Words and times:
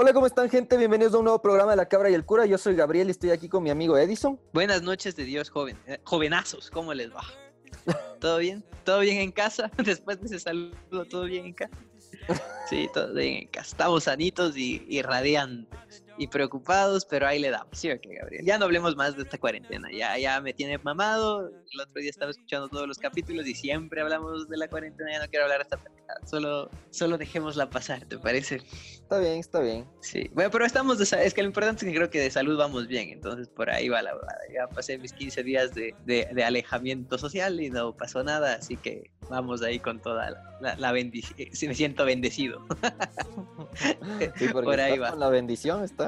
Hola, 0.00 0.12
¿cómo 0.12 0.26
están, 0.28 0.48
gente? 0.48 0.76
Bienvenidos 0.76 1.12
a 1.14 1.18
un 1.18 1.24
nuevo 1.24 1.42
programa 1.42 1.72
de 1.72 1.76
La 1.76 1.88
Cabra 1.88 2.08
y 2.08 2.14
el 2.14 2.24
Cura. 2.24 2.46
Yo 2.46 2.56
soy 2.56 2.76
Gabriel 2.76 3.08
y 3.08 3.10
estoy 3.10 3.30
aquí 3.30 3.48
con 3.48 3.64
mi 3.64 3.70
amigo 3.70 3.98
Edison. 3.98 4.38
Buenas 4.52 4.80
noches 4.80 5.16
de 5.16 5.24
Dios, 5.24 5.50
joven. 5.50 5.76
eh, 5.88 5.98
jovenazos, 6.04 6.70
¿cómo 6.70 6.94
les 6.94 7.12
va? 7.12 7.24
¿Todo 8.20 8.38
bien? 8.38 8.62
¿Todo 8.84 9.00
bien 9.00 9.16
en 9.16 9.32
casa? 9.32 9.72
Después 9.84 10.20
de 10.20 10.26
ese 10.26 10.38
saludo, 10.38 11.04
¿todo 11.10 11.24
bien 11.24 11.46
en 11.46 11.52
casa? 11.52 11.76
Sí, 12.70 12.88
todo 12.94 13.12
bien 13.12 13.38
en 13.38 13.48
casa. 13.48 13.70
Estamos 13.70 14.04
sanitos 14.04 14.56
y, 14.56 14.86
y 14.88 15.02
y 16.18 16.26
preocupados, 16.26 17.04
pero 17.04 17.26
ahí 17.26 17.38
le 17.38 17.50
damos. 17.50 17.78
¿Sí 17.78 17.90
o 17.90 18.00
qué, 18.00 18.14
Gabriel? 18.16 18.44
Ya 18.44 18.58
no 18.58 18.64
hablemos 18.66 18.96
más 18.96 19.16
de 19.16 19.22
esta 19.22 19.38
cuarentena. 19.38 19.88
Ya, 19.92 20.18
ya 20.18 20.40
me 20.40 20.52
tiene 20.52 20.78
mamado. 20.78 21.48
El 21.72 21.80
otro 21.80 22.00
día 22.00 22.10
estaba 22.10 22.30
escuchando 22.30 22.68
todos 22.68 22.86
los 22.88 22.98
capítulos 22.98 23.46
y 23.46 23.54
siempre 23.54 24.00
hablamos 24.00 24.48
de 24.48 24.56
la 24.56 24.68
cuarentena. 24.68 25.12
Ya 25.12 25.20
no 25.20 25.28
quiero 25.28 25.44
hablar 25.44 25.58
de 25.58 25.62
esta 25.64 25.76
pendejada. 25.76 26.20
Solo, 26.26 26.70
solo 26.90 27.18
dejémosla 27.18 27.70
pasar, 27.70 28.04
¿te 28.06 28.18
parece? 28.18 28.56
Está 28.56 29.18
bien, 29.18 29.34
está 29.38 29.60
bien. 29.60 29.86
Sí, 30.00 30.30
bueno, 30.34 30.50
pero 30.50 30.64
estamos 30.64 30.98
de 30.98 31.04
es 31.24 31.34
que 31.34 31.42
lo 31.42 31.48
importante 31.48 31.84
es 31.86 31.90
que 31.92 31.96
creo 31.96 32.10
que 32.10 32.20
de 32.20 32.30
salud 32.30 32.56
vamos 32.58 32.86
bien, 32.88 33.10
entonces 33.10 33.48
por 33.48 33.70
ahí 33.70 33.88
va 33.88 34.02
la 34.02 34.14
verdad. 34.14 34.36
Ya 34.54 34.66
pasé 34.74 34.98
mis 34.98 35.12
15 35.12 35.42
días 35.42 35.74
de, 35.74 35.94
de- 36.06 36.28
de 36.32 36.44
alejamiento 36.44 37.16
social 37.18 37.60
y 37.60 37.70
no 37.70 37.94
pasó 37.96 38.22
nada, 38.24 38.54
así 38.54 38.76
que 38.76 39.10
vamos 39.30 39.62
ahí 39.62 39.78
con 39.80 40.00
toda 40.00 40.30
la, 40.30 40.58
la, 40.60 40.76
la 40.76 40.92
bendición. 40.92 41.36
Me 41.68 41.74
siento 41.74 42.04
bendecido. 42.04 42.66
Sí, 44.36 44.48
Por 44.48 44.80
ahí 44.80 44.98
va. 44.98 45.10
con 45.10 45.20
la 45.20 45.28
bendición 45.28 45.84
está. 45.84 46.07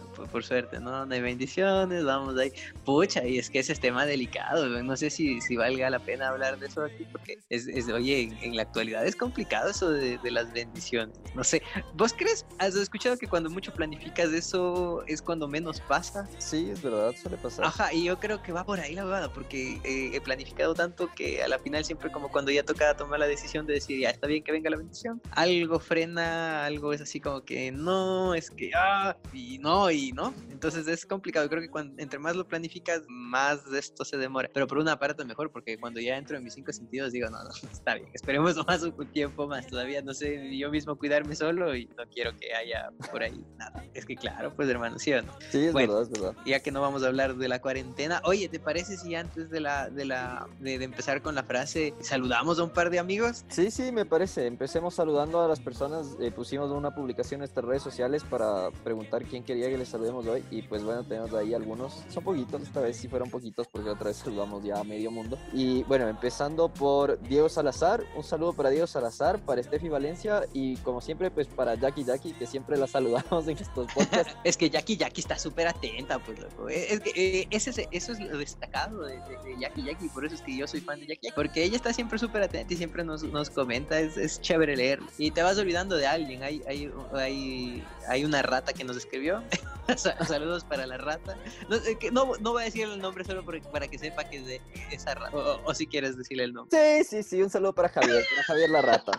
por, 0.15 0.27
por 0.29 0.43
suerte, 0.43 0.79
no, 0.79 1.03
hay 1.03 1.21
bendiciones, 1.21 2.03
vamos 2.03 2.37
ahí. 2.37 2.51
Pucha, 2.85 3.25
y 3.25 3.37
es 3.37 3.49
que 3.49 3.59
ese 3.59 3.73
es 3.73 3.79
tema 3.79 4.05
delicado, 4.05 4.67
no 4.67 4.97
sé 4.97 5.09
si, 5.09 5.41
si 5.41 5.55
valga 5.55 5.89
la 5.89 5.99
pena 5.99 6.29
hablar 6.29 6.59
de 6.59 6.67
eso 6.67 6.83
aquí, 6.83 7.05
porque 7.11 7.39
es, 7.49 7.67
es 7.67 7.87
oye, 7.89 8.21
en, 8.21 8.37
en 8.41 8.55
la 8.55 8.63
actualidad 8.63 9.05
es 9.05 9.15
complicado 9.15 9.69
eso 9.69 9.89
de, 9.89 10.17
de 10.17 10.31
las 10.31 10.51
bendiciones. 10.53 11.17
No 11.35 11.43
sé, 11.43 11.61
¿vos 11.93 12.13
crees? 12.13 12.45
¿Has 12.59 12.75
escuchado 12.75 13.17
que 13.17 13.27
cuando 13.27 13.49
mucho 13.49 13.73
planificas 13.73 14.31
eso 14.33 15.03
es 15.07 15.21
cuando 15.21 15.47
menos 15.47 15.79
pasa? 15.81 16.27
Sí, 16.37 16.69
es 16.71 16.81
verdad, 16.81 17.13
suele 17.21 17.37
pasar. 17.37 17.65
Ajá, 17.65 17.93
y 17.93 18.03
yo 18.03 18.19
creo 18.19 18.41
que 18.41 18.51
va 18.51 18.65
por 18.65 18.79
ahí 18.79 18.95
la 18.95 19.05
verdad, 19.05 19.31
porque 19.33 19.79
eh, 19.83 20.11
he 20.13 20.21
planificado 20.21 20.73
tanto 20.73 21.09
que 21.15 21.41
a 21.43 21.47
la 21.47 21.59
final 21.59 21.85
siempre 21.85 22.11
como 22.11 22.29
cuando 22.29 22.51
ya 22.51 22.63
toca 22.63 22.95
tomar 22.95 23.19
la 23.19 23.27
decisión 23.27 23.65
de 23.65 23.75
decir, 23.75 23.99
ya 23.99 24.09
está 24.09 24.27
bien 24.27 24.43
que 24.43 24.51
venga 24.51 24.69
la 24.69 24.77
bendición, 24.77 25.21
algo 25.31 25.79
frena, 25.79 26.65
algo 26.65 26.93
es 26.93 27.01
así 27.01 27.19
como 27.19 27.43
que 27.43 27.71
no, 27.71 28.33
es 28.33 28.51
que, 28.51 28.71
ah, 28.75 29.15
y 29.33 29.57
no, 29.59 29.91
y 29.91 30.10
no. 30.13 30.33
Entonces 30.49 30.87
es 30.87 31.05
complicado, 31.05 31.49
creo 31.49 31.61
que 31.61 31.69
cuando, 31.69 32.01
entre 32.01 32.19
más 32.19 32.35
lo 32.35 32.47
planificas, 32.47 33.01
más 33.07 33.69
de 33.69 33.79
esto 33.79 34.05
se 34.05 34.17
demora. 34.17 34.49
Pero 34.53 34.67
por 34.67 34.77
una 34.77 34.97
parte 34.97 35.25
mejor, 35.25 35.51
porque 35.51 35.77
cuando 35.79 35.99
ya 35.99 36.17
entro 36.17 36.37
en 36.37 36.43
mis 36.43 36.53
cinco 36.53 36.71
sentidos 36.71 37.11
digo, 37.11 37.29
no, 37.29 37.43
no, 37.43 37.49
está 37.71 37.95
bien, 37.95 38.09
esperemos 38.13 38.55
más 38.67 38.83
un 38.83 39.07
tiempo 39.11 39.47
más, 39.47 39.67
todavía 39.67 40.01
no 40.01 40.13
sé 40.13 40.57
yo 40.57 40.69
mismo 40.69 40.95
cuidarme 40.97 41.35
solo 41.35 41.75
y 41.75 41.85
no 41.97 42.03
quiero 42.13 42.31
que 42.37 42.53
haya 42.53 42.89
por 43.11 43.23
ahí 43.23 43.43
nada. 43.57 43.83
Es 43.93 44.05
que 44.05 44.15
claro, 44.15 44.53
pues 44.55 44.69
hermano, 44.69 44.99
¿sí 44.99 45.13
o 45.13 45.21
no? 45.21 45.33
Sí, 45.49 45.65
es 45.65 45.73
bueno. 45.73 45.93
verdad, 45.95 46.11
es 46.11 46.21
verdad. 46.21 46.41
ya 46.45 46.59
que 46.59 46.71
no 46.71 46.81
vamos 46.81 47.03
a 47.03 47.07
hablar 47.07 47.35
de 47.35 47.47
la 47.47 47.59
cuarentena, 47.59 48.21
oye, 48.23 48.47
¿te 48.49 48.59
parece 48.59 48.97
si 48.97 49.15
antes 49.15 49.49
de 49.49 49.59
la 49.59 49.89
de 49.89 50.05
la 50.05 50.47
de, 50.59 50.77
de 50.77 50.85
empezar 50.85 51.21
con 51.21 51.35
la 51.35 51.43
frase 51.43 51.93
saludamos 52.01 52.59
a 52.59 52.63
un 52.63 52.69
par 52.69 52.89
de 52.89 52.99
amigos? 52.99 53.45
Sí, 53.49 53.71
sí, 53.71 53.91
me 53.91 54.05
parece. 54.05 54.45
Empecemos 54.47 54.93
saludando 54.95 55.41
a 55.41 55.47
las 55.47 55.59
personas. 55.59 56.15
eh, 56.19 56.31
pusimos 56.31 56.71
una 56.71 56.93
publicación 56.93 57.37
en 57.37 57.41
nuestras 57.41 57.65
redes 57.65 57.83
sociales 57.83 58.23
para 58.23 58.71
preguntar 58.83 59.23
quién 59.25 59.43
quería 59.43 59.69
que 59.69 59.77
les 59.77 59.90
saludemos 59.91 60.25
hoy. 60.27 60.43
Y 60.51 60.61
pues 60.63 60.83
bueno, 60.83 61.03
tenemos 61.03 61.33
ahí 61.33 61.53
algunos. 61.53 62.03
Son 62.09 62.23
poquitos, 62.23 62.61
esta 62.61 62.79
vez 62.81 62.97
sí 62.97 63.07
fueron 63.07 63.29
poquitos 63.29 63.67
porque 63.67 63.89
otra 63.89 64.07
vez 64.07 64.17
saludamos 64.17 64.63
ya 64.63 64.79
a 64.79 64.83
medio 64.83 65.11
mundo. 65.11 65.37
Y 65.53 65.83
bueno, 65.83 66.07
empezando 66.07 66.69
por 66.69 67.19
Diego 67.21 67.49
Salazar. 67.49 68.03
Un 68.15 68.23
saludo 68.23 68.53
para 68.53 68.69
Diego 68.69 68.87
Salazar, 68.87 69.39
para 69.39 69.61
Steffi 69.61 69.89
Valencia 69.89 70.41
y 70.53 70.77
como 70.77 71.01
siempre, 71.01 71.29
pues 71.31 71.47
para 71.47 71.75
Jackie 71.75 72.03
Jackie, 72.03 72.33
que 72.33 72.47
siempre 72.47 72.77
la 72.77 72.87
saludamos 72.87 73.47
en 73.47 73.57
estos 73.57 73.91
podcasts. 73.93 74.35
Es 74.43 74.57
que 74.57 74.69
Jackie 74.69 74.97
Jackie 74.97 75.21
está 75.21 75.37
súper 75.37 75.67
atenta, 75.67 76.19
pues 76.19 76.39
loco. 76.39 76.67
Es 76.69 76.99
que 77.01 77.11
eh, 77.41 77.47
ese, 77.51 77.69
es- 77.71 77.87
eso 77.91 78.11
es 78.13 78.19
lo 78.19 78.37
destacado 78.37 79.01
de, 79.03 79.17
de, 79.19 79.37
de 79.43 79.59
Jackie 79.59 79.83
Jackie, 79.83 80.09
por 80.09 80.25
eso 80.25 80.35
es 80.35 80.41
que 80.41 80.55
yo 80.57 80.67
soy 80.67 80.81
fan 80.81 80.99
de 80.99 81.07
Jackie 81.07 81.27
Jackie, 81.27 81.35
porque 81.35 81.63
ella 81.63 81.75
está 81.75 81.93
siempre 81.93 82.17
súper 82.17 82.41
atenta 82.43 82.73
y 82.73 82.77
siempre 82.77 83.03
nos, 83.03 83.23
nos 83.23 83.49
comenta, 83.49 83.99
es, 83.99 84.17
es 84.17 84.39
chévere 84.41 84.75
leer. 84.75 84.99
Y 85.17 85.31
te 85.31 85.43
vas 85.43 85.57
olvidando 85.57 85.95
de 85.97 86.07
alguien, 86.07 86.43
hay, 86.43 86.61
hay, 86.67 86.91
hay, 87.13 87.83
hay 88.07 88.25
una 88.25 88.41
rata 88.41 88.73
que 88.73 88.83
nos 88.83 88.97
escribió. 88.97 89.43
Sa- 89.95 90.17
Saludos 90.25 90.63
para 90.65 90.85
la 90.85 90.97
rata. 90.97 91.37
No, 91.69 91.77
no, 92.11 92.33
no 92.39 92.51
voy 92.51 92.61
a 92.63 92.65
decir 92.65 92.87
el 92.87 92.99
nombre 92.99 93.23
solo 93.23 93.43
para 93.71 93.87
que 93.87 93.97
sepa 93.97 94.23
que 94.29 94.37
es 94.37 94.45
de 94.45 94.61
esa 94.91 95.13
rata. 95.15 95.35
O, 95.35 95.73
si 95.73 95.87
quieres 95.87 96.17
decirle 96.17 96.43
el 96.45 96.53
nombre. 96.53 96.77
Sí, 97.03 97.03
sí, 97.03 97.23
sí, 97.23 97.41
un 97.41 97.49
saludo 97.49 97.73
para 97.73 97.89
Javier, 97.89 98.23
para 98.35 98.43
Javier 98.43 98.69
la 98.69 98.81
rata. 98.81 99.11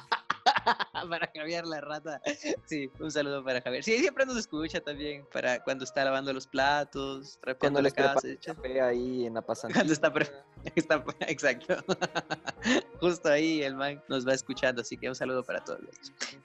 para 1.08 1.30
Javier 1.34 1.66
la 1.66 1.80
rata. 1.80 2.20
Sí, 2.66 2.90
un 3.00 3.10
saludo 3.10 3.44
para 3.44 3.60
Javier. 3.60 3.82
Sí, 3.84 3.98
siempre 3.98 4.24
nos 4.26 4.36
escucha 4.36 4.80
también 4.80 5.26
para 5.32 5.62
cuando 5.62 5.84
está 5.84 6.04
lavando 6.04 6.32
los 6.32 6.46
platos, 6.46 7.38
Cuando 7.58 7.80
la 7.82 7.90
casa. 7.90 8.20
ahí 8.84 9.26
en 9.26 9.34
la 9.34 9.42
pasantía. 9.42 9.74
Cuando 9.76 9.92
está, 9.92 10.12
pre- 10.12 10.30
está- 10.76 11.04
exacto. 11.28 11.76
Justo 13.00 13.28
ahí 13.28 13.62
el 13.62 13.74
man 13.74 14.00
nos 14.08 14.26
va 14.26 14.34
escuchando, 14.34 14.82
así 14.82 14.96
que 14.96 15.08
un 15.08 15.14
saludo 15.14 15.42
para 15.42 15.60
todos. 15.64 15.80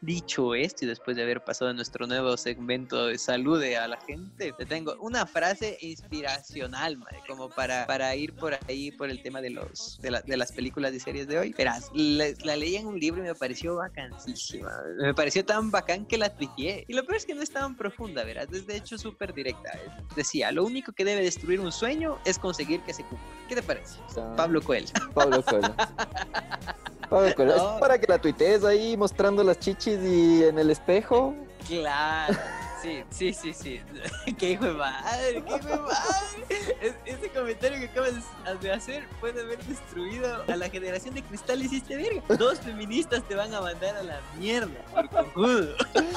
Dicho 0.01 0.55
esto, 0.55 0.85
y 0.85 0.87
después 0.87 1.15
de 1.15 1.23
haber 1.23 1.43
pasado 1.43 1.71
nuestro 1.73 2.07
nuevo 2.07 2.35
segmento 2.37 3.07
de 3.07 3.17
salude 3.19 3.77
a 3.77 3.87
la 3.87 3.99
gente, 4.07 4.53
te 4.53 4.65
tengo 4.65 4.95
una 4.99 5.25
frase 5.27 5.77
inspiracional, 5.81 6.97
madre, 6.97 7.21
como 7.27 7.49
para, 7.49 7.85
para 7.85 8.15
ir 8.15 8.33
por 8.33 8.57
ahí 8.67 8.91
por 8.91 9.09
el 9.09 9.21
tema 9.21 9.41
de 9.41 9.51
los 9.51 9.99
de, 10.01 10.11
la- 10.11 10.21
de 10.21 10.37
las 10.37 10.51
películas 10.51 10.93
y 10.93 10.99
series 10.99 11.27
de 11.27 11.37
hoy. 11.37 11.53
Verás, 11.57 11.89
la, 11.93 12.25
la 12.43 12.55
leí 12.55 12.75
en 12.75 12.87
un 12.87 12.99
libro 12.99 13.21
y 13.23 13.27
me 13.27 13.35
pareció 13.35 13.75
bacanísima. 13.75 14.71
Me 14.97 15.13
pareció 15.13 15.45
tan 15.45 15.69
bacán 15.69 16.05
que 16.05 16.17
la 16.17 16.29
tuiteé. 16.35 16.85
Y 16.87 16.93
lo 16.93 17.03
peor 17.03 17.17
es 17.17 17.25
que 17.25 17.35
no 17.35 17.41
es 17.43 17.51
tan 17.51 17.75
profunda, 17.77 18.23
verás, 18.23 18.47
es 18.51 18.65
de 18.65 18.75
hecho 18.77 18.97
súper 18.97 19.33
directa. 19.33 19.71
Decía, 20.15 20.51
lo 20.51 20.63
único 20.65 20.91
que 20.91 21.05
debe 21.05 21.21
destruir 21.21 21.59
un 21.59 21.71
sueño 21.71 22.17
es 22.25 22.39
conseguir 22.39 22.81
que 22.81 22.93
se 22.93 23.03
cumpla. 23.03 23.27
¿Qué 23.47 23.55
te 23.55 23.61
parece? 23.61 23.99
O 24.07 24.13
sea, 24.13 24.35
Pablo 24.35 24.61
Coelho. 24.61 24.87
Pablo 25.13 25.43
Coelho. 25.43 25.73
Pablo 27.09 27.35
Coelho. 27.35 27.55
No. 27.55 27.73
Es 27.75 27.79
para 27.79 27.99
que 27.99 28.07
la 28.07 28.19
tuitees 28.19 28.63
ahí 28.63 28.97
mostrando 28.97 29.43
las 29.43 29.59
chichis 29.59 29.99
y 30.01 30.43
en 30.43 30.59
el 30.59 30.69
espejo. 30.69 31.33
Claro. 31.67 32.37
Sí, 32.81 33.03
sí, 33.09 33.33
sí, 33.33 33.53
sí. 33.53 33.81
qué 34.37 34.51
hijo 34.51 34.65
de 34.65 34.73
madre, 34.73 35.43
qué 35.45 35.55
hijo 35.55 35.67
de 35.67 35.77
madre. 35.77 36.45
Es- 36.81 36.95
ese 37.05 37.29
comentario 37.29 37.79
que 37.79 37.85
acabas 37.85 38.13
de 38.61 38.71
hacer 38.71 39.07
puede 39.19 39.41
haber 39.41 39.59
destruido 39.65 40.43
a 40.47 40.55
la 40.55 40.69
generación 40.69 41.15
de 41.15 41.23
cristal 41.23 41.61
hiciste 41.61 41.95
verga. 41.95 42.21
Dos 42.37 42.59
feministas 42.59 43.23
te 43.23 43.35
van 43.35 43.53
a 43.53 43.61
mandar 43.61 43.95
a 43.97 44.03
la 44.03 44.19
mierda 44.37 44.73
por 44.93 45.09
cojudo. 45.09 45.75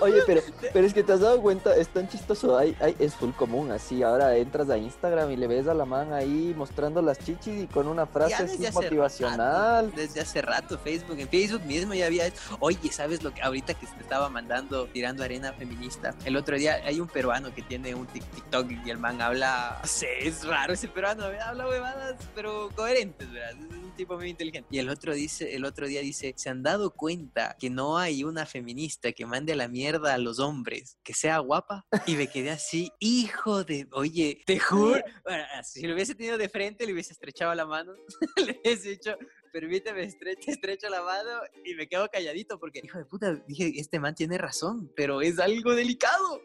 Oye, 0.00 0.20
pero, 0.26 0.42
pero 0.72 0.86
es 0.86 0.94
que 0.94 1.02
te 1.02 1.12
has 1.12 1.20
dado 1.20 1.40
cuenta, 1.40 1.74
es 1.74 1.88
tan 1.88 2.08
chistoso, 2.08 2.56
hay, 2.58 2.76
hay, 2.80 2.94
es 2.98 3.14
full 3.14 3.30
común 3.30 3.70
así. 3.70 4.02
Ahora 4.02 4.36
entras 4.36 4.68
a 4.70 4.78
Instagram 4.78 5.30
y 5.30 5.36
le 5.36 5.46
ves 5.46 5.66
a 5.68 5.74
la 5.74 5.84
man 5.84 6.12
ahí 6.12 6.54
mostrando 6.56 7.02
las 7.02 7.18
chichis 7.18 7.64
y 7.64 7.66
con 7.66 7.88
una 7.88 8.06
frase 8.06 8.34
así 8.34 8.66
motivacional. 8.72 9.86
rato, 9.86 9.96
desde 9.96 10.20
hace 10.20 10.42
rato 10.42 10.78
Facebook, 10.78 11.18
en 11.18 11.28
Facebook 11.28 11.62
mismo 11.64 11.94
ya 11.94 12.06
había, 12.06 12.24
oye, 12.60 12.90
¿sabes 12.92 13.22
lo 13.22 13.32
que 13.32 13.42
ahorita 13.42 13.74
que 13.74 13.86
se 13.86 13.94
estaba 14.26 14.28
mandando 14.28 14.86
tirando 14.88 15.22
arena 15.22 15.52
feminista? 15.52 16.14
El 16.24 16.36
otro 16.36 16.56
día 16.56 16.80
hay 16.84 17.00
un 17.00 17.08
peruano 17.08 17.54
que 17.54 17.62
tiene 17.62 17.94
un 17.94 18.06
TikTok 18.06 18.70
y 18.84 18.90
el 18.90 18.98
man 18.98 19.20
habla, 19.20 19.78
no 19.80 19.88
sé, 19.88 20.26
es 20.26 20.44
raro 20.44 20.72
ese 20.72 20.88
peruano, 20.88 21.24
habla 21.24 21.68
huevadas, 21.68 22.16
pero 22.34 22.70
coherentes, 22.74 23.30
¿verdad? 23.30 23.50
Es 23.50 23.76
un 23.76 23.92
tipo 23.96 24.16
muy 24.16 24.30
inteligente. 24.30 24.68
Y 24.70 24.78
el 24.78 24.88
otro 24.88 25.14
dice, 25.14 25.54
el 25.54 25.64
otro 25.64 25.86
día 25.86 26.00
dice, 26.00 26.34
¿se 26.36 26.50
han 26.50 26.62
dado 26.62 26.90
cuenta 26.90 27.56
que 27.58 27.70
no 27.70 27.98
hay 27.98 28.24
una 28.24 28.46
feminista 28.46 29.12
que 29.12 29.26
mande 29.26 29.52
a 29.52 29.56
la 29.56 29.68
mierda 29.68 30.14
a 30.14 30.18
los 30.18 30.38
hombres, 30.40 30.98
que 31.04 31.14
sea 31.14 31.38
guapa? 31.38 31.86
Y 32.06 32.16
me 32.16 32.26
quedé 32.26 32.50
así, 32.50 32.90
hijo 32.98 33.64
de, 33.64 33.86
oye, 33.92 34.42
te 34.46 34.58
juro, 34.58 35.00
bueno, 35.24 35.44
si 35.62 35.86
lo 35.86 35.94
hubiese 35.94 36.14
tenido 36.14 36.36
de 36.36 36.48
frente, 36.48 36.86
le 36.86 36.92
hubiese 36.92 37.12
estrechado 37.12 37.54
la 37.54 37.66
mano, 37.66 37.92
le 38.44 38.60
hubiese 38.64 38.90
dicho, 38.90 39.16
permíteme, 39.60 40.02
estre- 40.04 40.36
te 40.38 40.50
estrecho 40.60 40.88
la 40.90 41.02
mano 41.02 41.30
y 41.64 41.74
me 41.74 41.88
quedo 41.88 42.06
calladito 42.10 42.58
porque, 42.58 42.80
hijo 42.84 42.98
de 42.98 43.06
puta, 43.06 43.34
dije, 43.48 43.72
este 43.80 43.98
man 43.98 44.14
tiene 44.14 44.36
razón, 44.36 44.92
pero 44.94 45.22
es 45.22 45.38
algo 45.38 45.74
delicado. 45.74 46.42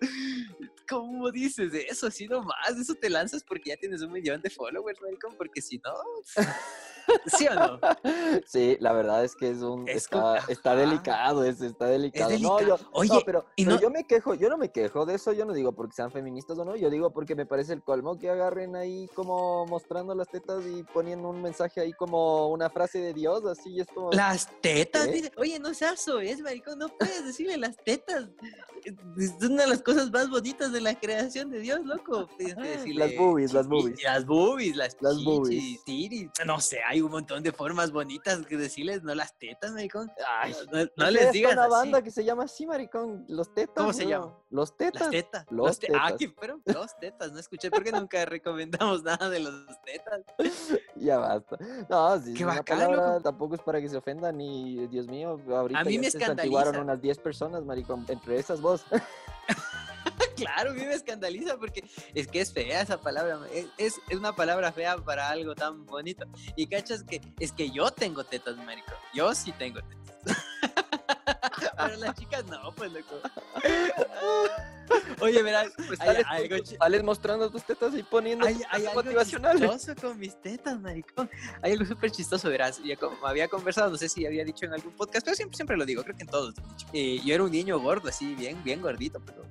¿Cómo 0.89 1.29
dices 1.31 1.73
eso? 1.73 2.07
Así 2.07 2.25
nomás, 2.27 2.77
eso 2.79 2.95
te 2.95 3.09
lanzas 3.09 3.43
porque 3.43 3.71
ya 3.71 3.77
tienes 3.77 4.01
un 4.01 4.13
millón 4.13 4.41
de 4.41 4.49
followers, 4.49 5.01
maricón, 5.01 5.35
porque 5.37 5.61
si 5.61 5.77
no, 5.79 5.93
¿sí 7.25 7.48
o 7.48 7.56
no? 7.56 7.80
Sí, 8.45 8.77
la 8.80 8.94
verdad 8.94 9.24
es 9.24 9.36
que 9.36 9.50
es 9.50 9.57
un 9.62 9.88
Es 9.88 10.07
está, 10.50 10.75
delicado, 10.75 11.44
es, 11.44 11.62
está 11.62 11.86
delicado. 11.86 12.30
No, 12.39 12.57
delicado. 12.57 12.77
yo, 12.77 12.89
Oye, 12.94 13.09
no, 13.13 13.21
pero, 13.25 13.45
y 13.56 13.63
pero 13.65 13.75
no- 13.77 13.81
yo 13.81 13.89
me 13.89 14.06
quejo, 14.06 14.33
yo 14.36 14.50
no 14.50 14.57
me 14.57 14.71
quejo 14.71 15.06
de 15.06 15.15
eso, 15.15 15.33
yo 15.33 15.45
no 15.45 15.53
digo 15.53 15.71
porque 15.74 15.95
sean 15.95 16.12
feministas 16.12 16.57
o 16.57 16.65
no, 16.65 16.75
yo 16.75 16.89
digo 16.89 17.12
porque 17.12 17.36
me 17.36 17.45
parece 17.45 17.74
el 17.74 17.83
colmo 17.83 18.18
que 18.19 18.30
agarren 18.30 18.75
ahí 18.75 19.07
como 19.15 19.65
mostrando 19.68 20.13
las 20.15 20.27
tetas 20.30 20.63
y 20.65 20.83
poniendo 20.83 21.30
un 21.30 21.42
mensaje 21.42 21.81
ahí 21.81 21.94
como 21.94 22.48
una 22.50 22.69
frase 22.69 23.00
de 23.00 23.13
Dios, 23.13 23.45
así 23.45 23.71
y 23.71 23.80
es 23.81 23.88
como 23.88 24.12
Las 24.12 24.48
tetas, 24.62 25.12
dice, 25.12 25.31
oye, 25.38 25.59
no 25.59 25.74
seas 25.74 26.01
es 26.24 26.42
maricón, 26.42 26.80
no 26.80 26.89
puedes 26.89 27.25
decirle 27.25 27.57
las 27.57 27.77
tetas. 27.77 28.25
Es 29.18 29.33
una 29.42 29.63
de 29.63 29.69
las 29.69 29.81
cosas 29.83 30.09
más 30.12 30.30
bonitas 30.30 30.71
de 30.71 30.81
la 30.81 31.00
creación 31.00 31.51
de 31.51 31.59
Dios, 31.59 31.81
loco. 31.83 32.27
Decirle 32.39 32.94
Las 32.95 33.15
boobies, 33.15 33.53
las 33.53 33.68
boobies. 33.68 34.03
Las 34.03 34.25
boobies, 34.25 34.75
las, 34.75 34.98
Las 35.00 35.24
boobies. 35.24 35.83
tiris. 35.83 36.30
No 36.45 36.59
sé, 36.59 36.80
hay 36.91 36.99
un 36.99 37.09
montón 37.09 37.41
de 37.41 37.53
formas 37.53 37.89
bonitas 37.93 38.45
que 38.45 38.57
decirles, 38.57 39.01
no 39.01 39.15
las 39.15 39.33
tetas, 39.39 39.71
maricón. 39.71 40.11
Ay, 40.27 40.53
No, 40.73 40.79
no 40.97 41.05
es 41.07 41.13
les 41.13 41.31
digas 41.31 41.53
una 41.53 41.63
así. 41.63 41.71
banda 41.71 42.01
que 42.01 42.11
se 42.11 42.25
llama 42.25 42.43
así, 42.43 42.65
maricón. 42.67 43.23
Los 43.29 43.53
tetas. 43.53 43.75
¿Cómo 43.77 43.93
se 43.93 44.05
llama? 44.05 44.38
Los 44.49 44.75
tetas. 44.75 45.01
Las 45.03 45.09
tetas. 45.11 45.45
Los 45.49 45.79
te- 45.79 45.88
Ah, 45.95 46.07
tetas. 46.07 46.19
¿qué? 46.19 46.35
pero 46.38 46.59
los 46.65 46.99
tetas, 46.99 47.31
no 47.31 47.39
escuché. 47.39 47.71
¿Por 47.71 47.81
qué 47.83 47.93
nunca 47.93 48.25
recomendamos 48.25 49.03
nada 49.03 49.29
de 49.29 49.39
los 49.39 49.53
tetas? 49.85 50.21
Ya 50.95 51.17
basta. 51.17 51.57
No, 51.89 52.19
sí, 52.21 52.33
Qué 52.35 52.45
bacán, 52.45 52.77
palabra, 52.77 53.19
tampoco 53.21 53.55
es 53.55 53.61
para 53.61 53.79
que 53.81 53.89
se 53.89 53.97
ofendan 53.97 54.39
y, 54.39 54.85
Dios 54.88 55.07
mío, 55.07 55.39
ahorita 55.49 55.79
A 55.79 55.83
mí 55.85 55.97
me 55.97 56.11
se 56.11 56.19
santiguaron 56.19 56.75
unas 56.77 57.01
10 57.01 57.17
personas, 57.19 57.63
maricón. 57.63 58.05
Entre 58.09 58.38
esas 58.38 58.59
vos. 58.61 58.85
Claro, 60.41 60.71
a 60.71 60.73
mí 60.73 60.85
me 60.85 60.93
escandaliza 60.93 61.57
porque 61.57 61.83
es 62.13 62.27
que 62.27 62.41
es 62.41 62.53
fea 62.53 62.81
esa 62.81 62.99
palabra. 62.99 63.39
Es, 63.77 63.99
es, 64.09 64.17
una 64.17 64.33
palabra 64.33 64.71
fea 64.71 64.97
para 64.97 65.29
algo 65.29 65.55
tan 65.55 65.85
bonito. 65.85 66.25
Y 66.55 66.67
cachas 66.67 67.03
que 67.03 67.21
es 67.39 67.51
que 67.51 67.69
yo 67.69 67.91
tengo 67.91 68.23
tetas, 68.23 68.57
marico. 68.57 68.93
Yo 69.13 69.33
sí 69.35 69.51
tengo 69.53 69.79
tetas. 69.81 70.01
Pero 71.77 71.95
las 71.97 72.15
chicas 72.15 72.45
no, 72.45 72.73
pues 72.75 72.91
loco. 72.91 73.15
Oye, 75.19 75.41
verás, 75.41 75.71
Pues 75.88 75.99
hay 76.01 76.07
sales, 76.07 76.23
con 76.23 76.33
algo 76.35 76.65
sales 76.65 77.03
mostrando 77.03 77.49
tus 77.49 77.63
tetas 77.63 77.95
y 77.95 78.03
poniendo 78.03 78.45
hay, 78.45 78.61
hay 78.69 78.85
algo 78.85 79.03
motivacionales. 79.03 79.61
chistoso 79.61 80.01
con 80.01 80.19
mis 80.19 80.39
tetas, 80.41 80.79
maricón. 80.79 81.29
Hay 81.61 81.73
algo 81.73 81.85
súper 81.85 82.11
chistoso, 82.11 82.49
verás. 82.49 82.81
Ya 82.83 82.95
como 82.95 83.25
había 83.25 83.47
conversado, 83.47 83.89
no 83.89 83.97
sé 83.97 84.09
si 84.09 84.25
había 84.25 84.43
dicho 84.43 84.65
en 84.65 84.73
algún 84.73 84.93
podcast, 84.93 85.25
pero 85.25 85.35
siempre, 85.35 85.55
siempre 85.55 85.77
lo 85.77 85.85
digo, 85.85 86.03
creo 86.03 86.15
que 86.15 86.23
en 86.23 86.29
todos. 86.29 86.55
Eh, 86.93 87.21
yo 87.23 87.33
era 87.33 87.43
un 87.43 87.51
niño 87.51 87.79
gordo, 87.79 88.09
así, 88.09 88.35
bien, 88.35 88.63
bien 88.63 88.81
gordito, 88.81 89.21
pero 89.25 89.43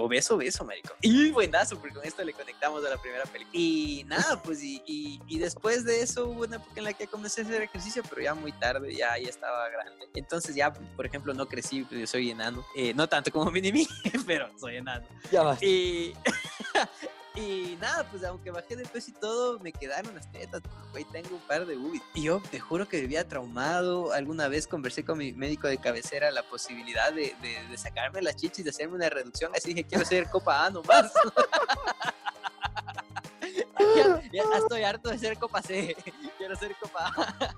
obeso, 0.00 0.36
obeso, 0.36 0.64
maricón. 0.64 0.96
Y 1.00 1.30
buenazo, 1.30 1.78
porque 1.78 1.94
con 1.94 2.04
esto 2.04 2.24
le 2.24 2.32
conectamos 2.32 2.84
a 2.84 2.90
la 2.90 2.96
primera 2.96 3.24
película. 3.24 3.58
Y 3.58 4.04
nada, 4.06 4.42
pues, 4.42 4.62
y, 4.62 4.82
y, 4.86 5.20
y 5.26 5.38
después 5.38 5.84
de 5.84 6.00
eso 6.00 6.26
hubo 6.26 6.44
una 6.44 6.56
época 6.56 6.74
en 6.76 6.84
la 6.84 6.92
que 6.92 7.06
comencé 7.06 7.42
a 7.42 7.44
hacer 7.44 7.62
ejercicio, 7.62 8.02
pero 8.08 8.22
ya 8.22 8.34
muy 8.34 8.52
tarde, 8.52 8.94
ya, 8.94 9.18
ya 9.18 9.28
estaba 9.28 9.68
grande. 9.68 10.08
Entonces 10.14 10.54
ya, 10.54 10.72
por 10.72 11.06
ejemplo, 11.06 11.34
no 11.34 11.46
crecí, 11.46 11.86
yo 11.90 12.06
soy 12.06 12.30
enano. 12.30 12.64
Eh, 12.74 12.92
no 12.94 13.08
tanto 13.08 13.30
como 13.30 13.50
Minimi, 13.50 13.86
pero 14.26 14.50
soy 14.58 14.76
enano. 14.76 15.06
Ya 15.30 15.42
basta. 15.42 15.64
Y, 15.64 16.14
y 17.38 17.78
nada, 17.80 18.04
pues 18.10 18.24
aunque 18.24 18.50
bajé 18.50 18.74
de 18.74 18.84
peso 18.84 19.10
y 19.10 19.14
todo, 19.14 19.58
me 19.60 19.72
quedaron 19.72 20.14
las 20.14 20.30
tetas. 20.32 20.60
Güey, 20.90 21.04
tengo 21.04 21.36
un 21.36 21.40
par 21.42 21.66
de 21.66 21.76
boobies. 21.76 22.02
Y 22.14 22.22
yo 22.22 22.42
te 22.50 22.58
juro 22.58 22.88
que 22.88 23.00
vivía 23.00 23.26
traumado. 23.26 24.12
Alguna 24.12 24.48
vez 24.48 24.66
conversé 24.66 25.04
con 25.04 25.18
mi 25.18 25.32
médico 25.32 25.68
de 25.68 25.78
cabecera 25.78 26.30
la 26.30 26.42
posibilidad 26.42 27.12
de, 27.12 27.34
de, 27.40 27.78
sacarme 27.78 28.22
las 28.22 28.36
chichis, 28.36 28.64
de 28.64 28.70
hacerme 28.70 28.96
una 28.96 29.08
reducción. 29.08 29.52
Así 29.54 29.72
dije, 29.72 29.86
quiero 29.86 30.04
ser 30.04 30.28
copa 30.28 30.66
A 30.66 30.70
nomás. 30.70 31.12
ya, 33.98 34.22
ya 34.32 34.58
estoy 34.58 34.82
harto 34.82 35.10
de 35.10 35.18
ser 35.18 35.38
copa 35.38 35.62
C. 35.62 35.96
Quiero 36.38 36.56
ser 36.56 36.74
copa 36.80 37.12
A. 37.16 37.54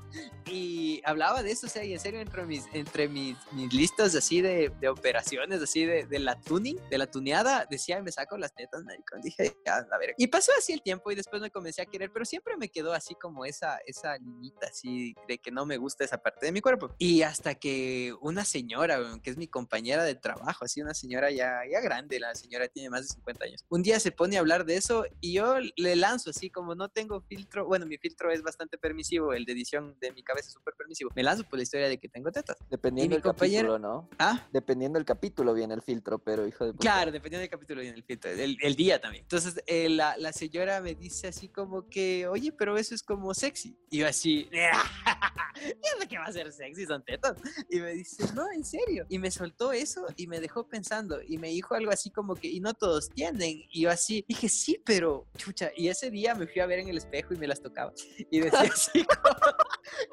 Y 0.46 1.00
hablaba 1.04 1.42
de 1.42 1.52
eso, 1.52 1.66
o 1.66 1.70
sea, 1.70 1.84
y 1.84 1.92
en 1.92 2.00
serio, 2.00 2.20
entre 2.20 2.44
mis, 2.44 2.64
entre 2.72 3.08
mis, 3.08 3.37
mis 3.52 3.72
listas 3.72 4.14
así 4.14 4.40
de, 4.40 4.72
de 4.81 4.88
operaciones, 4.88 5.62
así 5.62 5.84
de, 5.84 6.06
de 6.06 6.19
la 6.19 6.40
tuning, 6.40 6.78
de 6.88 6.98
la 6.98 7.06
tuneada, 7.06 7.66
decía, 7.70 8.02
me 8.02 8.10
saco 8.10 8.37
las 8.37 8.54
tetas, 8.54 8.82
maricón. 8.84 9.20
Dije, 9.20 9.56
ya, 9.64 9.76
a 9.76 9.98
ver. 9.98 10.14
Y 10.19 10.26
pasó 10.26 10.52
así 10.58 10.72
el 10.72 10.82
tiempo 10.82 11.10
y 11.10 11.14
después 11.14 11.40
me 11.40 11.50
comencé 11.50 11.82
a 11.82 11.87
querer, 11.87 12.10
pero 12.12 12.25
siempre 12.25 12.56
me 12.56 12.69
quedó 12.69 12.92
así 12.92 13.14
como 13.14 13.44
esa, 13.44 13.78
esa 13.87 14.16
limita 14.19 14.69
así 14.69 15.14
de 15.28 15.38
que 15.38 15.50
no 15.50 15.66
me 15.66 15.76
gusta 15.76 16.04
esa 16.04 16.19
parte 16.19 16.46
de 16.46 16.52
mi 16.52 16.60
cuerpo. 16.60 16.94
Y 16.98 17.22
hasta 17.22 17.54
que 17.54 18.14
una 18.20 18.44
señora, 18.44 18.98
que 19.22 19.31
es 19.31 19.37
mi 19.37 19.46
compañera 19.46 20.04
de 20.04 20.14
trabajo, 20.14 20.64
así 20.64 20.81
una 20.81 20.94
señora 20.94 21.31
ya, 21.31 21.60
ya 21.70 21.81
grande, 21.81 22.19
la 22.19 22.34
señora 22.34 22.69
tiene 22.69 22.90
más 22.90 23.02
de 23.02 23.08
50 23.08 23.44
años, 23.44 23.64
un 23.69 23.82
día 23.82 24.00
se 24.00 24.12
pone 24.12 24.37
a 24.37 24.40
hablar 24.40 24.64
de 24.64 24.76
eso 24.76 25.04
y 25.20 25.34
yo 25.34 25.56
le 25.76 25.96
lanzo 25.96 26.29
así 26.30 26.50
como 26.50 26.74
no 26.74 26.88
tengo 26.88 27.20
filtro, 27.20 27.66
bueno, 27.66 27.86
mi 27.86 27.98
filtro 27.98 28.30
es 28.30 28.42
bastante 28.42 28.78
permisivo, 28.78 29.32
el 29.34 29.44
de 29.44 29.52
edición 29.52 29.96
de 30.00 30.12
mi 30.12 30.22
cabeza 30.22 30.48
es 30.48 30.54
súper 30.54 30.74
permisivo. 30.74 31.10
Me 31.14 31.22
lanzo 31.22 31.44
por 31.44 31.58
la 31.58 31.62
historia 31.62 31.88
de 31.88 31.98
que 31.98 32.08
tengo 32.08 32.30
tetas. 32.32 32.56
Dependiendo 32.70 33.14
del 33.16 33.22
compañera- 33.22 33.68
capítulo, 33.68 33.78
¿no? 33.78 34.08
Ah, 34.18 34.48
Dependiendo 34.52 34.98
del 34.98 35.04
capítulo 35.06 35.54
viene 35.54 35.74
el 35.74 35.82
filtro, 35.82 36.18
pero 36.18 36.46
hijo 36.46 36.64
de 36.64 36.72
puta. 36.72 36.82
Claro, 36.82 37.12
dependiendo 37.12 37.40
del 37.40 37.50
capítulo 37.50 37.82
en 37.82 37.94
el 37.94 38.02
filtro, 38.04 38.30
el, 38.30 38.56
el 38.60 38.76
día 38.76 39.00
también. 39.00 39.24
Entonces, 39.24 39.62
eh, 39.66 39.88
la, 39.88 40.16
la 40.16 40.32
señora 40.32 40.80
me 40.80 40.94
dice 40.94 41.28
así 41.28 41.48
como 41.48 41.88
que, 41.88 42.26
oye, 42.26 42.52
pero 42.52 42.76
eso 42.76 42.94
es 42.94 43.02
como 43.02 43.34
sexy. 43.34 43.76
Y 43.90 43.98
yo 43.98 44.06
así, 44.06 44.48
¿y 46.02 46.06
que 46.08 46.18
va 46.18 46.24
a 46.24 46.32
ser 46.32 46.52
sexy? 46.52 46.86
Son 46.86 47.02
tetas. 47.04 47.36
Y 47.68 47.80
me 47.80 47.92
dice, 47.92 48.24
no, 48.34 48.50
en 48.52 48.64
serio. 48.64 49.06
Y 49.08 49.18
me 49.18 49.30
soltó 49.30 49.72
eso 49.72 50.06
y 50.16 50.26
me 50.26 50.40
dejó 50.40 50.66
pensando. 50.66 51.20
Y 51.26 51.38
me 51.38 51.48
dijo 51.48 51.74
algo 51.74 51.90
así 51.92 52.10
como 52.10 52.34
que, 52.34 52.48
y 52.48 52.60
no 52.60 52.74
todos 52.74 53.08
tienen. 53.10 53.62
Y 53.70 53.82
yo 53.82 53.90
así, 53.90 54.24
dije, 54.28 54.48
sí, 54.48 54.80
pero, 54.84 55.26
chucha. 55.36 55.70
Y 55.76 55.88
ese 55.88 56.09
día 56.10 56.34
me 56.34 56.46
fui 56.46 56.60
a 56.60 56.66
ver 56.66 56.80
en 56.80 56.88
el 56.88 56.98
espejo 56.98 57.34
y 57.34 57.36
me 57.38 57.46
las 57.46 57.60
tocaba. 57.60 57.92
Y 58.30 58.40
decía 58.40 58.60
así 58.74 59.04
como, 59.04 59.36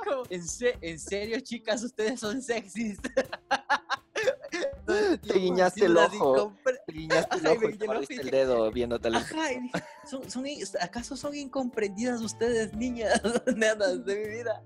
como, 0.03 0.23
¿en, 0.29 0.47
se- 0.47 0.77
en 0.81 0.99
serio, 0.99 1.39
chicas, 1.41 1.83
ustedes 1.83 2.19
son 2.19 2.41
sexys. 2.41 2.97
Te 5.27 5.33
guiñaste 5.37 5.85
el 5.85 5.97
ojo. 5.97 6.55
Guiñaste 6.93 7.37
el 7.67 7.73
y 7.73 7.77
te 7.77 7.85
mordiste 7.87 8.21
el 8.21 8.29
dedo 8.29 8.71
viéndote 8.71 9.09
la 9.09 9.19
Ajá, 9.19 9.53
y 9.53 9.59
dije, 9.61 9.83
¿son, 10.09 10.29
son, 10.29 10.45
¿acaso 10.81 11.17
son 11.17 11.35
incomprendidas 11.35 12.21
ustedes, 12.21 12.73
niñas, 12.73 13.21
nenas 13.55 14.05
de 14.05 14.15
mi 14.15 14.29
vida? 14.29 14.63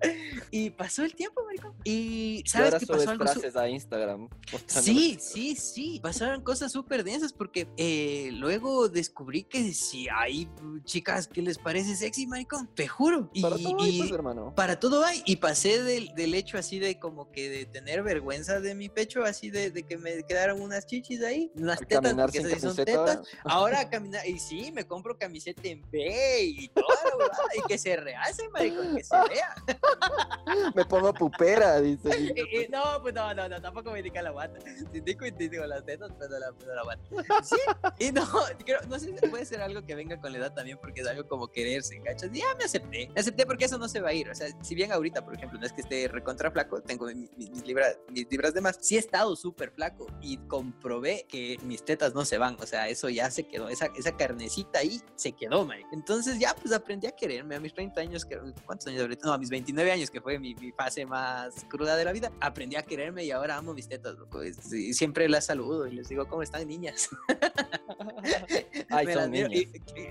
Y 0.52 0.70
pasó 0.72 1.04
el 1.04 1.16
tiempo, 1.16 1.44
maricón. 1.46 1.74
Y 1.84 2.44
¿sabes 2.46 2.76
qué 2.80 2.86
pasó 2.86 3.10
algo 3.10 3.26
frases 3.26 3.56
a 3.56 3.68
Instagram. 3.70 4.30
Sí, 4.68 5.12
tetas. 5.12 5.24
sí, 5.32 5.56
sí. 5.56 6.00
Pasaron 6.02 6.42
cosas 6.44 6.72
súper 6.72 7.04
densas 7.04 7.34
porque 7.34 7.68
eh, 7.78 8.30
luego 8.34 8.90
descubrí 8.90 9.44
que 9.44 9.74
si 9.74 10.08
hay 10.10 10.46
mm, 10.46 10.84
chicas 10.84 11.28
que 11.28 11.42
les 11.42 11.58
parece 11.58 11.96
sexy, 11.96 12.28
maricón, 12.28 12.70
te 12.76 12.88
juro. 12.88 13.30
Y, 13.34 13.42
Para 13.42 13.58
todo 13.58 13.82
hay, 13.82 13.96
y- 13.96 13.98
pues, 14.00 14.12
hermano. 14.12 14.54
para 14.56 14.80
todo 14.80 15.04
hay. 15.04 15.22
Y 15.26 15.38
pasé 15.38 15.82
del, 15.84 16.14
del 16.16 16.34
hecho 16.34 16.58
así 16.58 16.80
de 16.80 17.00
como 17.00 17.32
que 17.32 17.50
de 17.50 17.66
tener 17.66 18.04
vergüenza 18.04 18.60
de 18.60 18.76
mi 18.76 18.90
pecho, 18.90 19.24
así 19.24 19.50
de, 19.50 19.72
de 19.72 19.84
que 19.84 19.98
me 19.98 20.24
quedaron 20.24 20.62
unas 20.62 20.86
chichis 20.86 21.24
ahí, 21.24 21.52
unas 21.56 21.82
A 21.82 21.86
tetas, 22.18 22.32
porque 22.32 22.38
esas 22.40 22.62
sí 22.62 22.68
son 22.68 22.86
tetas. 22.86 23.20
ahora. 23.46 23.90
Caminar, 23.90 24.26
y 24.28 24.40
sí, 24.40 24.72
me 24.72 24.86
compro 24.86 25.18
camiseta 25.18 25.62
en 25.66 25.82
B 25.92 26.44
y 26.44 26.72
huevada, 26.76 27.32
y 27.58 27.68
que 27.68 27.78
se 27.78 27.96
realce, 27.98 28.48
maricón, 28.50 28.96
que 28.96 29.04
se 29.04 29.16
vea. 29.30 29.56
Me 30.76 30.86
pongo 30.86 31.14
pupera, 31.14 31.80
dice. 31.82 32.10
Y- 32.20 32.32
y 32.66 32.68
no, 32.70 33.02
pues 33.02 33.14
no, 33.14 33.34
no, 33.34 33.48
no, 33.50 33.62
tampoco 33.62 33.92
me 33.92 34.00
indica 34.00 34.22
la 34.22 34.32
guata. 34.32 34.60
Si 34.94 35.02
te 35.02 35.50
digo 35.50 35.66
las 35.66 35.86
tetas, 35.86 36.10
no 36.12 36.28
la, 36.28 36.52
no 36.52 36.74
la 36.76 36.84
guata. 36.84 37.44
Sí, 37.44 37.56
y 38.00 38.12
no, 38.12 38.24
creo, 38.66 38.80
no 38.88 39.00
sé 39.00 39.16
si 39.18 39.28
puede 39.28 39.46
ser 39.46 39.62
algo 39.62 39.86
que 39.86 39.96
venga 39.96 40.20
con 40.20 40.32
la 40.32 40.40
edad 40.40 40.54
también, 40.54 40.78
porque 40.80 41.02
es 41.02 41.08
algo 41.08 41.28
como 41.28 41.48
quererse, 41.48 42.00
¿cachas? 42.02 42.30
Y 42.34 42.40
ya 42.40 42.56
me 42.58 42.66
acepté, 42.66 43.10
me 43.14 43.20
acepté 43.22 43.46
porque 43.46 43.66
eso 43.66 43.78
no 43.78 43.88
se 43.88 44.00
va 44.02 44.10
a 44.10 44.14
ir. 44.14 44.30
O 44.30 44.36
sea, 44.36 44.48
si 44.62 44.76
bien 44.76 44.92
ahorita, 44.92 45.24
por 45.24 45.36
ejemplo, 45.36 45.60
no 45.60 45.66
es 45.66 45.74
que 45.74 45.82
esté 45.82 46.08
recontra 46.08 46.52
flaco, 46.52 46.82
tengo 46.82 47.06
mi- 47.08 47.30
mi- 47.38 47.50
mis, 47.50 47.66
libras, 47.66 47.98
mis 48.10 48.30
libras 48.30 48.54
de 48.54 48.62
más, 48.62 48.78
sí 48.82 48.96
he 48.96 49.00
estado 49.00 49.36
súper 49.36 49.72
flaco 49.72 50.08
y 50.22 50.38
comprobé 50.48 51.26
que 51.28 51.58
mis 51.64 51.84
tetas 51.84 52.01
no 52.10 52.26
se 52.26 52.38
van. 52.38 52.58
O 52.60 52.66
sea, 52.66 52.88
eso 52.90 53.10
ya 53.10 53.30
se 53.32 53.44
quedó, 53.48 53.70
esa, 53.70 53.88
esa 53.98 54.16
carnecita 54.18 54.80
ahí 54.80 55.02
se 55.16 55.32
quedó, 55.32 55.66
man. 55.66 55.80
Entonces 55.92 56.40
ya, 56.40 56.56
pues 56.56 56.74
aprendí 56.74 57.08
a 57.08 57.12
quererme 57.12 57.56
a 57.56 57.60
mis 57.60 57.74
30 57.74 58.02
años, 58.02 58.26
que, 58.26 58.38
¿cuántos 58.66 58.88
años 58.88 59.02
ahorita? 59.02 59.26
No, 59.28 59.34
a 59.34 59.38
mis 59.38 59.50
29 59.50 59.92
años, 59.92 60.10
que 60.10 60.22
fue 60.22 60.40
mi, 60.40 60.56
mi 60.56 60.72
fase 60.72 61.06
más 61.06 61.66
cruda 61.70 61.96
de 61.96 62.06
la 62.06 62.12
vida, 62.12 62.32
aprendí 62.40 62.76
a 62.76 62.84
quererme 62.84 63.24
y 63.24 63.32
ahora 63.32 63.58
amo 63.58 63.74
mis 63.74 63.88
tetas, 63.88 64.16
loco. 64.16 64.44
Y 64.44 64.94
siempre 64.94 65.30
las 65.30 65.46
saludo 65.46 65.88
y 65.88 65.92
les 65.94 66.10
digo, 66.10 66.28
¿cómo 66.28 66.44
están, 66.44 66.68
niñas? 66.68 67.10
Ay, 68.90 69.14
son 69.14 69.32
niñas. 69.32 69.52
Y, 69.52 69.60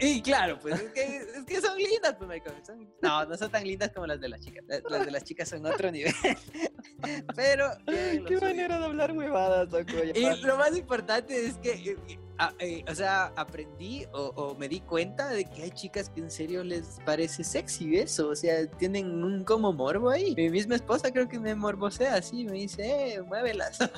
y- 0.00 0.06
y 0.16 0.23
claro, 0.23 0.59
pues 0.61 0.80
es 0.80 0.92
que, 0.92 1.16
es 1.16 1.44
que 1.47 1.61
son 1.61 1.76
lindas, 1.78 2.14
pues, 2.18 2.42
son- 2.66 2.88
no, 3.02 3.25
no 3.25 3.37
son 3.37 3.50
tan 3.50 3.64
lindas 3.64 3.90
como 3.92 4.06
las 4.06 4.20
de 4.20 4.28
las 4.28 4.40
chicas. 4.40 4.64
Las, 4.66 4.82
las 4.88 5.04
de 5.06 5.11
las 5.11 5.25
chicas 5.25 5.49
son 5.49 5.64
otro 5.66 5.90
nivel. 5.90 6.12
Pero. 7.37 7.70
Qué 7.87 8.23
suyo. 8.26 8.40
manera 8.40 8.78
de 8.78 8.85
hablar 8.85 9.12
huevadas, 9.12 9.70
loco. 9.73 9.92
Y 10.14 10.42
lo 10.42 10.56
más 10.56 10.76
importante 10.76 11.47
es 11.47 11.54
que, 11.59 11.79
eh, 11.87 11.96
eh, 12.08 12.18
ah, 12.40 12.54
eh, 12.59 12.85
o 12.88 12.94
sea, 12.94 13.32
aprendí 13.37 14.06
o, 14.12 14.32
o 14.35 14.54
me 14.56 14.68
di 14.68 14.80
cuenta 14.80 15.28
de 15.28 15.44
que 15.44 15.62
hay 15.62 15.70
chicas 15.70 16.09
que 16.11 16.20
en 16.20 16.30
serio 16.30 16.64
les 16.64 16.99
parece 17.04 17.44
sexy 17.44 17.97
eso, 17.97 18.28
o 18.28 18.37
sea, 18.37 18.66
tienen 18.66 19.23
un 19.23 19.44
como 19.44 19.73
morbo 19.73 20.11
ahí. 20.11 20.35
Mi 20.37 20.50
misma 20.50 20.76
esposa 20.76 21.12
creo 21.12 21.28
que 21.28 21.38
me 21.38 21.54
morbosea 21.54 22.14
así, 22.14 22.44
me 22.44 22.52
dice, 22.52 23.14
eh, 23.14 23.23
muévelas. 23.23 23.78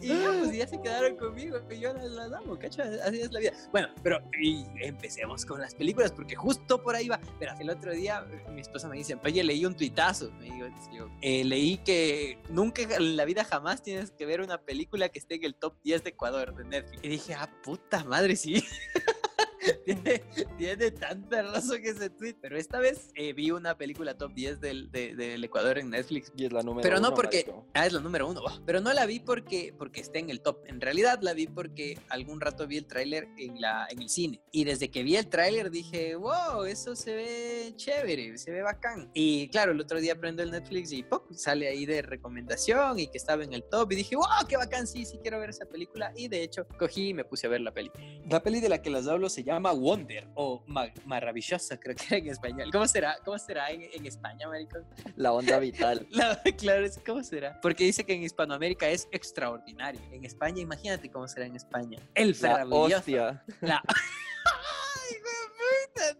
y 0.00 0.08
ya, 0.08 0.32
pues 0.38 0.52
ya 0.52 0.66
se 0.66 0.80
quedaron 0.80 1.16
conmigo 1.16 1.58
y 1.70 1.78
yo 1.78 1.92
las, 1.92 2.04
las 2.10 2.32
amo, 2.32 2.58
¿cacho? 2.58 2.82
Así 2.82 3.20
es 3.20 3.32
la 3.32 3.40
vida. 3.40 3.52
Bueno, 3.72 3.88
pero 4.02 4.18
y 4.40 4.66
empecemos 4.82 5.44
con 5.44 5.60
las 5.60 5.74
películas 5.74 6.12
porque 6.12 6.34
justo 6.36 6.82
por 6.82 6.96
ahí 6.96 7.08
va. 7.08 7.20
Verás, 7.38 7.60
el 7.60 7.70
otro 7.70 7.92
día 7.92 8.26
eh, 8.30 8.50
mi 8.50 8.60
esposa 8.60 8.88
me 8.88 8.96
dice, 8.96 9.16
oye, 9.22 9.44
leí 9.44 9.64
un 9.64 9.74
tuitazo. 9.74 10.30
Me 10.32 10.44
digo, 10.44 10.66
eh, 11.20 11.44
leí 11.44 11.78
que 11.78 12.38
nunca 12.48 12.82
en 12.82 13.16
la 13.16 13.24
vida 13.24 13.44
jamás 13.44 13.82
tienes 13.82 14.10
que 14.10 14.26
ver 14.26 14.40
una 14.40 14.58
película 14.58 14.79
que 14.86 15.18
esté 15.18 15.36
en 15.36 15.44
el 15.44 15.54
top 15.54 15.74
10 15.82 16.04
de 16.04 16.10
Ecuador 16.10 16.54
de 16.54 16.64
Netflix. 16.64 17.04
Y 17.04 17.08
dije, 17.08 17.34
ah, 17.34 17.50
puta 17.62 18.04
madre, 18.04 18.36
sí. 18.36 18.64
tiene, 20.58 20.90
tanta 20.90 21.42
razón 21.42 21.82
que 21.82 21.90
ese 21.90 22.10
tweet. 22.10 22.36
Pero 22.40 22.56
esta 22.56 22.78
vez 22.78 23.10
eh, 23.14 23.32
vi 23.32 23.50
una 23.50 23.76
película 23.76 24.16
top 24.16 24.32
10 24.32 24.60
del, 24.60 24.90
del 24.90 25.44
Ecuador 25.44 25.78
en 25.78 25.90
Netflix. 25.90 26.32
Y 26.36 26.46
es 26.46 26.52
la 26.52 26.62
número 26.62 26.82
Pero 26.82 27.00
no 27.00 27.08
uno, 27.08 27.16
porque. 27.16 27.44
marico. 27.46 27.66
Ah, 27.74 27.86
es 27.86 27.92
la 27.92 28.00
número 28.00 28.28
uno. 28.28 28.40
oh, 28.44 28.60
Pero 28.64 28.80
no 28.80 28.92
la 28.92 29.06
vi 29.06 29.20
porque, 29.20 29.74
porque 29.76 30.00
esté 30.00 30.18
en 30.18 30.30
el 30.30 30.40
top. 30.40 30.58
En 30.66 30.80
realidad 30.80 31.20
la 31.22 31.34
vi 31.34 31.46
porque 31.46 31.98
algún 32.08 32.40
rato 32.40 32.66
vi 32.66 32.78
el 32.78 32.86
tráiler 32.86 33.28
en, 33.36 33.60
la, 33.60 33.86
en 33.90 34.02
el 34.02 34.08
cine. 34.08 34.40
Y 34.50 34.64
desde 34.64 34.90
que 34.90 35.02
vi 35.02 35.16
el 35.16 35.28
tráiler 35.28 35.70
dije, 35.70 36.16
wow, 36.16 36.64
eso 36.64 36.96
se 36.96 37.14
ve 37.14 37.72
chévere, 37.76 38.38
se 38.38 38.50
ve 38.50 38.62
bacán. 38.62 39.10
Y 39.14 39.48
claro, 39.48 39.72
el 39.72 39.80
otro 39.80 40.00
día 40.00 40.18
prendo 40.18 40.42
el 40.42 40.50
Netflix 40.50 40.92
y 40.92 41.02
¡pop! 41.02 41.30
sale 41.32 41.68
ahí 41.68 41.86
de 41.86 42.02
recomendación 42.02 42.98
y 42.98 43.08
que 43.08 43.18
estaba 43.18 43.44
en 43.44 43.52
el 43.52 43.64
top. 43.64 43.92
Y 43.92 43.96
dije, 43.96 44.16
wow, 44.16 44.26
qué 44.48 44.56
bacán, 44.56 44.86
sí, 44.86 45.04
sí 45.04 45.18
quiero 45.20 45.38
ver 45.38 45.50
esa 45.50 45.66
película. 45.66 46.12
Y 46.16 46.28
de 46.28 46.42
hecho, 46.42 46.66
cogí 46.78 47.08
y 47.08 47.14
me 47.14 47.24
puse 47.24 47.46
a 47.46 47.50
ver 47.50 47.60
la 47.60 47.72
peli. 47.72 47.90
La 48.28 48.42
peli 48.42 48.60
de 48.60 48.68
la 48.68 48.80
que 48.80 48.90
les 48.90 49.06
hablo 49.06 49.28
se 49.28 49.42
llama 49.42 49.49
Wonder 49.58 50.28
o 50.34 50.62
Ma- 50.66 50.92
Maravillosa, 51.04 51.78
creo 51.78 51.96
que 51.96 52.04
era 52.06 52.16
en 52.18 52.28
español. 52.28 52.70
¿Cómo 52.72 52.86
será? 52.86 53.16
¿Cómo 53.24 53.38
será 53.38 53.70
en, 53.70 53.82
en 53.92 54.06
España, 54.06 54.46
maricón? 54.48 54.84
La 55.16 55.32
onda 55.32 55.58
vital. 55.58 56.06
La- 56.10 56.40
claro, 56.56 56.86
¿cómo 57.04 57.22
será? 57.22 57.60
Porque 57.60 57.84
dice 57.84 58.04
que 58.04 58.14
en 58.14 58.22
Hispanoamérica 58.22 58.88
es 58.88 59.08
extraordinario. 59.12 60.00
En 60.12 60.24
España, 60.24 60.60
imagínate 60.60 61.10
cómo 61.10 61.26
será 61.28 61.46
en 61.46 61.56
España. 61.56 61.98
El 62.14 62.36
La 62.40 62.66
hostia. 62.66 63.44
La... 63.60 63.82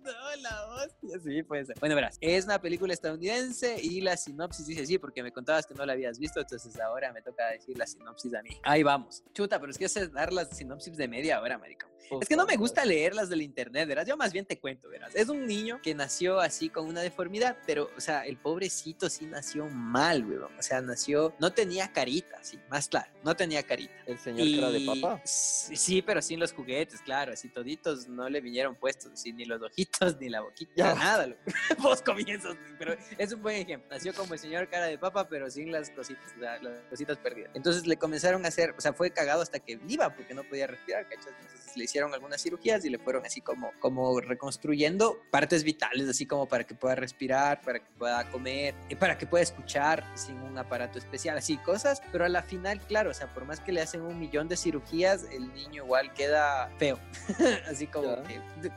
no, 0.03 0.43
la 0.43 0.67
hostia, 0.75 1.19
sí, 1.23 1.43
puede 1.43 1.67
ser. 1.67 1.77
Bueno, 1.81 1.95
verás, 1.95 2.19
es 2.21 2.45
una 2.45 2.61
película 2.61 2.93
estadounidense 2.93 3.81
y 3.81 4.01
la 4.01 4.17
sinopsis 4.17 4.67
dice 4.67 4.87
sí, 4.87 4.99
porque 4.99 5.23
me 5.23 5.33
contabas 5.33 5.67
que 5.67 5.75
no 5.75 5.85
la 5.85 5.93
habías 5.93 6.19
visto, 6.19 6.41
entonces 6.41 6.79
ahora 6.81 7.13
me 7.13 7.23
toca 7.23 7.49
decir 7.49 7.77
la 7.79 7.87
sinopsis 7.87 8.35
a 8.35 8.43
mí. 8.43 8.51
Ahí 8.63 8.83
vamos. 8.83 9.23
Chuta, 9.33 9.59
pero 9.59 9.71
es 9.71 9.79
que 9.79 9.89
sé 9.89 10.09
dar 10.09 10.33
las 10.33 10.57
sinopsis 10.57 10.97
de 10.97 11.09
media 11.09 11.41
hora, 11.41 11.59
marico. 11.59 11.87
Es 12.21 12.29
que 12.29 12.37
no 12.37 12.47
me 12.47 12.57
gusta 12.57 12.85
leerlas 12.85 13.29
del 13.29 13.43
internet, 13.43 13.87
verás. 13.87 14.07
Yo 14.07 14.17
más 14.17 14.33
bien 14.33 14.45
te 14.45 14.59
cuento, 14.59 14.89
verás. 14.89 15.15
Es 15.15 15.29
un 15.29 15.47
niño 15.47 15.81
que 15.83 15.95
nació 15.95 16.41
así 16.41 16.69
con 16.69 16.87
una 16.87 17.03
deformidad, 17.03 17.57
pero, 17.67 17.89
o 17.97 18.01
sea, 18.01 18.27
el 18.27 18.37
pobrecito 18.37 19.09
sí 19.09 19.27
nació 19.27 19.67
mal, 19.67 20.25
weón. 20.25 20.51
O 20.59 20.63
sea, 20.63 20.81
nació, 20.81 21.35
no 21.39 21.53
tenía 21.53 21.93
carita, 21.93 22.43
sí, 22.43 22.59
más 22.69 22.89
claro, 22.89 23.13
no 23.23 23.37
tenía 23.37 23.63
carita. 23.63 23.93
El 24.07 24.19
señor 24.19 24.49
cara 24.57 24.73
de 24.73 24.81
papa. 24.81 25.23
Sí, 25.25 26.03
pero 26.03 26.21
sin 26.21 26.41
los 26.41 26.53
juguetes, 26.53 27.01
claro, 27.03 27.33
así 27.33 27.49
toditos 27.49 28.09
no 28.09 28.29
le 28.29 28.41
vinieron 28.41 28.75
puestos, 28.75 29.13
así, 29.13 29.33
ni 29.41 29.47
los 29.47 29.63
ojitos, 29.63 30.19
ni 30.21 30.29
la 30.29 30.41
boquita, 30.43 30.95
nada. 30.95 31.27
lo- 31.27 31.37
Vos 31.79 32.03
comienzas, 32.03 32.57
pero 32.79 32.95
es 33.17 33.33
un 33.33 33.43
buen 33.43 33.57
ejemplo. 33.57 33.89
Nació 33.91 34.13
como 34.15 34.35
el 34.35 34.39
señor 34.41 34.69
cara 34.69 34.87
de 34.87 34.99
papa, 34.99 35.27
pero 35.29 35.51
sin 35.51 35.73
las 35.73 35.89
cositas, 35.91 36.35
las 36.39 36.61
cositas 36.91 37.17
perdidas. 37.19 37.51
Entonces 37.55 37.87
le 37.87 37.97
comenzaron 37.97 38.45
a 38.45 38.49
hacer, 38.49 38.75
o 38.77 38.81
sea, 38.81 38.93
fue 38.93 39.11
cagado 39.11 39.41
hasta 39.43 39.59
que 39.59 39.79
iba, 39.89 40.15
porque 40.15 40.35
no 40.35 40.45
podía 40.45 40.67
respirar, 40.67 41.09
¿cachas? 41.09 41.29
Entonces 41.41 41.77
le 41.77 41.85
hicieron 41.85 42.13
algunas 42.13 42.43
cirugías 42.43 42.85
y 42.85 42.91
le 42.91 42.99
fueron 42.99 43.25
así 43.25 43.41
como, 43.41 43.73
como 43.81 44.21
reconstruyendo 44.21 45.19
partes 45.31 45.65
vitales, 45.65 46.09
así 46.09 46.27
como 46.27 46.47
para 46.47 46.65
que 46.65 46.75
pueda 46.75 46.95
respirar, 46.95 47.63
para 47.63 47.79
que 47.79 47.91
pueda 47.99 48.29
comer, 48.31 48.75
y 48.89 48.95
para 48.95 49.17
que 49.17 49.27
pueda 49.27 49.43
escuchar 49.43 50.05
sin 50.15 50.37
un 50.43 50.59
aparato 50.59 50.99
especial, 50.99 51.39
así 51.39 51.57
cosas, 51.59 52.03
pero 52.13 52.25
a 52.25 52.29
la 52.29 52.43
final, 52.43 52.81
claro, 52.81 53.11
o 53.11 53.15
sea, 53.15 53.33
por 53.33 53.45
más 53.47 53.61
que 53.61 53.73
le 53.73 53.81
hacen 53.81 54.03
un 54.03 54.19
millón 54.19 54.49
de 54.49 54.57
cirugías, 54.57 55.25
el 55.33 55.53
niño 55.55 55.85
igual 55.85 56.13
queda 56.13 56.69
feo, 56.79 56.99
así 57.71 57.87
como 57.87 58.17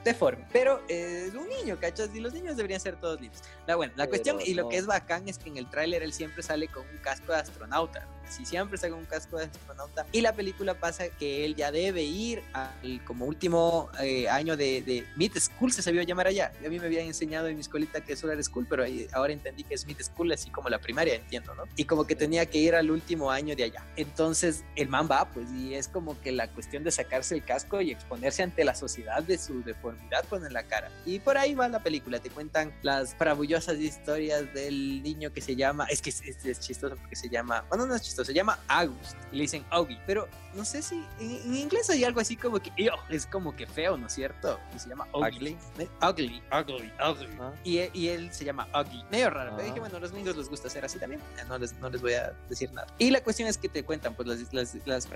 deforme, 0.03 0.45
pero 0.53 0.81
eh, 0.87 1.25
es 1.27 1.33
un 1.33 1.49
niño, 1.49 1.77
¿cachas? 1.81 2.11
Y 2.13 2.19
los 2.19 2.31
niños 2.31 2.55
deberían 2.55 2.79
ser 2.79 2.95
todos 2.95 3.19
lindos. 3.19 3.41
La, 3.65 3.75
bueno, 3.75 3.91
la 3.97 4.03
Pero 4.03 4.11
cuestión 4.11 4.39
y 4.45 4.53
lo 4.53 4.69
que 4.69 4.77
es 4.77 4.85
bacán 4.85 5.27
es 5.27 5.39
que 5.39 5.49
en 5.49 5.57
el 5.57 5.67
tráiler 5.67 6.03
él 6.03 6.13
siempre 6.13 6.43
sale 6.43 6.67
con 6.67 6.87
un 6.87 6.97
casco 6.99 7.33
de 7.33 7.39
astronauta, 7.39 8.07
sí, 8.29 8.45
siempre 8.45 8.77
con 8.79 8.93
un 8.93 9.05
casco 9.05 9.37
de 9.37 9.45
astronauta, 9.45 10.05
y 10.11 10.21
la 10.21 10.33
película 10.33 10.73
pasa 10.79 11.07
que 11.09 11.45
él 11.45 11.55
ya 11.55 11.71
debe 11.71 12.03
ir 12.03 12.41
al 12.53 13.03
como 13.05 13.25
último 13.25 13.89
eh, 14.01 14.27
año 14.29 14.57
de, 14.57 14.81
de 14.81 15.05
Mid 15.15 15.33
School, 15.37 15.71
se 15.71 15.81
sabía 15.81 16.03
llamar 16.03 16.27
allá. 16.27 16.51
A 16.65 16.69
mí 16.69 16.79
me 16.79 16.85
habían 16.85 17.05
enseñado 17.05 17.47
en 17.47 17.55
mi 17.55 17.61
escuelita 17.61 18.01
que 18.01 18.13
eso 18.13 18.29
era 18.31 18.41
School, 18.43 18.65
pero 18.69 18.83
ahora 19.13 19.31
entendí 19.33 19.63
que 19.63 19.73
es 19.75 19.85
Mid 19.85 19.97
School, 20.01 20.31
así 20.31 20.49
como 20.49 20.69
la 20.69 20.79
primaria, 20.79 21.15
entiendo, 21.15 21.55
¿no? 21.55 21.63
Y 21.75 21.85
como 21.85 22.05
que 22.05 22.15
tenía 22.15 22.45
que 22.45 22.57
ir 22.57 22.75
al 22.75 22.91
último 22.91 23.31
año 23.31 23.55
de 23.55 23.63
allá. 23.65 23.83
Entonces 23.95 24.63
el 24.75 24.89
man 24.89 25.07
va, 25.09 25.29
pues, 25.29 25.49
y 25.51 25.73
es 25.75 25.87
como 25.87 26.19
que 26.21 26.31
la 26.31 26.47
cuestión 26.47 26.83
de 26.83 26.91
sacarse 26.91 27.35
el 27.35 27.43
casco 27.43 27.81
y 27.81 27.91
exponerse 27.91 28.43
ante 28.43 28.63
la 28.63 28.75
sociedad 28.75 29.23
de 29.23 29.37
su 29.37 29.63
deformidad, 29.63 30.25
pues, 30.29 30.43
en 30.43 30.53
la 30.53 30.63
cara. 30.63 30.89
Y 31.05 31.19
por 31.19 31.37
ahí 31.37 31.55
va 31.55 31.67
la 31.67 31.81
película, 31.81 32.19
te 32.19 32.29
cuentan 32.29 32.73
las 32.81 33.15
maravillosas 33.19 33.77
historias 33.77 34.53
del 34.53 35.01
niño 35.03 35.31
que 35.33 35.41
se 35.41 35.55
llama, 35.55 35.85
es 35.89 36.01
que 36.01 36.09
es, 36.09 36.21
es- 36.21 36.45
es 36.45 36.59
chistoso 36.59 36.95
porque 36.95 37.15
se 37.15 37.29
llama, 37.29 37.65
bueno, 37.69 37.85
no 37.85 37.95
es 37.95 38.01
chistoso, 38.01 38.12
se 38.23 38.33
llama 38.33 38.59
August, 38.67 39.15
y 39.31 39.37
le 39.37 39.41
dicen 39.43 39.65
Augie, 39.69 39.99
pero 40.05 40.27
no 40.53 40.63
sé 40.65 40.83
si 40.83 41.03
en, 41.19 41.31
en 41.45 41.55
inglés 41.55 41.89
hay 41.89 42.03
algo 42.03 42.19
así 42.19 42.35
como 42.35 42.59
que, 42.59 42.69
"Ew", 42.77 42.91
es 43.09 43.25
como 43.25 43.55
que 43.55 43.65
feo, 43.65 43.97
¿no 43.97 44.05
es 44.07 44.13
cierto? 44.13 44.59
Y 44.75 44.79
se 44.79 44.89
llama 44.89 45.07
Augie. 45.13 45.37
Ugly. 45.37 45.57
Eh, 45.79 45.87
Ugly, 46.07 46.43
ugly, 46.51 46.93
ugly. 47.09 47.37
Ah. 47.39 47.51
Y, 47.63 47.79
y 47.99 48.07
él 48.09 48.31
se 48.31 48.45
llama 48.45 48.67
Ugly. 48.79 49.03
Medio 49.09 49.29
raro, 49.31 49.51
pero 49.55 49.63
Ah. 49.63 49.65
dije, 49.65 49.79
bueno, 49.79 49.97
a 49.97 49.99
los 49.99 50.11
gringos 50.11 50.35
les 50.37 50.49
gusta 50.49 50.67
hacer 50.67 50.85
así 50.85 50.99
también. 50.99 51.21
No 51.47 51.57
les, 51.57 51.73
no 51.79 51.89
les 51.89 52.01
voy 52.01 52.13
a 52.13 52.33
decir 52.49 52.71
nada. 52.71 52.85
Y 52.99 53.09
la 53.09 53.21
cuestión 53.23 53.47
es 53.49 53.57
que 53.57 53.67
te 53.69 53.83
cuentan 53.83 54.13
pues 54.13 54.27
las, 54.27 54.53
las, 54.53 54.75
las 54.85 55.07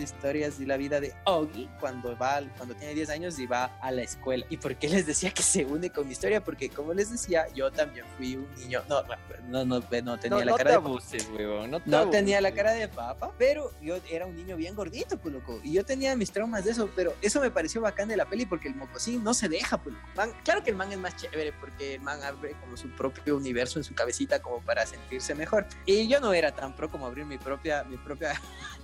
historias 0.00 0.58
de 0.58 0.66
la 0.66 0.76
vida 0.76 1.00
de 1.00 1.12
Ugly 1.26 1.68
cuando 1.80 2.16
va, 2.16 2.40
cuando 2.56 2.74
tiene 2.76 2.94
10 2.94 3.10
años 3.10 3.38
y 3.38 3.46
va 3.46 3.64
a 3.80 3.90
la 3.90 4.02
escuela. 4.02 4.46
¿Y 4.48 4.58
por 4.58 4.76
qué 4.76 4.88
les 4.88 5.06
decía 5.06 5.30
que 5.32 5.42
se 5.42 5.64
une 5.64 5.90
con 5.90 6.06
mi 6.06 6.12
historia? 6.12 6.42
Porque 6.44 6.68
como 6.68 6.94
les 6.94 7.10
decía, 7.10 7.46
yo 7.54 7.72
también 7.72 8.04
fui 8.16 8.36
un 8.36 8.46
niño, 8.56 8.82
no, 8.88 9.02
no, 9.48 9.64
no, 9.64 9.80
no 9.80 9.80
tenía 9.82 10.38
No, 10.38 10.44
la 10.44 10.50
no 10.52 10.56
cara 10.56 10.58
te 10.58 10.68
de 10.70 10.74
abuses, 10.74 11.28
weón. 11.36 11.70
No, 11.72 11.80
te 11.80 11.90
no 11.90 12.10
tenía 12.10 12.40
la 12.44 12.52
cara 12.54 12.72
de 12.72 12.86
papa, 12.88 13.32
pero 13.38 13.72
yo 13.82 13.96
era 14.10 14.26
un 14.26 14.36
niño 14.36 14.56
bien 14.56 14.74
gordito, 14.76 15.18
pues 15.18 15.34
loco. 15.34 15.60
Y 15.64 15.72
yo 15.72 15.84
tenía 15.84 16.14
mis 16.14 16.30
traumas 16.30 16.64
de 16.64 16.70
eso, 16.70 16.88
pero 16.94 17.14
eso 17.22 17.40
me 17.40 17.50
pareció 17.50 17.80
bacán 17.80 18.08
de 18.08 18.16
la 18.16 18.26
peli 18.26 18.46
porque 18.46 18.68
el 18.68 18.74
mocosín 18.76 19.24
no 19.24 19.34
se 19.34 19.48
deja, 19.48 19.78
pues 19.78 19.94
loco. 19.96 20.06
Man, 20.14 20.32
claro 20.44 20.62
que 20.62 20.70
el 20.70 20.76
man 20.76 20.92
es 20.92 20.98
más 20.98 21.16
chévere 21.16 21.52
porque 21.52 21.94
el 21.96 22.00
man 22.02 22.22
abre 22.22 22.52
como 22.60 22.76
su 22.76 22.88
propio 22.90 23.36
universo 23.36 23.78
en 23.78 23.84
su 23.84 23.94
cabecita 23.94 24.40
como 24.40 24.60
para 24.60 24.86
sentirse 24.86 25.34
mejor. 25.34 25.66
Y 25.86 26.06
yo 26.08 26.20
no 26.20 26.32
era 26.32 26.52
tan 26.54 26.76
pro 26.76 26.88
como 26.90 27.06
abrir 27.06 27.24
mi 27.24 27.38
propia, 27.38 27.82
mi 27.84 27.96
propia, 27.96 28.40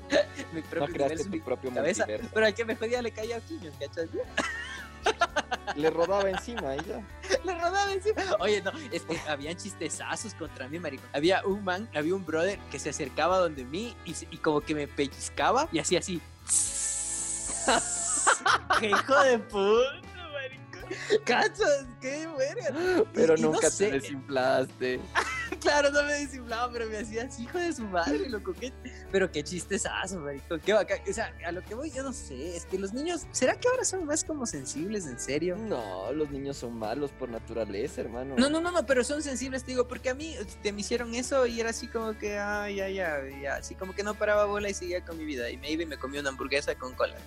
mi 0.52 0.60
No 0.60 0.66
propio 0.68 0.94
creaste 0.94 1.14
universo 1.14 1.30
mi 1.30 1.40
propio 1.40 1.72
cabeza. 1.72 2.04
multiverso. 2.06 2.30
Pero 2.34 2.46
al 2.46 2.54
que 2.54 2.64
me 2.64 2.76
jodía 2.76 3.02
le 3.02 3.12
caía 3.12 3.36
a 3.36 3.40
quiños, 3.40 3.74
¿cachas? 3.78 4.06
Le 5.76 5.90
rodaba 5.90 6.28
encima 6.28 6.76
ya. 6.76 7.02
Le 7.44 7.54
rodaba 7.54 7.92
encima. 7.92 8.22
Oye, 8.40 8.60
no, 8.62 8.72
es 8.90 9.02
que 9.02 9.18
habían 9.28 9.56
chistezazos 9.56 10.34
contra 10.34 10.68
mí, 10.68 10.78
marico. 10.78 11.04
Había 11.12 11.42
un 11.44 11.64
man, 11.64 11.88
había 11.94 12.14
un 12.14 12.24
brother 12.24 12.58
que 12.70 12.78
se 12.78 12.90
acercaba 12.90 13.38
donde 13.38 13.64
mí 13.64 13.96
y, 14.04 14.14
y 14.30 14.36
como 14.38 14.60
que 14.60 14.74
me 14.74 14.88
pellizcaba 14.88 15.68
y 15.72 15.78
hacía 15.78 16.00
así. 16.00 16.20
¡Qué 18.80 18.90
hijo 18.90 19.20
de 19.22 19.38
puta! 19.38 20.10
¿Cachas? 21.24 21.86
¡Qué 22.00 22.26
verga! 22.38 23.04
Pero 23.14 23.34
Y- 23.36 23.38
y 23.38 23.42
no 23.42 23.52
nunca 23.52 23.70
sé. 23.70 23.86
te 23.86 23.92
desinflaste. 24.00 25.00
Claro, 25.60 25.90
no 25.90 26.04
me 26.04 26.12
desinflaba, 26.14 26.72
pero 26.72 26.86
me 26.88 26.96
hacía 26.98 27.24
así, 27.24 27.42
hijo 27.42 27.58
de 27.58 27.72
su 27.72 27.82
madre, 27.82 28.28
loco. 28.30 28.54
Qué... 28.58 28.72
Pero 29.10 29.30
qué 29.30 29.42
chistezazo, 29.42 30.20
marico. 30.20 30.58
Qué 30.64 30.72
bacán. 30.72 31.00
O 31.06 31.12
sea, 31.12 31.34
a 31.44 31.50
lo 31.52 31.62
que 31.62 31.74
voy, 31.74 31.90
yo 31.90 32.02
no 32.04 32.12
sé. 32.12 32.56
Es 32.56 32.64
que 32.64 32.78
los 32.78 32.94
niños, 32.94 33.26
¿será 33.32 33.58
que 33.58 33.68
ahora 33.68 33.84
son 33.84 34.06
más 34.06 34.22
como 34.24 34.46
sensibles, 34.46 35.06
en 35.06 35.18
serio? 35.18 35.56
No, 35.56 36.12
los 36.12 36.30
niños 36.30 36.56
son 36.56 36.78
malos 36.78 37.10
por 37.10 37.28
naturaleza, 37.28 38.00
hermano. 38.00 38.36
No, 38.38 38.48
no, 38.48 38.60
no, 38.60 38.70
no, 38.70 38.86
pero 38.86 39.02
son 39.04 39.22
sensibles, 39.22 39.64
te 39.64 39.72
digo, 39.72 39.86
porque 39.88 40.08
a 40.10 40.14
mí 40.14 40.36
te 40.62 40.72
me 40.72 40.80
hicieron 40.82 41.14
eso 41.16 41.44
y 41.44 41.60
era 41.60 41.70
así 41.70 41.88
como 41.88 42.16
que, 42.16 42.38
ay, 42.38 42.76
ya, 42.76 42.88
ya, 42.88 43.56
así 43.56 43.74
como 43.74 43.92
que 43.92 44.04
no 44.04 44.14
paraba 44.14 44.44
bola 44.46 44.70
y 44.70 44.74
seguía 44.74 45.04
con 45.04 45.18
mi 45.18 45.24
vida. 45.24 45.50
Y 45.50 45.56
me 45.58 45.70
iba 45.72 45.82
y 45.82 45.86
me 45.86 45.98
comí 45.98 46.16
una 46.18 46.30
hamburguesa 46.30 46.74
con 46.76 46.94
cola. 46.94 47.16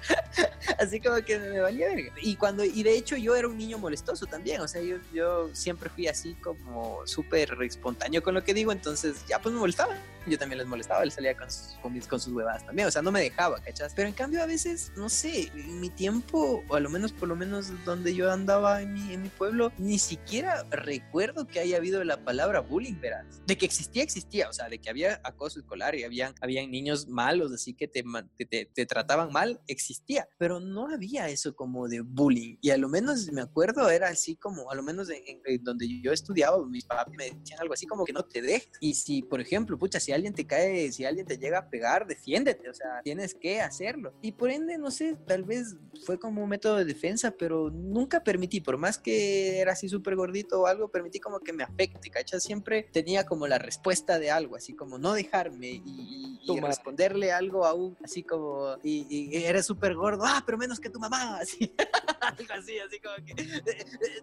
así 0.78 1.00
como 1.00 1.16
que 1.24 1.38
me 1.38 1.60
valía 1.60 1.88
verga. 1.88 2.12
Y 2.22 2.36
cuando, 2.36 2.64
y 2.64 2.82
de 2.82 2.96
hecho 2.96 3.16
yo 3.16 3.34
era 3.36 3.48
un 3.48 3.56
niño 3.58 3.78
molestoso 3.78 4.26
también, 4.26 4.60
o 4.60 4.68
sea, 4.68 4.82
yo, 4.82 4.96
yo 5.12 5.50
siempre 5.54 5.88
fui 5.90 6.06
así 6.08 6.34
como 6.34 7.06
súper 7.06 7.56
espontáneo 7.62 8.22
con 8.22 8.34
lo 8.34 8.44
que 8.44 8.54
digo, 8.54 8.72
entonces 8.72 9.24
ya 9.28 9.40
pues 9.40 9.52
me 9.54 9.60
molestaba. 9.60 9.96
Yo 10.26 10.38
también 10.38 10.58
les 10.58 10.66
molestaba, 10.66 11.02
él 11.04 11.10
salía 11.10 11.34
con 11.34 11.50
sus, 11.50 11.78
con, 11.80 11.90
mis- 11.94 12.06
con 12.06 12.20
sus 12.20 12.34
huevadas 12.34 12.66
también, 12.66 12.86
o 12.86 12.90
sea, 12.90 13.00
no 13.00 13.10
me 13.10 13.20
dejaba, 13.22 13.62
¿cachas? 13.62 13.94
Pero 13.96 14.08
en 14.08 14.14
cambio 14.14 14.42
a 14.42 14.46
veces, 14.46 14.92
no 14.94 15.08
sé, 15.08 15.50
en 15.54 15.80
mi 15.80 15.88
tiempo, 15.88 16.62
o 16.68 16.74
a 16.74 16.80
lo 16.80 16.90
menos 16.90 17.12
por 17.12 17.28
lo 17.28 17.36
menos 17.36 17.68
donde 17.86 18.14
yo 18.14 18.30
andaba 18.30 18.82
en 18.82 18.92
mi, 18.92 19.14
en 19.14 19.22
mi 19.22 19.30
pueblo, 19.30 19.72
ni 19.78 19.98
siquiera 19.98 20.64
recuerdo 20.70 21.46
que 21.46 21.60
haya 21.60 21.78
habido 21.78 22.04
la 22.04 22.18
palabra 22.24 22.60
bullying, 22.60 23.00
verás. 23.00 23.24
De 23.46 23.56
que 23.56 23.64
existía, 23.64 24.02
existía, 24.02 24.50
o 24.50 24.52
sea, 24.52 24.68
de 24.68 24.78
que 24.78 24.90
había 24.90 25.18
acoso 25.24 25.60
escolar 25.60 25.94
y 25.94 26.04
habían, 26.04 26.34
habían 26.42 26.70
niños 26.70 27.08
malos, 27.08 27.50
así 27.52 27.72
que 27.72 27.88
te, 27.88 28.04
te- 28.50 28.66
te 28.66 28.84
trataban 28.84 29.32
mal, 29.32 29.60
existía, 29.66 29.87
pero 30.36 30.60
no 30.60 30.88
había 30.88 31.28
eso 31.28 31.54
como 31.54 31.88
de 31.88 32.00
bullying. 32.00 32.56
Y 32.60 32.70
a 32.70 32.76
lo 32.76 32.88
menos 32.88 33.30
me 33.32 33.40
acuerdo, 33.40 33.88
era 33.90 34.08
así 34.08 34.36
como, 34.36 34.70
a 34.70 34.74
lo 34.74 34.82
menos 34.82 35.08
en, 35.10 35.22
en- 35.44 35.62
donde 35.64 35.86
yo 36.02 36.12
estudiaba, 36.12 36.64
mis 36.66 36.84
papás 36.84 37.06
me 37.16 37.24
decían 37.30 37.60
algo 37.60 37.74
así 37.74 37.86
como 37.86 38.04
que 38.04 38.12
no 38.12 38.22
te 38.24 38.40
dejes. 38.42 38.70
Y 38.80 38.94
si, 38.94 39.22
por 39.22 39.40
ejemplo, 39.40 39.78
pucha, 39.78 40.00
si 40.00 40.12
alguien 40.12 40.34
te 40.34 40.46
cae, 40.46 40.92
si 40.92 41.04
alguien 41.04 41.26
te 41.26 41.38
llega 41.38 41.58
a 41.58 41.68
pegar, 41.70 42.06
defiéndete, 42.06 42.68
o 42.68 42.74
sea, 42.74 43.00
tienes 43.02 43.34
que 43.34 43.60
hacerlo. 43.60 44.12
Y 44.22 44.32
por 44.32 44.50
ende, 44.50 44.78
no 44.78 44.90
sé, 44.90 45.16
tal 45.26 45.44
vez 45.44 45.76
fue 46.04 46.18
como 46.18 46.42
un 46.42 46.48
método 46.48 46.76
de 46.76 46.84
defensa, 46.84 47.30
pero 47.38 47.70
nunca 47.70 48.22
permití, 48.22 48.60
por 48.60 48.76
más 48.76 48.98
que 48.98 49.58
era 49.60 49.72
así 49.72 49.88
súper 49.88 50.16
gordito 50.16 50.60
o 50.62 50.66
algo, 50.66 50.88
permití 50.90 51.18
como 51.20 51.40
que 51.40 51.52
me 51.52 51.64
afecte, 51.64 52.10
¿cachas? 52.10 52.42
Siempre 52.42 52.88
tenía 52.92 53.24
como 53.26 53.46
la 53.46 53.58
respuesta 53.58 54.18
de 54.18 54.30
algo, 54.30 54.56
así 54.56 54.74
como 54.74 54.98
no 54.98 55.12
dejarme 55.14 55.82
y, 55.84 56.38
y 56.46 56.60
responderle 56.60 57.32
algo 57.32 57.64
aún, 57.66 57.96
así 58.02 58.22
como, 58.22 58.76
y, 58.82 59.06
y 59.08 59.44
eres 59.44 59.66
súper 59.66 59.77
gordo, 59.94 60.24
ah, 60.24 60.42
pero 60.44 60.58
menos 60.58 60.80
que 60.80 60.90
tu 60.90 60.98
mamá, 60.98 61.38
así, 61.40 61.74
algo 62.20 62.54
así, 62.54 62.78
así 62.78 63.00
como 63.00 63.16
que, 63.24 63.42
eh, 63.42 63.62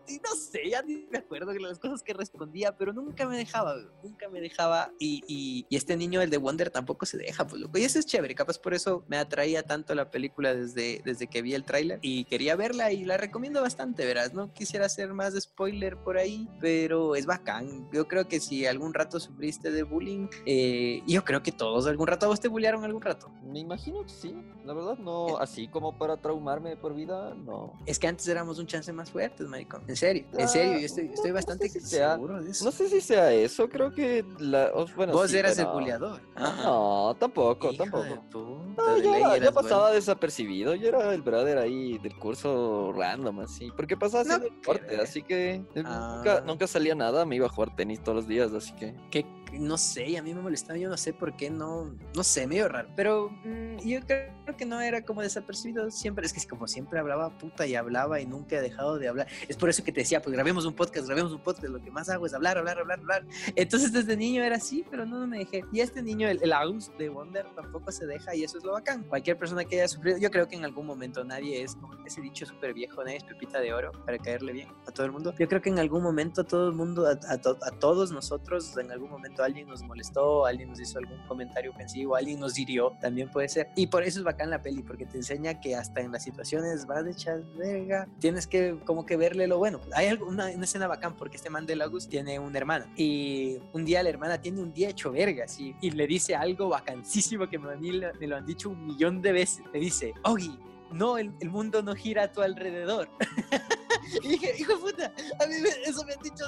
eh, 0.08 0.20
no 0.24 0.36
sé, 0.36 0.70
ya 0.70 0.82
ni 0.82 1.08
me 1.12 1.20
acuerdo 1.20 1.52
de 1.52 1.60
las 1.60 1.80
cosas 1.80 2.04
que 2.04 2.14
respondía, 2.14 2.76
pero 2.76 2.94
nunca 2.94 3.28
me 3.28 3.38
dejaba, 3.38 3.76
nunca 4.04 4.30
me 4.30 4.42
dejaba, 4.42 4.92
y, 5.00 5.24
y, 5.28 5.66
y, 5.70 5.76
este 5.76 5.98
niño, 5.98 6.22
el 6.22 6.30
de 6.30 6.38
Wonder, 6.38 6.70
tampoco 6.70 7.06
se 7.06 7.18
deja, 7.18 7.48
pues 7.48 7.62
loco, 7.62 7.78
y 7.78 7.84
eso 7.84 8.00
es 8.00 8.06
chévere, 8.06 8.36
capaz 8.36 8.60
por 8.60 8.74
eso 8.74 9.04
me 9.08 9.18
atraía 9.18 9.64
tanto 9.64 9.96
la 9.96 10.10
película 10.10 10.54
desde, 10.54 11.02
desde 11.06 11.28
que 11.28 11.42
vi 11.42 11.54
el 11.54 11.64
tráiler, 11.64 12.00
y 12.02 12.26
quería 12.26 12.56
verla, 12.56 12.92
y 12.92 13.06
la 13.06 13.18
recomiendo 13.18 13.62
bastante, 13.62 14.06
verás, 14.06 14.34
no 14.34 14.54
quisiera 14.54 14.86
hacer 14.86 15.14
más 15.14 15.34
spoiler 15.40 15.98
por 15.98 16.18
ahí, 16.18 16.48
pero 16.60 17.16
es 17.16 17.26
bacán, 17.26 17.90
yo 17.92 18.08
creo 18.08 18.28
que 18.28 18.40
si 18.40 18.66
algún 18.66 18.94
rato 18.94 19.20
sufriste 19.20 19.72
de 19.72 19.84
bullying, 19.84 20.28
eh, 20.46 21.02
yo 21.08 21.24
creo 21.24 21.42
que 21.42 21.52
todos 21.52 21.88
algún 21.88 22.08
rato, 22.08 22.28
vos 22.28 22.40
te 22.40 22.48
bullearon 22.48 22.84
algún 22.84 23.02
rato? 23.02 23.32
Me 23.44 23.60
imagino 23.60 24.04
que 24.04 24.10
sí, 24.10 24.36
la 24.64 24.74
verdad 24.74 24.98
no, 24.98 25.38
así 25.46 25.68
como 25.68 25.98
para 25.98 26.18
traumarme 26.18 26.76
por 26.76 26.94
vida, 26.94 27.34
no. 27.34 27.74
Es 27.86 27.98
que 27.98 28.08
antes 28.08 28.28
éramos 28.28 28.60
un 28.60 28.68
chance 28.68 28.92
más 28.92 29.10
fuertes, 29.10 29.48
maricón. 29.48 29.84
En 29.88 29.96
serio, 29.96 30.26
en 30.38 30.48
serio, 30.50 30.80
yo 30.80 30.86
estoy, 30.86 31.12
estoy 31.14 31.32
bastante 31.32 31.70
sé 31.70 31.80
si 31.80 31.88
seguro 31.88 32.44
de 32.44 32.52
eso. 32.52 32.66
No 32.66 32.72
sé 32.72 32.90
si 32.90 33.02
sea 33.02 33.32
eso, 33.32 33.70
creo 33.70 33.92
que 33.94 34.26
la, 34.40 34.72
bueno, 34.96 35.14
Vos 35.14 35.32
sí, 35.32 35.38
eras 35.38 35.58
el 35.58 35.68
buleador. 35.68 36.22
No, 36.38 37.16
tampoco, 37.20 37.72
Hijo 37.72 37.84
tampoco. 37.84 38.66
No, 38.78 38.98
yo 38.98 39.16
eras 39.16 39.52
pasaba 39.54 39.84
bueno. 39.84 39.96
desapercibido, 39.96 40.76
yo 40.76 40.90
era 40.90 41.14
el 41.14 41.22
brother 41.22 41.58
ahí 41.58 41.98
del 42.00 42.18
curso 42.18 42.92
random, 42.94 43.40
así, 43.42 43.72
porque 43.76 43.96
pasaba 43.96 44.24
No 44.24 44.34
haciendo 44.36 44.56
deporte, 44.56 44.98
así 44.98 45.22
que 45.22 45.64
eh, 45.74 45.84
Ah. 45.86 46.16
nunca, 46.18 46.42
nunca 46.42 46.68
salía 46.68 46.96
nada, 46.96 47.26
me 47.26 47.36
iba 47.36 47.46
a 47.46 47.50
jugar 47.50 47.76
tenis 47.76 48.02
todos 48.02 48.18
los 48.18 48.28
días, 48.28 48.52
así 48.54 48.74
que... 48.74 48.96
que 49.12 49.26
no 49.60 49.78
sé, 49.78 50.18
a 50.18 50.22
mí 50.22 50.34
me 50.34 50.42
molestaba, 50.42 50.78
yo 50.78 50.90
no 50.90 50.98
sé 50.98 51.14
por 51.14 51.36
qué, 51.36 51.50
no, 51.50 51.96
no 52.16 52.24
sé, 52.24 52.48
medio 52.48 52.68
raro. 52.68 52.90
Pero 52.96 53.30
mm, 53.44 53.78
yo 53.86 54.00
creo 54.02 54.58
que 54.58 54.66
no 54.66 54.82
era 54.82 55.04
como 55.04 55.22
desapercibido 55.22 55.90
siempre, 55.92 56.26
es 56.26 56.34
que 56.34 56.46
como 56.48 56.68
siempre 56.68 57.00
hablaba 57.00 57.38
puta 57.38 57.66
y 57.66 57.76
hablaba 57.76 58.20
y 58.20 58.26
nunca 58.26 58.58
he 58.58 58.62
dejado 58.62 58.98
de 58.98 59.08
hablar. 59.08 59.28
Es 59.48 59.58
por 59.58 59.70
eso 59.70 59.84
que 59.84 59.92
te 59.92 60.02
decía, 60.02 60.22
pues 60.22 60.34
grabemos 60.34 60.66
un 60.66 60.74
podcast, 60.74 61.08
grabemos 61.08 61.32
un 61.32 61.42
podcast, 61.42 61.70
lo 61.70 61.82
que 61.82 61.92
más 61.92 62.10
hago 62.10 62.26
es 62.26 62.34
hablar, 62.34 62.58
hablar, 62.58 62.80
hablar, 62.80 63.00
hablar. 63.00 63.26
Entonces 63.56 63.92
desde 63.92 64.18
niño 64.18 64.44
era 64.44 64.58
así, 64.58 64.86
pero 64.90 65.06
no, 65.06 65.20
no 65.20 65.28
me 65.28 65.40
dejé. 65.40 65.64
Y 65.72 65.80
este 65.80 66.02
niño, 66.02 66.28
el, 66.28 66.42
el 66.42 66.54
Aus 66.54 66.92
de 66.98 67.10
Wonder, 67.10 67.46
tampoco 67.56 67.92
se 67.92 68.06
deja 68.06 68.36
y 68.36 68.44
eso 68.44 68.58
es 68.58 68.64
lo 68.64 68.74
bacán. 68.74 69.04
Cualquier 69.04 69.38
persona 69.38 69.66
que 69.66 69.78
haya 69.78 69.88
sufrido, 69.88 70.18
yo 70.18 70.30
creo 70.32 70.48
que 70.48 70.56
en 70.56 70.66
algún 70.66 70.86
momento 70.86 71.24
nadie 71.24 71.64
es, 71.64 71.76
como 71.76 71.94
ese 72.06 72.22
dicho 72.22 72.46
súper 72.46 72.74
viejo, 72.74 73.04
nadie 73.04 73.18
es 73.18 73.24
pepita 73.24 73.60
de 73.60 73.74
oro 73.74 73.92
para 74.06 74.18
caerle 74.18 74.54
bien 74.54 74.70
a 74.88 74.92
todo 74.92 75.06
el 75.06 75.12
mundo. 75.12 75.34
Yo 75.38 75.48
creo 75.48 75.62
que 75.62 75.70
en 75.70 75.80
algún 75.80 76.04
momento 76.04 76.44
todo 76.44 76.70
el 76.70 76.76
mundo, 76.76 77.08
a, 77.08 77.12
a 77.12 77.40
a 77.62 77.72
todos 77.72 78.12
nosotros, 78.12 78.76
en 78.78 78.92
algún 78.92 79.10
momento 79.10 79.44
alguien 79.46 79.68
nos 79.68 79.82
molestó, 79.84 80.46
alguien 80.46 80.70
nos 80.70 80.80
hizo 80.80 81.00
algún 81.00 81.18
comentario 81.28 81.72
ofensivo, 81.72 82.16
alguien 82.16 82.40
nos 82.40 82.58
hirió, 82.58 82.92
también 83.00 83.30
puede 83.30 83.50
ser. 83.50 83.70
Y 83.76 83.88
por 83.88 84.04
eso 84.04 84.20
es 84.20 84.26
bacán 84.26 84.50
la 84.50 84.62
peli, 84.62 84.82
porque 84.82 85.06
te 85.06 85.18
enseña 85.18 85.60
que 85.60 85.76
hasta 85.76 86.02
en 86.02 86.12
las 86.12 86.24
situaciones 86.24 86.86
vas 86.86 87.06
de 87.06 87.12
echar 87.12 87.44
verga, 87.56 88.08
tienes 88.20 88.48
que 88.48 88.78
como 88.86 89.06
que 89.06 89.18
verle 89.18 89.48
lo 89.48 89.58
bueno. 89.58 89.80
Hay 89.94 90.12
una, 90.14 90.48
una 90.48 90.66
escena 90.66 90.88
bacán 90.88 91.16
porque 91.16 91.38
este 91.38 91.50
man 91.50 91.66
de 91.66 91.76
Lagos 91.76 92.08
tiene 92.08 92.40
una 92.40 92.58
hermana 92.58 92.92
y 92.96 93.58
un 93.74 93.86
día 93.86 94.04
la 94.04 94.10
hermana 94.10 94.42
tiene 94.42 94.62
un 94.62 94.74
día 94.74 94.90
hecho 94.90 95.12
verga, 95.12 95.46
y 95.82 95.92
le 95.92 96.08
dice 96.08 96.36
algo 96.36 96.70
bacanísimo 96.70 97.48
que 97.50 97.60
me 97.60 98.28
lo 98.28 98.36
han 98.36 98.46
dicho 98.46 98.70
un 98.70 98.86
millón 98.86 99.22
de 99.22 99.32
veces. 99.32 99.64
Le 99.74 99.80
dice, 99.80 100.14
Ogi, 100.24 100.58
no, 100.92 101.18
el, 101.18 101.32
mundo 101.50 101.82
no 101.82 101.96
gira 101.96 102.24
a 102.24 102.32
tu 102.32 102.42
alrededor. 102.42 103.10
y 104.24 104.30
dije, 104.30 104.56
hijo 104.60 104.80
puta, 104.80 105.12
a 105.42 105.48
mí 105.48 105.56
eso 105.86 106.04
me 106.06 106.14
han 106.14 106.22
dicho 106.22 106.46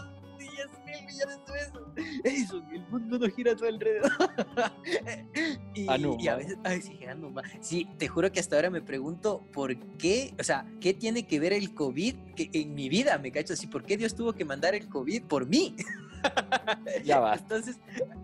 10 0.57 0.69
mil 0.85 1.05
millones 1.05 1.39
de 1.45 1.53
veces. 1.53 2.21
Edison, 2.23 2.63
el 2.73 2.87
mundo 2.87 3.19
no 3.19 3.27
gira 3.29 3.51
a 3.51 3.55
tu 3.55 3.65
alrededor. 3.65 4.11
y, 5.75 5.87
Anuma. 5.87 6.21
y 6.21 6.27
a 6.27 6.35
veces, 6.35 6.57
ay, 6.63 6.81
sí, 6.81 7.05
Anuma. 7.05 7.43
Sí, 7.61 7.87
te 7.97 8.07
juro 8.07 8.31
que 8.31 8.39
hasta 8.39 8.55
ahora 8.55 8.69
me 8.69 8.81
pregunto 8.81 9.47
por 9.53 9.77
qué, 9.97 10.33
o 10.39 10.43
sea, 10.43 10.65
¿qué 10.81 10.93
tiene 10.93 11.27
que 11.27 11.39
ver 11.39 11.53
el 11.53 11.73
COVID 11.73 12.15
que 12.35 12.49
en 12.53 12.73
mi 12.73 12.89
vida? 12.89 13.17
Me 13.17 13.31
cacho 13.31 13.53
así, 13.53 13.67
¿por 13.67 13.83
qué 13.83 13.97
Dios 13.97 14.15
tuvo 14.15 14.33
que 14.33 14.45
mandar 14.45 14.75
el 14.75 14.87
COVID 14.89 15.23
por 15.23 15.47
mí? 15.47 15.75
Ya 17.03 17.19
va. 17.19 17.35
Entonces, 17.35 17.77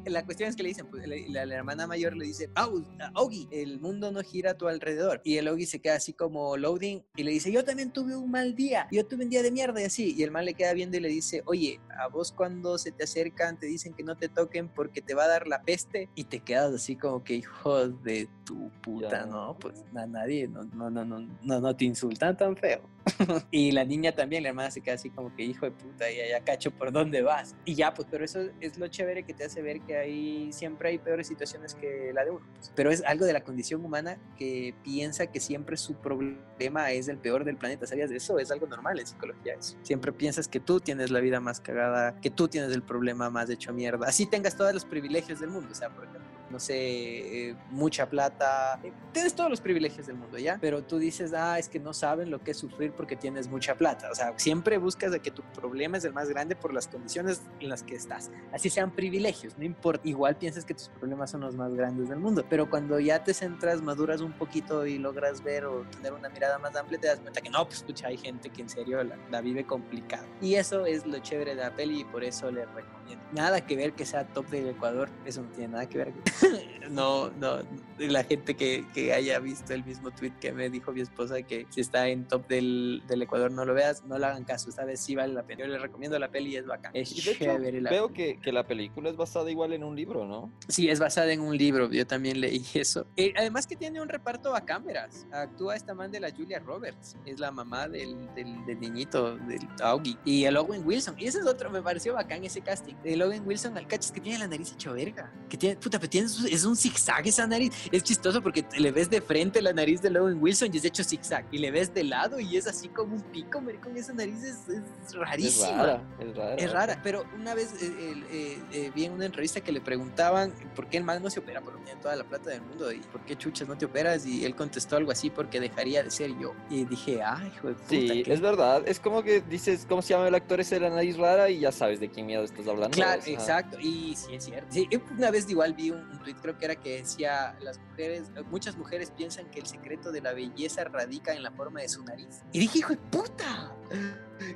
la 0.06 0.26
cuestión 0.26 0.50
es 0.50 0.56
que 0.56 0.64
le 0.64 0.70
dicen, 0.70 0.88
pues, 0.88 1.08
la, 1.08 1.46
la- 1.46 1.56
hermana 1.56 1.88
mayor 1.88 2.16
le 2.16 2.26
dice, 2.26 2.50
"Au- 2.56 2.84
Augie, 3.14 3.48
el 3.52 3.80
mundo 3.80 4.12
no 4.12 4.22
gira 4.22 4.52
a 4.52 4.58
tu 4.58 4.68
alrededor. 4.68 5.22
Y 5.24 5.38
el 5.38 5.48
Augie 5.48 5.66
se 5.66 5.80
queda 5.80 5.96
así 5.96 6.14
como 6.14 6.58
loading 6.58 7.02
y 7.16 7.24
le 7.24 7.32
dice, 7.32 7.52
yo 7.52 7.64
también 7.64 7.92
tuve 7.92 8.16
un 8.16 8.30
mal 8.32 8.56
día, 8.56 8.88
yo 8.92 9.06
tuve 9.06 9.24
un 9.24 9.30
día 9.30 9.44
de 9.44 9.52
mierda 9.52 9.82
y 9.82 9.86
así. 9.86 10.14
Y 10.18 10.24
el 10.24 10.32
man 10.32 10.46
le 10.46 10.54
queda 10.56 10.74
viendo 10.74 10.98
y 10.98 11.00
le 11.00 11.10
dice, 11.10 11.44
oye, 11.46 11.80
a 11.98 12.08
vos 12.08 12.32
cuando 12.32 12.78
se 12.78 12.92
te 12.92 13.04
acercan 13.04 13.58
te 13.60 13.68
dicen 13.68 13.94
que 13.94 14.04
no 14.04 14.18
te 14.18 14.30
toquen 14.30 14.68
porque 14.70 15.02
te 15.02 15.14
va 15.14 15.24
a 15.26 15.28
dar 15.28 15.48
la 15.48 15.62
peste 15.64 16.10
y 16.16 16.26
te 16.26 16.40
quedas 16.40 16.74
así 16.74 16.96
como 16.96 17.24
que 17.24 17.36
hijo 17.36 17.88
de 17.88 18.28
tu 18.46 18.70
puta, 18.82 19.10
Ya. 19.22 19.26
¿no? 19.26 19.58
Pues 19.60 19.84
a 19.96 20.06
nadie, 20.06 20.48
no, 20.48 20.64
no, 20.64 20.90
no, 20.90 21.06
no, 21.06 21.20
no, 21.20 21.60
no 21.60 21.76
te 21.76 21.86
insultan 21.86 22.36
tan 22.36 22.58
feo. 22.58 22.82
y 23.52 23.72
la 23.72 23.84
niña 23.84 24.14
también, 24.14 24.44
la 24.44 24.50
hermana 24.50 24.72
se 24.72 24.82
queda 24.82 24.96
así 24.96 25.10
como 25.10 25.34
que 25.36 25.44
hijo 25.44 25.66
de 25.66 25.72
puta, 25.72 26.06
ya, 26.10 26.28
ya 26.30 26.44
cacho 26.44 26.72
por 26.72 26.92
dónde 26.92 27.22
vas. 27.22 27.56
Y 27.66 27.76
ya, 27.76 27.93
pues, 27.94 28.08
pero 28.10 28.26
eso 28.26 28.42
es 28.60 28.78
lo 28.78 28.88
chévere 28.88 29.24
que 29.24 29.34
te 29.34 29.46
hace 29.46 29.62
ver 29.62 29.82
que 29.82 29.98
hay, 29.98 30.52
siempre 30.54 30.90
hay 30.90 30.98
peores 30.98 31.28
situaciones 31.28 31.76
que 31.76 32.12
la 32.14 32.26
de 32.26 32.32
uno. 32.32 32.46
pues. 32.54 32.72
Pero 32.76 32.92
es 32.92 33.04
algo 33.04 33.26
de 33.26 33.34
la 33.34 33.44
condición 33.44 33.84
humana 33.84 34.18
que 34.38 34.76
piensa 34.84 35.28
que 35.28 35.40
siempre 35.40 35.78
su 35.78 35.96
problema 35.96 36.92
es 36.92 37.08
el 37.08 37.18
peor 37.18 37.44
del 37.46 37.58
planeta. 37.58 37.86
¿Sabías 37.88 38.10
de 38.10 38.18
eso? 38.18 38.40
Es 38.40 38.52
algo 38.52 38.68
normal 38.68 39.00
en 39.00 39.08
psicología 39.08 39.56
eso. 39.56 39.78
Siempre 39.84 40.12
piensas 40.12 40.48
que 40.48 40.60
tú 40.60 40.80
tienes 40.80 41.12
la 41.12 41.20
vida 41.20 41.40
más 41.40 41.60
cagada, 41.60 42.20
que 42.22 42.30
tú 42.30 42.48
tienes 42.48 42.72
el 42.72 42.84
problema 42.84 43.30
más 43.30 43.50
hecho 43.50 43.74
mierda. 43.74 44.08
Así 44.08 44.26
tengas 44.26 44.56
todos 44.56 44.74
los 44.74 44.86
privilegios 44.86 45.40
del 45.40 45.50
mundo. 45.50 45.70
O 45.72 45.76
sea, 45.76 45.90
por 45.90 46.06
ejemplo, 46.06 46.30
no 46.54 46.60
sé, 46.60 47.50
eh, 47.50 47.56
mucha 47.72 48.08
plata, 48.08 48.80
eh, 48.84 48.94
tienes 49.12 49.34
todos 49.34 49.50
los 49.50 49.60
privilegios 49.60 50.06
del 50.06 50.18
mundo, 50.18 50.38
¿ya? 50.38 50.60
Pero 50.62 50.84
tú 50.84 51.00
dices, 51.00 51.34
ah, 51.34 51.58
es 51.58 51.68
que 51.68 51.80
no 51.80 51.94
saben 51.94 52.30
lo 52.30 52.44
que 52.44 52.52
es 52.52 52.58
sufrir 52.58 52.94
porque 52.94 53.16
tienes 53.16 53.48
mucha 53.48 53.76
plata. 53.76 54.10
O 54.12 54.16
sea, 54.16 54.34
siempre 54.38 54.78
buscas 54.78 55.12
de 55.12 55.20
que 55.20 55.32
tu 55.32 55.42
problema 55.42 55.98
es 55.98 56.06
el 56.06 56.14
más 56.14 56.30
grande 56.30 56.56
por 56.56 56.72
las 56.72 56.88
condiciones 56.88 57.42
en 57.60 57.70
las 57.70 57.82
que 57.82 57.96
estás. 57.96 58.30
Así 58.54 58.70
sean 58.70 58.92
privilegios, 58.92 59.58
no 59.58 59.66
importa. 59.66 60.08
Igual 60.08 60.36
piensas 60.38 60.64
que 60.64 60.76
tus 60.76 60.90
problemas 60.90 61.32
son 61.32 61.42
los 61.42 61.56
más 61.56 61.74
grandes 61.74 62.10
del 62.10 62.20
mundo. 62.20 62.46
Pero 62.48 62.70
cuando 62.70 63.00
ya 63.00 63.24
te 63.24 63.34
centras, 63.34 63.82
maduras 63.82 64.22
un 64.22 64.34
poquito 64.34 64.86
y 64.86 65.00
logras 65.00 65.44
ver 65.44 65.66
o 65.66 65.86
tener 65.90 66.14
una 66.14 66.30
mirada 66.30 66.60
más 66.60 66.76
amplia, 66.76 67.00
te 67.00 67.08
das 67.08 67.20
cuenta 67.20 67.42
que 67.42 67.50
no, 67.50 67.66
pues 67.66 67.78
escucha, 67.78 68.08
hay 68.08 68.18
gente 68.18 68.52
que 68.52 68.62
en 68.62 68.70
serio 68.70 69.04
la, 69.04 69.18
la 69.32 69.42
vive 69.42 69.66
complicada. 69.66 70.28
Y 70.40 70.54
eso 70.54 70.86
es 70.86 71.06
lo 71.08 71.18
chévere 71.18 71.56
de 71.56 71.62
la 71.64 71.76
peli 71.76 72.02
y 72.02 72.06
por 72.06 72.24
eso 72.24 72.52
le 72.52 72.66
recomiendo. 72.66 73.24
Nada 73.32 73.66
que 73.66 73.76
ver 73.76 73.94
que 73.94 74.06
sea 74.06 74.28
top 74.28 74.48
del 74.50 74.70
Ecuador, 74.70 75.10
eso 75.26 75.42
no 75.42 75.50
tiene 75.50 75.74
nada 75.74 75.90
que 75.90 75.98
ver. 75.98 76.14
no, 76.90 77.30
no, 77.32 77.60
la 77.98 78.24
gente 78.24 78.56
que, 78.56 78.86
que 78.94 79.14
haya 79.14 79.40
visto 79.40 79.74
el 79.74 79.84
mismo 79.84 80.12
tweet 80.12 80.34
que 80.40 80.52
me 80.52 80.70
dijo 80.70 80.92
mi 80.92 81.02
esposa 81.02 81.42
que 81.42 81.66
si 81.70 81.82
está 81.82 82.08
en 82.08 82.28
top 82.28 82.48
del, 82.48 83.04
del 83.08 83.22
Ecuador 83.22 83.52
no 83.52 83.66
lo 83.66 83.74
veas, 83.74 84.04
no 84.06 84.18
le 84.18 84.26
hagan 84.26 84.44
caso, 84.44 84.70
esta 84.70 84.86
vez 84.86 85.00
sí 85.00 85.16
vale 85.16 85.34
la 85.34 85.44
pena. 85.44 85.62
Yo 85.62 85.68
le 85.68 85.78
recomiendo 85.78 86.18
la 86.20 86.30
peli, 86.30 86.56
es 86.56 86.66
bacán. 86.66 86.92
Es 86.96 87.12
Y 87.12 87.22
de 87.22 87.32
hecho, 87.32 87.90
veo 87.90 88.14
que, 88.14 88.40
que 88.40 88.52
la 88.52 88.66
película 88.66 89.10
es 89.10 89.16
basada 89.16 89.50
igual 89.50 89.74
en 89.74 89.84
un 89.84 89.96
libro, 89.96 90.26
¿no? 90.26 90.52
Sí, 90.68 90.90
es 90.90 91.00
basada 91.00 91.32
en 91.32 91.42
un 91.42 91.58
libro, 91.58 91.90
yo 91.92 92.06
también 92.06 92.40
leí 92.42 92.66
eso. 92.74 93.06
Eh, 93.16 93.34
además 93.38 93.68
que 93.68 93.76
tiene 93.76 94.02
un 94.02 94.10
reparto 94.10 94.56
a 94.56 94.66
cámaras. 94.66 95.28
Actúa 95.32 95.76
esta 95.76 95.94
man 95.94 96.12
de 96.12 96.20
la 96.20 96.32
Julia 96.32 96.60
Roberts, 96.60 97.16
es 97.26 97.40
la 97.40 97.52
mamá 97.52 97.88
del, 97.88 98.34
del, 98.36 98.66
del 98.66 98.80
niñito, 98.80 99.38
del 99.38 99.68
Augie. 99.82 100.18
Y 100.26 100.46
el 100.46 100.58
Owen 100.58 100.86
Wilson, 100.86 101.16
y 101.18 101.26
ese 101.26 101.40
es 101.40 101.46
otro, 101.46 101.70
me 101.70 101.82
pareció 101.82 102.14
bacán 102.14 102.44
ese 102.44 102.62
casting. 102.62 102.96
El 103.04 103.22
Owen 103.22 103.46
Wilson, 103.46 103.78
al 103.78 103.88
cachas 103.88 104.12
que 104.12 104.20
tiene 104.20 104.40
la 104.40 104.48
nariz 104.48 104.74
hecho 104.74 104.94
verga. 104.94 105.32
Que 105.50 105.58
tiene, 105.58 105.76
puta, 105.76 106.00
pero 106.00 106.10
tiene, 106.10 106.28
es 106.42 106.66
un 106.66 106.76
zigzag 106.76 107.28
esa 107.28 107.48
nariz. 107.48 107.74
Es 107.92 108.04
chistoso 108.04 108.42
porque 108.42 108.66
le 108.78 108.92
ves 108.92 109.10
de 109.10 109.22
frente 109.22 109.62
la 109.62 109.74
nariz 109.74 110.02
del 110.02 110.18
Owen 110.18 110.38
Wilson 110.42 110.70
y 110.74 110.78
es 110.78 110.86
hecho 110.86 111.04
zigzag. 111.04 111.46
Y 111.52 111.58
le 111.58 111.72
ves 111.72 111.94
de 111.94 112.04
lado 112.04 112.40
y 112.40 112.58
es 112.58 112.68
así 112.68 112.90
como 112.90 113.16
un 113.16 113.22
pico, 113.22 113.62
con 113.82 113.98
esa 113.98 114.14
nariz 114.14 114.44
es, 114.44 114.68
es 114.70 114.84
Es 115.08 115.14
rarísima. 115.16 115.78
rara, 115.78 116.04
es 116.20 116.36
rara. 116.36 116.56
Es 116.56 116.72
rara, 116.72 117.02
pero 117.04 117.26
una 117.36 117.54
vez 117.54 117.74
eh, 117.82 118.24
eh, 118.32 118.60
eh, 118.72 118.92
vi 118.96 119.06
en 119.06 119.14
una 119.14 119.26
entrevista 119.26 119.62
que 119.62 119.72
le 119.72 119.82
preguntaban 119.82 120.54
por 120.76 120.88
qué 120.88 120.98
el 120.98 121.04
man 121.04 121.22
no 121.22 121.30
se 121.30 121.40
opera, 121.40 121.62
porque 121.62 121.84
tiene 121.84 122.02
toda 122.02 122.16
la 122.16 122.24
plata 122.24 122.50
del 122.50 122.62
mundo, 122.62 122.92
y 122.92 123.00
por 123.00 123.22
qué 123.22 123.36
chuchas 123.38 123.68
no 123.68 123.78
te 123.78 123.86
operas, 123.86 124.26
y 124.26 124.46
él 124.46 124.56
contestó 124.56 124.98
algo 124.98 125.12
así, 125.12 125.30
porque 125.30 125.60
dejaría 125.60 126.04
de 126.04 126.12
ser 126.12 126.32
yo. 126.40 126.54
Y 126.70 126.86
dije, 126.86 127.22
ay, 127.22 127.52
hijo 127.56 127.68
de 127.68 127.74
puta. 127.76 127.90
Sí, 127.90 128.24
¿qué?". 128.24 128.34
es 128.34 128.42
verdad. 128.42 128.84
Es 128.86 129.00
como 129.00 129.24
que 129.24 129.42
dices, 129.42 129.86
¿cómo 129.88 130.02
se 130.02 130.10
llama 130.14 130.28
el 130.28 130.36
actor 130.36 130.60
ese 130.60 130.76
de 130.76 130.82
la 130.82 130.90
nariz 130.90 131.18
rara? 131.18 131.50
Y 131.50 131.60
ya 131.60 131.72
sabes 131.72 132.00
de 132.00 132.10
quién 132.10 132.26
miedo 132.26 132.44
estás 132.44 132.68
hablando. 132.68 132.96
Claro, 132.96 133.22
exacto, 133.26 133.80
y 133.80 134.16
sí 134.16 134.34
es 134.36 134.46
cierto. 134.46 134.68
Sí, 134.72 134.88
una 135.18 135.32
vez 135.32 135.50
igual 135.50 135.74
vi 135.74 135.92
un, 135.92 136.13
un 136.14 136.20
tweet, 136.20 136.36
creo 136.36 136.58
que 136.58 136.66
era 136.66 136.76
que 136.76 136.98
decía, 136.98 137.56
las 137.62 137.80
mujeres, 137.80 138.32
muchas 138.50 138.78
mujeres 138.78 139.12
piensan 139.12 139.50
que 139.52 139.60
el 139.60 139.66
secreto 139.66 140.12
de 140.12 140.22
la 140.22 140.34
belleza 140.34 140.84
radica 140.86 141.34
en 141.34 141.44
la 141.44 141.52
forma 141.52 141.82
de 141.82 141.90
su 141.90 142.04
nariz. 142.04 142.42
Y 142.52 142.60
dije, 142.60 142.80
hijo 142.80 142.94
de 142.94 143.00
puta, 143.12 143.76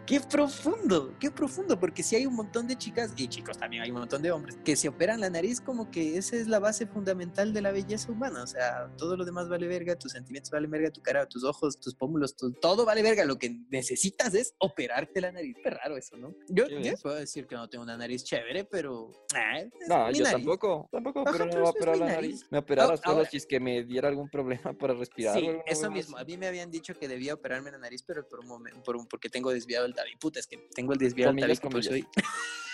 Qué 0.06 0.20
profundo, 0.20 1.14
qué 1.20 1.32
profundo, 1.32 1.80
porque 1.80 2.04
si 2.04 2.16
hay 2.16 2.26
un 2.26 2.36
montón 2.36 2.68
de 2.68 2.78
chicas, 2.78 3.14
y 3.16 3.28
chicos 3.28 3.58
también 3.58 3.84
hay 3.84 3.92
un 3.92 4.00
montón 4.00 4.22
de 4.22 4.32
hombres, 4.32 4.58
que 4.64 4.76
se 4.76 4.88
operan 4.88 5.20
la 5.20 5.30
nariz 5.30 5.62
como 5.62 5.92
que 5.92 6.18
esa 6.18 6.36
es 6.36 6.48
la 6.48 6.60
base 6.60 6.88
fundamental 6.88 7.54
de 7.54 7.62
la 7.62 7.72
belleza 7.72 8.12
humana. 8.12 8.44
O 8.44 8.48
sea, 8.48 8.90
todo 8.98 9.18
lo 9.18 9.26
demás 9.26 9.50
vale 9.50 9.68
verga, 9.68 9.96
tus 9.96 10.12
sentimientos 10.14 10.52
valen 10.52 10.70
verga, 10.72 10.92
tu 10.92 11.02
cara, 11.02 11.28
tus 11.28 11.44
ojos, 11.44 11.80
tus 11.80 11.96
pómulos, 11.96 12.36
todo 12.62 12.86
vale 12.86 13.02
verga. 13.02 13.26
Lo 13.26 13.38
que 13.38 13.50
necesitas 13.70 14.34
es 14.34 14.56
operarte 14.60 15.22
la 15.22 15.32
nariz. 15.32 15.56
Qué 15.64 15.70
raro 15.70 15.98
eso, 15.98 16.18
¿no? 16.18 16.34
Yo, 16.48 16.66
puedo 17.02 17.16
decir 17.16 17.48
que 17.48 17.56
no 17.56 17.70
tengo 17.70 17.84
una 17.84 17.98
nariz 17.98 18.24
chévere, 18.24 18.66
pero... 18.66 19.12
Eh, 19.36 19.70
no, 19.88 20.12
yo 20.12 20.24
tampoco, 20.24 20.90
tampoco, 20.92 21.24
pero 21.26 21.46
no 21.46 21.54
me 21.54 21.60
voy 21.60 21.68
a 21.68 21.72
operar 21.72 21.98
la 21.98 22.06
nariz. 22.08 22.46
Me 22.50 22.60
operaron 22.60 22.98
solo 22.98 23.26
si 23.26 23.38
es 23.38 23.46
que 23.46 23.60
me 23.60 23.84
diera 23.84 24.08
algún 24.08 24.30
problema 24.30 24.74
para 24.74 24.94
respirar. 24.94 25.40
Sí, 25.40 25.50
eso 25.66 25.92
mismo. 25.92 26.18
A 26.18 26.24
mí 26.24 26.38
me 26.38 26.48
habían 26.48 26.72
dicho 26.72 26.94
que 26.94 27.08
debía 27.08 27.34
operarme 27.34 27.72
la 27.72 27.78
nariz, 27.78 28.04
pero 28.04 28.28
por 28.28 28.40
un 28.40 28.48
momento, 28.48 28.82
por 28.84 28.96
un, 28.96 29.08
porque 29.08 29.30
tengo 29.30 29.52
desviado 29.52 29.77
el 29.86 29.94
tabique. 29.94 30.18
Puta, 30.18 30.40
es 30.40 30.48
que 30.48 30.58
tengo 30.74 30.94
el 30.94 31.00
desviado 31.00 31.34
del 31.34 31.42
tabique, 31.42 31.70
pues 31.70 31.86
soy... 31.86 32.08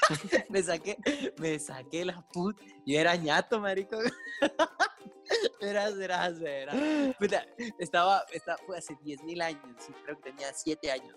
me 0.50 0.62
saqué, 0.62 0.98
me 1.38 1.60
saqué 1.60 2.06
la 2.06 2.22
puta. 2.30 2.62
Yo 2.86 3.00
era 3.00 3.16
ñato, 3.16 3.60
marico. 3.60 3.98
Verás, 5.62 5.98
verás, 5.98 6.40
verás. 6.40 6.76
Puta, 7.18 7.48
estaba, 7.80 8.26
estaba, 8.34 8.58
fue 8.66 8.78
hace 8.78 8.98
10 9.04 9.24
mil 9.24 9.42
años, 9.42 9.62
creo 10.04 10.18
que 10.18 10.32
tenía 10.32 10.54
7 10.54 10.92
años 10.92 11.16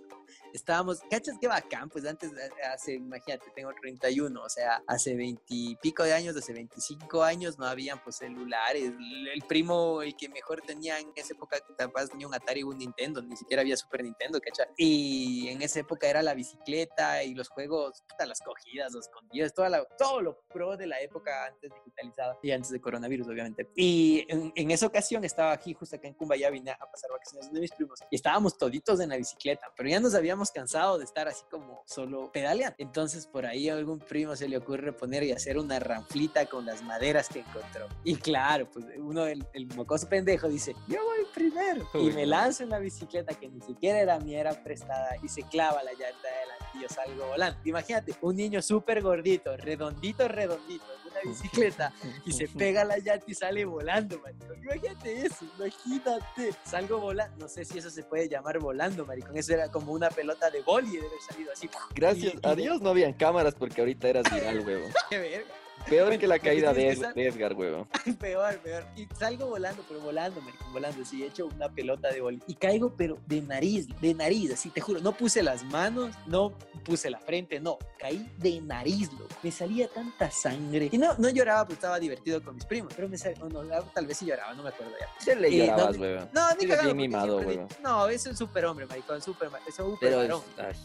estábamos, 0.56 1.00
¿cachas 1.10 1.36
qué 1.40 1.48
bacán? 1.48 1.88
Pues 1.88 2.04
antes, 2.06 2.32
eh, 2.32 2.50
hace, 2.72 2.94
imagínate, 2.94 3.46
tengo 3.54 3.72
31, 3.80 4.42
o 4.42 4.48
sea, 4.48 4.82
hace 4.86 5.14
20 5.14 5.42
y 5.48 5.76
pico 5.76 6.02
de 6.02 6.12
años, 6.12 6.36
hace 6.36 6.52
25 6.52 7.22
años 7.22 7.58
no 7.58 7.66
habían 7.66 8.02
pues 8.02 8.16
celulares. 8.16 8.92
El 9.34 9.42
primo, 9.48 10.02
el 10.02 10.16
que 10.16 10.28
mejor 10.28 10.62
tenía 10.62 10.98
en 10.98 11.12
esa 11.14 11.34
época, 11.34 11.58
capaz 11.76 12.08
tenía 12.08 12.26
un 12.26 12.34
Atari 12.34 12.62
o 12.62 12.68
un 12.68 12.78
Nintendo, 12.78 13.22
ni 13.22 13.36
siquiera 13.36 13.60
había 13.60 13.76
Super 13.76 14.02
Nintendo, 14.02 14.40
¿cachas? 14.40 14.68
Y 14.76 15.48
en 15.48 15.62
esa 15.62 15.80
época 15.80 16.08
era 16.08 16.22
la 16.22 16.34
bicicleta 16.34 17.22
y 17.22 17.34
los 17.34 17.48
juegos, 17.48 18.02
puta, 18.08 18.26
las 18.26 18.40
cogidas, 18.40 18.92
los 18.92 19.06
escondidas, 19.06 19.54
toda 19.54 19.68
la, 19.68 19.84
todo 19.98 20.20
lo 20.20 20.40
pro 20.48 20.76
de 20.76 20.86
la 20.86 21.00
época 21.00 21.46
antes 21.46 21.70
digitalizada 21.72 22.38
y 22.42 22.50
antes 22.50 22.70
de 22.70 22.80
coronavirus, 22.80 23.28
obviamente. 23.28 23.68
Y 23.76 24.24
en, 24.28 24.52
en 24.54 24.70
esa 24.70 24.86
ocasión 24.86 25.24
estaba 25.24 25.52
aquí, 25.52 25.74
justo 25.74 25.96
acá 25.96 26.08
en 26.08 26.14
Cumbaya, 26.14 26.50
vine 26.50 26.70
a 26.70 26.78
pasar 26.78 27.10
vacaciones 27.10 27.52
de 27.52 27.60
mis 27.60 27.72
primos 27.72 28.00
y 28.10 28.16
estábamos 28.16 28.56
toditos 28.56 29.00
en 29.00 29.10
la 29.10 29.16
bicicleta, 29.16 29.72
pero 29.76 29.88
ya 29.88 30.00
nos 30.00 30.14
habíamos 30.14 30.45
cansado 30.52 30.98
de 30.98 31.04
estar 31.04 31.28
así 31.28 31.44
como 31.50 31.82
solo 31.86 32.30
pedaleando. 32.32 32.76
Entonces 32.78 33.26
por 33.26 33.46
ahí 33.46 33.68
a 33.68 33.74
algún 33.74 33.98
primo 33.98 34.36
se 34.36 34.48
le 34.48 34.56
ocurre 34.56 34.92
poner 34.92 35.22
y 35.22 35.32
hacer 35.32 35.58
una 35.58 35.78
ranflita 35.78 36.46
con 36.46 36.66
las 36.66 36.82
maderas 36.82 37.28
que 37.28 37.40
encontró. 37.40 37.88
Y 38.04 38.16
claro, 38.16 38.70
pues 38.70 38.86
uno, 38.98 39.26
el, 39.26 39.46
el 39.52 39.66
mocoso 39.74 40.08
pendejo 40.08 40.48
dice, 40.48 40.74
yo 40.88 41.04
voy 41.04 41.26
primero. 41.34 41.88
y 41.94 42.10
me 42.10 42.26
lanzo 42.26 42.62
en 42.62 42.70
la 42.70 42.78
bicicleta 42.78 43.34
que 43.34 43.48
ni 43.48 43.60
siquiera 43.60 44.00
era 44.00 44.18
mía, 44.18 44.40
era 44.40 44.62
prestada 44.62 45.16
y 45.22 45.28
se 45.28 45.42
clava 45.42 45.82
la 45.82 45.92
llanta 45.92 46.28
adelante 46.28 46.64
y 46.74 46.82
yo 46.82 46.88
salgo 46.88 47.26
volando. 47.26 47.58
Imagínate, 47.64 48.14
un 48.20 48.36
niño 48.36 48.62
súper 48.62 49.02
gordito, 49.02 49.56
redondito, 49.56 50.28
redondito, 50.28 50.84
en 51.02 51.10
una 51.10 51.20
bicicleta 51.24 51.92
y 52.24 52.32
se 52.32 52.48
pega 52.58 52.84
la 52.84 52.98
llanta 52.98 53.24
y 53.26 53.34
sale 53.34 53.64
volando, 53.64 54.18
marico. 54.20 54.54
Imagínate 54.54 55.26
eso, 55.26 55.44
imagínate. 55.56 56.54
Salgo 56.64 56.98
volando, 56.98 57.36
no 57.38 57.48
sé 57.48 57.64
si 57.64 57.78
eso 57.78 57.90
se 57.90 58.02
puede 58.02 58.28
llamar 58.28 58.58
volando, 58.58 59.04
maricón. 59.06 59.36
Eso 59.36 59.54
era 59.54 59.70
como 59.70 59.92
una 59.92 60.10
pelota 60.10 60.25
de 60.34 60.62
boli 60.62 60.92
de 60.92 61.06
haber 61.06 61.20
salido 61.20 61.52
así. 61.52 61.68
Gracias 61.94 62.34
a 62.42 62.54
Dios 62.54 62.80
no 62.80 62.90
habían 62.90 63.12
cámaras 63.12 63.54
porque 63.54 63.80
ahorita 63.80 64.08
eras 64.08 64.24
viral, 64.32 64.60
huevo. 64.60 64.86
Qué 65.10 65.18
verga. 65.18 65.54
Peor 65.88 66.18
que 66.18 66.26
la 66.26 66.38
caída 66.38 66.72
de, 66.72 66.90
Edgar, 67.14 67.54
huevo. 67.54 67.86
peor, 68.20 68.58
peor. 68.58 68.84
Y 68.96 69.06
salgo 69.18 69.46
volando, 69.46 69.84
pero 69.86 70.00
volando, 70.00 70.40
marico, 70.40 70.64
volando. 70.72 71.02
Así, 71.02 71.22
he 71.22 71.26
hecho 71.26 71.46
una 71.46 71.68
pelota 71.68 72.10
de 72.10 72.20
boli. 72.20 72.42
Y 72.46 72.54
caigo, 72.54 72.92
pero 72.96 73.18
de 73.26 73.40
nariz, 73.40 73.86
de 74.00 74.14
nariz, 74.14 74.52
así, 74.52 74.70
te 74.70 74.80
juro. 74.80 75.00
No 75.00 75.12
puse 75.12 75.42
las 75.42 75.62
manos, 75.64 76.14
no 76.26 76.52
puse 76.84 77.08
la 77.08 77.20
frente, 77.20 77.60
no. 77.60 77.78
Caí 77.98 78.28
de 78.38 78.60
nariz, 78.60 79.12
loco. 79.12 79.28
Me 79.42 79.52
salía 79.52 79.88
tanta 79.88 80.30
sangre. 80.30 80.88
Y 80.90 80.98
no, 80.98 81.14
no 81.18 81.28
lloraba 81.28 81.62
porque 81.62 81.74
estaba 81.74 82.00
divertido 82.00 82.42
con 82.42 82.56
mis 82.56 82.64
primos. 82.64 82.92
Pero 82.94 83.08
me 83.08 83.16
salía, 83.16 83.38
no, 83.44 83.62
tal 83.94 84.06
vez 84.06 84.18
sí 84.18 84.26
lloraba, 84.26 84.54
no 84.54 84.64
me 84.64 84.70
acuerdo 84.70 84.92
ya. 84.98 85.08
Se 85.20 85.36
le 85.36 85.48
eh, 85.48 85.66
llorabas, 85.66 85.96
huevo. 85.96 86.28
No, 86.32 86.54
ni 86.60 86.66
cagado. 86.66 86.94
mimado, 86.94 87.38
huevo. 87.38 87.68
No, 87.82 88.08
es 88.08 88.26
un 88.26 88.36
super 88.36 88.64
hombre, 88.64 88.86
maricón, 88.86 89.22
super, 89.22 89.50
es 89.66 89.78
un 89.78 89.92
super 89.92 90.16
varón. 90.16 90.42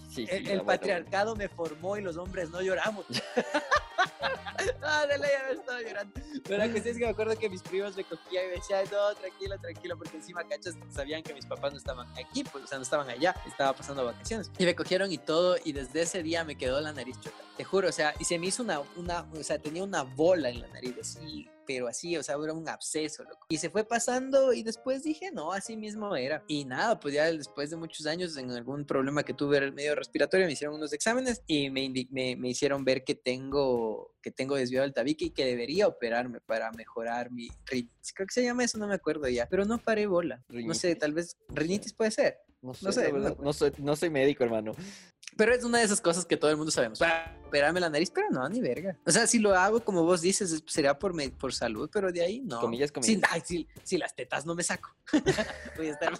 sí, 0.09 0.27
sí, 0.27 0.27
el, 0.29 0.47
el 0.47 0.61
patriarcado 0.61 1.35
me 1.35 1.49
formó 1.49 1.97
y 1.97 2.01
los 2.01 2.17
hombres 2.17 2.51
no 2.51 2.61
lloramos. 2.61 3.05
ah, 4.83 5.05
de 5.07 5.17
ley 5.17 5.31
haber 5.43 5.57
estado 5.57 5.81
llorando. 5.81 6.13
Pero 6.43 6.57
la 6.57 6.69
cuestión 6.69 6.93
es 6.93 6.99
que 6.99 7.05
me 7.05 7.11
acuerdo 7.11 7.37
que 7.37 7.49
mis 7.49 7.61
primos 7.61 7.95
me 7.95 8.03
cogían 8.03 8.45
y 8.45 8.47
me 8.47 8.53
decían, 8.55 8.85
no, 8.91 9.15
tranquilo, 9.15 9.57
tranquilo, 9.59 9.97
porque 9.97 10.17
encima, 10.17 10.43
cachas, 10.47 10.75
sabían 10.89 11.23
que 11.23 11.33
mis 11.33 11.45
papás 11.45 11.71
no 11.71 11.77
estaban 11.77 12.07
aquí, 12.17 12.43
pues, 12.43 12.63
o 12.63 12.67
sea, 12.67 12.77
no 12.77 12.83
estaban 12.83 13.09
allá, 13.09 13.35
estaba 13.45 13.73
pasando 13.73 14.05
vacaciones. 14.05 14.51
Y 14.57 14.65
me 14.65 14.75
cogieron 14.75 15.11
y 15.11 15.17
todo, 15.17 15.57
y 15.63 15.73
desde 15.73 16.01
ese 16.01 16.23
día 16.23 16.43
me 16.43 16.55
quedó 16.55 16.79
la 16.81 16.93
nariz 16.93 17.19
chota. 17.19 17.37
Te 17.57 17.63
juro, 17.63 17.89
o 17.89 17.91
sea, 17.91 18.13
y 18.19 18.25
se 18.25 18.39
me 18.39 18.47
hizo 18.47 18.63
una, 18.63 18.81
una, 18.95 19.27
o 19.33 19.43
sea, 19.43 19.59
tenía 19.59 19.83
una 19.83 20.03
bola 20.03 20.49
en 20.49 20.61
la 20.61 20.67
nariz, 20.67 20.95
así, 20.99 21.49
pero 21.71 21.87
así, 21.87 22.17
o 22.17 22.23
sea, 22.23 22.35
era 22.43 22.53
un 22.53 22.67
absceso, 22.67 23.23
loco. 23.23 23.45
Y 23.49 23.57
se 23.57 23.69
fue 23.69 23.85
pasando 23.85 24.51
y 24.51 24.61
después 24.61 25.03
dije, 25.03 25.31
no, 25.31 25.53
así 25.53 25.77
mismo 25.77 26.15
era. 26.15 26.43
Y 26.47 26.65
nada, 26.65 26.99
pues 26.99 27.13
ya 27.13 27.31
después 27.31 27.69
de 27.69 27.77
muchos 27.77 28.05
años, 28.05 28.35
en 28.35 28.51
algún 28.51 28.85
problema 28.85 29.23
que 29.23 29.33
tuve 29.33 29.71
medio 29.71 29.95
respiratorio, 29.95 30.45
me 30.45 30.53
hicieron 30.53 30.75
unos 30.75 30.91
exámenes 30.93 31.41
y 31.47 31.69
me, 31.69 31.89
me, 32.09 32.35
me 32.35 32.49
hicieron 32.49 32.83
ver 32.83 33.03
que 33.03 33.15
tengo, 33.15 34.13
que 34.21 34.31
tengo 34.31 34.55
desviado 34.55 34.85
el 34.85 34.93
tabique 34.93 35.25
y 35.25 35.29
que 35.31 35.45
debería 35.45 35.87
operarme 35.87 36.41
para 36.41 36.71
mejorar 36.71 37.31
mi 37.31 37.49
rinitis. 37.65 38.13
Creo 38.13 38.27
que 38.27 38.33
se 38.33 38.43
llama 38.43 38.65
eso, 38.65 38.77
no 38.77 38.87
me 38.87 38.95
acuerdo 38.95 39.27
ya, 39.29 39.47
pero 39.47 39.63
no 39.63 39.77
paré 39.77 40.07
bola. 40.07 40.43
No 40.49 40.73
sé, 40.73 40.95
tal 40.95 41.13
vez 41.13 41.37
rinitis 41.49 41.93
puede 41.93 42.11
ser. 42.11 42.39
No 42.61 42.73
sé, 42.73 43.11
no, 43.11 43.53
soy, 43.53 43.71
no 43.79 43.95
soy 43.95 44.11
médico, 44.11 44.43
hermano. 44.43 44.73
Pero 45.37 45.53
es 45.53 45.63
una 45.63 45.79
de 45.79 45.85
esas 45.85 46.01
cosas 46.01 46.25
que 46.25 46.37
todo 46.37 46.51
el 46.51 46.57
mundo 46.57 46.71
sabemos. 46.71 46.99
Para 46.99 47.37
operarme 47.47 47.79
la 47.79 47.89
nariz, 47.89 48.09
pero 48.11 48.29
no, 48.29 48.47
ni 48.47 48.61
verga. 48.61 48.97
O 49.05 49.11
sea, 49.11 49.27
si 49.27 49.37
lo 49.39 49.53
hago 49.53 49.83
como 49.83 50.03
vos 50.03 50.21
dices, 50.21 50.63
sería 50.67 50.97
por, 50.97 51.13
por 51.33 51.53
salud, 51.53 51.89
pero 51.91 52.11
de 52.11 52.21
ahí 52.21 52.39
no. 52.39 52.59
Comillas, 52.61 52.91
comillas. 52.91 53.29
Si, 53.83 53.97
las 53.97 54.15
tetas 54.15 54.45
no 54.45 54.55
me 54.55 54.63
saco. 54.63 54.89
voy, 55.77 55.87
a 55.87 55.91
estar, 55.91 56.13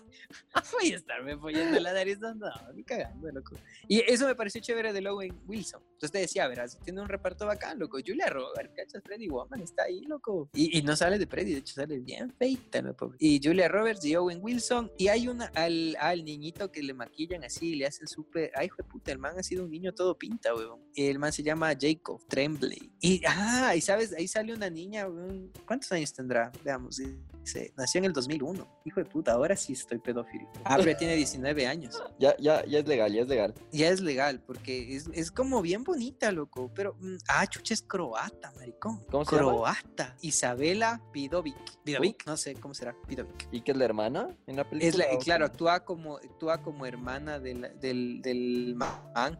voy 0.74 0.91
a 0.91 0.95
estarme 0.97 1.34
apoyando 1.34 1.80
la 1.80 1.93
nariz. 1.93 2.19
No, 2.19 2.34
no, 2.34 2.50
ni 2.74 2.84
cagando, 2.84 3.32
loco. 3.32 3.56
Y 3.88 4.00
eso 4.02 4.28
me 4.28 4.36
pareció 4.36 4.62
chévere 4.62 4.91
de 4.91 5.02
Lowen 5.02 5.39
Wilson. 5.47 5.82
Entonces 5.93 6.12
te 6.12 6.19
decía, 6.19 6.47
verás, 6.47 6.78
tiene 6.84 7.02
un 7.02 7.08
reparto 7.08 7.45
bacán, 7.45 7.80
loco. 7.80 7.97
Julia 8.06 8.28
Roberts, 8.28 8.74
¿cachas? 8.76 9.02
Freddy 9.04 9.30
Woman 9.30 9.62
está 9.62 9.84
ahí, 9.84 10.02
loco. 10.02 10.50
Y, 10.54 10.78
y 10.78 10.82
no 10.82 10.95
sale 10.95 11.17
de 11.17 11.28
Freddy, 11.28 11.54
de 11.54 11.60
hecho 11.60 11.76
sale 11.76 12.00
bien 12.00 12.34
feita, 12.38 12.82
¿no? 12.82 12.95
Y 13.19 13.39
Julia 13.41 13.67
Roberts 13.67 14.04
y 14.04 14.15
Owen 14.15 14.39
Wilson. 14.41 14.91
Y 14.97 15.08
hay 15.08 15.28
una, 15.28 15.45
al, 15.56 15.95
al 16.00 16.26
niñito 16.26 16.71
que 16.71 16.84
le 16.84 16.93
maquillan 16.93 17.43
así, 17.43 17.76
le 17.76 17.86
hacen 17.86 18.08
súper. 18.08 18.52
Ay, 18.56 18.69
fue 18.69 18.84
puta 18.84 19.01
el 19.10 19.18
man 19.18 19.40
ha 19.40 19.44
sido 19.44 19.64
un 19.64 19.72
niño 19.72 19.94
todo 19.94 20.18
pinta, 20.18 20.54
weón. 20.54 20.80
El 20.96 21.18
man 21.18 21.32
se 21.32 21.42
llama 21.42 21.74
Jacob 21.80 22.22
Tremblay. 22.28 22.92
Y, 23.00 23.22
ah, 23.26 23.74
y 23.76 23.82
sabes, 23.82 24.14
ahí 24.14 24.28
sale 24.28 24.54
una 24.54 24.70
niña, 24.70 25.08
weón. 25.08 25.52
¿Cuántos 25.66 25.92
años 25.92 26.14
tendrá? 26.14 26.52
Veamos, 26.64 26.98
dice, 26.98 27.74
nació 27.78 28.00
en 28.00 28.06
el 28.06 28.14
2001. 28.14 28.82
Hijo 28.86 29.00
de 29.00 29.06
puta, 29.06 29.32
ahora 29.32 29.56
sí 29.56 29.74
estoy 29.74 29.98
pedófilo. 29.98 30.48
Ah, 30.64 30.78
pero 30.78 30.96
tiene 30.98 31.16
19 31.16 31.66
años. 31.66 32.02
Ya, 32.20 32.36
ya, 32.38 32.64
ya 32.66 32.80
es 32.80 32.88
legal, 32.88 33.12
ya 33.12 33.22
es 33.22 33.28
legal. 33.28 33.54
Ya 33.72 33.90
es 33.90 34.02
legal, 34.02 34.44
porque 34.46 34.96
es, 34.96 35.10
es 35.14 35.32
como 35.32 35.62
bien 35.62 35.84
bonita, 35.84 36.32
loco. 36.32 36.72
Pero, 36.76 36.96
mm, 37.00 37.18
ah, 37.30 37.48
chucha, 37.48 37.74
es 37.74 37.82
croata, 37.82 38.52
maricón. 38.58 39.04
¿Cómo 39.10 39.26
se 39.26 39.38
croata. 39.38 40.16
Isabela 40.22 41.02
Pidovic. 41.12 41.82
Pidovic, 41.84 42.26
no 42.26 42.38
sé 42.38 42.56
cómo 42.56 42.74
será, 42.74 42.96
Pidovic. 43.08 43.48
¿Y 43.52 43.62
qué 43.62 43.72
es 43.72 43.78
la 43.78 43.86
hermana 43.86 44.36
en 44.48 44.56
la 44.58 44.70
película? 44.70 45.06
Es 45.06 45.24
claro, 45.24 45.46
actúa 45.46 45.84
como, 45.86 46.18
actúa 46.18 46.62
como 46.62 46.86
hermana 46.86 47.40
del, 47.40 47.72
del, 47.80 48.22
del 48.22 48.76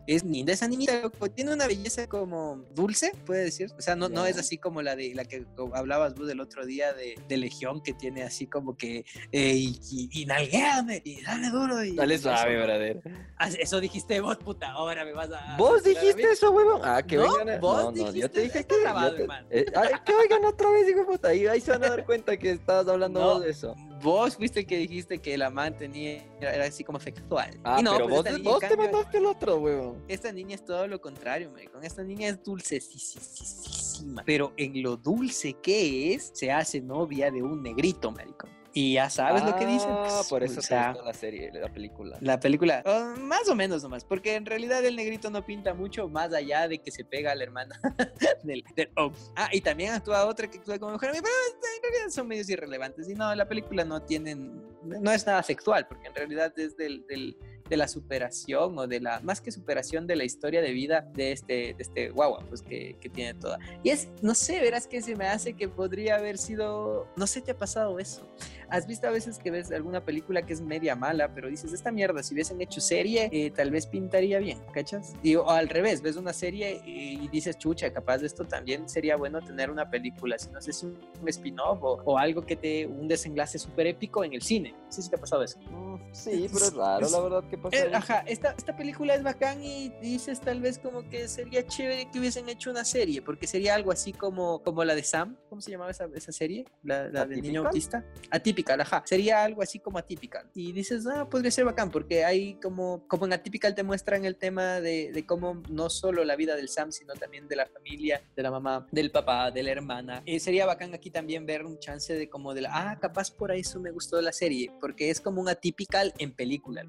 es 0.08 0.24
linda 0.24 0.54
esa 0.54 0.68
niñita, 0.68 1.10
tiene 1.34 1.54
una 1.54 1.68
belleza 1.68 2.08
como 2.08 2.66
dulce, 2.76 3.14
puede 3.26 3.46
decir. 3.46 3.72
O 3.78 3.82
sea, 3.82 3.96
no, 3.96 4.10
no 4.10 4.26
es 4.26 4.38
así 4.38 4.58
como 4.58 4.82
la 4.82 4.96
de 4.96 5.14
la 5.16 5.26
que 5.26 5.46
hablabas 5.74 6.14
vos 6.16 6.28
del 6.28 6.40
otro 6.40 6.66
día 6.66 6.94
de, 6.94 7.16
de 7.28 7.38
Legión, 7.38 7.82
que 7.82 7.94
tiene 7.94 8.24
así 8.24 8.48
como 8.48 8.76
que 8.76 9.06
eh, 9.32 9.54
y, 9.54 9.80
y, 9.90 10.22
y, 10.22 10.26
nalguéame 10.26 11.02
y 11.06 11.22
dale 11.22 11.50
duro. 11.50 11.84
Y, 11.84 11.96
dale 11.96 12.18
suave, 12.18 12.56
verdadero. 12.56 13.02
Ah, 13.38 13.50
eso 13.60 13.80
dijiste 13.80 14.20
vos, 14.20 14.38
puta, 14.38 14.72
ahora 14.72 15.06
me 15.06 15.14
vas 15.14 15.32
a. 15.32 15.56
¿Vos 15.58 15.84
dijiste 15.84 16.24
eso, 16.32 16.52
huevón? 16.52 16.82
Ah, 16.84 17.02
que 17.02 17.16
¿No? 17.16 17.24
oigan. 17.24 17.62
¿Vos 17.62 17.84
no, 17.84 17.92
dijiste, 17.92 18.20
yo 18.20 18.32
te 18.32 18.42
dije 18.42 18.64
que. 18.66 18.82
grabado, 18.82 19.16
te, 19.16 19.24
eh, 19.50 19.66
que 20.06 20.14
oigan 20.14 20.46
otra 20.46 20.70
vez, 20.70 20.90
hijo 20.90 21.06
puta. 21.06 21.34
Y 21.34 21.48
ahí 21.48 21.62
se 21.62 21.72
van 21.72 21.84
a 21.86 21.90
dar 21.90 22.06
cuenta 22.06 22.38
que 22.38 22.52
estabas 22.52 22.88
hablando 22.88 23.22
vos 23.22 23.42
de 23.42 23.52
eso 23.52 23.76
vos 24.02 24.36
fuiste 24.36 24.62
el 24.62 24.66
que 24.66 24.78
dijiste 24.78 25.20
que 25.20 25.38
la 25.38 25.50
man 25.50 25.76
tenía, 25.76 26.24
era, 26.40 26.66
así 26.66 26.84
como 26.84 27.00
sexual. 27.00 27.60
Ah, 27.64 27.82
no, 27.82 27.94
pero 27.94 28.08
pues 28.08 28.24
vos, 28.24 28.44
vos 28.44 28.60
te 28.60 28.76
mandaste 28.76 29.18
el 29.18 29.26
otro, 29.26 29.58
huevón. 29.58 30.04
Esta 30.08 30.32
niña 30.32 30.56
es 30.56 30.66
todo 30.66 30.88
lo 30.88 31.00
contrario, 31.00 31.52
con 31.72 31.84
Esta 31.84 32.04
niña 32.04 32.30
es 32.30 32.44
dulcesísima. 32.44 34.24
Pero 34.26 34.54
en 34.58 34.82
lo 34.82 34.98
dulce 34.98 35.54
que 35.54 36.14
es, 36.14 36.32
se 36.34 36.52
hace 36.52 36.82
novia 36.82 37.32
de 37.32 37.42
un 37.42 37.62
negrito, 37.62 38.12
maricón. 38.12 38.61
Y 38.74 38.94
ya 38.94 39.10
sabes 39.10 39.44
lo 39.44 39.56
que 39.58 39.66
dicen. 39.66 39.90
Ah, 39.92 40.22
por 40.30 40.44
eso 40.44 40.62
se 40.62 40.74
la 40.74 41.14
serie, 41.14 41.52
la 41.52 41.68
película. 41.68 42.18
La 42.22 42.40
película, 42.40 42.82
oh, 42.86 43.20
más 43.20 43.48
o 43.50 43.56
menos 43.56 43.84
nomás, 43.84 44.06
porque 44.06 44.36
en 44.36 44.46
realidad 44.46 44.84
el 44.86 44.96
negrito 44.96 45.30
no 45.30 45.46
pinta 45.46 45.74
mucho 45.74 46.08
más 46.08 46.34
allá 46.34 46.68
de 46.68 46.80
que 46.80 46.92
se 46.92 47.04
pega 47.04 47.32
a 47.32 47.36
la 47.36 47.44
hermana 47.44 47.80
del, 48.44 48.64
oh. 48.96 49.12
Ah, 49.36 49.50
y 49.52 49.62
también 49.62 49.94
actúa 49.94 50.26
otra 50.26 50.50
que 50.50 50.58
actúa 50.58 50.80
como 50.80 50.94
mujer, 50.94 51.12
pero 51.12 51.26
en 51.26 51.84
realidad 51.84 52.10
son 52.10 52.28
medios 52.28 52.50
irrelevantes. 52.50 53.10
Y 53.10 53.14
no, 53.14 53.34
la 53.36 53.48
película 53.48 53.84
no 53.84 54.02
tienen, 54.04 54.64
no 54.84 55.12
es 55.12 55.26
nada 55.26 55.44
sexual, 55.44 55.88
porque 55.88 56.08
en 56.08 56.16
realidad 56.16 56.58
es 56.58 56.78
del, 56.78 57.06
del 57.08 57.38
de 57.72 57.78
la 57.78 57.88
superación 57.88 58.78
o 58.78 58.86
de 58.86 59.00
la, 59.00 59.22
más 59.22 59.40
que 59.40 59.50
superación 59.50 60.06
de 60.06 60.18
la 60.18 60.26
historia 60.26 60.62
de 60.62 60.74
vida 60.74 61.08
de 61.14 61.32
este, 61.32 61.54
de 61.54 61.76
este 61.80 62.10
guagua, 62.10 62.44
pues 62.50 62.62
que, 62.62 62.98
que 63.00 63.08
tiene 63.08 63.34
toda. 63.34 63.60
Y 63.82 63.92
es, 63.92 64.10
no 64.22 64.36
sé, 64.36 64.60
verás 64.60 64.88
que 64.88 65.02
se 65.02 65.16
me 65.16 65.26
hace 65.26 65.54
que 65.54 65.70
podría 65.70 66.18
haber 66.18 66.38
sido, 66.38 67.08
no 67.16 67.28
sé, 67.28 67.40
¿te 67.40 67.52
ha 67.52 67.58
pasado 67.58 67.98
eso? 67.98 68.28
¿Has 68.72 68.88
visto 68.88 69.06
a 69.06 69.12
veces 69.12 69.38
que 69.38 69.52
ves 69.52 69.70
alguna 69.74 70.06
película 70.06 70.46
que 70.46 70.54
es 70.54 70.62
media 70.62 70.96
mala, 70.96 71.34
pero 71.34 71.50
dices, 71.50 71.74
esta 71.74 71.92
mierda, 71.92 72.24
si 72.24 72.34
hubiesen 72.34 72.62
hecho 72.62 72.80
serie, 72.80 73.30
eh, 73.30 73.52
tal 73.52 73.70
vez 73.70 73.86
pintaría 73.86 74.40
bien, 74.40 74.60
¿cachas? 74.74 75.14
Y, 75.22 75.36
o 75.36 75.50
al 75.50 75.68
revés, 75.68 76.02
ves 76.02 76.16
una 76.16 76.32
serie 76.32 76.82
y, 76.86 77.28
dices, 77.28 77.58
chucha, 77.58 77.92
capaz 77.92 78.20
de 78.20 78.28
esto 78.28 78.46
también 78.46 78.88
sería 78.88 79.18
bueno 79.18 79.42
tener 79.42 79.70
una 79.70 79.90
película, 79.90 80.40
si 80.40 80.50
no 80.52 80.62
sé, 80.62 80.72
si 80.72 80.86
un, 80.86 80.98
spin-off 81.28 81.80
o, 81.82 82.18
algo 82.18 82.46
que 82.46 82.56
te, 82.56 82.88
un 82.88 83.10
desenlace 83.10 83.60
súper 83.60 83.88
épico 83.88 84.24
en 84.24 84.34
el 84.34 84.42
cine. 84.42 84.74
No 84.86 84.92
sé 84.92 85.02
si 85.02 85.10
te 85.10 85.18
ha 85.18 85.20
pasado 85.20 85.44
eso. 85.44 85.60
Mm, 85.70 85.96
sí, 86.14 86.48
pero 86.54 86.66
es 86.66 86.74
raro, 86.74 87.10
la 87.10 87.20
verdad, 87.20 87.50
que 87.50 87.58
pasa. 87.62 87.78
Eh, 87.78 87.92
ajá, 87.94 88.24
esta, 88.28 88.52
esta 88.58 88.76
película 88.76 89.14
es 89.14 89.24
bacán 89.24 89.64
y 89.64 89.90
dices 90.02 90.40
tal 90.42 90.62
vez 90.62 90.80
como 90.80 91.08
que 91.10 91.28
sería 91.28 91.66
chévere 91.66 92.10
que 92.12 92.20
hubiesen 92.20 92.50
hecho 92.50 92.72
una 92.72 92.84
serie, 92.84 93.22
porque 93.22 93.48
sería 93.48 93.76
algo 93.76 93.92
así 93.92 94.14
como, 94.14 94.62
como 94.64 94.84
la 94.84 94.96
de 94.96 95.04
Sam, 95.04 95.38
¿cómo 95.52 95.60
se 95.60 95.70
llamaba 95.70 95.92
esa, 95.92 96.08
esa 96.16 96.32
serie? 96.32 96.64
La, 96.82 97.10
la 97.10 97.26
del 97.26 97.42
niño 97.42 97.66
autista. 97.66 98.06
Atípica 98.30 98.76
ajá. 98.76 99.04
Sería 99.06 99.44
algo 99.44 99.62
así 99.62 99.80
como 99.80 99.98
atípica. 99.98 100.50
Y 100.56 100.72
dices, 100.72 101.06
ah, 101.08 101.28
podría 101.30 101.52
ser 101.52 101.66
bacán, 101.66 101.92
porque 101.92 102.24
hay 102.24 102.54
como, 102.54 103.06
como 103.06 103.26
en 103.26 103.34
atípica 103.34 103.76
te 103.76 103.84
muestran 103.84 104.24
el 104.24 104.38
tema 104.38 104.80
de, 104.80 105.12
de 105.12 105.26
cómo 105.26 105.62
no 105.70 105.90
solo 105.90 106.24
la 106.24 106.38
vida 106.38 106.56
del 106.56 106.70
Sam, 106.70 106.94
sino 106.94 107.16
también 107.16 107.50
de 107.50 107.58
la 107.58 107.66
familia, 107.66 108.24
de 108.34 108.44
la 108.44 108.50
mamá, 108.50 108.88
del 108.94 109.12
papá, 109.12 109.52
de 109.52 109.62
la 109.62 109.72
hermana. 109.72 110.24
Eh, 110.26 110.40
sería 110.40 110.66
bacán 110.66 110.94
aquí 110.94 111.12
también 111.12 111.46
ver 111.46 111.66
un 111.66 111.78
chance 111.80 112.14
de 112.14 112.30
como 112.30 112.54
de 112.54 112.62
la, 112.62 112.70
ah, 112.72 113.00
capaz 113.02 113.30
por 113.30 113.52
eso 113.52 113.82
me 113.82 113.92
gustó 113.92 114.22
la 114.22 114.32
serie, 114.32 114.72
porque 114.80 115.10
es 115.10 115.20
como 115.20 115.42
un 115.42 115.50
atypical 115.50 116.14
en 116.18 116.32
película. 116.32 116.86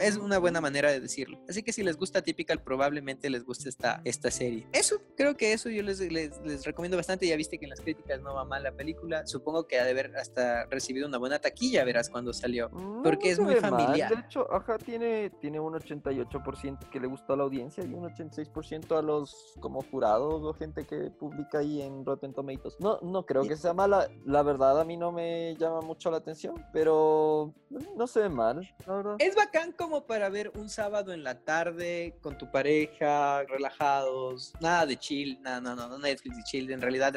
Es 0.00 0.16
una 0.16 0.38
buena 0.38 0.62
manera 0.62 0.90
de 0.90 1.00
decirlo. 1.00 1.38
Así 1.50 1.62
que 1.62 1.74
si 1.74 1.82
les 1.82 1.98
gusta 1.98 2.20
atypical, 2.20 2.62
probablemente 2.62 3.28
les 3.28 3.44
guste 3.44 3.68
esta, 3.68 4.00
esta 4.06 4.30
serie. 4.30 4.66
Eso, 4.72 5.02
creo 5.18 5.36
que 5.36 5.52
eso 5.52 5.68
yo 5.68 5.82
les, 5.82 6.00
les, 6.00 6.40
les 6.46 6.64
recomiendo 6.64 6.96
bastante. 6.96 7.26
Ya 7.26 7.36
viste 7.36 7.58
que 7.58 7.66
en 7.66 7.70
las 7.70 7.80
críticas 7.80 8.05
no 8.22 8.34
va 8.34 8.44
mal 8.44 8.62
la 8.62 8.72
película. 8.72 9.26
Supongo 9.26 9.66
que 9.66 9.78
ha 9.78 9.84
de 9.84 9.90
haber 9.90 10.16
hasta 10.16 10.66
recibido 10.66 11.06
una 11.06 11.18
buena 11.18 11.38
taquilla, 11.38 11.84
verás, 11.84 12.08
cuando 12.08 12.32
salió. 12.32 12.68
Mm, 12.70 13.02
porque 13.02 13.30
es 13.30 13.38
muy 13.38 13.56
familiar. 13.56 14.14
De 14.14 14.20
hecho, 14.20 14.52
ajá, 14.52 14.78
tiene, 14.78 15.30
tiene 15.40 15.60
un 15.60 15.74
88% 15.74 16.90
que 16.90 17.00
le 17.00 17.06
gustó 17.06 17.34
a 17.34 17.36
la 17.36 17.44
audiencia 17.44 17.84
y 17.84 17.92
un 17.92 18.04
86% 18.04 18.98
a 18.98 19.02
los 19.02 19.54
como 19.60 19.82
jurados 19.82 20.42
o 20.42 20.54
gente 20.54 20.84
que 20.84 21.10
publica 21.10 21.58
ahí 21.58 21.82
en 21.82 22.04
Rotten 22.04 22.32
Tomatoes. 22.32 22.76
No, 22.80 22.98
no 23.02 23.24
creo 23.26 23.44
que 23.44 23.56
sea 23.56 23.72
mala. 23.72 24.08
La 24.24 24.42
verdad, 24.42 24.80
a 24.80 24.84
mí 24.84 24.96
no 24.96 25.12
me 25.12 25.56
llama 25.56 25.80
mucho 25.80 26.10
la 26.10 26.18
atención, 26.18 26.54
pero 26.72 27.54
no 27.96 28.06
se 28.06 28.20
ve 28.20 28.28
mal, 28.28 28.68
la 28.86 28.96
verdad. 28.96 29.16
Es 29.18 29.34
bacán 29.34 29.72
como 29.72 30.06
para 30.06 30.28
ver 30.28 30.52
un 30.56 30.68
sábado 30.68 31.12
en 31.12 31.24
la 31.24 31.40
tarde 31.40 32.16
con 32.20 32.38
tu 32.38 32.50
pareja, 32.50 33.42
relajados, 33.44 34.52
nada 34.60 34.86
de 34.86 34.96
chill, 34.96 35.40
nada, 35.42 35.60
no, 35.60 35.74
no, 35.74 35.88
no 35.88 35.98
Netflix 35.98 36.36
de 36.36 36.42
chill, 36.44 36.70
en 36.70 36.80
realidad 36.80 37.14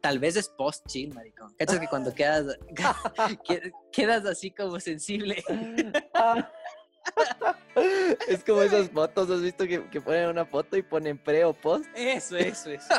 tal 0.00 0.18
vez 0.18 0.27
es 0.36 0.48
post 0.48 0.86
chill, 0.86 1.14
maricón. 1.14 1.54
Esto 1.58 1.78
que 1.78 1.86
cuando 1.86 2.14
quedas 2.14 2.58
quedas 3.92 4.24
así 4.26 4.50
como 4.50 4.80
sensible. 4.80 5.42
Es 8.28 8.44
como 8.44 8.62
esas 8.62 8.90
fotos, 8.90 9.30
¿has 9.30 9.42
visto 9.42 9.66
que, 9.66 10.00
ponen 10.00 10.28
una 10.28 10.44
foto 10.44 10.76
y 10.76 10.82
ponen 10.82 11.18
pre 11.18 11.44
o 11.44 11.52
post? 11.52 11.86
Eso, 11.94 12.36
eso, 12.36 12.70
eso. 12.70 12.94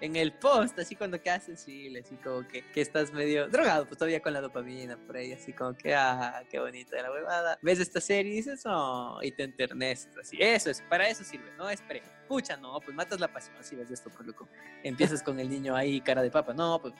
en 0.00 0.16
el 0.16 0.32
post, 0.32 0.78
así 0.78 0.96
cuando 0.96 1.20
quedas 1.20 1.44
sensible, 1.44 2.00
así 2.04 2.16
como 2.16 2.46
que, 2.46 2.64
que, 2.72 2.80
estás 2.80 3.12
medio 3.12 3.48
drogado, 3.48 3.86
pues 3.86 3.98
todavía 3.98 4.20
con 4.20 4.32
la 4.32 4.40
dopamina 4.40 4.96
por 4.96 5.16
ahí, 5.16 5.32
así 5.32 5.52
como 5.52 5.74
que, 5.74 5.94
ah, 5.94 6.42
qué 6.50 6.58
bonita 6.58 7.00
la 7.02 7.10
huevada. 7.10 7.58
Ves 7.62 7.80
esta 7.80 8.00
serie 8.00 8.32
y 8.32 8.36
dices, 8.36 8.62
oh, 8.66 9.18
y 9.22 9.32
te 9.32 9.44
enterneces, 9.44 10.16
así. 10.18 10.36
Eso 10.40 10.70
es, 10.70 10.82
para 10.82 11.08
eso 11.08 11.24
sirve, 11.24 11.50
no 11.56 11.68
es 11.68 11.80
pre. 11.82 12.02
Pucha, 12.28 12.56
no, 12.56 12.80
pues 12.80 12.96
matas 12.96 13.20
la 13.20 13.28
pasión 13.28 13.56
si 13.60 13.76
ves 13.76 13.90
esto, 13.90 14.10
pues 14.10 14.26
loco. 14.26 14.48
Empiezas 14.82 15.22
con 15.22 15.38
el 15.38 15.50
niño 15.50 15.76
ahí, 15.76 16.00
cara 16.00 16.22
de 16.22 16.30
papa, 16.30 16.54
no, 16.54 16.80
pues, 16.80 16.94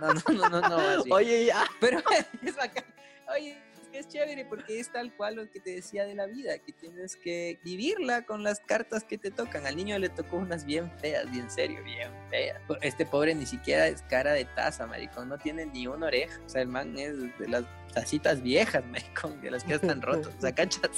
no, 0.00 0.14
no, 0.14 0.48
no, 0.48 0.60
no, 0.60 0.68
no. 0.68 1.14
Oye, 1.14 1.46
ya. 1.46 1.64
Pero 1.80 1.98
es 2.42 2.56
bacán. 2.56 2.84
Oye, 3.28 3.60
es 3.98 4.08
chévere 4.08 4.44
porque 4.44 4.80
es 4.80 4.90
tal 4.90 5.14
cual 5.14 5.36
lo 5.36 5.50
que 5.50 5.60
te 5.60 5.70
decía 5.70 6.04
de 6.04 6.14
la 6.14 6.26
vida, 6.26 6.58
que 6.58 6.72
tienes 6.72 7.16
que 7.16 7.58
vivirla 7.64 8.22
con 8.22 8.42
las 8.42 8.60
cartas 8.60 9.04
que 9.04 9.18
te 9.18 9.30
tocan. 9.30 9.66
Al 9.66 9.76
niño 9.76 9.98
le 9.98 10.08
tocó 10.08 10.36
unas 10.36 10.64
bien 10.64 10.90
feas, 10.98 11.30
bien 11.30 11.50
serio, 11.50 11.82
bien 11.84 12.10
feas. 12.30 12.60
Este 12.80 13.06
pobre 13.06 13.34
ni 13.34 13.46
siquiera 13.46 13.86
es 13.86 14.02
cara 14.02 14.32
de 14.32 14.44
taza, 14.44 14.86
maricón, 14.86 15.28
no 15.28 15.38
tiene 15.38 15.66
ni 15.66 15.86
una 15.86 16.06
oreja. 16.06 16.40
O 16.44 16.48
sea, 16.48 16.62
el 16.62 16.68
man 16.68 16.98
es 16.98 17.16
de 17.38 17.48
las 17.48 17.64
tacitas 17.92 18.42
viejas, 18.42 18.84
maricón, 18.90 19.40
de 19.40 19.50
las 19.50 19.64
que 19.64 19.74
están 19.74 20.02
rotas, 20.02 20.32
o 20.36 20.40
sea, 20.40 20.54
cachas. 20.54 20.90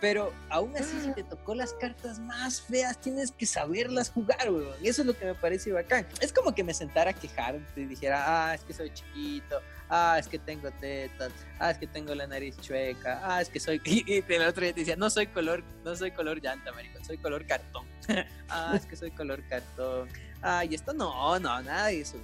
Pero 0.00 0.32
aún 0.48 0.76
así, 0.76 1.00
si 1.02 1.12
te 1.12 1.24
tocó 1.24 1.54
las 1.54 1.72
cartas 1.74 2.18
más 2.18 2.60
feas, 2.60 3.00
tienes 3.00 3.32
que 3.32 3.46
saberlas 3.46 4.10
jugar, 4.10 4.50
weón. 4.50 4.74
Eso 4.82 5.02
es 5.02 5.06
lo 5.06 5.16
que 5.16 5.24
me 5.24 5.34
parece 5.34 5.72
bacán. 5.72 6.06
Es 6.20 6.32
como 6.32 6.54
que 6.54 6.64
me 6.64 6.74
sentara 6.74 7.10
a 7.10 7.14
quejar 7.14 7.58
y 7.76 7.84
dijera, 7.84 8.24
ah, 8.26 8.54
es 8.54 8.62
que 8.62 8.72
soy 8.72 8.90
chiquito, 8.90 9.60
ah, 9.90 10.16
es 10.18 10.28
que 10.28 10.38
tengo 10.38 10.70
tetas, 10.70 11.32
ah, 11.58 11.72
es 11.72 11.78
que 11.78 11.86
tengo 11.86 12.14
la 12.14 12.26
nariz 12.26 12.56
chueca, 12.60 13.20
ah, 13.22 13.40
es 13.42 13.48
que 13.48 13.60
soy, 13.60 13.80
y, 13.84 14.24
el 14.26 14.42
otro 14.42 14.62
día 14.62 14.72
te 14.72 14.80
decía, 14.80 14.96
no 14.96 15.10
soy 15.10 15.26
color, 15.26 15.62
no 15.84 15.94
soy 15.96 16.12
color 16.12 16.40
llanta, 16.40 16.72
marico, 16.72 17.04
soy 17.04 17.18
color 17.18 17.44
cartón, 17.46 17.84
ah, 18.48 18.72
es 18.76 18.86
que 18.86 18.96
soy 18.96 19.10
color 19.10 19.42
cartón, 19.48 20.08
ah, 20.42 20.64
y 20.64 20.74
esto 20.74 20.92
no, 20.92 21.38
no, 21.38 21.62
nada 21.62 21.88
de 21.88 22.00
eso, 22.00 22.16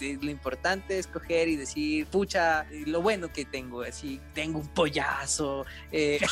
lo 0.00 0.30
importante 0.30 0.98
es 0.98 1.06
coger 1.06 1.48
y 1.48 1.56
decir, 1.56 2.06
pucha, 2.06 2.66
lo 2.86 3.02
bueno 3.02 3.32
que 3.32 3.44
tengo, 3.44 3.82
así, 3.82 4.20
tengo 4.34 4.58
un 4.58 4.68
pollazo, 4.68 5.64
eh, 5.92 6.20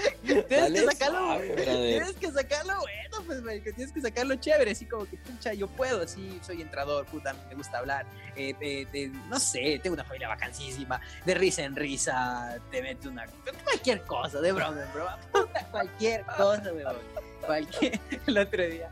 tienes 0.48 0.72
que 0.72 0.84
sacarlo, 0.86 1.40
tienes 1.40 2.12
que 2.14 2.30
sacarlo 2.30 2.74
bueno, 2.80 3.42
pues, 3.42 3.62
tienes 3.62 3.92
que 3.92 4.00
sacarlo 4.00 4.34
chévere, 4.36 4.70
así 4.70 4.86
como 4.86 5.04
que, 5.04 5.16
pucha, 5.18 5.52
yo 5.52 5.68
puedo, 5.68 6.02
así, 6.02 6.38
soy 6.42 6.62
entrador, 6.62 7.06
puta, 7.06 7.34
me 7.48 7.54
gusta 7.54 7.78
hablar, 7.78 8.06
eh, 8.36 9.10
no 9.28 9.38
sé, 9.38 9.80
tengo 9.82 9.94
una 9.94 10.04
familia 10.04 10.28
vacancísima, 10.28 11.00
de 11.24 11.34
risa 11.34 11.62
en 11.62 11.76
risa, 11.76 12.58
te 12.70 12.82
mete 12.82 13.08
una, 13.08 13.26
cualquier 13.64 14.02
cosa, 14.02 14.40
de 14.40 14.52
broma 14.52 14.82
en 14.82 14.92
broma, 14.92 15.18
cualquier 15.70 16.24
cosa, 16.24 16.70
cualquier, 17.44 18.00
el 18.26 18.38
otro 18.38 18.66
día 18.66 18.90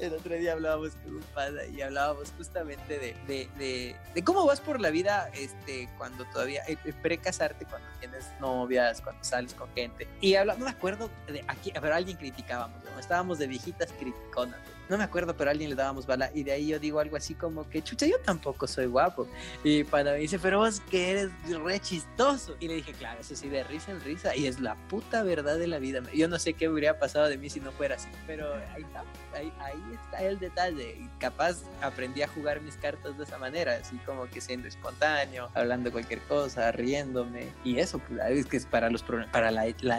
el 0.00 0.12
otro 0.12 0.34
día 0.34 0.52
hablábamos 0.52 0.92
con 0.96 1.16
un 1.16 1.22
padre 1.34 1.68
y 1.70 1.80
hablábamos 1.80 2.32
justamente 2.36 2.98
de, 2.98 3.16
de, 3.26 3.96
de, 4.14 4.24
cómo 4.24 4.46
vas 4.46 4.60
por 4.60 4.80
la 4.80 4.90
vida 4.90 5.30
este, 5.34 5.88
cuando 5.96 6.24
todavía, 6.26 6.62
eh, 6.66 6.76
eh, 6.84 6.92
pre-casarte, 7.02 7.64
cuando 7.66 7.88
tienes 8.00 8.26
novias, 8.40 9.00
cuando 9.00 9.22
sales 9.24 9.54
con 9.54 9.72
gente. 9.74 10.08
Y 10.20 10.34
hablando, 10.34 10.64
no 10.64 10.70
me 10.70 10.76
acuerdo 10.76 11.10
de 11.26 11.44
aquí, 11.48 11.72
pero 11.80 11.94
alguien 11.94 12.16
criticábamos, 12.16 12.82
estábamos 12.98 13.38
de 13.38 13.46
viejitas 13.46 13.92
criticonas 13.92 14.60
me 14.88 15.04
acuerdo, 15.04 15.36
pero 15.36 15.50
a 15.50 15.52
alguien 15.52 15.70
le 15.70 15.76
dábamos 15.76 16.06
bala 16.06 16.30
y 16.34 16.42
de 16.42 16.52
ahí 16.52 16.68
yo 16.68 16.78
digo 16.78 17.00
algo 17.00 17.16
así 17.16 17.34
como 17.34 17.68
que, 17.68 17.82
chucha, 17.82 18.06
yo 18.06 18.18
tampoco 18.20 18.66
soy 18.66 18.86
guapo. 18.86 19.26
Y 19.62 19.84
para 19.84 20.12
me 20.12 20.18
dice, 20.18 20.38
pero 20.38 20.58
vos 20.58 20.80
que 20.90 21.10
eres 21.10 21.30
re 21.62 21.80
chistoso. 21.80 22.56
Y 22.60 22.68
le 22.68 22.74
dije, 22.74 22.92
claro, 22.92 23.20
eso 23.20 23.34
sí, 23.34 23.48
de 23.48 23.64
risa 23.64 23.92
en 23.92 24.00
risa. 24.00 24.36
Y 24.36 24.46
es 24.46 24.60
la 24.60 24.76
puta 24.88 25.22
verdad 25.22 25.58
de 25.58 25.66
la 25.66 25.78
vida. 25.78 26.02
Yo 26.14 26.28
no 26.28 26.38
sé 26.38 26.54
qué 26.54 26.68
hubiera 26.68 26.98
pasado 26.98 27.28
de 27.28 27.38
mí 27.38 27.48
si 27.48 27.60
no 27.60 27.72
fuera 27.72 27.96
así. 27.96 28.08
Pero 28.26 28.54
ahí 28.54 28.82
está, 28.82 29.04
ahí, 29.34 29.82
está 29.92 30.22
el 30.22 30.38
detalle. 30.38 30.98
Y 31.00 31.08
capaz 31.18 31.62
aprendí 31.80 32.22
a 32.22 32.28
jugar 32.28 32.60
mis 32.60 32.76
cartas 32.76 33.16
de 33.16 33.24
esa 33.24 33.38
manera, 33.38 33.78
así 33.80 33.96
como 34.04 34.26
que 34.26 34.40
siendo 34.40 34.68
espontáneo, 34.68 35.50
hablando 35.54 35.90
cualquier 35.90 36.20
cosa, 36.22 36.70
riéndome. 36.72 37.48
Y 37.64 37.78
eso, 37.78 37.98
pues, 37.98 38.20
es 38.30 38.46
que 38.46 38.56
es 38.58 38.66
para 38.66 38.90
los 38.90 39.02
para 39.32 39.50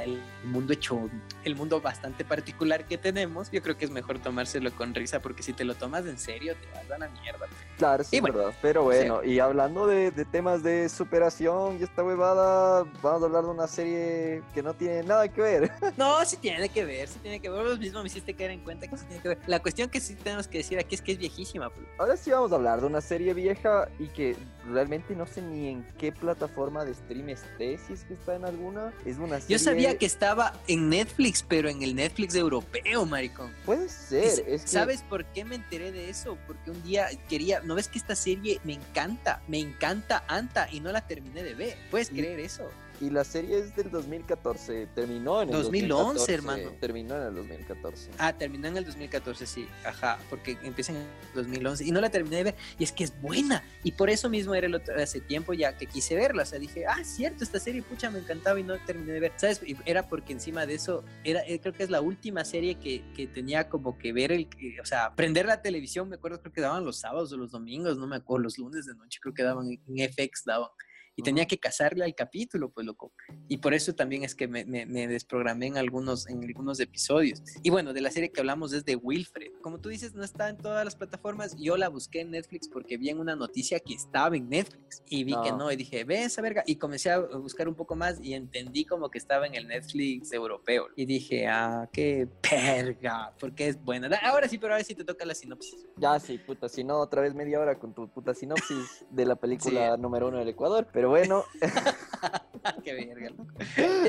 el 0.03 0.21
mundo 0.43 0.73
hecho, 0.73 1.09
el 1.43 1.55
mundo 1.55 1.81
bastante 1.81 2.25
particular 2.25 2.85
que 2.85 2.97
tenemos, 2.97 3.51
yo 3.51 3.61
creo 3.61 3.77
que 3.77 3.85
es 3.85 3.91
mejor 3.91 4.19
tomárselo 4.19 4.74
con 4.75 4.93
risa, 4.93 5.21
porque 5.21 5.43
si 5.43 5.53
te 5.53 5.63
lo 5.63 5.75
tomas 5.75 6.05
en 6.05 6.17
serio, 6.17 6.55
te 6.55 6.67
vas 6.71 6.91
a 6.91 6.97
la 6.97 7.09
mierda. 7.09 7.47
Claro, 7.77 8.03
sí, 8.03 8.21
verdad. 8.21 8.53
Pero 8.61 8.83
bueno, 8.83 9.23
y 9.23 9.39
hablando 9.39 9.85
de, 9.87 10.11
temas 10.31 10.63
de 10.63 10.87
superación 10.89 11.77
y 11.79 11.83
esta 11.83 12.03
huevada, 12.03 12.83
vamos 13.01 13.21
a 13.21 13.25
hablar 13.25 13.43
de 13.43 13.49
una 13.49 13.67
serie 13.67 14.41
que 14.53 14.63
no 14.63 14.73
tiene 14.73 15.03
nada 15.03 15.27
que 15.27 15.41
ver. 15.41 15.71
No, 15.97 16.23
sí 16.25 16.37
tiene 16.37 16.67
que 16.69 16.83
ver, 16.83 17.07
sí 17.07 17.19
tiene 17.21 17.39
que 17.39 17.49
ver. 17.49 17.63
Vos 17.63 17.79
mismo 17.79 18.01
me 18.01 18.07
hiciste 18.07 18.33
caer 18.33 18.51
en 18.51 18.59
cuenta 18.61 18.87
que 18.87 18.97
sí 18.97 19.05
tiene 19.05 19.21
que 19.21 19.29
ver. 19.29 19.39
La 19.47 19.61
cuestión 19.61 19.89
que 19.89 19.99
sí 19.99 20.15
tenemos 20.15 20.47
que 20.47 20.57
decir 20.57 20.77
aquí 20.77 20.95
es 20.95 21.01
que 21.01 21.13
es 21.13 21.17
viejísima. 21.17 21.69
Pues. 21.69 21.85
Ahora 21.97 22.17
sí 22.17 22.31
vamos 22.31 22.51
a 22.51 22.55
hablar 22.55 22.81
de 22.81 22.87
una 22.87 23.01
serie 23.01 23.33
vieja 23.33 23.87
y 23.99 24.07
que 24.07 24.35
realmente 24.69 25.15
no 25.15 25.25
sé 25.25 25.41
ni 25.41 25.69
en 25.69 25.85
qué 25.97 26.11
plataforma 26.11 26.83
de 26.85 26.93
stream 26.93 27.29
esté, 27.29 27.77
si 27.77 27.93
es 27.93 28.03
que 28.03 28.13
está 28.13 28.35
en 28.35 28.45
alguna. 28.45 28.93
Es 29.05 29.17
una 29.17 29.39
serie... 29.39 29.57
Yo 29.57 29.59
sabía 29.59 29.97
que 29.97 30.05
estaba 30.05 30.53
en 30.67 30.89
Netflix, 30.89 31.43
pero 31.47 31.69
en 31.69 31.81
el 31.81 31.95
Netflix 31.95 32.35
europeo, 32.35 33.05
maricón. 33.05 33.53
Puede 33.65 33.87
ser. 33.89 34.43
Es, 34.47 34.64
¿Sabes 34.65 35.03
por 35.03 35.25
qué 35.25 35.45
me 35.45 35.55
enteré 35.55 35.91
de 35.91 36.09
eso? 36.09 36.37
Porque 36.47 36.71
un 36.71 36.83
día 36.83 37.07
quería, 37.29 37.61
¿no 37.61 37.75
ves 37.75 37.87
que 37.87 37.99
esta 37.99 38.15
serie 38.15 38.59
me 38.63 38.73
encanta? 38.73 39.41
Me 39.47 39.59
encanta 39.59 40.23
Anta 40.27 40.67
y 40.71 40.79
no 40.79 40.91
la 40.91 41.05
terminé 41.07 41.43
de 41.43 41.53
ver. 41.53 41.77
¿Puedes 41.91 42.09
creer 42.09 42.39
eso? 42.39 42.69
Y 43.01 43.09
la 43.09 43.23
serie 43.23 43.59
es 43.59 43.75
del 43.75 43.91
2014, 43.91 44.87
terminó 44.95 45.41
en 45.41 45.49
el 45.49 45.55
2011, 45.63 46.03
2014, 46.03 46.33
hermano. 46.33 46.71
Terminó 46.79 47.15
en 47.17 47.27
el 47.27 47.35
2014. 47.35 48.09
Ah, 48.17 48.33
terminó 48.37 48.67
en 48.67 48.77
el 48.77 48.85
2014, 48.85 49.45
sí, 49.45 49.67
ajá, 49.83 50.17
porque 50.29 50.57
empieza 50.63 50.91
en 50.93 50.99
el 50.99 51.07
2011 51.33 51.83
y 51.85 51.91
no 51.91 51.99
la 52.01 52.09
terminé 52.09 52.37
de 52.37 52.43
ver 52.45 52.55
y 52.79 52.83
es 52.83 52.91
que 52.91 53.03
es 53.03 53.21
buena 53.21 53.63
y 53.83 53.91
por 53.91 54.09
eso 54.09 54.29
mismo 54.29 54.55
era 54.55 54.67
el 54.67 54.75
otro, 54.75 54.95
hace 55.01 55.19
tiempo 55.19 55.53
ya 55.53 55.77
que 55.77 55.85
quise 55.87 56.15
verla, 56.15 56.43
o 56.43 56.45
sea, 56.45 56.57
dije, 56.59 56.85
ah, 56.87 57.03
cierto, 57.03 57.43
esta 57.43 57.59
serie, 57.59 57.81
pucha, 57.83 58.09
me 58.09 58.19
encantaba 58.19 58.59
y 58.59 58.63
no 58.63 58.77
terminé 58.85 59.13
de 59.13 59.19
ver, 59.19 59.33
¿sabes? 59.35 59.61
Y 59.65 59.75
era 59.85 60.07
porque 60.07 60.33
encima 60.33 60.65
de 60.65 60.75
eso, 60.75 61.03
era, 61.23 61.41
eh, 61.47 61.59
creo 61.59 61.73
que 61.73 61.83
es 61.83 61.89
la 61.89 62.01
última 62.01 62.45
serie 62.45 62.75
que, 62.75 63.03
que 63.15 63.27
tenía 63.27 63.67
como 63.69 63.97
que 63.97 64.13
ver 64.13 64.31
el, 64.31 64.47
que- 64.47 64.79
o 64.81 64.85
sea, 64.85 65.13
prender 65.15 65.45
la 65.45 65.61
televisión, 65.61 66.07
me 66.09 66.15
acuerdo, 66.15 66.39
creo 66.41 66.53
que 66.53 66.61
daban 66.61 66.85
los 66.85 66.97
sábados 66.97 67.31
o 67.33 67.37
los 67.37 67.51
domingos, 67.51 67.97
no 67.97 68.07
me 68.07 68.15
acuerdo, 68.15 68.43
los 68.43 68.57
lunes 68.57 68.85
de 68.85 68.95
noche 68.95 69.19
creo 69.21 69.33
que 69.33 69.43
daban 69.43 69.67
en 69.69 70.09
FX, 70.09 70.45
daban. 70.45 70.69
Y 71.15 71.23
tenía 71.23 71.45
que 71.45 71.57
casarle 71.57 72.03
al 72.03 72.13
capítulo, 72.15 72.69
pues 72.71 72.85
loco. 72.85 73.13
Y 73.47 73.57
por 73.57 73.73
eso 73.73 73.93
también 73.93 74.23
es 74.23 74.35
que 74.35 74.47
me, 74.47 74.65
me- 74.65 74.85
me 74.85 75.07
desprogramé 75.07 75.67
en 75.67 75.77
algunos, 75.77 76.27
en 76.27 76.43
algunos 76.43 76.79
episodios. 76.79 77.41
Y 77.63 77.69
bueno, 77.69 77.93
de 77.93 78.01
la 78.01 78.11
serie 78.11 78.31
que 78.31 78.39
hablamos 78.41 78.73
es 78.73 78.83
de 78.85 78.95
Wilfred. 78.95 79.51
Como 79.61 79.79
tú 79.79 79.89
dices, 79.89 80.13
no 80.13 80.23
está 80.23 80.49
en 80.49 80.57
todas 80.57 80.83
las 80.83 80.95
plataformas. 80.95 81.55
Yo 81.57 81.77
la 81.77 81.89
busqué 81.89 82.21
en 82.21 82.31
Netflix 82.31 82.67
porque 82.67 82.97
vi 82.97 83.09
en 83.09 83.19
una 83.19 83.35
noticia 83.35 83.79
que 83.79 83.93
estaba 83.93 84.35
en 84.35 84.49
Netflix. 84.49 85.03
Y 85.09 85.23
vi 85.23 85.33
que 85.43 85.51
No. 85.51 85.57
no. 85.57 85.71
Y 85.71 85.75
dije, 85.75 86.03
ve 86.03 86.23
esa 86.23 86.41
verga. 86.41 86.63
Y 86.65 86.75
comencé 86.75 87.11
a 87.11 87.19
buscar 87.19 87.67
un 87.67 87.75
poco 87.75 87.95
más 87.95 88.19
y 88.21 88.33
entendí 88.33 88.85
como 88.85 89.09
que 89.09 89.17
estaba 89.17 89.47
en 89.47 89.55
el 89.55 89.67
Netflix 89.67 90.31
europeo. 90.33 90.87
Y 90.95 91.05
dije, 91.05 91.47
ah, 91.47 91.89
qué 91.93 92.27
verga. 92.51 93.33
Porque 93.39 93.67
es 93.67 93.81
buena. 93.83 94.09
Ahora 94.23 94.47
sí, 94.47 94.57
pero 94.57 94.73
ahora 94.73 94.83
sí 94.83 94.95
te 94.95 95.03
toca 95.03 95.25
la 95.25 95.33
sinopsis. 95.35 95.85
Ya 95.97 96.19
sí, 96.19 96.37
puta, 96.37 96.67
si 96.69 96.83
no, 96.83 96.99
otra 96.99 97.21
vez 97.21 97.33
media 97.33 97.59
hora 97.59 97.77
con 97.79 97.93
tu 97.93 98.07
puta 98.09 98.33
sinopsis 98.33 99.05
de 99.09 99.25
la 99.25 99.35
película 99.35 99.97
número 99.97 100.27
uno 100.27 100.37
del 100.39 100.49
Ecuador. 100.49 100.87
Pero 100.91 101.04
bueno, 101.05 101.43
qué 102.83 102.93
verga, 102.93 103.29
loco. 103.29 103.45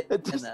entonces. 0.09 0.51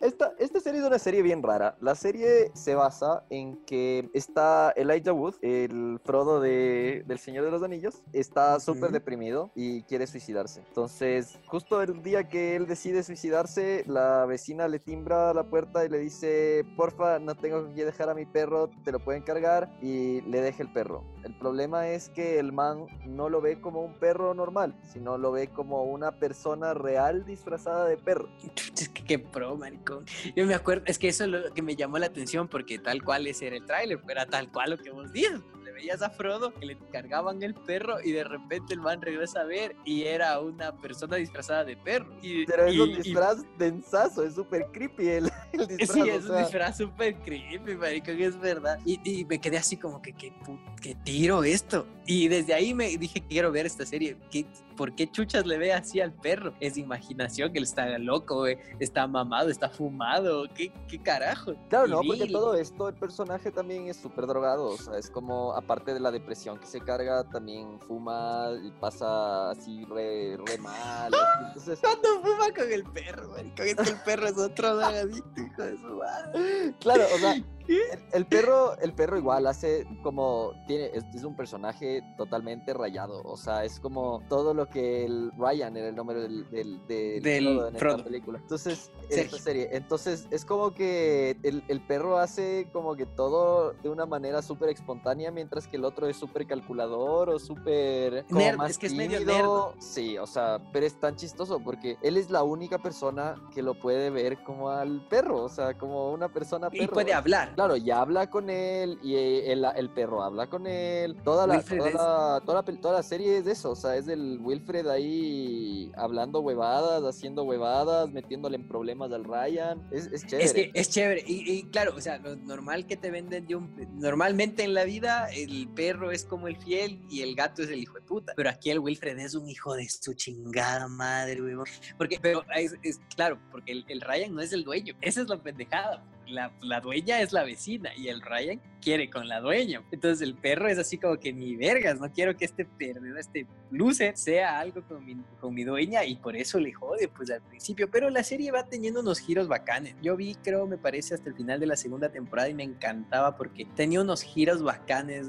Esta, 0.00 0.32
esta 0.38 0.60
serie 0.60 0.80
es 0.80 0.86
una 0.86 0.98
serie 0.98 1.22
bien 1.22 1.42
rara. 1.42 1.76
La 1.80 1.94
serie 1.94 2.50
se 2.54 2.74
basa 2.74 3.24
en 3.30 3.56
que 3.64 4.10
está 4.14 4.72
Elijah 4.76 5.12
Wood, 5.12 5.36
el 5.42 6.00
Frodo 6.04 6.40
de, 6.40 7.04
del 7.06 7.18
Señor 7.18 7.44
de 7.44 7.50
los 7.50 7.62
Anillos, 7.62 8.02
está 8.12 8.60
súper 8.60 8.90
deprimido 8.90 9.50
y 9.54 9.82
quiere 9.82 10.06
suicidarse. 10.06 10.62
Entonces, 10.68 11.38
justo 11.46 11.82
el 11.82 12.02
día 12.02 12.28
que 12.28 12.56
él 12.56 12.66
decide 12.66 13.02
suicidarse, 13.02 13.84
la 13.86 14.26
vecina 14.26 14.68
le 14.68 14.78
timbra 14.78 15.30
a 15.30 15.34
la 15.34 15.44
puerta 15.44 15.84
y 15.84 15.88
le 15.88 15.98
dice, 15.98 16.64
porfa, 16.76 17.18
no 17.18 17.34
tengo 17.34 17.72
que 17.74 17.84
dejar 17.84 18.08
a 18.08 18.14
mi 18.14 18.26
perro, 18.26 18.70
te 18.84 18.92
lo 18.92 19.00
pueden 19.00 19.22
cargar 19.22 19.70
y 19.82 20.20
le 20.22 20.40
deja 20.40 20.62
el 20.62 20.72
perro. 20.72 21.13
El 21.24 21.32
problema 21.32 21.88
es 21.88 22.10
que 22.10 22.38
el 22.38 22.52
man 22.52 22.86
no 23.06 23.30
lo 23.30 23.40
ve 23.40 23.58
como 23.58 23.82
un 23.82 23.94
perro 23.94 24.34
normal, 24.34 24.78
sino 24.82 25.16
lo 25.16 25.32
ve 25.32 25.48
como 25.48 25.84
una 25.84 26.12
persona 26.12 26.74
real 26.74 27.24
disfrazada 27.24 27.86
de 27.86 27.96
perro. 27.96 28.28
Es 28.74 28.88
que 28.88 29.04
qué 29.04 29.18
pro, 29.18 29.56
maricón. 29.56 30.04
Yo 30.34 30.44
me 30.46 30.54
acuerdo, 30.54 30.82
es 30.86 30.98
que 30.98 31.08
eso 31.08 31.24
es 31.24 31.30
lo 31.30 31.54
que 31.54 31.62
me 31.62 31.76
llamó 31.76 31.98
la 31.98 32.06
atención 32.06 32.48
porque 32.48 32.78
tal 32.78 33.02
cual 33.02 33.26
ese 33.26 33.46
era 33.46 33.56
el 33.56 33.64
tráiler, 33.64 34.00
era 34.08 34.26
tal 34.26 34.50
cual 34.50 34.70
lo 34.70 34.78
que 34.78 34.90
vos 34.90 35.12
dices. 35.12 35.40
Veías 35.74 36.00
a 36.02 36.10
Frodo 36.10 36.52
que 36.54 36.66
le 36.66 36.78
cargaban 36.92 37.42
el 37.42 37.54
perro 37.54 37.96
y 38.02 38.12
de 38.12 38.24
repente 38.24 38.72
el 38.74 38.80
man 38.80 39.02
regresa 39.02 39.40
a 39.40 39.44
ver 39.44 39.74
y 39.84 40.02
era 40.04 40.38
una 40.40 40.72
persona 40.76 41.16
disfrazada 41.16 41.64
de 41.64 41.76
perro. 41.76 42.14
Y, 42.22 42.46
Pero 42.46 42.66
es 42.66 42.74
y- 42.74 42.80
un 42.80 42.90
y- 42.90 42.96
disfraz 42.96 43.38
densazo, 43.58 44.24
es 44.24 44.34
súper 44.34 44.66
creepy 44.72 45.08
el, 45.08 45.30
el 45.52 45.66
disfraz. 45.68 45.90
Sí, 45.92 46.00
o 46.00 46.04
es 46.06 46.22
un 46.24 46.28
sea, 46.28 46.38
disfraz 46.38 46.76
súper 46.78 47.14
creepy, 47.16 47.74
maricón, 47.76 48.20
es 48.22 48.38
verdad. 48.38 48.78
Y, 48.84 49.00
y 49.04 49.24
me 49.24 49.40
quedé 49.40 49.58
así 49.58 49.76
como 49.76 50.00
que, 50.00 50.12
¿qué, 50.12 50.32
qué 50.80 50.94
tiro 51.04 51.42
esto? 51.44 51.86
Y 52.06 52.28
desde 52.28 52.54
ahí 52.54 52.72
me 52.74 52.96
dije, 52.96 53.22
quiero 53.28 53.50
ver 53.50 53.66
esta 53.66 53.84
serie. 53.84 54.16
¿Qué, 54.30 54.46
¿Por 54.76 54.94
qué 54.94 55.10
chuchas 55.10 55.46
le 55.46 55.58
ve 55.58 55.72
así 55.72 56.00
al 56.00 56.12
perro? 56.12 56.54
Es 56.60 56.76
imaginación, 56.76 57.52
que 57.52 57.58
él 57.58 57.64
está 57.64 57.98
loco, 57.98 58.36
güey. 58.38 58.58
Está 58.78 59.06
mamado, 59.06 59.50
está 59.50 59.68
fumado. 59.68 60.46
¿Qué, 60.54 60.72
qué 60.88 60.98
carajo? 61.00 61.54
Claro, 61.68 61.86
Y 61.86 61.90
no, 61.90 62.00
porque 62.06 62.26
todo 62.26 62.54
esto, 62.54 62.88
el 62.88 62.94
personaje 62.94 63.50
también 63.50 63.88
es 63.88 63.96
súper 63.96 64.26
drogado, 64.26 64.66
o 64.66 64.76
sea, 64.76 64.98
es 64.98 65.10
como, 65.10 65.52
aparte 65.54 65.94
de 65.94 66.00
la 66.00 66.10
depresión 66.10 66.58
que 66.58 66.66
se 66.66 66.80
carga, 66.80 67.24
también 67.24 67.78
fuma 67.80 68.48
y 68.62 68.70
pasa 68.72 69.50
así 69.50 69.84
re, 69.84 70.36
re 70.44 70.58
mal. 70.58 71.12
así, 71.14 71.44
Entonces, 71.46 71.80
¿Cuándo 71.80 72.08
fuma 72.22 72.52
con 72.54 72.72
el 72.72 72.84
perro, 72.84 73.28
maricón? 73.30 73.66
Es 73.66 73.74
que 73.74 73.90
el 73.90 74.00
perro 74.04 74.26
es 74.28 74.38
otro 74.38 74.76
drogadicto, 74.76 75.40
hijo 75.40 75.62
de 75.62 75.76
su 75.78 75.94
madre. 75.96 76.74
claro, 76.80 77.04
o 77.14 77.18
sea, 77.18 77.34
el, 77.68 77.98
el 78.12 78.26
perro, 78.26 78.78
el 78.78 78.92
perro 78.92 79.16
igual 79.16 79.46
hace 79.46 79.86
como, 80.02 80.52
tiene, 80.66 80.90
es, 80.94 81.04
es 81.14 81.24
un 81.24 81.34
personaje 81.36 82.02
totalmente 82.16 82.74
rayado, 82.74 83.22
o 83.24 83.36
sea, 83.36 83.64
es 83.64 83.80
como 83.80 84.22
todo 84.28 84.54
lo 84.54 84.68
que 84.68 85.04
el 85.04 85.32
Ryan 85.38 85.76
era 85.76 85.88
el 85.88 85.96
nombre 85.96 86.20
del, 86.20 86.48
del, 86.50 86.86
del 86.86 87.22
Del 87.22 87.46
en 87.68 87.76
esta 87.76 88.04
película. 88.04 88.38
Entonces, 88.38 88.90
en 89.10 89.18
esta 89.18 89.38
serie, 89.38 89.68
entonces 89.72 90.26
es 90.30 90.44
como 90.44 90.72
que 90.74 91.36
el, 91.42 91.62
el 91.68 91.80
perro 91.80 92.18
hace 92.18 92.68
como 92.72 92.96
que 92.96 93.06
todo 93.06 93.72
de 93.82 93.88
una 93.88 94.06
manera 94.06 94.42
súper 94.42 94.68
espontánea, 94.70 95.30
mientras 95.30 95.66
que 95.66 95.76
el 95.76 95.84
otro 95.84 96.06
es 96.08 96.16
súper 96.16 96.46
calculador 96.46 97.30
o 97.30 97.38
súper 97.38 98.24
como 98.26 98.40
Nerd, 98.40 98.56
más 98.56 98.70
es 98.72 98.78
que 98.78 98.86
es 98.86 98.94
medio 98.94 99.18
tímido. 99.18 99.74
Sí, 99.78 100.18
o 100.18 100.26
sea, 100.26 100.60
pero 100.72 100.86
es 100.86 100.98
tan 100.98 101.16
chistoso 101.16 101.60
porque 101.60 101.96
él 102.02 102.16
es 102.16 102.30
la 102.30 102.42
única 102.42 102.78
persona 102.78 103.36
que 103.54 103.62
lo 103.62 103.78
puede 103.78 104.10
ver 104.10 104.42
como 104.44 104.70
al 104.70 105.06
perro, 105.08 105.42
o 105.44 105.48
sea, 105.48 105.76
como 105.78 106.12
una 106.12 106.28
persona 106.28 106.68
Y 106.72 106.80
perro. 106.80 106.92
puede 106.94 107.12
hablar. 107.12 107.53
Claro, 107.54 107.76
y 107.76 107.90
habla 107.90 108.28
con 108.30 108.50
él 108.50 108.98
y 109.02 109.14
eh, 109.14 109.52
el, 109.52 109.64
el 109.76 109.90
perro 109.90 110.22
habla 110.22 110.48
con 110.48 110.66
él. 110.66 111.16
Toda 111.24 111.46
la, 111.46 111.62
toda, 111.62 111.88
es- 111.88 111.94
la, 111.94 112.42
toda, 112.44 112.62
la, 112.62 112.80
toda 112.80 112.94
la 112.94 113.02
serie 113.02 113.38
es 113.38 113.44
de 113.44 113.52
eso, 113.52 113.70
o 113.70 113.76
sea, 113.76 113.96
es 113.96 114.06
del 114.06 114.38
Wilfred 114.40 114.86
ahí 114.88 115.92
hablando 115.96 116.40
huevadas, 116.40 117.02
haciendo 117.04 117.44
huevadas, 117.44 118.10
metiéndole 118.10 118.56
en 118.56 118.66
problemas 118.68 119.12
al 119.12 119.24
Ryan. 119.24 119.86
Es, 119.92 120.06
es 120.06 120.26
chévere. 120.26 120.44
Es 120.44 120.52
que 120.52 120.70
es 120.74 120.88
chévere. 120.90 121.24
Y, 121.26 121.52
y 121.52 121.62
claro, 121.64 121.94
o 121.96 122.00
sea, 122.00 122.18
lo 122.18 122.36
normal 122.36 122.86
que 122.86 122.96
te 122.96 123.10
venden. 123.10 123.46
Normalmente 123.94 124.64
en 124.64 124.74
la 124.74 124.84
vida, 124.84 125.28
el 125.32 125.68
perro 125.68 126.10
es 126.10 126.24
como 126.24 126.48
el 126.48 126.56
fiel 126.56 127.00
y 127.08 127.22
el 127.22 127.34
gato 127.34 127.62
es 127.62 127.68
el 127.70 127.78
hijo 127.80 127.94
de 127.94 128.02
puta. 128.02 128.32
Pero 128.36 128.50
aquí 128.50 128.70
el 128.70 128.80
Wilfred 128.80 129.18
es 129.18 129.34
un 129.34 129.48
hijo 129.48 129.74
de 129.74 129.88
su 129.88 130.14
chingada 130.14 130.88
madre, 130.88 131.40
weón. 131.40 131.64
Porque, 131.96 132.18
pero 132.20 132.42
es, 132.56 132.74
es 132.82 133.00
claro, 133.14 133.38
porque 133.52 133.72
el, 133.72 133.84
el 133.88 134.00
Ryan 134.00 134.34
no 134.34 134.40
es 134.40 134.52
el 134.52 134.64
dueño. 134.64 134.94
Esa 135.00 135.22
es 135.22 135.28
la 135.28 135.36
pendejada. 135.40 136.02
La, 136.26 136.50
la 136.60 136.80
dueña 136.80 137.20
es 137.20 137.32
la 137.32 137.44
vecina 137.44 137.94
y 137.96 138.08
el 138.08 138.20
Ryan 138.22 138.60
quiere 138.84 139.08
con 139.08 139.26
la 139.26 139.40
dueña. 139.40 139.82
Entonces 139.90 140.20
el 140.20 140.34
perro 140.34 140.68
es 140.68 140.78
así 140.78 140.98
como 140.98 141.16
que 141.18 141.32
ni 141.32 141.56
vergas, 141.56 141.98
no 141.98 142.12
quiero 142.12 142.36
que 142.36 142.44
este 142.44 142.66
perdedor, 142.66 143.18
este 143.18 143.46
loser, 143.70 144.16
sea 144.16 144.60
algo 144.60 144.82
con 144.86 145.04
mi, 145.04 145.16
con 145.40 145.54
mi 145.54 145.64
dueña 145.64 146.04
y 146.04 146.16
por 146.16 146.36
eso 146.36 146.60
le 146.60 146.72
jode 146.72 147.08
pues 147.08 147.30
al 147.30 147.40
principio. 147.42 147.90
Pero 147.90 148.10
la 148.10 148.22
serie 148.22 148.52
va 148.52 148.64
teniendo 148.66 149.00
unos 149.00 149.18
giros 149.18 149.48
bacanes. 149.48 149.96
Yo 150.02 150.16
vi, 150.16 150.34
creo, 150.34 150.66
me 150.66 150.76
parece, 150.76 151.14
hasta 151.14 151.30
el 151.30 151.34
final 151.34 151.58
de 151.58 151.66
la 151.66 151.76
segunda 151.76 152.10
temporada 152.10 152.48
y 152.50 152.54
me 152.54 152.62
encantaba 152.62 153.36
porque 153.36 153.64
tenía 153.74 154.02
unos 154.02 154.22
giros 154.22 154.62
bacanes 154.62 155.28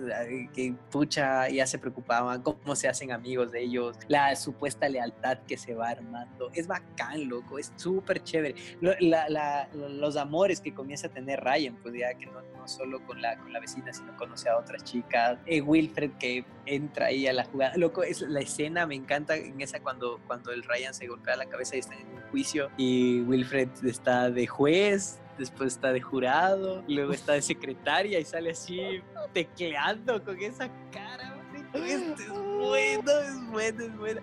que 0.54 0.76
pucha 0.92 1.48
ya 1.50 1.66
se 1.66 1.80
preocupaban, 1.80 2.42
cómo 2.42 2.76
se 2.76 2.88
hacen 2.90 3.12
amigos 3.14 3.52
de 3.54 3.62
ellos, 3.64 3.98
la 4.10 4.36
supuesta 4.36 4.90
lealtad 4.90 5.38
que 5.48 5.56
se 5.58 5.74
va 5.74 5.90
armando. 5.90 6.52
Es 6.54 6.68
bacán, 6.68 7.30
loco, 7.30 7.58
es 7.58 7.72
súper 7.78 8.22
chévere. 8.22 8.56
La- 8.82 9.30
la- 9.30 9.70
los 9.74 10.18
amores 10.18 10.60
que 10.60 10.74
comienza 10.74 11.08
a 11.08 11.10
tener 11.12 11.40
Ryan, 11.42 11.76
pues 11.82 11.94
ya 11.96 12.14
que 12.16 12.26
no, 12.26 12.42
no 12.42 12.68
solo 12.68 13.00
con 13.06 13.22
la, 13.22 13.38
con 13.46 13.54
la 13.54 13.60
vecina, 13.60 13.94
sino 13.94 14.18
conoce 14.18 14.50
a 14.50 14.58
otras 14.58 14.84
chicas. 14.84 15.38
Eh, 15.46 15.62
Wilfred 15.62 16.12
que 16.20 16.46
entra 16.66 17.08
ahí 17.08 17.28
a 17.28 17.34
la 17.34 17.46
jugada. 17.46 17.78
Loco, 17.78 18.02
es 18.02 18.22
la 18.22 18.40
escena, 18.40 18.88
me 18.88 18.96
encanta 18.96 19.36
en 19.36 19.62
esa 19.62 19.80
cuando, 19.80 20.20
cuando 20.26 20.52
el 20.52 20.64
Ryan 20.64 20.94
se 20.94 21.06
golpea 21.08 21.36
la 21.36 21.46
cabeza 21.46 21.76
y 21.76 21.80
está 21.80 21.94
en 21.94 22.08
un 22.08 22.22
juicio 22.32 22.72
y 22.78 23.22
Wilfred 23.22 23.70
está 23.84 24.32
de 24.32 24.48
juez. 24.48 25.20
Después 25.38 25.74
está 25.74 25.92
de 25.92 26.00
jurado, 26.00 26.82
luego 26.88 27.12
está 27.12 27.34
de 27.34 27.42
secretaria 27.42 28.20
y 28.20 28.24
sale 28.24 28.52
así 28.52 29.02
tecleando 29.34 30.24
con 30.24 30.42
esa 30.42 30.70
cara. 30.92 31.36
Este 31.74 32.24
es 32.24 32.30
bueno, 32.30 33.12
es 33.12 33.52
bueno, 33.52 33.84
es 33.84 33.98
bueno. 33.98 34.22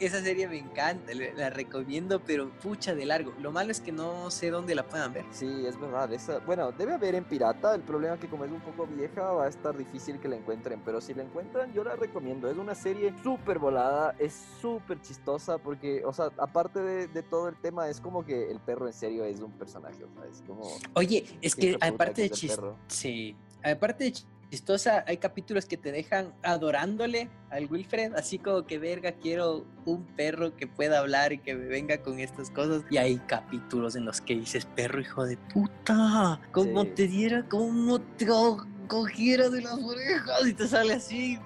Esa 0.00 0.20
serie 0.22 0.48
me 0.48 0.58
encanta, 0.58 1.12
la 1.14 1.50
recomiendo, 1.50 2.20
pero 2.20 2.50
pucha 2.60 2.94
de 2.94 3.06
largo. 3.06 3.32
Lo 3.40 3.52
malo 3.52 3.70
es 3.70 3.80
que 3.80 3.92
no 3.92 4.30
sé 4.30 4.50
dónde 4.50 4.74
la 4.74 4.82
puedan 4.86 5.12
ver. 5.12 5.24
Sí, 5.30 5.64
es 5.66 5.78
verdad. 5.80 6.12
Esa, 6.12 6.40
bueno, 6.40 6.72
debe 6.72 6.92
haber 6.94 7.14
en 7.14 7.24
pirata. 7.24 7.74
El 7.74 7.82
problema 7.82 8.14
es 8.14 8.20
que 8.20 8.28
como 8.28 8.44
es 8.44 8.50
un 8.50 8.60
poco 8.60 8.86
vieja, 8.86 9.22
va 9.32 9.44
a 9.46 9.48
estar 9.48 9.76
difícil 9.76 10.18
que 10.18 10.28
la 10.28 10.36
encuentren. 10.36 10.80
Pero 10.84 11.00
si 11.00 11.14
la 11.14 11.22
encuentran, 11.22 11.72
yo 11.72 11.84
la 11.84 11.94
recomiendo. 11.96 12.50
Es 12.50 12.56
una 12.56 12.74
serie 12.74 13.14
súper 13.22 13.58
volada, 13.58 14.14
es 14.18 14.34
súper 14.60 15.00
chistosa 15.00 15.58
porque, 15.58 16.04
o 16.04 16.12
sea, 16.12 16.30
aparte 16.38 16.80
de, 16.80 17.06
de 17.06 17.22
todo 17.22 17.48
el 17.48 17.56
tema, 17.56 17.88
es 17.88 18.00
como 18.00 18.24
que 18.24 18.50
el 18.50 18.58
perro 18.60 18.86
en 18.88 18.92
serio 18.92 19.24
es 19.24 19.40
un 19.40 19.52
personaje. 19.52 20.04
O 20.04 20.12
sea, 20.12 20.24
es 20.30 20.42
como... 20.46 20.68
Oye, 20.94 21.24
es 21.40 21.54
que 21.54 21.76
aparte 21.80 22.22
de 22.22 22.26
es 22.26 22.32
el 22.32 22.38
chis- 22.50 22.54
perro. 22.56 22.76
sí, 22.88 23.36
aparte 23.62 24.04
de 24.04 24.12
chistosa, 24.50 25.04
hay 25.06 25.16
capítulos 25.18 25.66
que 25.66 25.76
te 25.76 25.92
dejan 25.92 26.32
adorándole 26.42 27.28
al 27.50 27.66
Wilfred, 27.70 28.14
así 28.14 28.38
como 28.38 28.66
que 28.66 28.78
verga, 28.78 29.12
quiero 29.12 29.64
un 29.84 30.04
perro 30.04 30.56
que 30.56 30.66
pueda 30.66 30.98
hablar 30.98 31.32
y 31.32 31.38
que 31.38 31.54
me 31.54 31.66
venga 31.66 31.98
con 32.02 32.18
estas 32.20 32.50
cosas. 32.50 32.82
Y 32.90 32.96
hay 32.96 33.18
capítulos 33.26 33.96
en 33.96 34.04
los 34.04 34.20
que 34.20 34.34
dices, 34.34 34.64
perro 34.66 35.00
hijo 35.00 35.24
de 35.24 35.36
puta, 35.36 36.40
como 36.52 36.82
Sí. 36.84 36.90
te 36.94 37.08
diera, 37.08 37.48
como 37.48 38.00
te... 38.00 38.26
oh, 38.30 38.64
cogiera 38.86 39.48
de 39.48 39.62
las 39.62 39.74
orejas 39.74 40.46
y 40.46 40.52
te 40.52 40.66
sale 40.66 40.94
así, 40.94 41.38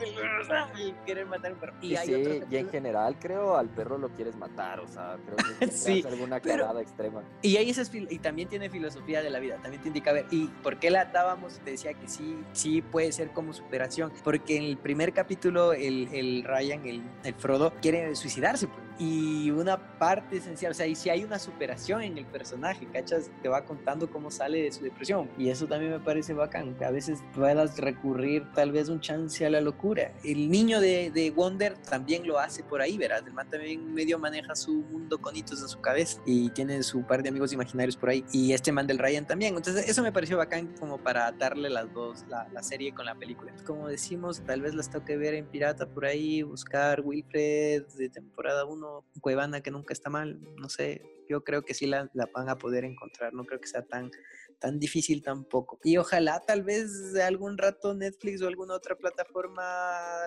y 0.78 0.92
querer 1.06 1.26
matar 1.26 1.52
un 1.52 1.58
perro. 1.58 1.74
Y, 1.80 1.96
sí, 1.96 2.42
y 2.50 2.56
en 2.56 2.68
general 2.70 3.16
creo 3.18 3.56
al 3.56 3.68
perro 3.68 3.98
lo 3.98 4.08
quieres 4.10 4.36
matar, 4.36 4.80
o 4.80 4.88
sea, 4.88 5.16
creo 5.24 5.36
que 5.58 5.66
sí, 5.70 6.04
alguna 6.06 6.40
carada 6.40 6.80
extrema. 6.80 7.22
Y 7.42 7.56
ahí 7.56 7.70
es, 7.70 7.90
y 7.92 8.18
también 8.18 8.48
tiene 8.48 8.70
filosofía 8.70 9.22
de 9.22 9.30
la 9.30 9.38
vida, 9.38 9.56
también 9.62 9.82
te 9.82 9.88
indica, 9.88 10.10
a 10.10 10.14
ver, 10.14 10.26
¿y 10.30 10.46
por 10.62 10.78
qué 10.78 10.90
la 10.90 11.02
atábamos? 11.02 11.58
Te 11.64 11.72
decía 11.72 11.94
que 11.94 12.08
sí, 12.08 12.38
sí 12.52 12.82
puede 12.82 13.12
ser 13.12 13.30
como 13.30 13.52
superación, 13.52 14.12
porque 14.24 14.56
en 14.56 14.64
el 14.64 14.76
primer 14.76 15.12
capítulo 15.12 15.72
el, 15.72 16.08
el 16.12 16.44
Ryan, 16.44 16.86
el, 16.86 17.02
el, 17.24 17.34
Frodo, 17.34 17.72
quiere 17.80 18.14
suicidarse, 18.14 18.66
pues, 18.66 18.88
y 18.98 19.50
una 19.50 19.98
parte 19.98 20.38
esencial, 20.38 20.72
o 20.72 20.74
sea, 20.74 20.86
y 20.86 20.96
si 20.96 21.08
hay 21.08 21.24
una 21.24 21.38
superación 21.38 22.02
en 22.02 22.18
el 22.18 22.26
personaje, 22.26 22.86
¿cachas? 22.86 23.30
Te 23.42 23.48
va 23.48 23.64
contando 23.64 24.10
cómo 24.10 24.30
sale 24.30 24.62
de 24.62 24.72
su 24.72 24.82
depresión, 24.82 25.30
y 25.38 25.50
eso 25.50 25.66
también 25.66 25.92
me 25.92 26.00
parece 26.00 26.34
bacán, 26.34 26.74
que 26.74 26.84
a 26.84 26.90
veces 26.90 27.22
puedas 27.34 27.78
recurrir 27.78 28.44
tal 28.54 28.72
vez 28.72 28.88
un 28.88 29.00
chance 29.00 29.44
a 29.44 29.50
la 29.50 29.60
locura. 29.60 30.12
El 30.24 30.50
niño 30.50 30.80
de, 30.80 31.10
de 31.10 31.30
Wonder 31.30 31.76
también 31.78 32.26
lo 32.26 32.38
hace 32.38 32.62
por 32.62 32.80
ahí, 32.80 32.98
¿verdad? 32.98 33.26
El 33.26 33.32
man 33.32 33.48
también 33.48 33.92
medio 33.92 34.18
maneja 34.18 34.54
su 34.54 34.72
mundo 34.72 35.18
con 35.20 35.36
hitos 35.36 35.60
en 35.62 35.68
su 35.68 35.80
cabeza 35.80 36.20
y 36.26 36.50
tiene 36.50 36.82
su 36.82 37.02
par 37.02 37.22
de 37.22 37.28
amigos 37.28 37.52
imaginarios 37.52 37.96
por 37.96 38.10
ahí, 38.10 38.24
y 38.32 38.52
este 38.52 38.72
man 38.72 38.86
del 38.86 38.98
Ryan 38.98 39.26
también, 39.26 39.56
entonces 39.56 39.88
eso 39.88 40.02
me 40.02 40.12
pareció 40.12 40.36
bacán 40.36 40.74
como 40.78 40.98
para 40.98 41.30
darle 41.32 41.70
las 41.70 41.92
dos, 41.92 42.24
la, 42.28 42.62
serie 42.62 42.92
con 42.92 43.06
la 43.06 43.14
película. 43.14 43.54
Como 43.64 43.88
decimos, 43.88 44.42
tal 44.44 44.60
vez 44.60 44.74
las 44.74 44.90
toque 44.90 45.16
ver 45.16 45.34
en 45.34 45.46
pirata 45.46 45.86
por 45.86 46.04
ahí, 46.04 46.42
buscar 46.42 47.00
Wilfred 47.02 47.86
de 47.96 48.08
temporada 48.08 48.64
1, 48.64 49.04
Cuevana 49.20 49.60
que 49.60 49.70
nunca 49.70 49.92
está 49.92 50.10
mal, 50.10 50.38
no 50.56 50.68
sé, 50.68 51.02
yo 51.28 51.44
creo 51.44 51.62
que 51.62 51.74
sí 51.74 51.86
la, 51.86 52.10
la 52.14 52.28
van 52.32 52.48
a 52.48 52.56
poder 52.56 52.84
encontrar, 52.84 53.32
no 53.34 53.44
creo 53.44 53.60
que 53.60 53.68
sea 53.68 53.84
tan 53.84 54.10
tan 54.58 54.78
difícil 54.78 55.22
tampoco. 55.22 55.78
Y 55.84 55.96
ojalá 55.96 56.40
tal 56.40 56.62
vez 56.62 57.14
algún 57.16 57.56
rato 57.58 57.94
Netflix 57.94 58.42
o 58.42 58.48
alguna 58.48 58.74
otra 58.74 58.96
plataforma 58.96 59.62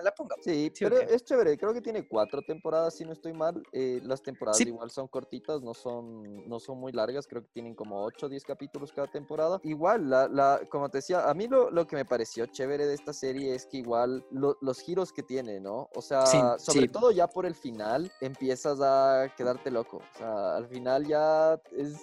la 0.02 0.14
ponga. 0.14 0.36
Sí, 0.40 0.72
pero 0.78 1.00
es 1.00 1.24
chévere. 1.24 1.56
Creo 1.56 1.72
que 1.72 1.80
tiene 1.80 2.06
cuatro 2.06 2.42
temporadas, 2.42 2.96
si 2.96 3.04
no 3.04 3.12
estoy 3.12 3.32
mal. 3.32 3.62
Eh, 3.72 4.00
las 4.04 4.22
temporadas 4.22 4.60
igual 4.60 4.90
son 4.90 5.08
cortitas, 5.08 5.62
no 5.62 5.74
son, 5.74 6.48
no 6.48 6.58
son 6.58 6.78
muy 6.78 6.92
largas. 6.92 7.26
Creo 7.26 7.42
que 7.42 7.50
tienen 7.52 7.74
como 7.74 8.02
8 8.04 8.26
o 8.26 8.28
10 8.28 8.44
capítulos 8.44 8.92
cada 8.92 9.06
temporada. 9.08 9.60
Igual, 9.62 10.08
la, 10.08 10.28
la, 10.28 10.60
como 10.70 10.88
te 10.88 10.98
decía, 10.98 11.28
a 11.28 11.34
mí 11.34 11.46
lo, 11.48 11.70
lo, 11.70 11.86
que 11.86 11.96
me 11.96 12.04
pareció 12.04 12.46
chévere 12.46 12.86
de 12.86 12.94
esta 12.94 13.12
serie 13.12 13.54
es 13.54 13.66
que 13.66 13.78
igual 13.78 14.24
los 14.30 14.80
giros 14.80 15.12
que 15.12 15.22
tiene, 15.22 15.60
¿no? 15.60 15.88
O 15.94 16.02
sea, 16.02 16.26
sobre 16.58 16.88
todo 16.88 17.10
ya 17.10 17.26
por 17.26 17.46
el 17.46 17.54
final 17.54 18.10
empiezas 18.20 18.80
a 18.80 19.32
quedarte 19.36 19.70
loco. 19.70 19.98
O 19.98 20.18
sea, 20.18 20.56
al 20.56 20.68
final 20.68 20.91
ya 21.00 21.60
es, 21.72 21.96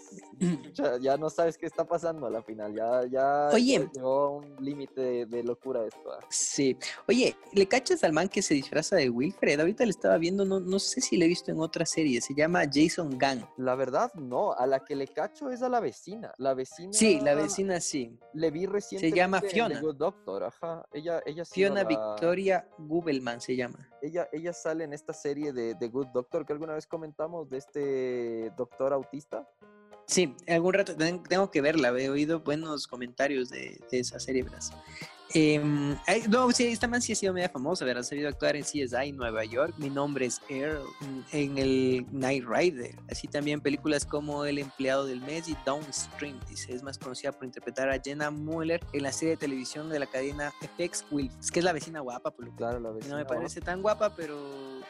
ya 1.01 1.17
no 1.17 1.29
sabes 1.29 1.57
qué 1.57 1.65
está 1.65 1.85
pasando 1.85 2.25
a 2.25 2.29
la 2.29 2.41
final. 2.41 2.73
Ya, 2.73 3.05
ya 3.05 3.49
Oye, 3.53 3.89
llegó 3.93 4.37
un 4.37 4.55
límite 4.59 5.25
de, 5.25 5.43
locura 5.43 5.85
esto. 5.85 6.11
¿ah? 6.11 6.19
Sí. 6.29 6.77
Oye, 7.07 7.35
¿le 7.53 7.67
cachas 7.67 8.03
al 8.03 8.13
man 8.13 8.29
que 8.29 8.41
se 8.41 8.53
disfraza 8.53 8.95
de 8.95 9.09
Wilfred? 9.09 9.59
Ahorita 9.59 9.83
le 9.83 9.91
estaba 9.91 10.17
viendo, 10.17 10.45
no, 10.45 10.59
no 10.59 10.79
sé 10.79 11.01
si 11.01 11.17
le 11.17 11.25
he 11.25 11.27
visto 11.27 11.51
en 11.51 11.59
otra 11.59 11.85
serie. 11.85 12.21
Se 12.21 12.33
llama 12.33 12.63
Jason 12.71 13.17
Gunn. 13.17 13.45
La 13.57 13.75
verdad, 13.75 14.13
no. 14.15 14.53
A 14.53 14.65
la 14.65 14.83
que 14.83 14.95
le 14.95 15.07
cacho 15.07 15.49
es 15.49 15.61
a 15.61 15.69
la 15.69 15.79
vecina. 15.79 16.33
La 16.37 16.53
vecina. 16.53 16.93
Sí, 16.93 17.19
la 17.21 17.35
vecina 17.35 17.79
sí. 17.79 18.17
Le 18.33 18.51
vi 18.51 18.65
recientemente. 18.65 19.15
Se 19.15 19.21
llama 19.21 19.41
Fiona. 19.41 19.81
Doctor, 19.81 20.43
ajá. 20.43 20.85
Ella, 20.93 21.21
ella 21.25 21.43
Fiona 21.45 21.83
Victoria 21.83 22.67
Gubelman 22.77 23.41
se 23.41 23.55
llama. 23.55 23.89
Ella, 24.01 24.29
ella 24.31 24.53
sale 24.53 24.85
en 24.85 24.93
esta 24.93 25.13
serie 25.13 25.51
de 25.51 25.75
The 25.75 25.87
Good 25.89 26.07
Doctor 26.07 26.45
que 26.45 26.53
alguna 26.53 26.73
vez 26.73 26.87
comentamos 26.87 27.49
de 27.49 27.57
este 27.57 28.51
doctor 28.55 28.78
autista. 28.93 29.47
Sí, 30.05 30.35
algún 30.47 30.73
rato 30.73 30.95
tengo 30.95 31.51
que 31.51 31.61
verla, 31.61 31.89
he 31.89 32.09
oído 32.09 32.39
buenos 32.39 32.87
comentarios 32.87 33.49
de, 33.49 33.79
de 33.91 33.99
esa 33.99 34.19
serie. 34.19 34.45
Eh, 35.33 35.59
no, 36.27 36.51
sí, 36.51 36.67
esta 36.67 36.87
man 36.87 37.01
sí 37.01 37.13
ha 37.13 37.15
sido 37.15 37.33
media 37.33 37.49
famosa, 37.49 37.85
¿verdad? 37.85 38.01
Ha 38.01 38.03
sabido 38.03 38.29
actuar 38.29 38.55
en 38.55 38.63
CSI 38.63 39.11
Nueva 39.11 39.45
York. 39.45 39.75
Mi 39.77 39.89
nombre 39.89 40.25
es 40.25 40.41
Earl 40.49 40.83
en 41.31 41.57
el 41.57 42.05
Night 42.11 42.45
Rider. 42.47 42.95
Así 43.11 43.27
también 43.27 43.61
películas 43.61 44.05
como 44.05 44.45
El 44.45 44.57
empleado 44.57 45.05
del 45.05 45.21
mes 45.21 45.47
y 45.47 45.55
Downstream. 45.65 46.39
Dice, 46.49 46.73
es 46.73 46.81
más 46.81 46.97
conocida 46.97 47.31
por 47.31 47.45
interpretar 47.45 47.89
a 47.89 47.99
Jenna 47.99 48.31
Mueller 48.31 48.83
en 48.93 49.03
la 49.03 49.11
serie 49.11 49.31
de 49.31 49.37
televisión 49.37 49.89
de 49.89 49.99
la 49.99 50.07
cadena 50.07 50.51
FX 50.61 51.05
Will. 51.11 51.31
Es 51.39 51.51
que 51.51 51.59
es 51.59 51.65
la 51.65 51.73
vecina 51.73 51.99
guapa, 51.99 52.31
por 52.31 52.45
lo 52.45 52.55
Claro, 52.55 52.79
la 52.79 52.89
vecina. 52.89 53.13
No 53.13 53.19
me 53.19 53.25
parece 53.25 53.61
tan 53.61 53.81
guapa, 53.81 54.15
pero, 54.15 54.37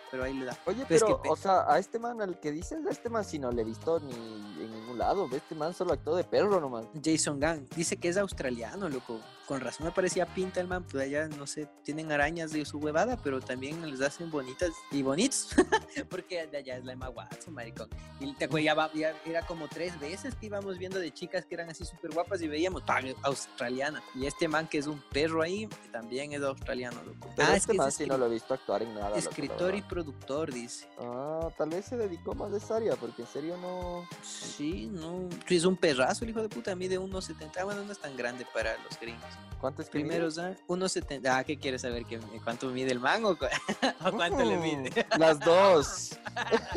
pero 0.09 0.23
ahí 0.23 0.33
le 0.33 0.45
da. 0.45 0.57
Oye, 0.65 0.85
pero, 0.87 1.21
o 1.27 1.35
sea, 1.35 1.71
a 1.71 1.77
este 1.79 1.99
man 1.99 2.21
al 2.21 2.39
que 2.39 2.51
dices, 2.51 2.79
a 2.85 2.89
este 2.89 3.09
man 3.09 3.25
si 3.25 3.39
no 3.39 3.51
le 3.51 3.61
he 3.61 3.65
visto 3.65 3.99
ni 3.99 4.13
en 4.13 4.71
ningún 4.71 4.97
lado. 4.97 5.27
Este 5.31 5.53
man 5.53 5.73
solo 5.73 5.93
actuó 5.93 6.15
de 6.15 6.23
perro 6.23 6.61
nomás. 6.61 6.85
Jason 7.03 7.39
Gunn. 7.39 7.67
Dice 7.75 7.97
que 7.97 8.07
es 8.07 8.17
australiano, 8.17 8.87
loco. 8.87 9.19
Con 9.49 9.61
razón 9.61 9.87
me 9.87 9.91
parecía 9.91 10.27
pinta 10.27 10.61
el 10.61 10.67
man, 10.67 10.83
pues 10.83 11.03
allá, 11.03 11.27
no 11.27 11.47
sé, 11.47 11.67
tienen 11.81 12.11
arañas 12.11 12.51
de 12.51 12.63
su 12.65 12.77
huevada, 12.77 13.17
pero 13.17 13.41
también 13.41 13.89
les 13.89 13.99
hacen 13.99 14.29
bonitas 14.29 14.69
y 14.91 15.01
bonitos, 15.01 15.55
porque 16.11 16.45
de 16.45 16.57
allá 16.57 16.77
es 16.77 16.85
la 16.85 16.93
Emma 16.93 17.09
Watson, 17.09 17.55
maricón. 17.55 17.89
Y 18.19 18.35
te 18.35 18.47
ya, 18.63 18.91
ya, 18.93 19.15
era 19.25 19.41
como 19.47 19.67
tres 19.67 19.99
veces 19.99 20.35
que 20.35 20.45
íbamos 20.45 20.77
viendo 20.77 20.99
de 20.99 21.11
chicas 21.11 21.47
que 21.47 21.55
eran 21.55 21.67
así 21.67 21.83
súper 21.83 22.11
guapas 22.11 22.43
y 22.43 22.47
veíamos, 22.47 22.83
¡pam! 22.83 23.05
australiana. 23.23 24.03
Y 24.13 24.27
este 24.27 24.47
man 24.47 24.67
que 24.67 24.77
es 24.77 24.85
un 24.85 25.01
perro 25.11 25.41
ahí, 25.41 25.67
también 25.91 26.31
es 26.31 26.43
australiano, 26.43 27.01
loco. 27.01 27.33
ah, 27.39 27.55
este 27.55 27.57
es 27.57 27.65
que 27.65 27.73
man 27.73 27.91
sí 27.91 28.05
no 28.05 28.19
lo 28.19 28.27
he 28.27 28.29
visto 28.29 28.53
actuar 28.53 28.83
en 28.83 28.93
nada. 28.93 29.17
Escritor 29.17 29.73
y 29.73 29.81
productor, 29.81 30.53
dice. 30.53 30.87
Ah, 30.99 31.49
tal 31.57 31.69
vez 31.69 31.85
se 31.85 31.97
dedicó 31.97 32.35
más 32.35 32.51
de 32.51 32.59
esa 32.59 32.75
área, 32.75 32.95
porque 32.97 33.23
en 33.23 33.27
serio 33.27 33.57
no... 33.57 34.07
Sí, 34.21 34.91
no, 34.91 35.27
es 35.47 35.65
un 35.65 35.75
perrazo 35.75 36.23
el 36.23 36.29
hijo 36.29 36.43
de 36.43 36.49
puta, 36.49 36.73
a 36.73 36.75
mí 36.75 36.87
de 36.87 36.99
1,70, 36.99 37.63
bueno, 37.63 37.83
no 37.83 37.91
es 37.91 37.97
tan 37.97 38.15
grande 38.15 38.45
para 38.53 38.77
los 38.83 38.99
gringos. 38.99 39.38
¿Cuánto 39.59 39.81
es 39.81 39.89
Primeros, 39.89 40.37
¿ah? 40.37 40.55
1.70. 40.67 41.27
Ah, 41.29 41.43
¿qué 41.43 41.57
quieres 41.57 41.81
saber? 41.81 42.05
¿Qué, 42.05 42.17
¿Cuánto 42.43 42.69
mide 42.69 42.91
el 42.91 42.99
mango? 42.99 43.31
¿O 44.05 44.11
cuánto 44.11 44.45
le 44.45 44.57
mide? 44.57 45.05
Uh, 45.15 45.17
las 45.19 45.39
dos. 45.39 46.11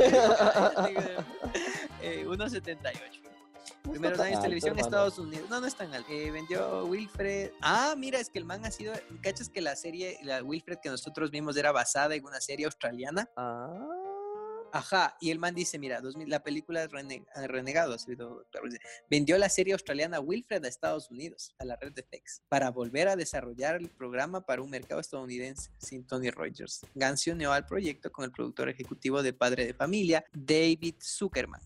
eh, 2.03 2.25
1.78. 2.27 3.23
Primeros 3.83 4.19
años 4.21 4.39
de 4.39 4.43
televisión 4.43 4.79
en 4.79 4.85
Estados 4.85 5.19
Unidos. 5.19 5.49
No, 5.49 5.61
no 5.61 5.67
es 5.67 5.75
tan 5.77 5.93
alto. 5.95 6.11
Eh, 6.11 6.31
vendió 6.31 6.85
Wilfred. 6.87 7.53
Ah, 7.61 7.95
mira, 7.97 8.19
es 8.19 8.31
que 8.31 8.39
el 8.39 8.45
man 8.45 8.65
ha 8.65 8.71
sido. 8.71 8.95
¿Cachas 9.23 9.49
que 9.49 9.61
la 9.61 9.77
serie, 9.77 10.19
la 10.23 10.43
Wilfred 10.43 10.79
que 10.83 10.89
nosotros 10.89 11.31
vimos 11.31 11.57
era 11.57 11.73
basada 11.73 12.15
en 12.15 12.25
una 12.25 12.41
serie 12.41 12.67
australiana? 12.67 13.29
Ah. 13.37 14.02
Ajá, 14.73 15.19
y 15.21 15.31
el 15.31 15.39
man 15.39 15.55
dice, 15.55 15.79
mira, 15.79 16.01
2000, 16.01 16.31
la 16.31 16.43
película 16.43 16.89
Renegado, 16.89 17.95
vendió 19.11 19.37
la 19.37 19.51
serie 19.51 19.75
australiana 19.75 20.19
Wilfred 20.19 20.65
a 20.65 20.69
Estados 20.69 21.11
Unidos, 21.11 21.55
a 21.59 21.67
la 21.67 21.77
red 21.77 21.93
de 21.93 22.03
FX, 22.03 22.41
para 22.49 22.71
volver 22.71 23.09
a 23.09 23.17
desarrollar 23.17 23.77
el 23.77 23.91
programa 23.91 24.47
para 24.47 24.63
un 24.63 24.71
mercado 24.71 25.01
estadounidense 25.01 25.71
sin 25.77 26.07
Tony 26.07 26.31
Rogers. 26.31 26.87
Gans 26.95 27.21
se 27.21 27.33
unió 27.33 27.53
al 27.53 27.67
proyecto 27.67 28.11
con 28.11 28.25
el 28.25 28.33
productor 28.33 28.71
ejecutivo 28.71 29.23
de 29.23 29.35
Padre 29.35 29.67
de 29.67 29.75
Familia, 29.75 30.25
David 30.33 30.95
Zuckerman. 31.03 31.61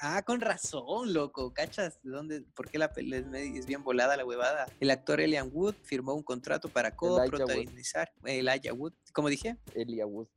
ah, 0.00 0.22
con 0.22 0.40
razón, 0.40 1.12
loco, 1.12 1.52
¿cachas? 1.52 2.00
¿De 2.04 2.10
dónde? 2.10 2.42
¿Por 2.54 2.70
qué 2.70 2.78
la 2.78 2.92
es 2.94 3.66
bien 3.66 3.82
volada 3.82 4.16
la 4.16 4.24
huevada? 4.24 4.66
El 4.78 4.90
actor 4.90 5.20
Elian 5.20 5.50
Wood 5.52 5.74
firmó 5.82 6.14
un 6.14 6.22
contrato 6.22 6.68
para 6.68 6.94
co-protagonizar. 6.94 8.12
Elijah 8.24 8.72
Wood, 8.72 8.92
¿cómo 9.12 9.28
dije? 9.28 9.56
Elia 9.74 10.06
Wood. 10.06 10.28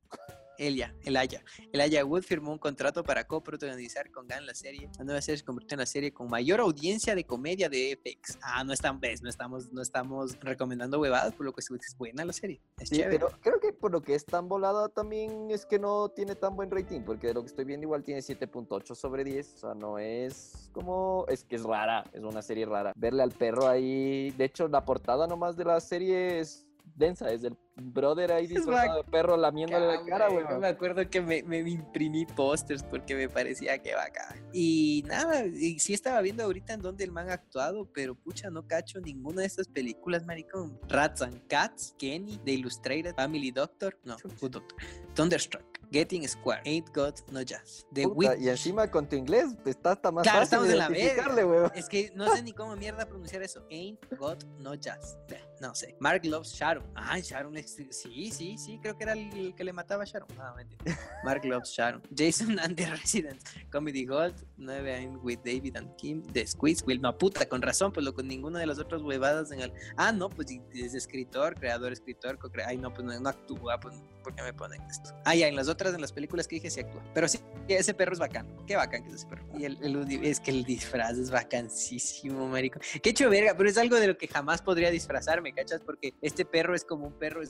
Elia, 0.57 0.93
Elaya. 1.03 1.43
Elaya 1.71 2.05
Wood 2.05 2.23
firmó 2.23 2.51
un 2.51 2.57
contrato 2.57 3.03
para 3.03 3.25
coprotagonizar 3.25 4.11
con 4.11 4.27
Gan 4.27 4.45
la 4.45 4.53
serie. 4.53 4.89
La 4.97 5.05
nueva 5.05 5.21
serie 5.21 5.37
se 5.39 5.45
convirtió 5.45 5.75
en 5.75 5.79
la 5.79 5.85
serie 5.85 6.13
con 6.13 6.27
mayor 6.27 6.59
audiencia 6.59 7.15
de 7.15 7.23
comedia 7.23 7.69
de 7.69 7.97
FX. 7.97 8.39
Ah, 8.41 8.63
no 8.63 8.73
están, 8.73 8.99
ves, 8.99 9.21
no 9.21 9.29
estamos, 9.29 9.71
no 9.71 9.81
estamos 9.81 10.39
recomendando 10.39 10.99
huevadas, 10.99 11.33
por 11.33 11.45
lo 11.45 11.53
que 11.53 11.61
es 11.61 11.97
buena 11.97 12.25
la 12.25 12.33
serie. 12.33 12.61
Es 12.79 12.89
sí, 12.89 13.01
pero 13.09 13.29
creo 13.41 13.59
que 13.59 13.73
por 13.73 13.91
lo 13.91 14.01
que 14.01 14.15
es 14.15 14.25
tan 14.25 14.47
volada 14.47 14.89
también 14.89 15.49
es 15.51 15.65
que 15.65 15.79
no 15.79 16.09
tiene 16.09 16.35
tan 16.35 16.55
buen 16.55 16.71
rating, 16.71 17.01
porque 17.01 17.27
de 17.27 17.33
lo 17.33 17.41
que 17.41 17.47
estoy 17.47 17.65
viendo 17.65 17.85
igual 17.85 18.03
tiene 18.03 18.21
7.8 18.21 18.95
sobre 18.95 19.23
10. 19.23 19.53
O 19.53 19.57
sea, 19.57 19.73
no 19.73 19.99
es 19.99 20.69
como, 20.73 21.25
es 21.27 21.43
que 21.43 21.55
es 21.55 21.63
rara, 21.63 22.03
es 22.13 22.23
una 22.23 22.41
serie 22.41 22.65
rara. 22.65 22.93
Verle 22.95 23.23
al 23.23 23.31
perro 23.31 23.67
ahí, 23.67 24.31
de 24.31 24.45
hecho 24.45 24.67
la 24.67 24.83
portada 24.85 25.27
nomás 25.27 25.55
de 25.55 25.65
la 25.65 25.79
serie 25.79 26.39
es 26.39 26.67
densa, 26.95 27.31
es 27.31 27.43
el 27.43 27.55
brother 27.81 28.31
ahí 28.31 28.47
disfrazado 28.47 29.03
de 29.03 29.09
perro 29.09 29.37
lamiéndole 29.37 29.87
la 29.87 30.05
cara, 30.05 30.29
güey. 30.29 30.45
Me 30.59 30.67
acuerdo 30.67 31.09
que 31.09 31.21
me, 31.21 31.43
me 31.43 31.59
imprimí 31.59 32.25
pósters 32.25 32.83
porque 32.83 33.15
me 33.15 33.29
parecía 33.29 33.77
que 33.79 33.95
bacán. 33.95 34.47
Y 34.53 35.03
nada, 35.07 35.45
y 35.45 35.79
sí 35.79 35.93
estaba 35.93 36.21
viendo 36.21 36.43
ahorita 36.43 36.73
en 36.73 36.81
donde 36.81 37.03
el 37.03 37.11
man 37.11 37.29
ha 37.29 37.33
actuado, 37.33 37.87
pero 37.93 38.15
pucha, 38.15 38.49
no 38.49 38.67
cacho 38.67 38.99
ninguna 38.99 39.41
de 39.41 39.47
estas 39.47 39.67
películas, 39.67 40.25
maricón. 40.25 40.79
Rats 40.87 41.21
and 41.21 41.45
Cats, 41.47 41.95
Kenny, 41.97 42.37
The 42.43 42.53
Illustrated, 42.53 43.15
Family 43.15 43.51
Doctor, 43.51 43.97
no, 44.03 44.17
Good 44.39 44.51
Doctor, 44.51 44.77
Thunderstruck. 45.13 45.77
Getting 45.91 46.27
Square, 46.27 46.61
Ain't 46.65 46.93
Got 46.93 47.21
No 47.31 47.41
Jazz. 47.41 47.85
The 47.93 48.03
Puta, 48.03 48.37
y 48.37 48.49
encima 48.49 48.89
con 48.89 49.07
tu 49.07 49.15
inglés 49.15 49.55
está 49.65 49.91
hasta 49.91 50.11
más 50.11 50.23
claro, 50.23 50.39
fácil 50.39 50.67
estamos 50.67 50.69
en 50.69 50.77
la 50.77 50.89
verga. 50.89 51.71
Es 51.75 51.87
que 51.87 52.11
no 52.13 52.33
sé 52.35 52.43
ni 52.43 52.51
cómo 52.51 52.75
mierda 52.75 53.05
pronunciar 53.05 53.41
eso. 53.41 53.65
Ain't 53.71 53.99
Got 54.17 54.43
No 54.59 54.75
Jazz. 54.75 55.17
No 55.61 55.73
sé. 55.73 55.95
Mark 55.99 56.25
loves 56.25 56.49
Sharon. 56.49 56.85
Ah, 56.95 57.19
Sharon 57.19 57.55
es 57.57 57.66
sí, 57.67 58.31
sí, 58.31 58.57
sí, 58.57 58.79
creo 58.81 58.97
que 58.97 59.03
era 59.03 59.13
el, 59.13 59.53
que 59.55 59.63
le 59.63 59.73
mataba 59.73 60.03
a 60.03 60.05
Sharon. 60.05 60.27
No, 60.35 60.55
mentira. 60.55 60.97
Mark 61.23 61.43
loves 61.45 61.69
Sharon. 61.69 62.01
Jason 62.17 62.59
and 62.59 62.75
the 62.75 62.85
Residents. 62.85 63.43
Comedy 63.69 64.05
Gold. 64.05 64.35
9 64.57 65.19
with 65.23 65.39
David 65.43 65.77
and 65.77 65.95
Kim. 65.97 66.23
The 66.33 66.45
Squeeze. 66.47 66.83
No, 66.99 67.17
puta, 67.17 67.47
con 67.47 67.61
razón, 67.61 67.91
pues 67.91 68.05
lo 68.05 68.13
con 68.13 68.27
ninguno 68.27 68.57
de 68.57 68.65
los 68.65 68.79
otros 68.79 69.03
huevadas 69.03 69.51
en 69.51 69.61
el. 69.61 69.73
Ah, 69.97 70.11
no, 70.11 70.29
pues 70.29 70.47
es 70.73 70.93
escritor, 70.93 71.55
creador, 71.55 71.91
escritor. 71.91 72.39
Ay, 72.65 72.77
no, 72.77 72.93
pues 72.93 73.05
no, 73.05 73.29
actúa, 73.29 73.79
pues 73.79 73.95
¿por 74.23 74.35
qué 74.35 74.43
me 74.43 74.53
ponen 74.53 74.81
esto? 74.83 75.11
Ah, 75.25 75.35
ya, 75.35 75.47
en 75.47 75.55
las 75.55 75.67
otras, 75.67 75.93
en 75.93 76.01
las 76.01 76.11
películas 76.11 76.47
que 76.47 76.55
dije, 76.55 76.69
sí 76.69 76.79
actúa. 76.79 77.03
Pero 77.13 77.27
sí, 77.27 77.39
ese 77.67 77.93
perro 77.93 78.13
es 78.13 78.19
bacán. 78.19 78.47
Qué 78.65 78.75
bacán 78.75 79.03
que 79.03 79.09
es 79.09 79.15
ese 79.15 79.27
perro. 79.27 79.45
Y 79.57 79.65
el, 79.65 79.77
es 80.23 80.39
que 80.39 80.51
el 80.51 80.63
disfraz 80.63 81.17
es 81.17 81.31
vacancísimo, 81.31 82.47
marico. 82.47 82.79
Qué 83.01 83.09
hecho 83.09 83.29
verga, 83.29 83.55
pero 83.55 83.69
es 83.69 83.77
algo 83.77 83.95
de 83.97 84.07
lo 84.07 84.17
que 84.17 84.27
jamás 84.27 84.61
podría 84.61 84.91
disfrazarme, 84.91 85.53
¿cachas? 85.53 85.81
Porque 85.81 86.13
este 86.21 86.45
perro 86.45 86.75
es 86.75 86.83
como 86.83 87.07
un 87.07 87.13
perro, 87.13 87.41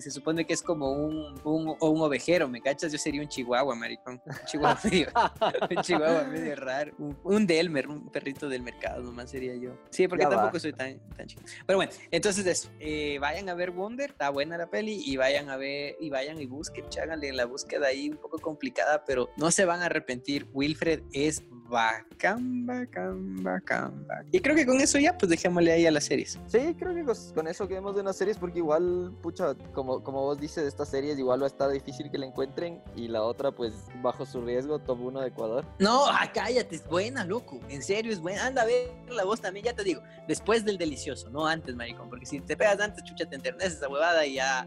se 0.00 0.10
supone 0.10 0.44
que 0.46 0.52
es 0.52 0.62
como 0.62 0.92
un, 0.92 1.34
un, 1.44 1.76
un 1.78 2.00
ovejero, 2.00 2.48
¿me 2.48 2.60
cachas? 2.60 2.92
Yo 2.92 2.98
sería 2.98 3.20
un 3.20 3.28
chihuahua, 3.28 3.74
maricón. 3.74 4.20
Un 4.24 4.34
chihuahua 4.46 4.78
medio, 4.84 5.08
un 5.70 5.82
chihuahua 5.82 6.24
medio 6.24 6.56
raro. 6.56 6.92
Un, 7.24 7.46
Delmer, 7.46 7.88
un 7.88 8.10
perrito 8.10 8.48
del 8.48 8.62
mercado, 8.62 9.02
nomás 9.02 9.30
sería 9.30 9.54
yo. 9.56 9.76
Sí, 9.90 10.08
porque 10.08 10.26
tampoco 10.26 10.58
soy 10.58 10.72
tan, 10.72 10.98
tan 11.16 11.26
chico. 11.26 11.42
Pero 11.66 11.78
bueno, 11.78 11.92
entonces 12.10 12.46
eso. 12.46 12.70
Eh, 12.80 13.18
vayan 13.20 13.48
a 13.48 13.54
ver 13.54 13.70
Wonder, 13.70 14.10
está 14.10 14.30
buena 14.30 14.56
la 14.56 14.68
peli, 14.68 15.02
y 15.04 15.16
vayan 15.16 15.50
a 15.50 15.56
ver, 15.56 15.96
y 16.00 16.10
vayan 16.10 16.40
y 16.40 16.46
busquen, 16.46 16.88
cháganle 16.88 17.32
la 17.32 17.46
búsqueda 17.46 17.88
ahí 17.88 18.10
un 18.10 18.16
poco 18.16 18.38
complicada, 18.38 19.04
pero 19.04 19.30
no 19.36 19.50
se 19.50 19.64
van 19.64 19.82
a 19.82 19.86
arrepentir. 19.86 20.46
Wilfred 20.52 21.02
es 21.12 21.42
bacán, 21.68 22.66
bacán, 22.66 23.42
bacán, 23.42 24.06
bacán. 24.06 24.28
Y 24.30 24.40
creo 24.40 24.54
que 24.54 24.66
con 24.66 24.80
eso 24.80 24.98
ya, 24.98 25.16
pues 25.16 25.30
dejémosle 25.30 25.72
ahí 25.72 25.86
a 25.86 25.90
las 25.90 26.04
series. 26.04 26.38
Sí, 26.46 26.74
creo 26.78 26.94
que 26.94 27.04
con 27.34 27.48
eso 27.48 27.66
quedemos 27.66 27.94
de 27.94 28.02
unas 28.02 28.16
series, 28.16 28.38
porque 28.38 28.58
igual, 28.58 29.12
pucha, 29.22 29.53
como, 29.72 30.02
como 30.02 30.22
vos 30.22 30.38
dices 30.40 30.64
de 30.64 30.68
estas 30.68 30.88
series, 30.88 31.18
igual 31.18 31.40
va 31.40 31.46
a 31.46 31.48
estar 31.48 31.70
difícil 31.70 32.10
que 32.10 32.18
la 32.18 32.26
encuentren, 32.26 32.82
y 32.96 33.08
la 33.08 33.22
otra, 33.22 33.52
pues, 33.52 33.74
bajo 34.02 34.26
su 34.26 34.40
riesgo, 34.40 34.78
top 34.78 35.00
1 35.00 35.20
de 35.20 35.28
Ecuador. 35.28 35.64
No, 35.78 36.06
ah, 36.06 36.30
cállate, 36.32 36.76
es 36.76 36.86
buena, 36.86 37.24
loco. 37.24 37.60
En 37.68 37.82
serio, 37.82 38.12
es 38.12 38.20
buena. 38.20 38.46
Anda 38.46 38.62
a 38.62 38.66
ver 38.66 38.92
la 39.08 39.24
voz 39.24 39.40
también, 39.40 39.66
ya 39.66 39.74
te 39.74 39.84
digo, 39.84 40.02
después 40.28 40.64
del 40.64 40.78
delicioso, 40.78 41.30
no 41.30 41.46
antes, 41.46 41.74
maricón, 41.74 42.08
porque 42.08 42.26
si 42.26 42.40
te 42.40 42.56
pegas 42.56 42.80
antes, 42.80 43.04
chucha, 43.04 43.26
te 43.26 43.36
enterneces 43.36 43.74
esa 43.74 43.88
huevada 43.88 44.26
y 44.26 44.34
ya. 44.34 44.66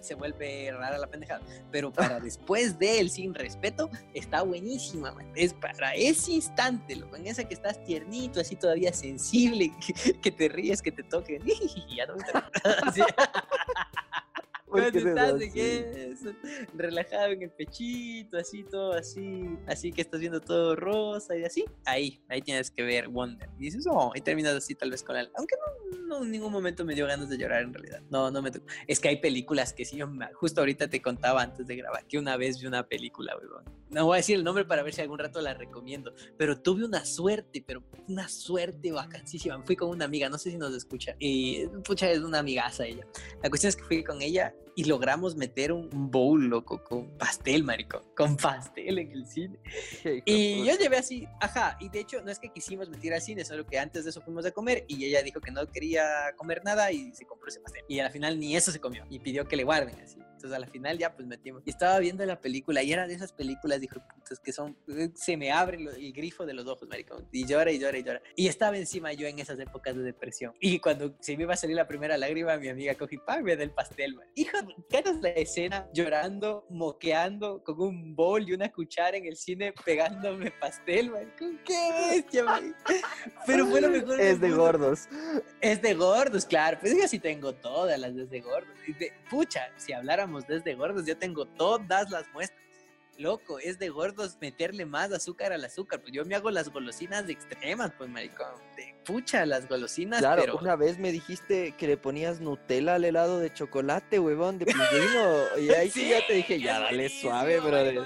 Se 0.00 0.14
vuelve 0.14 0.70
rara 0.72 0.98
la 0.98 1.06
pendejada. 1.06 1.42
Pero 1.70 1.92
para 1.92 2.20
después 2.20 2.78
de 2.78 3.00
él, 3.00 3.10
sin 3.10 3.34
respeto, 3.34 3.90
está 4.14 4.42
buenísima, 4.42 5.14
Es 5.34 5.54
para 5.54 5.94
ese 5.94 6.32
instante, 6.32 6.96
lo 6.96 7.14
en 7.16 7.26
esa 7.26 7.44
que 7.44 7.54
estás 7.54 7.82
tiernito, 7.84 8.40
así 8.40 8.56
todavía 8.56 8.92
sensible, 8.92 9.72
que, 10.22 10.30
te 10.30 10.48
ríes, 10.48 10.82
que 10.82 10.92
te 10.92 11.02
toquen. 11.02 11.42
ya 11.96 12.06
no 12.06 12.16
me 12.16 12.24
Cuando 14.70 14.98
estás 14.98 15.38
de 15.38 16.16
relajado 16.74 17.32
en 17.32 17.42
el 17.42 17.50
pechito, 17.50 18.36
así, 18.38 18.64
todo 18.64 18.92
así, 18.92 19.56
así 19.66 19.92
que 19.92 20.02
estás 20.02 20.20
viendo 20.20 20.40
todo 20.40 20.76
rosa 20.76 21.36
y 21.36 21.44
así, 21.44 21.64
ahí, 21.84 22.22
ahí 22.28 22.40
tienes 22.42 22.70
que 22.70 22.82
ver 22.82 23.08
Wonder. 23.08 23.48
Y 23.58 23.64
dices, 23.64 23.86
oh, 23.90 24.12
y 24.14 24.20
terminas 24.20 24.54
así 24.54 24.74
tal 24.74 24.90
vez 24.90 25.02
con 25.02 25.16
él. 25.16 25.30
Aunque 25.36 25.56
no, 25.56 26.06
no, 26.06 26.24
en 26.24 26.30
ningún 26.30 26.52
momento 26.52 26.84
me 26.84 26.94
dio 26.94 27.06
ganas 27.06 27.28
de 27.28 27.36
llorar 27.36 27.62
en 27.62 27.74
realidad. 27.74 28.00
No, 28.10 28.30
no 28.30 28.42
me 28.42 28.50
Es 28.86 29.00
que 29.00 29.08
hay 29.08 29.20
películas 29.20 29.72
que 29.72 29.84
sí, 29.84 29.96
yo 29.96 30.08
justo 30.34 30.60
ahorita 30.60 30.88
te 30.88 31.02
contaba 31.02 31.42
antes 31.42 31.66
de 31.66 31.76
grabar 31.76 32.06
que 32.06 32.18
una 32.18 32.36
vez 32.36 32.60
vi 32.60 32.66
una 32.66 32.86
película, 32.86 33.36
weón. 33.36 33.64
No 33.90 34.06
voy 34.06 34.14
a 34.14 34.16
decir 34.18 34.36
el 34.36 34.44
nombre 34.44 34.64
para 34.64 34.84
ver 34.84 34.94
si 34.94 35.00
algún 35.00 35.18
rato 35.18 35.40
la 35.40 35.52
recomiendo, 35.54 36.14
pero 36.36 36.60
tuve 36.60 36.84
una 36.84 37.04
suerte, 37.04 37.64
pero 37.66 37.82
una 38.06 38.28
suerte 38.28 38.92
vacancísima. 38.92 39.60
Fui 39.64 39.74
con 39.74 39.90
una 39.90 40.04
amiga, 40.04 40.28
no 40.28 40.38
sé 40.38 40.50
si 40.50 40.58
nos 40.58 40.74
escucha, 40.74 41.16
y 41.18 41.66
pucha, 41.84 42.08
es 42.10 42.20
una 42.20 42.38
amigaza 42.38 42.86
ella. 42.86 43.06
La 43.42 43.48
cuestión 43.48 43.70
es 43.70 43.76
que 43.76 43.82
fui 43.82 44.04
con 44.04 44.22
ella 44.22 44.54
y 44.74 44.84
logramos 44.84 45.36
meter 45.36 45.72
un 45.72 46.10
bowl, 46.10 46.48
loco, 46.48 46.82
con 46.84 47.10
pastel, 47.18 47.64
marico, 47.64 48.02
con 48.16 48.36
pastel 48.36 48.98
en 48.98 49.12
el 49.12 49.26
cine. 49.26 49.58
y 50.24 50.64
yo 50.64 50.76
llevé 50.78 50.98
así, 50.98 51.26
ajá, 51.40 51.76
y 51.80 51.88
de 51.88 52.00
hecho 52.00 52.22
no 52.22 52.30
es 52.30 52.38
que 52.38 52.48
quisimos 52.50 52.88
meter 52.88 53.14
al 53.14 53.20
cine, 53.20 53.44
solo 53.44 53.66
que 53.66 53.78
antes 53.78 54.04
de 54.04 54.10
eso 54.10 54.20
fuimos 54.20 54.46
a 54.46 54.52
comer 54.52 54.84
y 54.88 55.04
ella 55.04 55.22
dijo 55.22 55.40
que 55.40 55.50
no 55.50 55.66
quería 55.66 56.02
comer 56.36 56.62
nada 56.64 56.92
y 56.92 57.12
se 57.14 57.26
compró 57.26 57.48
ese 57.48 57.60
pastel. 57.60 57.84
Y 57.88 57.98
al 57.98 58.10
final 58.10 58.38
ni 58.38 58.56
eso 58.56 58.72
se 58.72 58.80
comió 58.80 59.04
y 59.10 59.18
pidió 59.18 59.46
que 59.46 59.56
le 59.56 59.64
guarden 59.64 59.98
así. 60.00 60.18
Entonces 60.40 60.56
a 60.56 60.60
la 60.60 60.68
final 60.68 60.96
ya 60.96 61.14
pues 61.14 61.28
metimos. 61.28 61.62
Y 61.66 61.70
estaba 61.70 61.98
viendo 61.98 62.24
la 62.24 62.40
película 62.40 62.82
y 62.82 62.92
era 62.94 63.06
de 63.06 63.12
esas 63.12 63.30
películas, 63.30 63.78
dijo, 63.78 64.00
putas, 64.00 64.40
que 64.40 64.52
son, 64.52 64.74
se 65.14 65.36
me 65.36 65.52
abre 65.52 65.76
el 65.76 66.12
grifo 66.14 66.46
de 66.46 66.54
los 66.54 66.66
ojos, 66.66 66.88
marico. 66.88 67.22
Y 67.30 67.46
llora 67.46 67.70
y 67.70 67.78
llora 67.78 67.98
y 67.98 68.02
llora. 68.02 68.22
Y 68.36 68.48
estaba 68.48 68.78
encima 68.78 69.12
yo 69.12 69.26
en 69.26 69.38
esas 69.38 69.60
épocas 69.60 69.94
de 69.94 70.02
depresión. 70.02 70.54
Y 70.58 70.78
cuando 70.78 71.14
se 71.20 71.36
me 71.36 71.42
iba 71.42 71.52
a 71.52 71.56
salir 71.58 71.76
la 71.76 71.86
primera 71.86 72.16
lágrima, 72.16 72.56
mi 72.56 72.68
amiga 72.68 72.94
cogí, 72.94 73.18
pa, 73.18 73.42
me 73.42 73.54
da 73.54 73.64
el 73.64 73.70
pastel, 73.70 74.14
man. 74.14 74.26
Hijo, 74.34 74.56
¿qué 74.88 75.04
la 75.20 75.28
escena 75.30 75.88
llorando, 75.92 76.64
moqueando 76.70 77.62
con 77.62 77.78
un 77.78 78.16
bol 78.16 78.48
y 78.48 78.54
una 78.54 78.72
cuchara 78.72 79.18
en 79.18 79.26
el 79.26 79.36
cine 79.36 79.74
pegándome 79.84 80.52
pastel, 80.52 81.10
man? 81.10 81.30
¿Qué 81.36 81.90
bestia, 82.10 82.44
man? 82.44 82.74
Pero 83.46 83.66
fue 83.66 83.82
lo 83.82 83.90
mejor. 83.90 84.18
Es 84.18 84.40
de 84.40 84.50
gordos. 84.50 85.06
Es 85.60 85.82
de 85.82 85.92
gordos, 85.92 86.46
claro. 86.46 86.78
Pues 86.80 86.96
yo 86.96 87.06
sí 87.06 87.18
tengo 87.18 87.54
todas 87.54 87.98
las 87.98 88.14
de 88.14 88.40
gordos. 88.40 88.70
pucha, 89.28 89.68
si 89.76 89.92
habláramos 90.30 90.46
desde 90.46 90.74
gordos, 90.74 91.06
yo 91.06 91.16
tengo 91.16 91.46
todas 91.46 92.10
las 92.10 92.28
muestras. 92.32 92.60
Loco, 93.18 93.58
es 93.58 93.78
de 93.78 93.90
gordos 93.90 94.38
meterle 94.40 94.86
más 94.86 95.12
azúcar 95.12 95.52
al 95.52 95.64
azúcar. 95.64 96.00
Pues 96.00 96.12
yo 96.12 96.24
me 96.24 96.34
hago 96.34 96.50
las 96.50 96.70
golosinas 96.70 97.26
de 97.26 97.34
extremas, 97.34 97.92
pues, 97.98 98.08
maricón. 98.08 98.54
De 98.76 98.94
pucha, 99.04 99.46
las 99.46 99.68
golosinas. 99.68 100.20
Claro, 100.20 100.42
pero... 100.42 100.58
una 100.58 100.76
vez 100.76 100.98
me 100.98 101.12
dijiste 101.12 101.72
que 101.72 101.86
le 101.86 101.96
ponías 101.96 102.40
Nutella 102.40 102.94
al 102.94 103.04
helado 103.04 103.38
de 103.38 103.52
chocolate, 103.52 104.18
huevón, 104.18 104.58
de 104.58 104.66
pingüino. 104.66 105.58
y 105.60 105.70
ahí 105.70 105.90
sí, 105.90 106.08
ya 106.08 106.26
te 106.26 106.34
dije, 106.34 106.60
ya 106.60 106.80
dale 106.80 107.08
suave, 107.08 107.60
bro. 107.60 108.04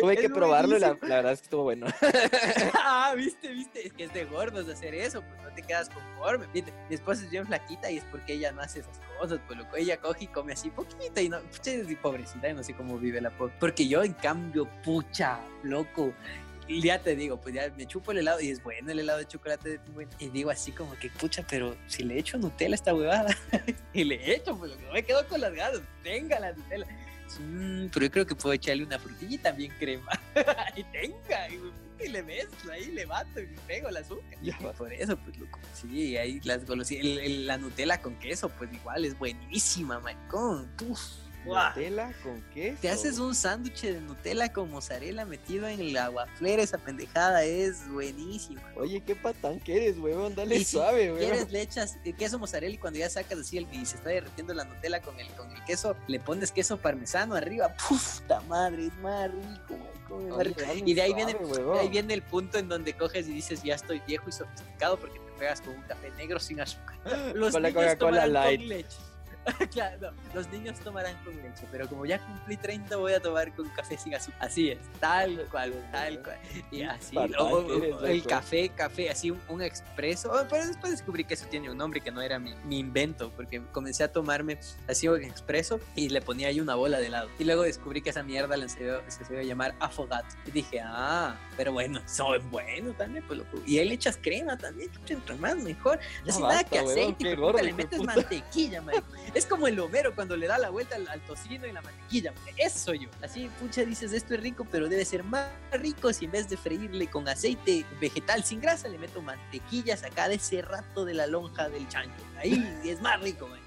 Tuve 0.00 0.16
que 0.16 0.28
probarlo 0.30 0.76
y 0.76 0.80
la, 0.80 0.94
verdad 0.94 1.32
es 1.32 1.40
que 1.40 1.44
estuvo 1.44 1.64
bueno. 1.64 1.86
ah, 2.74 3.12
viste, 3.16 3.48
viste. 3.48 3.86
Es 3.86 3.92
que 3.92 4.04
es 4.04 4.12
de 4.12 4.24
gordos 4.24 4.68
hacer 4.68 4.94
eso, 4.94 5.22
pues 5.22 5.42
no 5.42 5.54
te 5.54 5.62
quedas 5.62 5.88
conforme. 5.90 6.46
Viste, 6.52 6.72
mi 6.88 6.94
esposa 6.94 7.24
es 7.24 7.30
bien 7.30 7.46
flaquita 7.46 7.90
y 7.90 7.98
es 7.98 8.04
porque 8.04 8.34
ella 8.34 8.52
no 8.52 8.62
hace 8.62 8.80
esas 8.80 8.98
cosas, 9.18 9.40
pues 9.46 9.58
loco. 9.58 9.76
Ella 9.76 9.98
coge 9.98 10.24
y 10.24 10.26
come 10.28 10.52
así 10.52 10.70
poquito 10.70 11.20
y 11.20 11.28
no, 11.28 11.40
pucha, 11.40 11.72
es 11.72 11.96
pobrecita, 11.96 12.48
y 12.48 12.54
no 12.54 12.62
sé 12.62 12.74
cómo 12.74 12.98
vive 12.98 13.20
la 13.20 13.30
pobre. 13.30 13.54
Porque 13.60 13.86
yo, 13.86 14.02
en 14.02 14.14
cambio, 14.14 14.68
pucha, 14.82 15.40
loco, 15.62 16.12
y 16.68 16.82
ya 16.82 16.98
te 16.98 17.16
digo, 17.16 17.40
pues 17.40 17.54
ya 17.54 17.72
me 17.76 17.86
chupo 17.86 18.12
el 18.12 18.18
helado 18.18 18.40
y 18.40 18.50
es 18.50 18.62
bueno 18.62 18.92
el 18.92 18.98
helado 18.98 19.18
de 19.18 19.26
chocolate 19.26 19.70
de 19.70 19.78
pingüino. 19.78 20.10
Y 20.18 20.28
digo 20.28 20.50
así 20.50 20.70
como 20.70 20.94
que, 20.96 21.08
pucha, 21.08 21.42
pero 21.48 21.76
si 21.86 22.02
le 22.02 22.18
echo 22.18 22.36
Nutella 22.36 22.72
a 22.72 22.74
esta 22.74 22.94
huevada, 22.94 23.36
y 23.94 24.04
le 24.04 24.34
echo, 24.34 24.56
pues 24.56 24.72
lo 24.72 24.78
que 24.78 24.92
me 24.92 25.02
quedo 25.02 25.26
con 25.26 25.40
las 25.40 25.54
ganas, 25.54 25.80
tenga 26.02 26.38
la 26.38 26.52
Nutella. 26.52 26.86
Mm, 27.40 27.86
pero 27.92 28.06
yo 28.06 28.12
creo 28.12 28.26
que 28.26 28.34
puedo 28.34 28.52
echarle 28.52 28.84
una 28.84 28.98
frutilla 28.98 29.40
también 29.42 29.72
crema. 29.78 30.20
y 30.76 30.84
tenga, 30.84 31.48
y, 31.48 32.08
le 32.08 32.22
mezclo 32.22 32.72
ahí, 32.72 32.86
le 32.92 33.06
bato 33.06 33.40
y 33.40 33.46
le 33.46 33.58
pego 33.66 33.88
el 33.88 33.96
azúcar. 33.96 34.38
Y 34.42 34.52
por 34.52 34.92
eso, 34.92 35.16
pues, 35.16 35.38
loco. 35.38 35.58
Sí, 35.74 36.16
ahí 36.16 36.40
las 36.44 36.66
golosinas, 36.66 37.28
la 37.28 37.56
Nutella 37.56 38.00
con 38.00 38.14
queso, 38.18 38.50
pues 38.50 38.72
igual 38.72 39.04
es 39.04 39.18
buenísima, 39.18 39.98
maricón. 40.00 40.70
Uf. 40.86 41.00
Nutella 41.48 42.12
con 42.22 42.42
qué? 42.52 42.76
Te 42.80 42.90
haces 42.90 43.18
un 43.18 43.34
sándwich 43.34 43.82
de 43.82 44.00
Nutella 44.00 44.52
con 44.52 44.70
mozzarella 44.70 45.24
metido 45.24 45.66
en 45.66 45.80
el 45.80 45.96
aguaflera, 45.96 46.62
esa 46.62 46.78
pendejada 46.78 47.44
es 47.44 47.88
buenísima. 47.90 48.62
Oye, 48.76 49.02
qué 49.02 49.16
patán 49.16 49.60
que 49.60 49.76
eres, 49.76 49.98
weón, 49.98 50.34
dale 50.34 50.64
suave, 50.64 51.12
weón. 51.12 51.18
quieres 51.18 51.50
le 51.50 51.62
echas 51.62 51.98
queso 52.16 52.38
mozzarella 52.38 52.74
y 52.74 52.78
cuando 52.78 52.98
ya 52.98 53.08
sacas 53.08 53.38
así 53.38 53.58
el, 53.58 53.66
y 53.72 53.84
se 53.86 53.96
está 53.96 54.10
derritiendo 54.10 54.54
la 54.54 54.64
Nutella 54.64 55.00
con 55.00 55.18
el, 55.18 55.28
con 55.28 55.50
el 55.50 55.64
queso, 55.64 55.96
le 56.06 56.20
pones 56.20 56.52
queso 56.52 56.76
parmesano 56.76 57.34
arriba, 57.34 57.74
puta 57.88 58.40
madre, 58.42 58.86
es 58.86 58.94
más 58.96 59.30
rico, 59.30 59.78
Y 60.84 60.94
de 60.94 61.02
ahí, 61.02 61.14
viene, 61.14 61.36
ahí 61.80 61.88
viene 61.88 62.14
el 62.14 62.22
punto 62.22 62.58
en 62.58 62.68
donde 62.68 62.94
coges 62.94 63.28
y 63.28 63.32
dices, 63.32 63.62
ya 63.62 63.74
estoy 63.74 64.00
viejo 64.06 64.28
y 64.28 64.32
sofisticado 64.32 64.98
porque 64.98 65.18
te 65.18 65.30
pegas 65.38 65.60
con 65.60 65.76
un 65.76 65.82
café 65.82 66.10
negro 66.12 66.38
sin 66.40 66.60
azúcar. 66.60 66.98
Los 67.34 67.52
con 67.52 67.62
la 67.62 67.72
Coca-Cola 67.72 68.26
Light. 68.26 68.60
Con 68.60 68.68
leche. 68.68 68.96
claro, 69.70 70.12
los 70.34 70.48
niños 70.50 70.78
tomarán 70.80 71.16
con 71.24 71.36
leche, 71.36 71.66
pero 71.70 71.88
como 71.88 72.06
ya 72.06 72.18
cumplí 72.18 72.56
30 72.56 72.96
voy 72.96 73.12
a 73.12 73.20
tomar 73.20 73.54
con 73.54 73.68
café 73.70 73.96
sin 73.96 74.14
azúcar. 74.14 74.38
Así 74.40 74.70
es, 74.70 74.78
tal 75.00 75.46
cual, 75.50 75.72
tal 75.92 76.22
cual. 76.22 76.38
Y 76.70 76.82
así, 76.82 77.16
el 78.04 78.24
café, 78.24 78.68
café, 78.70 79.10
así 79.10 79.30
un, 79.30 79.62
expreso. 79.62 80.30
Oh, 80.32 80.46
pero 80.48 80.66
después 80.66 80.92
descubrí 80.92 81.24
que 81.24 81.34
eso 81.34 81.46
tiene 81.46 81.70
un 81.70 81.76
nombre 81.76 82.00
que 82.00 82.10
no 82.10 82.22
era 82.22 82.38
mi, 82.38 82.54
mi 82.64 82.78
invento, 82.78 83.30
porque 83.34 83.62
comencé 83.72 84.04
a 84.04 84.12
tomarme 84.12 84.58
así 84.86 85.08
un 85.08 85.24
expreso 85.24 85.80
y 85.96 86.08
le 86.08 86.20
ponía 86.20 86.48
ahí 86.48 86.60
una 86.60 86.74
bola 86.74 86.98
de 86.98 87.06
helado. 87.06 87.28
Y 87.38 87.44
luego 87.44 87.62
descubrí 87.62 88.02
que 88.02 88.10
esa 88.10 88.22
mierda 88.22 88.56
le 88.56 88.68
se 88.68 88.82
iba 88.84 89.00
a 89.40 89.42
llamar 89.42 89.74
afogato. 89.80 90.36
Y 90.46 90.50
dije, 90.50 90.80
ah, 90.82 91.36
pero 91.56 91.72
bueno, 91.72 92.00
son 92.06 92.50
buenos 92.50 92.96
también, 92.96 93.24
pues 93.26 93.40
Y 93.66 93.78
ahí 93.78 93.88
le 93.88 93.94
echas 93.94 94.18
crema 94.20 94.56
también, 94.56 94.90
entre 95.08 95.34
más 95.36 95.56
mejor. 95.56 95.98
No, 96.24 96.40
nada 96.40 96.64
que 96.64 96.78
aceite, 96.78 97.36
le 97.36 97.72
metes 97.72 98.00
mantequilla, 98.00 98.82
man. 98.82 98.94
Es 99.38 99.46
como 99.46 99.68
el 99.68 99.78
Homero 99.78 100.16
cuando 100.16 100.36
le 100.36 100.48
da 100.48 100.58
la 100.58 100.68
vuelta 100.68 100.96
al, 100.96 101.20
tocino 101.20 101.64
y 101.64 101.70
la 101.70 101.80
mantequilla. 101.80 102.34
Eso 102.56 102.76
soy 102.76 103.04
yo. 103.04 103.08
Así, 103.22 103.48
pucha, 103.60 103.84
dices, 103.84 104.12
esto 104.12 104.34
es 104.34 104.40
rico, 104.40 104.66
pero 104.68 104.88
debe 104.88 105.04
ser 105.04 105.22
más 105.22 105.46
rico 105.70 106.12
si 106.12 106.24
en 106.24 106.32
vez 106.32 106.48
de 106.48 106.56
freírle 106.56 107.06
con 107.06 107.28
aceite 107.28 107.86
vegetal 108.00 108.42
sin 108.42 108.60
grasa, 108.60 108.88
le 108.88 108.98
meto 108.98 109.22
mantequilla 109.22 109.96
sacada 109.96 110.34
ese 110.34 110.60
rato 110.60 111.04
de 111.04 111.14
la 111.14 111.28
lonja 111.28 111.68
del 111.68 111.86
chancho. 111.86 112.20
Ahí 112.36 112.80
es 112.84 113.00
más 113.00 113.20
rico, 113.20 113.46
man. 113.46 113.60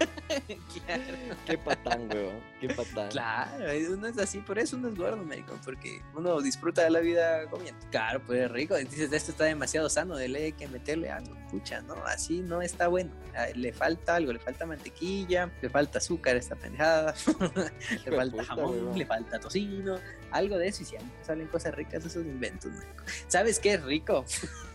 claro. 0.86 1.02
Qué 1.46 1.58
patán, 1.58 2.08
weón. 2.12 2.40
Qué 2.60 2.68
patán. 2.68 3.08
Claro, 3.10 3.64
uno 3.92 4.06
es 4.06 4.18
así, 4.18 4.38
por 4.38 4.58
eso 4.58 4.76
uno 4.76 4.88
es 4.88 4.94
gordo, 4.94 5.24
médico, 5.24 5.58
porque 5.64 6.02
uno 6.14 6.40
disfruta 6.40 6.82
de 6.82 6.90
la 6.90 7.00
vida 7.00 7.46
comiendo. 7.50 7.80
Claro, 7.90 8.20
pues 8.26 8.40
es 8.40 8.50
rico. 8.50 8.76
Dices, 8.76 9.12
esto 9.12 9.32
está 9.32 9.44
demasiado 9.44 9.88
sano, 9.88 10.16
de 10.16 10.28
ley 10.28 10.44
hay 10.44 10.52
que 10.52 10.68
meterle 10.68 11.10
algo. 11.10 11.36
Pucha, 11.50 11.80
no, 11.82 11.94
así 12.06 12.40
no 12.40 12.62
está 12.62 12.88
bueno. 12.88 13.10
Ah, 13.34 13.46
Le 13.54 13.72
falta 13.72 14.16
algo, 14.16 14.32
le 14.32 14.38
falta 14.38 14.66
mantequilla, 14.66 15.50
le 15.60 15.68
falta 15.68 15.98
azúcar, 15.98 16.36
esta 16.36 16.54
pendejada, 16.56 17.14
le 18.04 18.16
falta 18.16 18.36
puta, 18.36 18.44
jamón, 18.44 18.70
weón. 18.84 18.98
le 18.98 19.06
falta 19.06 19.38
tocino, 19.40 19.98
algo 20.30 20.58
de 20.58 20.68
eso 20.68 20.82
y 20.82 20.86
siempre 20.86 21.10
salen 21.24 21.46
cosas 21.48 21.74
ricas 21.74 22.04
esos 22.04 22.24
inventos, 22.24 22.70
médico. 22.72 23.04
¿Sabes 23.26 23.58
qué 23.58 23.74
es 23.74 23.82
rico? 23.82 24.24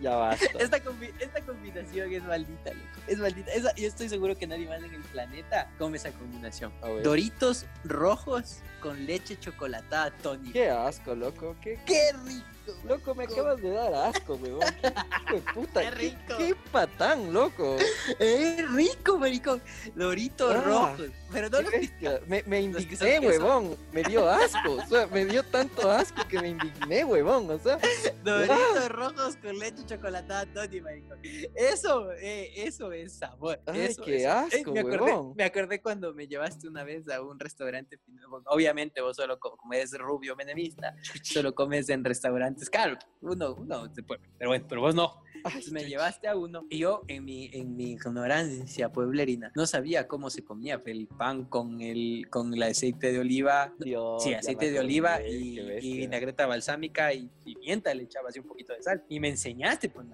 Ya 0.00 0.14
basta. 0.16 0.46
Esta, 0.58 0.82
combi- 0.82 1.12
esta 1.20 1.40
combinación 1.42 2.12
es 2.12 2.22
maldita, 2.24 2.70
loco. 2.72 2.86
Es 3.06 3.18
maldita. 3.18 3.52
Esa- 3.52 3.74
yo 3.74 3.88
estoy 3.88 4.08
seguro 4.08 4.36
que 4.36 4.46
nadie 4.46 4.66
más 4.68 4.82
en 4.82 4.94
el 4.94 5.00
planeta 5.02 5.70
come 5.78 5.96
esa 5.96 6.10
combinación. 6.12 6.72
Doritos 7.02 7.66
rojos 7.84 8.58
con 8.80 9.06
leche 9.06 9.38
chocolatada, 9.38 10.10
Tony. 10.22 10.50
Qué 10.52 10.70
asco, 10.70 11.14
loco. 11.14 11.56
Qué, 11.60 11.78
¡Qué 11.86 12.12
rico! 12.24 12.46
Loco, 12.84 13.14
me 13.14 13.24
acabas 13.24 13.60
de 13.60 13.70
dar 13.70 13.94
asco, 13.94 14.34
weón. 14.34 14.60
Qué 14.80 14.88
hijo 14.88 15.34
de 15.46 15.52
puta. 15.52 15.80
Qué 15.80 15.86
Qué, 15.90 15.94
rico. 15.96 16.34
qué 16.38 16.54
patán, 16.70 17.32
loco. 17.32 17.76
¡Es 18.18 18.70
rico, 18.72 19.18
marico! 19.18 19.60
Doritos 19.94 20.54
Ah. 20.54 20.62
rojos. 20.62 21.10
Pero 21.32 21.48
no 21.48 21.62
bestia. 21.70 22.20
Me, 22.26 22.42
me 22.46 22.60
indigné, 22.60 23.18
huevón. 23.20 23.76
Me 23.92 24.02
dio 24.02 24.28
asco. 24.28 24.72
O 24.74 24.86
sea, 24.86 25.06
me 25.06 25.24
dio 25.24 25.42
tanto 25.44 25.90
asco 25.90 26.22
que 26.28 26.38
me 26.40 26.48
indigné, 26.50 27.04
huevón. 27.04 27.50
O 27.50 27.58
sea, 27.58 27.78
Doritos 28.22 28.88
rojos 28.90 29.36
con 29.36 29.58
leche 29.58 29.84
chocolatada, 29.86 30.44
Tony, 30.52 30.80
marico. 30.80 31.14
Eso, 31.54 32.12
eh, 32.12 32.50
eso 32.56 32.92
es 32.92 33.14
sabor. 33.14 33.60
Ay, 33.66 33.80
eso 33.82 34.02
qué 34.02 34.16
es- 34.18 34.26
asco, 34.26 34.72
me, 34.72 34.80
acordé, 34.80 34.98
huevón. 34.98 35.34
me 35.36 35.44
acordé 35.44 35.80
cuando 35.80 36.12
me 36.12 36.26
llevaste 36.28 36.68
una 36.68 36.84
vez 36.84 37.08
a 37.08 37.22
un 37.22 37.38
restaurante. 37.38 37.98
bueno, 38.28 38.44
Obviamente, 38.48 39.00
vos 39.00 39.16
solo 39.16 39.38
co- 39.38 39.56
como 39.56 39.72
eres 39.72 39.92
rubio 39.98 40.36
menemista, 40.36 40.94
solo 41.22 41.54
comes 41.54 41.88
en 41.88 42.04
restaurantes. 42.04 42.61
Claro, 42.70 42.98
uno, 43.20 43.54
uno 43.54 43.92
se 43.94 44.02
puede, 44.02 44.20
pero 44.38 44.50
bueno, 44.50 44.66
pero 44.68 44.80
vos 44.80 44.94
no. 44.94 45.22
Entonces 45.34 45.72
me 45.72 45.84
llevaste 45.84 46.28
a 46.28 46.36
uno 46.36 46.64
y 46.70 46.78
yo 46.78 47.02
en 47.08 47.24
mi, 47.24 47.50
en 47.52 47.76
mi 47.76 47.92
ignorancia 47.92 48.92
pueblerina 48.92 49.50
no 49.56 49.66
sabía 49.66 50.06
cómo 50.06 50.30
se 50.30 50.44
comía 50.44 50.80
el 50.84 51.08
pan 51.08 51.44
con 51.46 51.80
el, 51.80 52.28
con 52.30 52.54
el 52.54 52.62
aceite 52.62 53.12
de 53.12 53.18
oliva. 53.18 53.72
Dios, 53.78 54.22
Sí, 54.22 54.34
aceite 54.34 54.70
de 54.70 54.78
oliva 54.78 55.20
y, 55.20 55.58
y 55.58 55.96
vinagreta 55.98 56.46
balsámica 56.46 57.12
y 57.12 57.28
pimienta, 57.44 57.92
le 57.92 58.04
echaba 58.04 58.28
así 58.28 58.38
un 58.38 58.46
poquito 58.46 58.72
de 58.72 58.82
sal. 58.82 59.04
Y 59.08 59.18
me 59.18 59.28
enseñaste, 59.28 59.88
pues. 59.88 60.06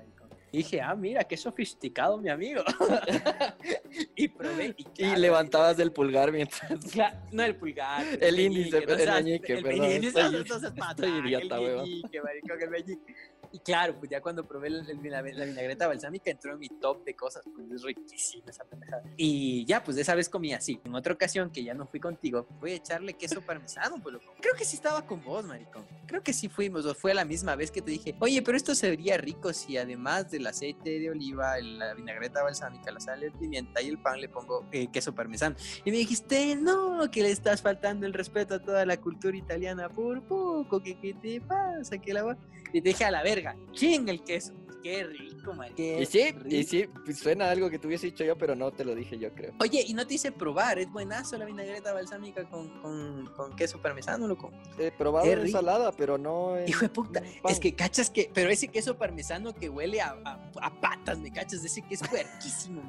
Y 0.50 0.58
dije, 0.58 0.80
ah, 0.80 0.94
mira, 0.94 1.24
qué 1.24 1.36
sofisticado 1.36 2.16
mi 2.18 2.30
amigo. 2.30 2.62
y 4.16 4.28
probé. 4.28 4.74
Y, 4.76 4.82
Y 4.82 4.84
claro, 4.84 5.18
levantabas 5.20 5.78
el 5.78 5.92
pulgar 5.92 6.32
mientras. 6.32 6.70
Cla- 6.92 7.20
no 7.32 7.42
el 7.44 7.54
pulgar. 7.56 8.04
El 8.20 8.40
índice, 8.40 8.80
meñique, 8.80 8.92
el 9.02 9.12
meñique, 9.24 9.52
el 9.52 9.62
perdón, 9.62 9.80
meñique, 9.80 10.06
estoy- 10.08 10.70
patán, 10.78 11.26
idiota, 11.26 11.56
el 11.58 11.76
meñique, 11.76 12.22
marico, 12.22 12.54
el 12.60 12.70
meñique. 12.70 13.14
Y 13.52 13.58
claro, 13.60 13.94
pues 13.98 14.10
ya 14.10 14.20
cuando 14.20 14.46
probé 14.46 14.70
la 14.70 15.22
vinagreta 15.22 15.86
balsámica 15.86 16.30
entró 16.30 16.52
en 16.52 16.58
mi 16.58 16.68
top 16.68 17.04
de 17.04 17.14
cosas, 17.14 17.44
pues 17.54 17.70
es 17.70 17.82
riquísima 17.82 18.46
esa 18.48 18.64
pendejada. 18.64 19.02
Y 19.16 19.64
ya, 19.64 19.82
pues 19.82 19.96
esa 19.96 20.14
vez 20.14 20.28
comí 20.28 20.52
así. 20.52 20.80
En 20.84 20.94
otra 20.94 21.14
ocasión 21.14 21.50
que 21.50 21.64
ya 21.64 21.74
no 21.74 21.86
fui 21.86 22.00
contigo, 22.00 22.46
voy 22.60 22.72
a 22.72 22.76
echarle 22.76 23.14
queso 23.14 23.40
parmesano, 23.40 24.02
pues 24.02 24.14
loco. 24.14 24.34
Creo 24.40 24.54
que 24.54 24.64
sí 24.64 24.76
estaba 24.76 25.06
con 25.06 25.22
vos, 25.24 25.44
maricón. 25.44 25.86
Creo 26.06 26.22
que 26.22 26.32
sí 26.32 26.48
fuimos, 26.48 26.86
o 26.86 26.94
fue 26.94 27.14
la 27.14 27.24
misma 27.24 27.56
vez 27.56 27.70
que 27.70 27.82
te 27.82 27.90
dije, 27.90 28.14
oye, 28.20 28.42
pero 28.42 28.56
esto 28.56 28.74
se 28.74 28.90
vería 28.90 29.16
rico 29.16 29.52
si 29.52 29.76
además 29.76 30.30
del 30.30 30.46
aceite 30.46 30.98
de 30.98 31.10
oliva, 31.10 31.58
la 31.60 31.94
vinagreta 31.94 32.42
balsámica, 32.42 32.90
la 32.90 33.00
sal, 33.00 33.22
el 33.22 33.32
pimienta 33.32 33.80
y 33.82 33.88
el 33.88 33.98
pan 33.98 34.20
le 34.20 34.28
pongo 34.28 34.66
eh, 34.72 34.88
queso 34.90 35.14
parmesano. 35.14 35.56
Y 35.84 35.90
me 35.90 35.98
dijiste, 35.98 36.56
no, 36.56 37.10
que 37.10 37.22
le 37.22 37.30
estás 37.30 37.62
faltando 37.62 38.06
el 38.06 38.12
respeto 38.12 38.54
a 38.54 38.62
toda 38.62 38.84
la 38.86 38.96
cultura 38.98 39.36
italiana 39.36 39.88
por 39.88 40.22
poco, 40.26 40.82
que 40.82 40.98
qué 40.98 41.14
te 41.14 41.40
pasa, 41.40 41.98
que 41.98 42.12
la. 42.12 42.36
Y 42.72 42.82
te 42.82 42.88
dije 42.90 43.04
a 43.04 43.10
la 43.10 43.22
verga, 43.42 43.56
¿quién 43.76 44.08
el 44.08 44.22
queso? 44.22 44.52
Qué 44.82 45.04
rico, 45.04 45.52
man. 45.54 45.72
qué 45.76 46.00
Y 46.02 46.06
sí, 46.06 46.34
y 46.46 46.64
sí, 46.64 46.88
pues 47.04 47.18
suena 47.18 47.50
algo 47.50 47.68
que 47.70 47.78
te 47.78 47.86
hubiese 47.86 48.06
dicho 48.06 48.24
yo, 48.24 48.36
pero 48.38 48.54
no 48.54 48.70
te 48.70 48.84
lo 48.84 48.94
dije 48.94 49.18
yo, 49.18 49.32
creo. 49.34 49.52
Oye, 49.60 49.84
y 49.86 49.94
no 49.94 50.06
te 50.06 50.14
hice 50.14 50.30
probar, 50.32 50.78
es 50.78 50.90
buenazo 50.90 51.36
la 51.38 51.44
vinagreta 51.44 51.92
balsámica 51.92 52.44
con, 52.48 52.68
con, 52.80 53.26
con 53.36 53.56
queso 53.56 53.80
parmesano, 53.82 54.26
loco. 54.28 54.52
He 54.78 54.90
probado 54.90 55.26
Qué 55.26 55.32
en 55.32 55.40
ensalada, 55.40 55.92
pero 55.92 56.18
no 56.18 56.56
en. 56.56 56.68
Hijo 56.68 56.80
de 56.80 56.88
puta, 56.88 57.22
es 57.48 57.60
que 57.60 57.74
cachas 57.74 58.10
que, 58.10 58.30
pero 58.32 58.50
ese 58.50 58.68
queso 58.68 58.96
parmesano 58.96 59.54
que 59.54 59.68
huele 59.68 60.00
a, 60.00 60.16
a- 60.24 60.50
a 60.60 60.80
patas, 60.80 61.18
me 61.18 61.30
cachas, 61.32 61.64
ese 61.64 61.82
que 61.82 61.94
es 61.94 62.00
puerquísimo. 62.08 62.82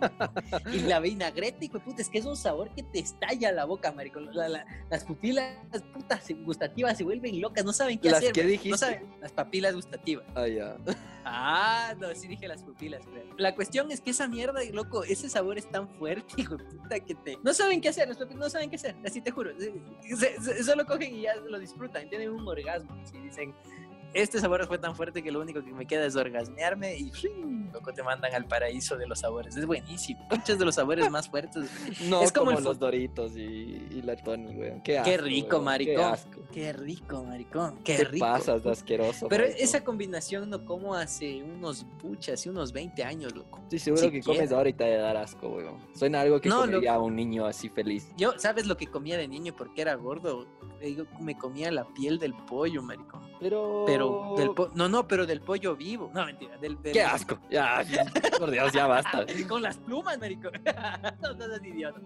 y 0.73 0.79
la 0.79 0.99
vinagreta, 0.99 1.63
hijo 1.65 1.79
de 1.79 1.83
puta, 1.85 2.01
es 2.01 2.09
que 2.09 2.19
es 2.19 2.25
un 2.25 2.37
sabor 2.37 2.69
que 2.75 2.83
te 2.83 2.99
estalla 2.99 3.51
la 3.51 3.65
boca, 3.65 3.91
marico. 3.91 4.19
La- 4.19 4.47
la- 4.49 4.65
las 4.89 5.03
pupilas 5.05 5.55
putas 5.93 6.23
gustativas 6.45 6.97
se 6.97 7.03
vuelven 7.03 7.39
locas, 7.41 7.65
no 7.65 7.73
saben 7.73 7.97
qué 7.99 8.09
¿Las 8.09 8.19
hacer. 8.19 8.31
qué 8.33 8.43
marico, 8.43 8.63
dijiste? 8.63 8.69
No 8.71 8.77
saben, 8.77 9.15
las 9.21 9.31
papilas 9.31 9.73
gustativas. 9.75 10.25
Ah, 10.35 10.47
ya. 10.47 10.77
Ah, 11.25 11.78
no, 11.99 12.13
sí 12.15 12.27
dije 12.27 12.47
las 12.47 12.63
pupilas, 12.63 13.05
creo. 13.05 13.25
La 13.37 13.55
cuestión 13.55 13.91
es 13.91 14.01
que 14.01 14.11
esa 14.11 14.27
mierda, 14.27 14.59
loco, 14.71 15.03
ese 15.03 15.29
sabor 15.29 15.57
es 15.57 15.69
tan 15.69 15.87
fuerte, 15.95 16.33
hijo 16.37 16.57
puta, 16.57 16.99
que 16.99 17.15
te... 17.15 17.37
No 17.43 17.53
saben 17.53 17.81
qué 17.81 17.89
hacer, 17.89 18.07
los 18.07 18.17
papilas 18.17 18.39
no 18.39 18.49
saben 18.49 18.69
qué 18.69 18.75
hacer, 18.77 18.95
así 19.05 19.21
te 19.21 19.31
juro. 19.31 19.51
Se- 19.59 20.41
se- 20.41 20.63
solo 20.63 20.85
cogen 20.85 21.15
y 21.15 21.21
ya 21.21 21.35
lo 21.35 21.59
disfrutan, 21.59 22.09
tienen 22.09 22.29
un 22.31 22.47
orgasmo. 22.47 22.91
Así 23.03 23.17
dicen, 23.19 23.53
este 24.13 24.39
sabor 24.39 24.65
fue 24.67 24.77
tan 24.77 24.95
fuerte 24.95 25.21
que 25.23 25.31
lo 25.31 25.39
único 25.41 25.63
que 25.63 25.71
me 25.73 25.85
queda 25.85 26.05
es 26.05 26.15
orgasmearme 26.15 26.97
y 26.97 27.11
loco 27.73 27.93
te 27.93 28.01
mandan 28.03 28.33
al 28.33 28.45
paraíso 28.45 28.97
de 28.97 29.07
los 29.07 29.19
sabores. 29.19 29.55
Es 29.55 29.65
buenísimo. 29.65 30.25
Muchos 30.31 30.57
de 30.57 30.65
los 30.65 30.75
sabores 30.75 31.09
más 31.09 31.29
fuertes. 31.29 31.69
No 32.09 32.21
Es 32.21 32.31
como 32.31 32.47
como, 32.47 32.57
el 32.57 32.63
los 32.63 32.79
Doritos 32.79 33.35
y, 33.35 33.41
y 33.91 34.01
la 34.01 34.15
Tony, 34.15 34.55
weón. 34.55 34.81
Qué, 34.81 35.01
Qué 35.03 35.17
rico, 35.17 35.57
weón, 35.57 35.59
Qué 35.59 35.65
maricón. 35.65 36.03
asco. 36.05 36.41
Qué 36.51 36.73
rico, 36.73 37.23
maricón. 37.23 37.77
Qué 37.83 37.97
Te 37.97 38.03
rico. 38.05 38.25
pasas 38.25 38.63
de 38.63 38.71
asqueroso. 38.71 39.27
Pero 39.27 39.43
maricón. 39.43 39.63
esa 39.63 39.83
combinación 39.83 40.49
no 40.49 40.65
como 40.65 40.95
hace 40.95 41.43
unos 41.43 41.85
puchas, 42.01 42.39
hace 42.39 42.49
unos 42.49 42.71
20 42.71 43.03
años, 43.03 43.35
loco. 43.35 43.59
Estoy 43.63 43.79
seguro 43.79 44.01
que 44.11 44.17
siquiera. 44.21 44.37
comes 44.39 44.51
ahora 44.51 44.69
y 44.69 44.73
te 44.73 44.97
dar 44.97 45.17
asco, 45.17 45.49
weón. 45.49 45.77
Suena 45.93 46.21
algo 46.21 46.39
que 46.41 46.49
No, 46.49 46.61
comería 46.61 46.97
un 46.99 47.15
niño 47.15 47.45
así 47.45 47.69
feliz. 47.69 48.11
Yo, 48.17 48.33
¿sabes 48.37 48.65
lo 48.65 48.77
que 48.77 48.87
comía 48.87 49.17
de 49.17 49.27
niño 49.27 49.53
porque 49.55 49.81
era 49.81 49.93
gordo? 49.95 50.47
Yo 50.81 51.05
me 51.19 51.37
comía 51.37 51.71
la 51.71 51.83
piel 51.85 52.17
del 52.19 52.33
pollo, 52.33 52.81
maricón. 52.81 53.21
Pero. 53.39 53.83
Pero 53.85 53.98
del 54.37 54.51
po- 54.51 54.69
no, 54.75 54.87
no, 54.89 55.07
pero 55.07 55.25
del 55.25 55.41
pollo 55.41 55.75
vivo. 55.75 56.11
No, 56.13 56.25
mentira, 56.25 56.57
del, 56.57 56.81
del- 56.81 56.93
¡Qué 56.93 57.03
asco! 57.03 57.39
Ya, 57.49 57.83
por 58.39 58.51
Dios, 58.51 58.71
ya 58.73 58.87
basta. 58.87 59.25
Con 59.47 59.61
las 59.61 59.77
plumas, 59.77 60.17
maricón. 60.19 60.51
no, 61.21 61.33
no 61.33 61.45
seas 61.45 61.63
idiota. 61.63 61.99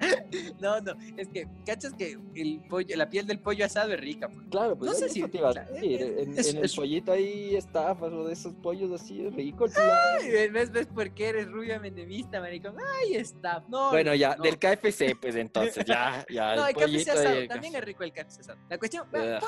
No, 0.60 0.80
no, 0.80 0.92
es 1.16 1.28
que, 1.28 1.46
¿cachas 1.64 1.92
que 1.94 2.18
el 2.34 2.60
pollo, 2.68 2.96
la 2.96 3.08
piel 3.08 3.26
del 3.26 3.38
pollo 3.40 3.64
asado 3.64 3.92
es 3.92 4.00
rica? 4.00 4.28
pues? 4.28 4.46
Claro, 4.50 4.76
pues 4.76 4.90
No 4.90 4.96
sé 4.96 5.06
eso 5.06 5.14
si- 5.14 5.22
te 5.28 5.38
iba 5.38 5.50
a 5.50 5.52
decir. 5.54 6.02
es- 6.02 6.18
En, 6.28 6.38
es- 6.38 6.48
en 6.50 6.56
el 6.58 6.64
es- 6.64 6.74
pollito 6.76 7.12
ahí 7.12 7.56
estafas 7.56 8.12
o 8.12 8.24
de 8.26 8.32
esos 8.32 8.54
pollos 8.54 8.90
así 9.00 9.26
es 9.26 9.34
rico. 9.34 9.66
Ay, 9.76 10.30
¿Ves, 10.50 10.70
ves 10.72 10.86
por 10.86 11.10
qué 11.12 11.28
eres 11.28 11.48
rubia 11.50 11.78
menemista, 11.78 12.40
maricón? 12.40 12.74
Ay, 13.02 13.14
está. 13.16 13.64
No, 13.68 13.90
Bueno, 13.90 14.14
ya, 14.14 14.36
no. 14.36 14.42
del 14.42 14.58
KFC, 14.58 15.14
pues 15.20 15.34
entonces, 15.36 15.84
ya, 15.86 16.24
ya. 16.30 16.54
No, 16.56 16.66
el 16.66 16.76
el 16.76 16.84
KFC 17.04 17.10
asado, 17.10 17.46
también 17.48 17.74
es 17.74 17.84
rico 17.84 18.02
el 18.04 18.12
KFC 18.12 18.40
asado. 18.40 18.58
La 18.68 18.78
cuestión, 18.78 19.08
po- 19.10 19.18
de 19.18 19.38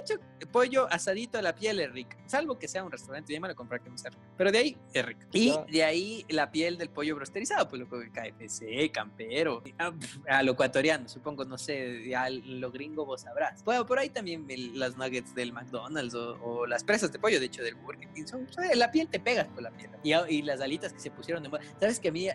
hecho, 0.00 0.14
pollo 0.52 0.86
asadito 0.90 1.38
a 1.38 1.42
la 1.42 1.54
piel 1.54 1.80
es 1.80 1.90
rica. 1.92 2.16
Salvo 2.26 2.58
que 2.58 2.68
sea 2.68 2.82
un 2.84 2.90
restaurante, 2.90 3.32
ya 3.32 3.40
me 3.40 3.48
lo 3.48 3.54
compré 3.54 3.80
que 3.80 3.90
no 3.90 3.98
sea 3.98 4.10
rico. 4.10 4.22
Pero 4.36 4.50
de 4.52 4.58
ahí 4.58 4.76
es 4.92 5.06
rico. 5.06 5.20
Y 5.32 5.48
Ya. 5.50 5.64
de 5.70 5.84
ahí 5.84 6.24
la 6.28 6.50
piel 6.50 6.76
del 6.78 6.90
pollo 6.90 7.14
brosterizado, 7.16 7.68
pues 7.68 7.80
lo 7.80 7.88
que 7.88 8.10
KFC, 8.10 8.90
campero, 8.90 9.62
a, 9.78 9.93
a 10.28 10.42
lo 10.42 10.52
ecuatoriano, 10.52 11.08
supongo, 11.08 11.44
no 11.44 11.58
sé, 11.58 12.06
ya 12.08 12.28
lo 12.30 12.70
gringo 12.70 13.04
vos 13.04 13.22
sabrás. 13.22 13.62
Bueno, 13.64 13.84
por 13.86 13.98
ahí 13.98 14.08
también 14.10 14.44
el- 14.48 14.78
las 14.78 14.96
nuggets 14.96 15.34
del 15.34 15.52
McDonald's 15.52 16.14
o, 16.14 16.38
o 16.42 16.66
las 16.66 16.84
presas 16.84 17.12
de 17.12 17.18
pollo, 17.18 17.38
de 17.40 17.46
hecho, 17.46 17.62
del 17.62 17.74
Burger 17.76 18.08
King. 18.12 18.24
Son, 18.26 18.46
la 18.74 18.90
piel 18.90 19.08
te 19.08 19.20
pegas 19.20 19.46
por 19.48 19.62
la 19.62 19.70
piel. 19.70 19.90
Y, 20.02 20.12
a- 20.12 20.28
y 20.30 20.42
las 20.42 20.60
alitas 20.60 20.92
que 20.92 21.00
se 21.00 21.10
pusieron 21.10 21.42
de 21.42 21.48
moda. 21.48 21.62
¿Sabes 21.80 21.98
que 22.00 22.08
a 22.08 22.12
mí 22.12 22.28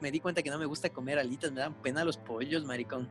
me 0.00 0.10
di 0.10 0.20
cuenta 0.20 0.42
que 0.42 0.50
no 0.50 0.58
me 0.58 0.66
gusta 0.66 0.88
comer 0.90 1.18
alitas? 1.18 1.52
Me 1.52 1.60
dan 1.60 1.74
pena 1.74 2.04
los 2.04 2.16
pollos, 2.16 2.64
maricón 2.64 3.08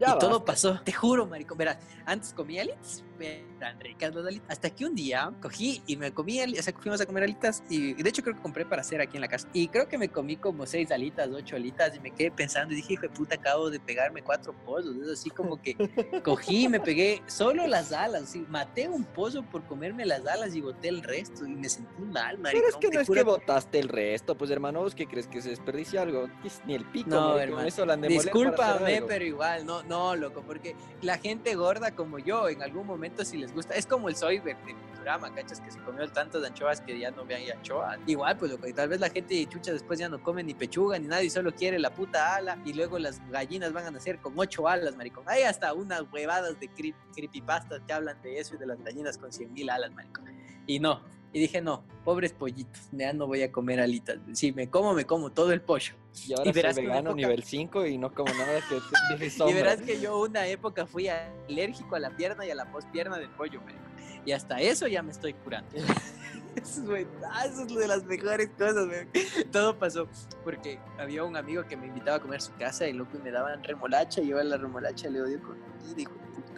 Ya 0.00 0.14
y 0.14 0.18
todo 0.18 0.44
pasó, 0.44 0.80
te 0.84 0.92
juro, 0.92 1.26
maricón. 1.26 1.58
Verás, 1.58 1.78
antes 2.06 2.32
comía 2.32 2.62
alitas, 2.62 3.04
eran 3.22 3.80
ricas 3.80 4.14
las 4.14 4.26
alitas. 4.26 4.50
Hasta 4.50 4.70
que 4.70 4.84
un 4.84 4.94
día 4.94 5.32
cogí 5.40 5.82
y 5.86 5.96
me 5.96 6.12
comí, 6.12 6.40
o 6.40 6.62
sea, 6.62 6.74
fuimos 6.74 7.00
a 7.00 7.06
comer 7.06 7.24
alitas 7.24 7.62
y 7.68 7.94
de 7.94 8.08
hecho 8.08 8.22
creo 8.22 8.36
que 8.36 8.42
compré 8.42 8.64
para 8.64 8.82
hacer 8.82 9.00
aquí 9.00 9.16
en 9.16 9.22
la 9.22 9.28
casa. 9.28 9.48
Y 9.52 9.68
creo 9.68 9.88
que 9.88 9.98
me 9.98 10.08
comí 10.08 10.36
como 10.36 10.66
seis 10.66 10.90
alitas, 10.90 11.28
ocho 11.32 11.56
alitas 11.56 11.96
y 11.96 12.00
me 12.00 12.10
quedé 12.10 12.30
pensando 12.30 12.72
y 12.72 12.76
dije, 12.76 12.94
hijo 12.94 13.02
de 13.02 13.10
puta, 13.10 13.36
acabo 13.36 13.70
de 13.70 13.80
pegarme 13.80 14.22
cuatro 14.22 14.54
pollos. 14.64 14.96
Es 14.96 15.20
así 15.20 15.30
como 15.30 15.60
que 15.60 15.76
cogí 16.22 16.64
y 16.64 16.68
me 16.68 16.80
pegué 16.80 17.22
solo 17.26 17.66
las 17.66 17.92
alas. 17.92 18.24
así, 18.24 18.44
maté 18.48 18.88
un 18.88 19.04
pollo 19.04 19.42
por 19.42 19.64
comerme 19.64 20.04
las 20.04 20.26
alas 20.26 20.54
y 20.54 20.60
boté 20.60 20.88
el 20.88 21.02
resto 21.02 21.46
y 21.46 21.54
me 21.54 21.68
sentí 21.68 22.02
mal, 22.02 22.38
maricón. 22.38 22.52
Pero 22.52 22.68
es 22.68 22.76
que 22.76 22.96
no 22.96 23.00
es 23.00 23.08
que 23.08 23.22
botaste 23.22 23.78
el 23.78 23.88
resto, 23.88 24.36
pues 24.36 24.50
hermano, 24.50 24.80
¿vos 24.80 24.94
qué 24.94 25.06
crees 25.06 25.26
que 25.26 25.40
se 25.40 25.50
desperdicia 25.50 26.02
algo? 26.02 26.28
Es 26.44 26.60
Ni 26.66 26.74
el 26.74 26.84
pico, 26.84 27.10
No, 27.10 27.38
hermano. 27.38 27.66
Eso 27.66 27.86
la 27.86 27.96
Discúlpame, 27.96 29.02
pero 29.02 29.24
igual, 29.24 29.66
no, 29.66 29.82
no, 29.82 30.16
loco, 30.16 30.42
porque 30.42 30.74
la 31.00 31.18
gente 31.18 31.54
gorda 31.54 31.94
como 31.94 32.18
yo, 32.18 32.48
en 32.48 32.62
algún 32.62 32.86
momento 32.86 33.11
si 33.24 33.36
les 33.36 33.52
gusta, 33.54 33.74
es 33.74 33.86
como 33.86 34.08
el 34.08 34.16
soy 34.16 34.38
verde. 34.38 34.74
Futurama, 34.92 35.34
¿cachas? 35.34 35.60
Que 35.60 35.70
se 35.70 35.78
comió 35.80 36.08
tantas 36.10 36.44
anchoas 36.44 36.80
que 36.80 36.98
ya 36.98 37.10
no 37.10 37.24
vean 37.24 37.42
anchoas. 37.58 37.98
Igual, 38.06 38.36
pues, 38.36 38.52
loco, 38.52 38.66
y 38.66 38.72
tal 38.72 38.88
vez 38.88 39.00
la 39.00 39.10
gente 39.10 39.34
de 39.34 39.46
chucha 39.48 39.72
después 39.72 39.98
ya 39.98 40.08
no 40.08 40.22
come 40.22 40.42
ni 40.42 40.54
pechuga 40.54 40.98
ni 40.98 41.08
nada 41.08 41.22
y 41.22 41.30
solo 41.30 41.52
quiere 41.52 41.78
la 41.78 41.92
puta 41.92 42.36
ala 42.36 42.58
y 42.64 42.72
luego 42.72 42.98
las 42.98 43.20
gallinas 43.30 43.72
van 43.72 43.86
a 43.86 43.90
nacer 43.90 44.20
con 44.20 44.38
ocho 44.38 44.68
alas, 44.68 44.96
maricón. 44.96 45.24
Hay 45.26 45.42
hasta 45.42 45.72
unas 45.74 46.04
huevadas 46.12 46.58
de 46.60 46.68
creep, 46.68 46.96
creepypastas 47.14 47.82
que 47.86 47.92
hablan 47.92 48.20
de 48.22 48.38
eso 48.38 48.54
y 48.54 48.58
de 48.58 48.66
las 48.66 48.80
gallinas 48.82 49.18
con 49.18 49.32
cien 49.32 49.52
mil 49.52 49.70
alas, 49.70 49.92
maricón. 49.92 50.26
Y 50.66 50.78
no, 50.78 51.02
y 51.32 51.40
dije, 51.40 51.60
no, 51.62 51.82
pobres 52.04 52.32
pollitos, 52.32 52.82
ya 52.92 53.12
no 53.12 53.26
voy 53.26 53.42
a 53.42 53.50
comer 53.50 53.80
alitas. 53.80 54.18
Si 54.34 54.52
me 54.52 54.68
como, 54.68 54.92
me 54.94 55.04
como 55.06 55.30
todo 55.32 55.52
el 55.52 55.60
pollo. 55.62 55.94
Y 56.26 56.34
ahora 56.34 56.50
Y 56.50 56.52
verás 56.52 56.74
soy 56.74 56.84
vegano 56.84 57.10
época- 57.10 57.14
nivel 57.16 57.42
5 57.42 57.86
y 57.86 57.96
no 57.98 58.12
como 58.12 58.32
nada 58.34 58.60
que 58.68 58.74
deje 59.18 59.42
Y 59.48 59.54
verás 59.54 59.80
que 59.80 59.98
yo 60.00 60.20
una 60.20 60.46
época 60.46 60.86
fui 60.86 61.08
alérgico 61.08 61.96
a 61.96 62.00
la 62.00 62.10
pierna 62.10 62.44
y 62.44 62.50
a 62.50 62.54
la 62.54 62.70
pospierna 62.70 63.16
del 63.18 63.30
pollo, 63.30 63.60
marico. 63.62 63.80
Y 64.24 64.32
hasta 64.32 64.60
eso 64.60 64.86
ya 64.86 65.02
me 65.02 65.10
estoy 65.12 65.32
curando. 65.34 65.68
Eso, 66.54 66.82
güey, 66.84 67.06
ah, 67.30 67.46
eso 67.46 67.62
es 67.62 67.74
de 67.74 67.88
las 67.88 68.04
mejores 68.04 68.50
cosas, 68.58 68.86
güey. 68.86 69.06
Todo 69.50 69.78
pasó 69.78 70.06
porque 70.44 70.78
había 70.98 71.24
un 71.24 71.34
amigo 71.34 71.64
que 71.66 71.78
me 71.78 71.86
invitaba 71.86 72.18
a 72.18 72.20
comer 72.20 72.36
a 72.36 72.40
su 72.40 72.52
casa 72.56 72.86
y 72.86 72.92
loco 72.92 73.16
y 73.16 73.22
me 73.22 73.30
daban 73.30 73.64
remolacha 73.64 74.20
y 74.20 74.28
yo 74.28 74.38
a 74.38 74.44
la 74.44 74.58
remolacha 74.58 75.08
le 75.08 75.22
odio 75.22 75.40
con 75.40 75.56
de 75.96 76.04
puta. 76.04 76.51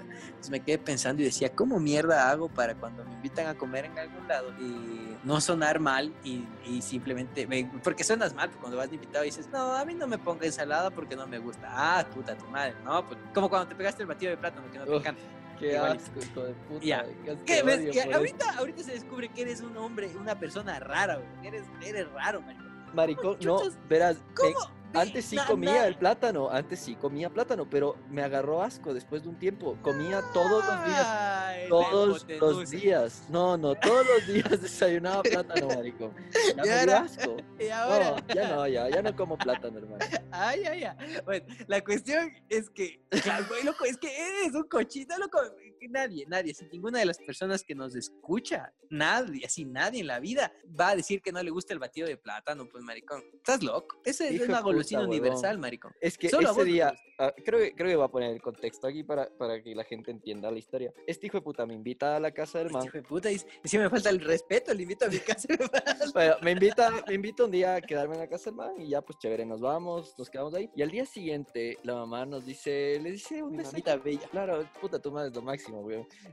Entonces 0.44 0.60
me 0.60 0.60
quedé 0.66 0.76
pensando 0.78 1.22
y 1.22 1.24
decía, 1.24 1.48
¿cómo 1.54 1.80
mierda 1.80 2.28
hago 2.30 2.50
para 2.50 2.74
cuando 2.74 3.02
me 3.02 3.12
invitan 3.14 3.46
a 3.46 3.54
comer 3.54 3.86
en 3.86 3.98
algún 3.98 4.28
lado 4.28 4.52
y 4.60 5.16
no 5.24 5.40
sonar 5.40 5.80
mal 5.80 6.12
y, 6.22 6.44
y 6.66 6.82
simplemente, 6.82 7.46
me- 7.46 7.70
porque 7.82 8.04
suenas 8.04 8.34
mal 8.34 8.50
pues, 8.50 8.60
cuando 8.60 8.76
vas 8.76 8.90
de 8.90 8.96
invitado 8.96 9.24
y 9.24 9.28
dices, 9.28 9.48
no, 9.48 9.72
a 9.74 9.82
mí 9.86 9.94
no 9.94 10.06
me 10.06 10.18
ponga 10.18 10.44
ensalada 10.44 10.90
porque 10.90 11.16
no 11.16 11.26
me 11.26 11.38
gusta. 11.38 11.66
Ah, 11.70 12.04
puta, 12.12 12.36
tu 12.36 12.44
madre, 12.48 12.74
no, 12.84 13.06
pues 13.06 13.18
como 13.32 13.48
cuando 13.48 13.68
te 13.68 13.74
pegaste 13.74 14.02
el 14.02 14.08
batido 14.08 14.32
de 14.32 14.36
plátano 14.36 14.70
que 14.70 14.78
no 14.78 14.84
te 14.84 14.96
encanta. 14.96 15.22
Qué 15.58 15.76
Igual. 15.76 15.96
asco, 15.96 16.20
hijo 16.20 16.42
de 16.44 16.52
puta. 16.52 16.84
Ya. 16.84 17.04
Qué 17.24 17.38
¿Qué 17.46 17.62
ves? 17.62 17.90
Que 17.90 18.12
ahorita, 18.12 18.58
ahorita 18.58 18.82
se 18.82 18.92
descubre 18.92 19.30
que 19.30 19.42
eres 19.42 19.62
un 19.62 19.74
hombre, 19.78 20.10
una 20.20 20.38
persona 20.38 20.78
rara, 20.78 21.16
güey. 21.16 21.46
Eres, 21.46 21.64
eres 21.82 22.10
raro, 22.12 22.42
marico. 22.42 22.64
Maricón, 22.92 23.38
no, 23.40 23.60
verás, 23.88 24.18
¿Cómo? 24.36 24.58
Antes 24.94 25.24
sí 25.24 25.36
comía 25.46 25.86
el 25.86 25.96
plátano, 25.96 26.50
antes 26.50 26.78
sí 26.80 26.94
comía 26.96 27.30
plátano, 27.30 27.68
pero 27.68 27.96
me 28.10 28.22
agarró 28.22 28.62
asco 28.62 28.94
después 28.94 29.22
de 29.22 29.28
un 29.28 29.38
tiempo. 29.38 29.76
Comía 29.82 30.22
todos 30.32 30.64
los 30.66 30.86
días, 30.86 31.06
Ay, 31.06 31.68
todos 31.68 32.26
los 32.28 32.70
días. 32.70 33.24
No, 33.28 33.56
no, 33.56 33.74
todos 33.74 34.06
los 34.06 34.26
días 34.26 34.60
desayunaba 34.62 35.22
plátano, 35.22 35.68
maricón. 35.68 36.14
Ya 36.56 36.62
me 36.62 36.84
dio 36.86 36.96
asco. 36.96 37.36
Y 37.58 37.68
ahora, 37.68 38.10
No, 38.10 38.34
ya 38.34 38.48
no, 38.48 38.66
ya, 38.68 38.88
ya 38.88 39.02
no 39.02 39.14
como 39.16 39.36
plátano, 39.36 39.78
hermano. 39.78 40.04
ay, 40.30 40.64
ay, 40.64 40.84
ay. 40.84 41.16
Bueno, 41.24 41.46
la 41.66 41.82
cuestión 41.82 42.32
es 42.48 42.70
que, 42.70 43.00
claro, 43.22 43.46
loco, 43.64 43.84
es 43.84 43.96
que 43.98 44.08
eres 44.08 44.54
un 44.54 44.64
cochino, 44.64 45.16
loco. 45.18 45.38
Que 45.84 45.88
Nadie, 45.94 46.24
nadie, 46.26 46.52
así, 46.52 46.66
ninguna 46.72 46.98
de 46.98 47.04
las 47.06 47.18
personas 47.18 47.62
que 47.62 47.74
nos 47.74 47.94
escucha, 47.94 48.72
nadie, 48.90 49.44
así, 49.46 49.64
nadie 49.64 50.00
en 50.00 50.06
la 50.06 50.18
vida 50.18 50.52
va 50.78 50.90
a 50.90 50.96
decir 50.96 51.20
que 51.22 51.30
no 51.30 51.42
le 51.42 51.50
gusta 51.50 51.72
el 51.72 51.78
batido 51.78 52.08
de 52.08 52.16
plátano, 52.16 52.66
pues, 52.68 52.82
maricón. 52.82 53.22
¿Estás 53.34 53.62
loco? 53.62 54.00
Ese 54.04 54.32
Hijo 54.32 54.44
es 54.44 54.48
una 54.48 54.58
puta, 54.58 54.70
golosina 54.72 55.00
huevón. 55.00 55.14
universal, 55.14 55.58
maricón. 55.58 55.92
Es 56.00 56.16
que 56.18 56.28
Solo 56.28 56.50
ese 56.50 56.64
día, 56.64 56.94
ah, 57.18 57.32
creo, 57.44 57.60
que, 57.60 57.74
creo 57.74 57.88
que 57.90 57.96
voy 57.96 58.04
a 58.04 58.08
poner 58.08 58.30
el 58.32 58.42
contexto 58.42 58.86
aquí 58.86 59.04
para, 59.04 59.28
para 59.36 59.62
que 59.62 59.74
la 59.74 59.84
gente 59.84 60.10
entienda 60.10 60.50
la 60.50 60.58
historia. 60.58 60.92
Este 61.06 61.26
hijo 61.26 61.38
de 61.38 61.42
puta 61.42 61.66
me 61.66 61.74
invita 61.74 62.16
a 62.16 62.20
la 62.20 62.32
casa 62.32 62.58
del 62.58 62.68
Este 62.68 62.78
man. 62.78 62.86
hijo 62.86 62.96
de 62.96 63.02
puta, 63.02 63.30
y, 63.30 63.36
y 63.62 63.68
si 63.68 63.78
me 63.78 63.88
falta 63.90 64.10
el 64.10 64.20
respeto, 64.20 64.72
le 64.74 64.82
invito 64.82 65.04
a 65.04 65.08
mi 65.08 65.18
casa. 65.18 65.46
Bueno, 66.14 66.36
me 66.42 66.52
invita, 66.52 66.90
me 67.08 67.14
invita 67.14 67.44
un 67.44 67.50
día 67.50 67.74
a 67.76 67.80
quedarme 67.80 68.14
en 68.14 68.20
la 68.20 68.28
casa 68.28 68.50
del 68.50 68.54
man 68.54 68.80
y 68.80 68.88
ya 68.88 69.02
pues 69.02 69.18
chévere, 69.18 69.44
nos 69.44 69.60
vamos, 69.60 70.14
nos 70.18 70.30
quedamos 70.30 70.54
ahí. 70.54 70.70
Y 70.76 70.82
al 70.82 70.90
día 70.90 71.04
siguiente 71.06 71.78
la 71.82 71.94
mamá 71.94 72.24
nos 72.24 72.44
dice, 72.46 72.98
le 73.00 73.10
dice 73.12 73.42
un 73.42 73.56
mamita 73.56 73.96
bella. 73.96 74.28
Claro, 74.28 74.64
puta, 74.80 75.00
tu 75.00 75.10
madre 75.10 75.28
es 75.28 75.34
lo 75.34 75.42
máximo, 75.42 75.73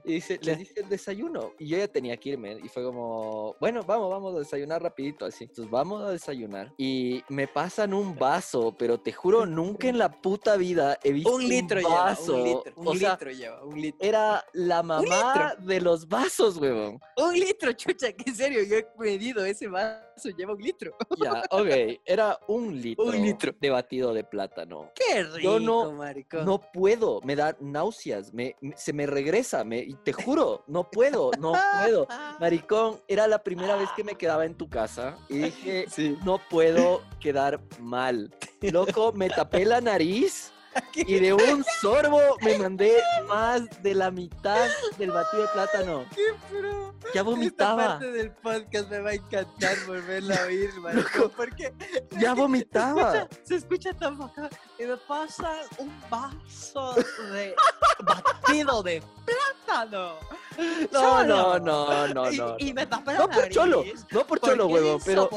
Y 0.03 0.13
dice, 0.13 0.39
les 0.41 0.57
dice 0.57 0.81
el 0.81 0.89
desayuno. 0.89 1.53
Y 1.59 1.67
yo 1.67 1.77
ya 1.77 1.87
tenía 1.87 2.17
que 2.17 2.29
irme. 2.29 2.59
Y 2.63 2.67
fue 2.67 2.83
como, 2.83 3.55
bueno, 3.59 3.83
vamos, 3.83 4.09
vamos 4.09 4.35
a 4.35 4.39
desayunar 4.39 4.81
rapidito, 4.81 5.25
así. 5.25 5.45
Entonces 5.45 5.69
vamos 5.69 6.03
a 6.03 6.11
desayunar. 6.11 6.73
Y 6.77 7.23
me 7.29 7.47
pasan 7.47 7.93
un 7.93 8.15
vaso, 8.15 8.75
pero 8.77 8.99
te 8.99 9.11
juro, 9.11 9.45
nunca 9.45 9.87
en 9.87 9.97
la 9.97 10.11
puta 10.21 10.57
vida 10.57 10.97
he 11.03 11.11
visto 11.11 11.33
Un 11.33 11.47
litro 11.47 11.81
vaso. 11.87 12.35
un 12.35 12.43
litro, 12.43 12.73
un 12.75 12.87
o 12.87 12.95
sea, 12.95 13.11
litro 13.11 13.31
lleva, 13.31 13.63
un 13.63 13.81
litro. 13.81 14.07
era 14.07 14.45
la 14.53 14.83
mamá 14.83 15.55
de 15.59 15.81
los 15.81 16.07
vasos, 16.07 16.57
huevón. 16.57 16.99
Un 17.17 17.33
litro, 17.33 17.71
chucha, 17.73 18.11
que 18.11 18.29
en 18.29 18.35
serio, 18.35 18.63
yo 18.63 18.77
he 18.77 18.87
medido 18.97 19.45
ese 19.45 19.67
vaso, 19.67 20.11
lleva 20.38 20.53
un 20.53 20.62
litro. 20.62 20.95
Ya, 21.24 21.43
ok, 21.51 21.99
era 22.05 22.39
un 22.47 22.82
litro, 22.82 23.05
Un 23.05 23.22
litro. 23.22 23.53
de 23.59 23.70
batido 23.70 24.14
de 24.14 24.24
plátano. 24.24 24.91
Qué 24.95 25.24
rico, 25.24 25.39
Yo 25.39 25.59
no- 25.59 25.91
maricón. 25.91 26.45
No 26.45 26.59
puedo, 26.59 27.22
me 27.24 27.36
da 27.36 27.55
náuseas, 27.59 28.34
me, 28.34 28.55
me- 28.62 28.76
se 28.78 28.93
me 28.93 29.05
regresa, 29.05 29.64
me, 29.64 29.80
y 29.80 29.93
te 30.03 30.14
juro, 30.14 30.64
no 30.68 30.89
puedo, 30.89 31.32
no 31.39 31.53
puedo. 31.84 32.07
Maricón, 32.39 32.99
era 33.07 33.28
la 33.28 33.43
primera 33.43 33.76
vez 33.76 33.89
que 33.95 34.03
me 34.03 34.16
quedaba 34.16 34.45
en 34.45 34.55
tu 34.55 34.68
casa 34.70 35.18
y 35.30 35.38
dije, 35.39 35.86
Sí. 35.89 36.18
no 36.26 36.39
puedo 36.49 37.01
quedar 37.20 37.59
mal. 37.80 38.34
Loco, 38.62 39.12
me 39.14 39.30
tapé 39.30 39.66
la 39.66 39.82
nariz 39.82 40.51
y 40.95 41.19
de 41.19 41.34
un 41.34 41.63
sorbo 41.82 42.19
me 42.41 42.57
mandé 42.57 43.01
más 43.28 43.61
de 43.82 43.95
la 43.95 44.11
mitad 44.11 44.67
del 44.97 45.11
batido 45.11 45.43
de 45.43 45.49
plátano. 45.49 46.05
Qué 46.15 46.24
pro. 46.49 46.91
Ya 47.01 47.07
Esta 47.09 47.24
vomitaba, 47.24 47.88
parte 47.88 48.11
del 48.11 48.32
podcast 48.32 48.89
me 48.89 48.99
va 48.99 49.09
a 49.09 49.13
encantar 49.13 49.76
volverla 49.88 50.36
a 50.36 50.45
oír, 50.45 50.72
maricón, 50.82 51.32
porque 51.36 51.74
ya 52.19 52.34
vomitaba. 52.34 53.28
se 53.43 53.55
escucha 53.55 53.91
tan 53.93 54.17
bacán. 54.17 54.49
Y 54.78 54.84
me 54.84 54.97
pasa 54.97 55.51
un 55.80 55.91
vaso 56.09 56.93
de 57.34 57.55
batido 58.03 58.84
de 58.84 59.01
plátano. 59.26 60.15
No, 60.91 61.24
no, 61.24 61.57
Cholo. 61.57 61.59
no, 61.59 62.07
no, 62.13 62.32
Y- 62.32 62.38
no. 62.38 62.55
Y, 62.59 62.74
me 62.74 62.86
tapé 62.86 63.13
la 63.13 63.19
No 63.19 63.30
por 63.30 63.49
cholo, 63.49 63.84
no 64.11 64.28
por 64.28 64.39
cholo, 64.39 64.67
huevo, 64.67 64.99
pero... 65.03 65.30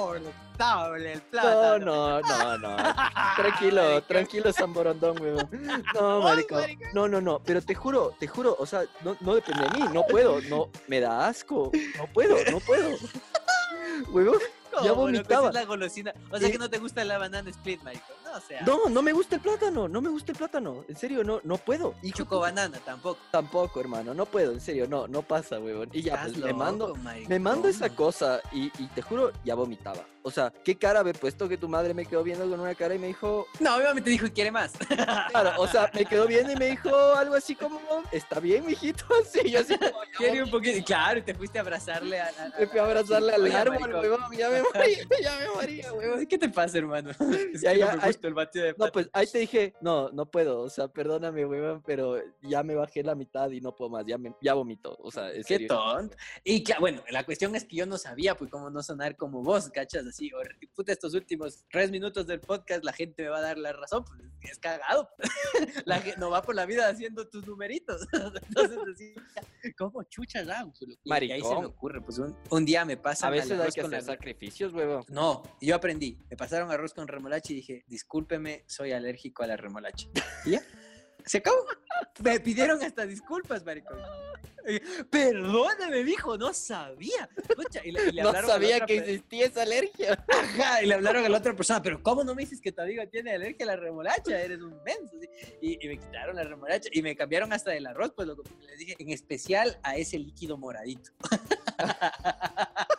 insoportable 0.54 1.12
el 1.12 1.18
No, 1.18 1.24
plátano. 1.30 2.20
no, 2.20 2.20
no, 2.20 2.58
no. 2.58 2.76
Tranquilo, 3.36 4.02
tranquilo, 4.04 4.52
Zamborondón, 4.52 5.20
weón. 5.20 5.48
No, 5.94 6.20
marico. 6.22 6.56
No, 6.92 7.08
no, 7.08 7.20
no. 7.20 7.40
Pero 7.44 7.60
te 7.62 7.74
juro, 7.74 8.14
te 8.18 8.26
juro, 8.26 8.56
o 8.58 8.66
sea, 8.66 8.84
no, 9.02 9.16
no 9.20 9.34
depende 9.34 9.64
de 9.64 9.70
mí. 9.70 9.84
No 9.92 10.04
puedo, 10.06 10.40
no. 10.42 10.68
Me 10.88 11.00
da 11.00 11.26
asco. 11.28 11.70
No 11.98 12.06
puedo, 12.12 12.36
no 12.50 12.60
puedo. 12.60 12.90
Huevo. 14.10 14.34
¿Cómo, 14.72 14.84
Ya 14.86 14.92
vomitaba. 14.92 15.52
La 15.52 15.64
golosina. 15.64 16.12
O 16.30 16.38
sea 16.38 16.48
Eh, 16.48 16.52
que 16.52 16.58
no 16.58 16.68
te 16.68 16.78
gusta 16.78 17.04
la 17.04 17.18
banana 17.18 17.48
split, 17.50 17.80
marico. 17.82 18.04
No, 18.34 18.38
o 18.38 18.40
sea. 18.40 18.60
No, 18.62 18.88
no 18.88 19.02
me 19.02 19.12
gusta 19.12 19.36
el 19.36 19.40
plátano. 19.40 19.88
No 19.88 20.00
me 20.00 20.08
gusta 20.10 20.32
el 20.32 20.38
plátano. 20.38 20.84
En 20.88 20.96
serio, 20.96 21.22
no, 21.24 21.40
no 21.44 21.56
puedo. 21.58 21.94
Y 22.02 22.08
Hijo 22.08 22.18
choco 22.18 22.40
banana 22.40 22.78
tampoco. 22.84 23.18
Tampoco, 23.30 23.80
hermano. 23.80 24.14
No 24.14 24.26
puedo, 24.26 24.52
en 24.52 24.60
serio. 24.60 24.86
No, 24.88 25.06
no 25.08 25.22
pasa, 25.22 25.58
huevón. 25.58 25.88
Y 25.92 26.02
ya, 26.02 26.20
pues, 26.22 26.36
me 26.36 26.52
mando. 26.52 26.94
Me 27.28 27.38
mando 27.38 27.68
esa 27.68 27.88
cosa 27.90 28.40
y, 28.52 28.72
y 28.78 28.86
te 28.88 29.02
juro, 29.02 29.32
ya 29.44 29.54
vomitaba. 29.54 30.04
O 30.26 30.30
sea, 30.30 30.50
¿qué 30.64 30.76
cara 30.78 31.00
haber 31.00 31.18
puesto 31.18 31.46
que 31.50 31.58
tu 31.58 31.68
madre 31.68 31.92
me 31.92 32.06
quedó 32.06 32.22
viendo 32.22 32.48
con 32.48 32.58
una 32.58 32.74
cara 32.74 32.94
y 32.94 32.98
me 32.98 33.08
dijo, 33.08 33.46
No, 33.60 33.76
obviamente 33.76 34.08
dijo, 34.08 34.26
¿quiere 34.34 34.50
más? 34.50 34.72
Claro, 35.30 35.52
o 35.58 35.66
sea, 35.68 35.90
me 35.92 36.06
quedó 36.06 36.26
viendo 36.26 36.50
y 36.50 36.56
me 36.56 36.66
dijo 36.68 36.88
algo 37.14 37.34
así 37.34 37.54
como, 37.54 37.78
está 38.10 38.40
bien, 38.40 38.64
mijito, 38.64 39.04
así, 39.22 39.50
yo 39.50 39.60
así 39.60 39.76
como, 39.76 39.92
¿Quiere 40.16 40.42
un 40.42 40.50
poquito? 40.50 40.82
Claro, 40.86 41.18
y 41.18 41.22
te 41.22 41.34
fuiste 41.34 41.58
a 41.58 41.60
abrazarle 41.60 42.20
a... 42.20 42.28
a- 42.28 42.58
Me 42.58 42.66
fui 42.66 42.78
a 42.80 42.84
abrazarle 42.84 43.34
al 43.34 43.52
árbol, 43.52 43.94
huevón, 43.96 44.20
ya 44.34 44.48
me 44.48 44.62
morí, 44.62 44.96
ya 45.22 45.36
me 45.40 45.48
moría, 45.54 45.92
huevón. 45.92 46.26
¿Qué 46.26 46.38
te 46.38 46.48
pasa, 46.48 46.78
hermano? 46.78 47.10
Es 47.10 47.60
Ya, 47.60 47.72
que 47.74 47.78
ya, 47.80 47.86
no 47.96 48.02
me 48.02 48.08
el 48.28 48.34
batido 48.34 48.64
de 48.64 48.70
No, 48.72 48.76
plátano. 48.76 48.92
pues 48.92 49.10
ahí 49.12 49.26
te 49.26 49.38
dije, 49.38 49.74
no, 49.80 50.10
no 50.10 50.30
puedo, 50.30 50.60
o 50.60 50.68
sea, 50.70 50.88
perdóname, 50.88 51.44
huevón, 51.44 51.82
pero 51.86 52.16
ya 52.42 52.62
me 52.62 52.74
bajé 52.74 53.02
la 53.02 53.14
mitad 53.14 53.50
y 53.50 53.60
no 53.60 53.74
puedo 53.74 53.90
más, 53.90 54.04
ya, 54.06 54.18
me, 54.18 54.34
ya 54.40 54.54
vomito, 54.54 54.96
o 55.00 55.10
sea, 55.10 55.30
es 55.32 55.46
Qué 55.46 55.66
tonto. 55.66 56.16
Y 56.42 56.62
claro, 56.64 56.80
bueno, 56.80 57.02
la 57.10 57.24
cuestión 57.24 57.54
es 57.56 57.64
que 57.64 57.76
yo 57.76 57.86
no 57.86 57.98
sabía, 57.98 58.36
pues, 58.36 58.50
cómo 58.50 58.70
no 58.70 58.82
sonar 58.82 59.16
como 59.16 59.42
vos, 59.42 59.68
¿cachas? 59.70 60.06
Así, 60.06 60.30
o, 60.32 60.38
puta, 60.74 60.92
estos 60.92 61.14
últimos 61.14 61.64
tres 61.70 61.90
minutos 61.90 62.26
del 62.26 62.40
podcast, 62.40 62.84
la 62.84 62.92
gente 62.92 63.22
me 63.22 63.28
va 63.28 63.38
a 63.38 63.42
dar 63.42 63.58
la 63.58 63.72
razón, 63.72 64.04
pues, 64.04 64.20
es 64.42 64.58
cagado. 64.58 65.08
La 65.86 66.00
gente 66.00 66.18
no 66.20 66.28
va 66.30 66.42
por 66.42 66.54
la 66.54 66.66
vida 66.66 66.88
haciendo 66.88 67.26
tus 67.28 67.46
numeritos. 67.46 68.06
Entonces, 68.48 68.78
así, 68.92 69.14
¿cómo 69.78 70.02
chuchas 70.04 70.48
hago? 70.48 70.72
pues? 70.78 70.82
Y- 71.02 71.08
Y 71.10 71.32
ahí 71.32 71.40
se 71.40 71.48
me 71.48 71.54
Maricón. 71.54 71.64
ocurre, 71.64 72.00
pues, 72.02 72.18
un, 72.18 72.36
un 72.50 72.64
día 72.64 72.84
me 72.84 72.96
pasa 72.96 73.28
A 73.28 73.30
veces 73.30 73.58
hay 73.58 73.70
que 73.70 73.80
hacer 73.80 74.02
sacrificios, 74.02 74.72
huevón. 74.74 75.04
No, 75.08 75.42
yo 75.60 75.74
aprendí. 75.74 76.18
Me 76.30 76.36
pasaron 76.36 76.70
arroz 76.70 76.92
con 76.92 77.08
remolacha 77.08 77.52
y 77.52 77.56
dije, 77.56 77.84
discúlpeme, 78.14 78.62
soy 78.68 78.92
alérgico 78.92 79.42
a 79.42 79.48
la 79.48 79.56
remolacha. 79.56 80.06
Y 80.44 80.52
ya. 80.52 80.62
Se 81.26 81.38
acabó. 81.38 81.66
Me 82.22 82.38
pidieron 82.38 82.80
hasta 82.82 83.06
disculpas, 83.06 83.64
maricón. 83.64 83.98
Y, 84.68 84.78
Perdóname, 85.04 86.04
dijo, 86.04 86.38
no 86.38 86.54
sabía. 86.54 87.28
Pucha, 87.56 87.80
y 87.84 87.90
le, 87.90 88.08
y 88.10 88.12
le 88.12 88.22
No 88.22 88.32
sabía 88.32 88.86
que 88.86 88.98
existía 88.98 89.46
esa 89.46 89.62
alergia. 89.62 90.24
Ajá, 90.28 90.82
y 90.82 90.86
le 90.86 90.94
hablaron 90.94 91.24
a 91.24 91.28
la 91.28 91.38
otra 91.38 91.56
persona, 91.56 91.82
pero 91.82 92.00
¿cómo 92.02 92.22
no 92.22 92.36
me 92.36 92.42
dices 92.42 92.60
que 92.60 92.70
tu 92.70 92.82
amigo 92.82 93.02
tiene 93.08 93.32
alergia 93.32 93.64
a 93.64 93.68
la 93.68 93.76
remolacha? 93.76 94.40
Eres 94.40 94.60
un 94.60 94.80
menso. 94.84 95.16
y 95.60 95.88
me 95.88 95.98
quitaron 95.98 96.36
la 96.36 96.44
remolacha 96.44 96.88
y 96.92 97.02
me 97.02 97.16
cambiaron 97.16 97.52
hasta 97.52 97.72
del 97.72 97.86
arroz, 97.86 98.12
pues 98.14 98.28
lo 98.28 98.36
que 98.36 98.48
les 98.66 98.78
dije, 98.78 98.96
en 98.98 99.10
especial 99.10 99.80
a 99.82 99.96
ese 99.96 100.18
líquido 100.20 100.56
moradito. 100.56 101.10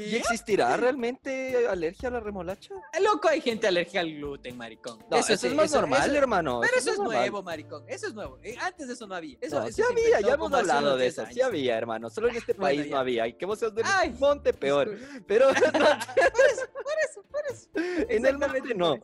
y, 0.00 0.10
¿Y 0.10 0.16
existirá 0.16 0.76
realmente 0.76 1.66
alergia 1.68 2.08
a 2.08 2.12
la 2.12 2.20
remolacha? 2.20 2.74
Loco, 3.00 3.28
hay 3.28 3.40
gente 3.40 3.66
alérgica 3.66 4.00
al 4.00 4.14
gluten, 4.14 4.56
maricón. 4.56 4.98
No, 5.10 5.16
eso, 5.16 5.32
es 5.32 5.54
más 5.54 5.72
normal, 5.72 6.14
hermano. 6.14 6.60
Pero 6.60 6.76
eso, 6.78 6.92
es 6.92 6.98
nuevo, 6.98 7.42
maricón. 7.42 7.84
Eso 7.88 8.06
es 8.08 8.14
nuevo. 8.14 8.38
Eh, 8.42 8.56
antes 8.60 8.88
de 8.88 8.94
eso 8.94 9.06
no 9.06 9.14
había. 9.14 9.36
Eso, 9.40 9.66
sí 9.70 9.82
había, 9.82 10.20
ya 10.20 10.34
hemos 10.34 10.52
hablado 10.52 10.96
de 10.96 11.06
eso. 11.06 11.24
Sí 11.32 11.40
había, 11.40 11.76
hermano. 11.76 12.10
Solo 12.10 12.28
en 12.28 12.36
este 12.36 12.54
país 12.54 12.88
no 12.90 12.98
había. 12.98 13.26
Y 13.26 13.34
que 13.34 13.46
vos 13.46 13.58
seas 13.58 13.74
del 13.74 13.84
monte, 14.18 14.52
peor. 14.52 14.96
Pero. 15.26 15.48
por 15.54 15.56
eso, 15.56 16.66
por 16.72 16.94
eso, 17.08 17.22
por 17.30 17.42
eso. 17.50 17.68
En 18.08 18.26
el 18.26 18.38
monte 18.38 18.74
no. 18.74 18.98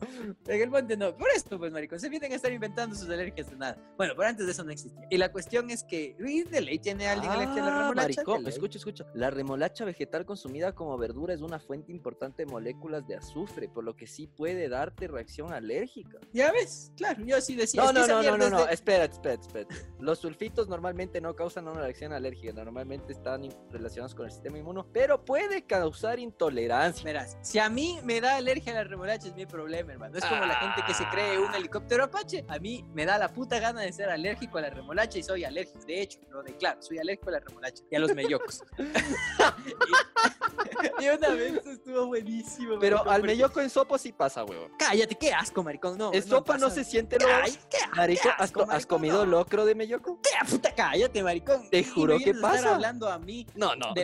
En 0.47 0.61
el 0.61 0.69
monte 0.69 0.97
no. 0.97 1.15
Por 1.15 1.29
esto, 1.35 1.57
pues, 1.57 1.71
maricón. 1.71 1.99
Se 1.99 2.09
vienen 2.09 2.31
a 2.31 2.35
estar 2.35 2.51
inventando 2.51 2.95
sus 2.95 3.09
alergias 3.09 3.49
de 3.49 3.55
nada. 3.55 3.77
Bueno, 3.97 4.13
pero 4.15 4.27
antes 4.27 4.45
de 4.45 4.51
eso 4.51 4.63
no 4.63 4.71
existía. 4.71 5.07
Y 5.09 5.17
la 5.17 5.31
cuestión 5.31 5.69
es 5.69 5.83
que. 5.83 6.15
¿De 6.17 6.61
ley 6.61 6.79
tiene 6.79 7.07
alguien 7.07 7.31
alergia 7.31 7.63
a 7.63 7.65
la 7.65 7.75
ah, 7.75 7.81
remolacha? 7.81 8.21
Maricón, 8.21 8.47
escucha, 8.47 8.77
escucha. 8.77 9.05
La 9.13 9.29
remolacha 9.29 9.85
vegetal 9.85 10.25
consumida 10.25 10.73
como 10.73 10.86
verdura 10.95 11.33
es 11.33 11.41
una 11.41 11.59
fuente 11.59 11.91
importante 11.91 12.45
de 12.45 12.51
moléculas 12.51 13.05
de 13.07 13.15
azufre, 13.15 13.67
por 13.67 13.83
lo 13.83 13.95
que 13.95 14.07
sí 14.07 14.27
puede 14.27 14.69
darte 14.69 15.07
reacción 15.07 15.51
alérgica. 15.51 16.19
Ya 16.31 16.51
ves, 16.51 16.91
claro, 16.95 17.23
yo 17.25 17.41
sí 17.41 17.55
decía. 17.55 17.83
No, 17.83 17.91
no, 17.91 18.07
no, 18.07 18.23
no, 18.23 18.37
no, 18.37 18.49
no, 18.49 18.67
espera, 18.67 19.05
espera, 19.05 19.41
espera. 19.41 19.67
Los 19.99 20.19
sulfitos 20.19 20.67
normalmente 20.67 21.19
no 21.19 21.35
causan 21.35 21.67
una 21.67 21.81
reacción 21.81 22.13
alérgica, 22.13 22.53
normalmente 22.53 23.11
están 23.11 23.49
relacionados 23.71 24.15
con 24.15 24.25
el 24.25 24.31
sistema 24.31 24.59
inmuno, 24.59 24.87
pero 24.93 25.25
puede 25.25 25.63
causar 25.63 26.19
intolerancia. 26.19 27.03
Verás, 27.03 27.37
si 27.41 27.59
a 27.59 27.69
mí 27.69 27.99
me 28.03 28.21
da 28.21 28.37
alergia 28.37 28.71
a 28.73 28.75
la 28.75 28.83
remolacha 28.83 29.27
es 29.27 29.35
mi 29.35 29.45
problema, 29.45 29.91
hermano. 29.91 30.17
Es 30.17 30.25
como 30.25 30.45
la 30.45 30.55
gente 30.55 30.81
que 30.85 30.93
se 30.93 31.05
cree 31.09 31.39
un 31.39 31.53
helicóptero 31.53 32.03
apache. 32.03 32.45
A 32.47 32.59
mí 32.59 32.85
me 32.93 33.05
da 33.05 33.17
la 33.17 33.33
puta 33.33 33.59
gana 33.59 33.81
de 33.81 33.91
ser 33.91 34.09
alérgico 34.09 34.57
a 34.57 34.61
la 34.61 34.69
remolacha 34.69 35.17
y 35.17 35.23
soy 35.23 35.43
alérgico. 35.43 35.79
De 35.85 36.01
hecho, 36.01 36.19
lo 36.29 36.43
declaro, 36.43 36.81
soy 36.81 36.99
alérgico 36.99 37.29
a 37.29 37.33
la 37.33 37.39
remolacha 37.39 37.83
y 37.89 37.95
a 37.95 37.99
los 37.99 38.13
mellocos. 38.13 38.63
y 40.99 41.07
una 41.07 41.29
vez 41.29 41.65
estuvo 41.65 42.07
buenísimo. 42.07 42.77
Pero 42.79 43.07
al 43.09 43.23
melloco 43.23 43.61
en 43.61 43.69
sopa 43.69 43.97
sí 43.97 44.11
pasa, 44.11 44.43
huevo. 44.43 44.69
Cállate, 44.77 45.15
qué 45.15 45.33
asco, 45.33 45.63
maricón. 45.63 45.97
No, 45.97 46.13
en 46.13 46.23
sopa 46.23 46.57
no 46.57 46.69
se 46.69 46.83
siente 46.83 47.17
lo. 47.19 47.27
Ay, 47.27 47.57
qué, 47.69 47.77
marico, 47.95 48.29
¿has, 48.37 48.85
comido 48.85 49.25
locro 49.25 49.65
de 49.65 49.75
melloco? 49.75 50.19
¿Qué 50.21 50.29
puta 50.49 50.73
cállate, 50.73 51.23
maricón? 51.23 51.69
Te 51.69 51.83
juro 51.83 52.17
que 52.19 52.33
pasa. 52.33 52.75
hablando 52.75 53.09
a 53.09 53.19
mí. 53.19 53.45
No, 53.55 53.75
no, 53.75 53.93
de, 53.93 54.03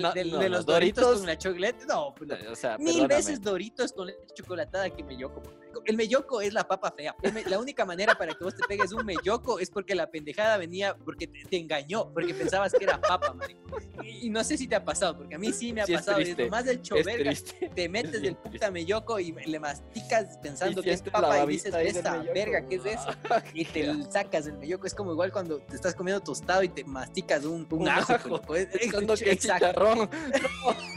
los 0.50 0.66
doritos, 0.66 1.20
con 1.20 1.28
la 1.28 1.38
chocolate. 1.38 1.86
No, 1.86 2.14
pues, 2.16 2.32
o 2.48 2.56
sea, 2.56 2.78
mil 2.78 3.08
veces 3.08 3.42
doritos 3.42 3.94
con 3.94 4.08
leche 4.08 4.20
chocolatada 4.36 4.90
que 4.90 5.04
melloco. 5.04 5.42
El 5.86 5.98
melloco 5.98 6.42
es 6.42 6.54
la 6.54 6.68
papa 6.68 6.94
fea. 6.96 7.16
La 7.48 7.60
única 7.60 7.86
manera 7.86 8.16
para 8.16 8.34
que 8.34 8.44
vos 8.44 8.56
te 8.56 8.64
pegues 8.68 8.92
un 8.92 9.06
melloco 9.06 9.60
es 9.60 9.70
porque 9.70 9.96
la 9.96 10.10
pendejada 10.10 10.58
venía 10.58 10.96
porque 10.96 11.28
te, 11.28 11.58
engañó, 11.58 12.12
porque 12.14 12.34
pensabas 12.34 12.74
que 12.74 12.84
era 12.84 13.00
papa, 13.00 13.34
maricón. 13.34 13.84
Y, 14.04 14.30
no 14.30 14.44
sé 14.44 14.58
si 14.58 14.68
te 14.68 14.76
ha 14.76 14.84
pasado, 14.84 15.18
porque 15.18 15.36
a 15.36 15.40
mí 15.40 15.52
sí 15.52 15.74
me 15.74 15.82
ha 15.82 15.88
pasado. 15.88 16.20
Es 16.20 16.50
más 16.50 16.66
del 16.66 16.82
choverga, 16.82 17.32
te 17.74 17.90
metes 17.90 18.22
del 18.22 18.36
puta 18.36 18.72
melloco 18.72 19.20
y 19.20 19.32
le 19.32 19.60
masticas 19.60 20.38
pensando 20.42 20.82
que 20.82 20.94
es 20.94 21.02
papa 21.02 21.44
y 21.44 21.48
dices, 21.48 21.74
esta 21.76 22.18
verga, 22.18 22.66
¿qué 22.68 22.76
es 22.76 22.86
eso? 22.86 23.10
y 23.54 23.66
te 23.66 24.12
sacas 24.12 24.48
el 24.48 24.58
melloco. 24.58 24.88
Es 24.88 24.94
como 24.94 25.12
igual 25.12 25.32
cuando 25.32 25.60
te 25.60 25.76
estás 25.76 25.96
comiendo 25.96 26.22
tostado 26.22 26.64
y 26.64 26.70
te 26.70 26.84
masticas 26.84 27.46
un, 27.46 27.68
un, 27.70 27.88
ajo. 27.88 28.14
exacto, 28.56 30.10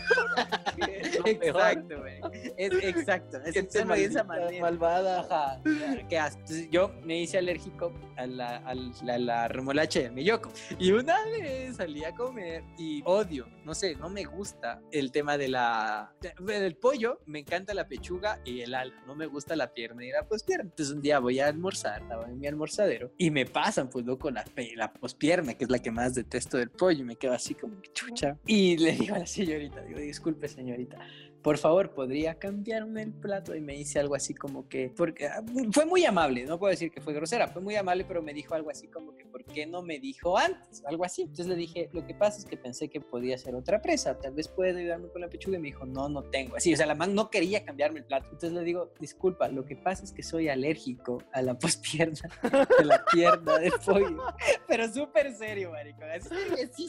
exacto, 1.42 2.00
güey. 2.00 2.20
Es, 2.56 2.72
exacto. 2.82 3.38
Es 3.44 3.56
esa 3.56 3.84
manera. 4.24 4.60
Malvada. 4.60 5.60
qué 6.08 6.18
asco. 6.18 6.42
yo 6.70 6.92
me 7.04 7.20
hice 7.20 7.38
alérgico 7.38 7.92
a 8.16 8.26
la, 8.26 8.56
a 8.56 9.18
la, 9.18 9.48
remolacha 9.48 10.00
y 10.00 10.04
al 10.04 10.12
melloco. 10.12 10.50
Y 10.78 10.92
una 10.92 11.16
vez 11.26 11.76
salí 11.76 12.04
a 12.04 12.14
comer 12.14 12.64
y 12.78 13.02
odio, 13.04 13.46
no 13.64 13.74
sé, 13.74 13.94
no 13.96 14.08
me 14.08 14.24
gusta 14.24 14.80
el 14.90 15.12
tema 15.12 15.36
de 15.38 15.48
la 15.48 16.12
del 16.40 16.76
pollo, 16.76 17.20
me 17.26 17.40
encanta 17.40 17.74
la 17.74 17.88
pechuga 17.88 18.40
y 18.44 18.60
el 18.60 18.74
ala, 18.74 18.94
no 19.06 19.14
me 19.14 19.26
gusta 19.26 19.56
la 19.56 19.72
pierna 19.72 20.04
y 20.04 20.10
la 20.10 20.26
pospierna. 20.26 20.64
Entonces 20.64 20.94
un 20.94 21.02
día 21.02 21.18
voy 21.18 21.40
a 21.40 21.48
almorzar, 21.48 22.02
estaba 22.02 22.26
en 22.26 22.38
mi 22.38 22.46
almorzadero 22.46 23.12
y 23.18 23.30
me 23.30 23.46
pasan 23.46 23.88
pues 23.88 24.04
loco 24.04 24.30
la, 24.30 24.44
la 24.74 24.92
pospierna, 24.92 25.54
que 25.54 25.64
es 25.64 25.70
la 25.70 25.78
que 25.78 25.90
más 25.90 26.14
detesto 26.14 26.56
del 26.56 26.70
pollo, 26.70 27.00
y 27.00 27.04
me 27.04 27.16
quedo 27.16 27.32
así 27.32 27.54
como 27.54 27.80
chucha. 27.92 28.36
Y 28.46 28.76
le 28.78 28.92
digo 28.92 29.14
a 29.14 29.20
la 29.20 29.26
señorita, 29.26 29.82
digo, 29.82 30.00
disculpe 30.00 30.48
señorita, 30.48 30.98
por 31.46 31.58
favor, 31.58 31.94
¿podría 31.94 32.34
cambiarme 32.34 33.02
el 33.02 33.12
plato? 33.12 33.54
Y 33.54 33.60
me 33.60 33.74
dice 33.74 34.00
algo 34.00 34.16
así 34.16 34.34
como 34.34 34.68
que, 34.68 34.92
porque 34.96 35.28
ah, 35.28 35.44
fue 35.70 35.86
muy 35.86 36.04
amable, 36.04 36.44
no 36.44 36.58
puedo 36.58 36.72
decir 36.72 36.90
que 36.90 37.00
fue 37.00 37.14
grosera, 37.14 37.46
fue 37.46 37.62
muy 37.62 37.76
amable, 37.76 38.04
pero 38.04 38.20
me 38.20 38.34
dijo 38.34 38.56
algo 38.56 38.68
así 38.68 38.88
como 38.88 39.16
que, 39.16 39.26
¿por 39.26 39.44
qué 39.44 39.64
no 39.64 39.80
me 39.80 40.00
dijo 40.00 40.36
antes? 40.36 40.82
Algo 40.84 41.04
así. 41.04 41.22
Entonces 41.22 41.46
le 41.46 41.54
dije, 41.54 41.88
lo 41.92 42.04
que 42.04 42.14
pasa 42.14 42.40
es 42.40 42.46
que 42.46 42.56
pensé 42.56 42.88
que 42.88 43.00
podía 43.00 43.38
ser 43.38 43.54
otra 43.54 43.80
presa, 43.80 44.18
tal 44.18 44.34
vez 44.34 44.48
puede 44.48 44.76
ayudarme 44.76 45.06
con 45.06 45.20
la 45.20 45.28
pechuga. 45.28 45.56
Y 45.56 45.60
me 45.60 45.68
dijo, 45.68 45.86
no, 45.86 46.08
no 46.08 46.24
tengo. 46.24 46.56
Así, 46.56 46.74
o 46.74 46.76
sea, 46.76 46.84
la 46.84 46.96
man 46.96 47.14
no 47.14 47.30
quería 47.30 47.64
cambiarme 47.64 48.00
el 48.00 48.06
plato. 48.06 48.26
Entonces 48.32 48.52
le 48.52 48.64
digo, 48.64 48.92
disculpa, 48.98 49.46
lo 49.46 49.64
que 49.64 49.76
pasa 49.76 50.02
es 50.02 50.10
que 50.10 50.24
soy 50.24 50.48
alérgico 50.48 51.22
a 51.30 51.42
la 51.42 51.56
pospierna, 51.56 52.28
de 52.76 52.84
la 52.84 53.04
pierna 53.04 53.58
de 53.58 53.70
pollo. 53.84 54.24
Pero 54.66 54.92
súper 54.92 55.32
serio, 55.32 55.70
marico, 55.70 56.02
así 56.12 56.88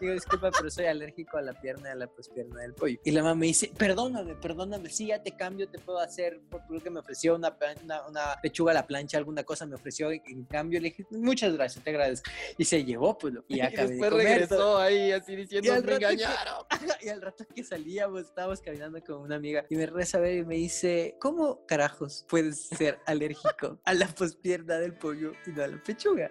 Digo, 0.00 0.12
disculpa, 0.14 0.50
pero 0.50 0.70
soy 0.70 0.86
alérgico 0.86 1.36
a 1.36 1.42
la 1.42 1.52
pierna 1.52 1.90
de 1.90 1.96
la 1.96 2.06
pospierna 2.06 2.60
del 2.60 2.74
pollo. 2.74 2.98
Y 3.04 3.10
la 3.10 3.22
mamá 3.22 3.34
me 3.34 3.46
dice, 3.46 3.65
perdóname, 3.76 4.34
perdóname, 4.34 4.88
sí, 4.90 5.06
ya 5.08 5.22
te 5.22 5.32
cambio, 5.32 5.68
te 5.68 5.78
puedo 5.78 5.98
hacer, 5.98 6.40
porque 6.68 6.90
me 6.90 7.00
ofreció 7.00 7.34
una, 7.34 7.56
una, 8.08 8.36
pechuga 8.42 8.72
a 8.72 8.74
la 8.74 8.86
plancha, 8.86 9.18
alguna 9.18 9.44
cosa 9.44 9.66
me 9.66 9.74
ofreció, 9.74 10.10
en 10.10 10.44
cambio 10.44 10.80
le 10.80 10.90
dije, 10.90 11.06
muchas 11.10 11.54
gracias, 11.54 11.82
te 11.82 11.90
agradezco. 11.90 12.30
Y 12.58 12.64
se 12.64 12.84
llevó, 12.84 13.16
pues, 13.18 13.34
y 13.48 13.60
acabé 13.60 13.90
después 13.90 14.12
regresó 14.12 14.78
ahí 14.78 15.12
así 15.12 15.36
diciendo, 15.36 15.72
me 15.82 15.94
engañaron. 15.94 16.64
y 17.02 17.08
al 17.08 17.22
rato 17.22 17.44
que 17.54 17.64
salíamos, 17.64 18.22
estábamos 18.22 18.60
caminando 18.60 19.02
con 19.04 19.20
una 19.20 19.36
amiga 19.36 19.64
y 19.68 19.76
me 19.76 19.86
reza 19.86 20.18
a 20.18 20.20
ver 20.20 20.38
y 20.38 20.44
me 20.44 20.56
dice, 20.56 21.16
¿cómo 21.20 21.64
carajos 21.66 22.24
puedes 22.28 22.60
ser 22.60 22.98
alérgico 23.06 23.80
a 23.84 23.94
la 23.94 24.06
pospierna 24.06 24.78
del 24.78 24.94
pollo 24.94 25.32
y 25.46 25.50
no 25.50 25.64
a 25.64 25.68
la 25.68 25.82
pechuga? 25.82 26.30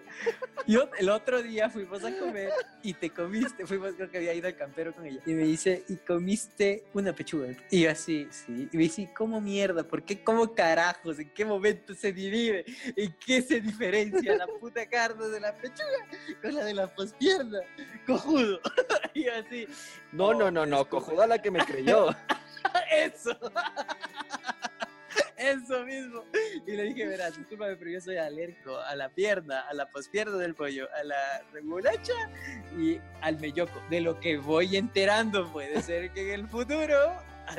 Y 0.66 0.76
el 0.98 1.08
otro 1.10 1.42
día 1.42 1.70
fuimos 1.70 2.04
a 2.04 2.18
comer 2.18 2.50
y 2.82 2.94
te 2.94 3.10
comiste, 3.10 3.66
fuimos, 3.66 3.94
creo 3.94 4.10
que 4.10 4.18
había 4.18 4.34
ido 4.34 4.48
al 4.48 4.56
campero 4.56 4.94
con 4.94 5.06
ella, 5.06 5.20
y 5.26 5.32
me 5.32 5.44
dice, 5.44 5.84
y 5.88 5.96
comiste 5.96 6.84
una 6.94 7.12
pechuga 7.12 7.25
y 7.70 7.82
yo 7.82 7.90
así, 7.90 8.28
sí. 8.30 8.68
Y 8.72 8.76
me 8.76 8.84
dice, 8.84 9.10
¿cómo 9.16 9.40
mierda? 9.40 9.82
¿Por 9.82 10.04
qué? 10.04 10.22
¿Cómo 10.22 10.54
carajos? 10.54 11.18
¿En 11.18 11.30
qué 11.30 11.44
momento 11.44 11.94
se 11.94 12.12
divide? 12.12 12.64
¿En 12.94 13.14
qué 13.24 13.42
se 13.42 13.60
diferencia 13.60 14.36
la 14.36 14.46
puta 14.60 14.86
carne 14.86 15.26
de 15.28 15.40
la 15.40 15.56
pechuga 15.56 16.06
con 16.40 16.54
la 16.54 16.64
de 16.64 16.74
la 16.74 16.94
pospierna? 16.94 17.60
Cojudo. 18.06 18.60
y 19.14 19.24
yo 19.24 19.32
así. 19.34 19.66
No, 20.12 20.34
no, 20.34 20.50
no, 20.50 20.64
no. 20.66 20.88
Cojuda 20.88 21.26
la 21.26 21.40
que 21.40 21.50
me 21.50 21.64
creyó. 21.64 22.10
Eso. 22.92 23.36
Eso 25.36 25.84
mismo. 25.84 26.24
Y 26.66 26.72
le 26.72 26.84
dije, 26.84 27.06
verás, 27.06 27.36
discúlpame, 27.36 27.76
pero 27.76 27.90
yo 27.90 28.00
soy 28.00 28.16
alérgico 28.16 28.78
a 28.78 28.94
la 28.96 29.10
pierna, 29.10 29.60
a 29.68 29.74
la 29.74 29.86
pospierna 29.90 30.36
del 30.38 30.54
pollo, 30.54 30.88
a 30.94 31.04
la 31.04 31.42
remolacha 31.52 32.14
y 32.78 32.98
al 33.20 33.38
melloco. 33.38 33.80
De 33.90 34.00
lo 34.00 34.18
que 34.18 34.38
voy 34.38 34.76
enterando, 34.76 35.52
puede 35.52 35.82
ser 35.82 36.10
que 36.12 36.32
en 36.32 36.40
el 36.40 36.48
futuro 36.48 36.96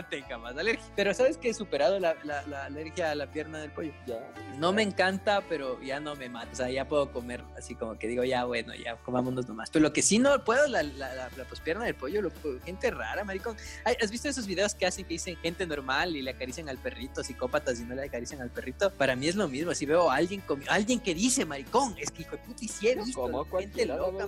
tenga 0.09 0.37
más 0.37 0.57
alergia. 0.57 0.85
Pero 0.95 1.13
sabes 1.13 1.37
que 1.37 1.49
he 1.49 1.53
superado 1.53 1.99
la, 1.99 2.15
la, 2.23 2.65
alergia 2.65 3.11
a 3.11 3.15
la 3.15 3.31
pierna 3.31 3.59
del 3.59 3.71
pollo. 3.71 3.93
Ya. 4.05 4.19
No 4.57 4.73
me 4.73 4.83
encanta, 4.83 5.41
pero 5.47 5.81
ya 5.81 5.99
no 5.99 6.15
me 6.15 6.29
mata. 6.29 6.49
O 6.51 6.55
sea, 6.55 6.69
ya 6.69 6.87
puedo 6.87 7.11
comer 7.11 7.43
así 7.57 7.75
como 7.75 7.97
que 7.97 8.07
digo, 8.07 8.23
ya 8.23 8.45
bueno, 8.45 8.73
ya 8.75 8.95
comámonos 8.97 9.47
nomás. 9.47 9.69
Pero 9.69 9.83
lo 9.83 9.93
que 9.93 10.01
sí 10.01 10.19
no 10.19 10.43
puedo, 10.43 10.67
la, 10.67 10.83
la, 10.83 11.29
la 11.35 11.45
pospierna 11.45 11.85
del 11.85 11.95
pollo, 11.95 12.21
lo, 12.21 12.31
gente 12.63 12.91
rara, 12.91 13.23
maricón. 13.23 13.55
¿Has 13.85 14.11
visto 14.11 14.29
esos 14.29 14.45
videos 14.47 14.75
que 14.75 14.85
hacen 14.85 15.05
que 15.05 15.13
dicen 15.13 15.35
gente 15.37 15.65
normal 15.65 16.15
y 16.15 16.21
le 16.21 16.31
acarician 16.31 16.69
al 16.69 16.77
perrito, 16.77 17.23
psicópatas 17.23 17.79
y 17.79 17.83
no 17.83 17.95
le 17.95 18.03
acarician 18.03 18.41
al 18.41 18.49
perrito? 18.49 18.91
Para 18.91 19.15
mí 19.15 19.27
es 19.27 19.35
lo 19.35 19.47
mismo. 19.47 19.73
Si 19.73 19.85
veo 19.85 20.09
a 20.09 20.15
alguien, 20.15 20.43
alguien 20.69 20.99
que 20.99 21.13
dice, 21.13 21.45
maricón, 21.45 21.95
es 21.97 22.11
que 22.11 22.23
hijo 22.23 22.31
de 22.31 22.37
puta 22.39 22.65
hicieron. 22.65 23.11
¿Cómo? 23.11 23.45
Gente 23.45 23.85
loca. 23.85 24.27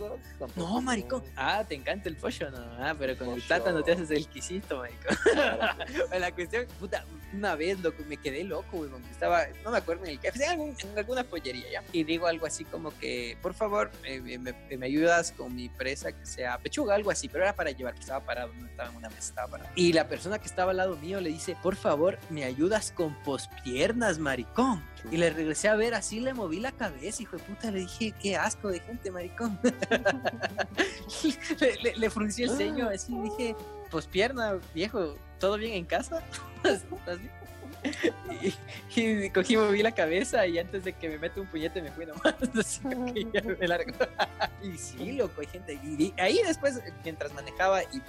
No, 0.55 0.82
maricón. 0.82 1.24
Ah, 1.36 1.64
te 1.68 1.76
encanta 1.76 2.10
el 2.10 2.18
pollo, 2.18 2.51
no. 2.51 2.60
Ah, 2.80 2.95
pero 2.97 3.18
con 3.18 3.30
el 3.30 3.41
plátano 3.41 3.84
te 3.84 3.91
haces 3.91 4.12
el 4.12 4.28
quisito, 4.28 4.78
maricón. 4.78 5.18
la 6.20 6.32
cuestión, 6.32 6.66
puta, 6.80 7.06
una 7.34 7.56
vez 7.56 7.78
me 8.08 8.18
quedé 8.18 8.43
loco, 8.43 8.78
güey, 8.78 8.89
estaba, 9.12 9.45
no 9.64 9.72
me 9.72 9.78
acuerdo 9.78 10.06
en 10.06 10.12
el 10.12 10.20
café, 10.20 10.45
en, 10.45 10.76
alguna 10.97 11.24
pollería 11.24 11.66
ya. 11.72 11.84
Y 11.91 12.04
digo 12.04 12.28
algo 12.28 12.45
así 12.45 12.66
como 12.66 12.97
que, 12.97 13.38
por 13.41 13.54
favor, 13.54 13.91
eh, 14.04 14.38
me, 14.39 14.86
ayudas 14.86 15.32
con 15.32 15.56
mi 15.56 15.70
presa 15.70 16.12
que 16.12 16.26
sea 16.26 16.58
pechuga, 16.58 16.95
algo 16.95 17.12
así, 17.12 17.30
pero 17.30 17.43
era 17.43 17.54
para 17.54 17.72
llevar, 17.72 17.93
que 17.93 18.02
estaba 18.02 18.26
parado, 18.26 18.52
no 18.54 18.66
estaba 18.66 18.89
en 18.89 18.95
una 18.95 19.10
mesa, 19.10 19.30
estaba 19.30 19.47
parado. 19.52 19.70
Y 19.76 19.93
la 19.93 20.08
persona 20.08 20.39
que 20.39 20.47
estaba 20.47 20.72
al 20.72 20.78
lado 20.78 20.95
mío 20.97 21.22
le 21.22 21.30
dice, 21.30 21.56
por 21.62 21.76
favor, 21.76 22.18
me 22.30 22.43
ayudas 22.43 22.91
con 22.91 23.14
pospiernas, 23.24 24.18
maricón. 24.18 24.84
Y 25.12 25.18
le 25.18 25.30
regresé 25.30 25.70
a 25.70 25.76
ver, 25.76 25.93
así 25.93 26.20
le 26.20 26.34
moví 26.34 26.60
la 26.60 26.72
cabeza, 26.72 27.22
hijo 27.22 27.38
de 27.38 27.43
puta, 27.43 27.72
le 27.72 27.80
dije, 27.82 28.14
qué 28.22 28.36
asco 28.36 28.70
de 28.70 28.80
gente, 28.80 29.12
maricón. 29.12 29.60
le, 31.84 31.95
le, 31.95 32.10
fruncí 32.10 32.43
el 32.43 32.50
ceño, 32.50 32.89
así 32.89 33.16
dije, 33.22 33.56
pospierna, 33.89 34.60
viejo, 34.74 35.16
¿todo 35.40 35.58
bien 35.58 35.74
en 35.74 35.86
casa? 35.86 36.24
¿Estás 36.64 37.20
bien? 37.20 37.39
y, 38.95 39.01
y 39.01 39.30
cogí, 39.30 39.57
moví 39.57 39.82
la 39.82 39.91
cabeza 39.91 40.45
y 40.47 40.59
antes 40.59 40.84
de 40.84 40.93
que 40.93 41.09
me 41.09 41.17
mete 41.17 41.39
un 41.39 41.47
puñete 41.47 41.82
me 41.82 41.91
fui 41.91 42.05
nomás. 42.05 42.36
Y 44.61 44.77
sí, 44.77 45.13
loco, 45.13 45.41
hay 45.41 45.47
gente. 45.47 45.80
Ahí 46.17 46.39
después, 46.45 46.82
mientras 47.03 47.34
manejaba 47.34 47.84
y, 47.84 48.01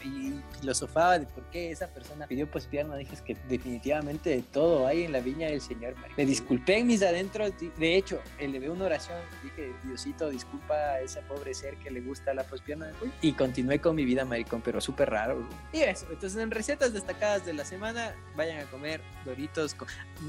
filosofaba 0.59 1.19
de 1.19 1.27
por 1.27 1.45
qué 1.51 1.71
esa 1.71 1.89
persona 1.89 2.27
pidió 2.27 2.51
pospierna, 2.51 2.97
dije 2.97 3.17
que 3.25 3.37
definitivamente 3.49 4.43
todo 4.53 4.87
hay 4.87 5.05
en 5.05 5.13
la 5.13 5.21
viña 5.21 5.49
del 5.49 5.61
Señor. 5.61 5.95
Me 6.17 6.27
disculpé 6.27 6.79
en 6.79 6.89
mis 6.89 7.03
adentros. 7.03 7.53
De 7.77 7.97
hecho, 7.97 8.21
elevé 8.39 8.69
una 8.69 8.87
oración. 8.87 9.19
Dije, 9.45 9.73
Diosito, 9.85 10.29
disculpa 10.31 10.75
a 10.75 11.01
ese 11.01 11.23
pobre 11.23 11.55
ser 11.55 11.77
que 11.77 11.91
le 11.91 12.01
gusta 12.01 12.35
la 12.35 12.43
pospierna. 12.43 12.91
Y 13.23 13.33
continué 13.33 13.81
con 13.81 13.95
mi 13.95 14.05
vida, 14.05 14.25
maricón, 14.25 14.61
pero 14.61 14.81
súper 14.81 15.11
raro. 15.11 15.49
Y 15.73 15.83
eso. 15.83 16.07
Entonces, 16.11 16.43
en 16.43 16.51
recetas 16.51 16.93
destacadas 16.93 17.47
de 17.47 17.53
la 17.53 17.65
semana, 17.65 18.15
vayan 18.35 18.61
a 18.61 18.71
comer 18.71 19.01
Doritos 19.25 19.60
con, 19.75 19.89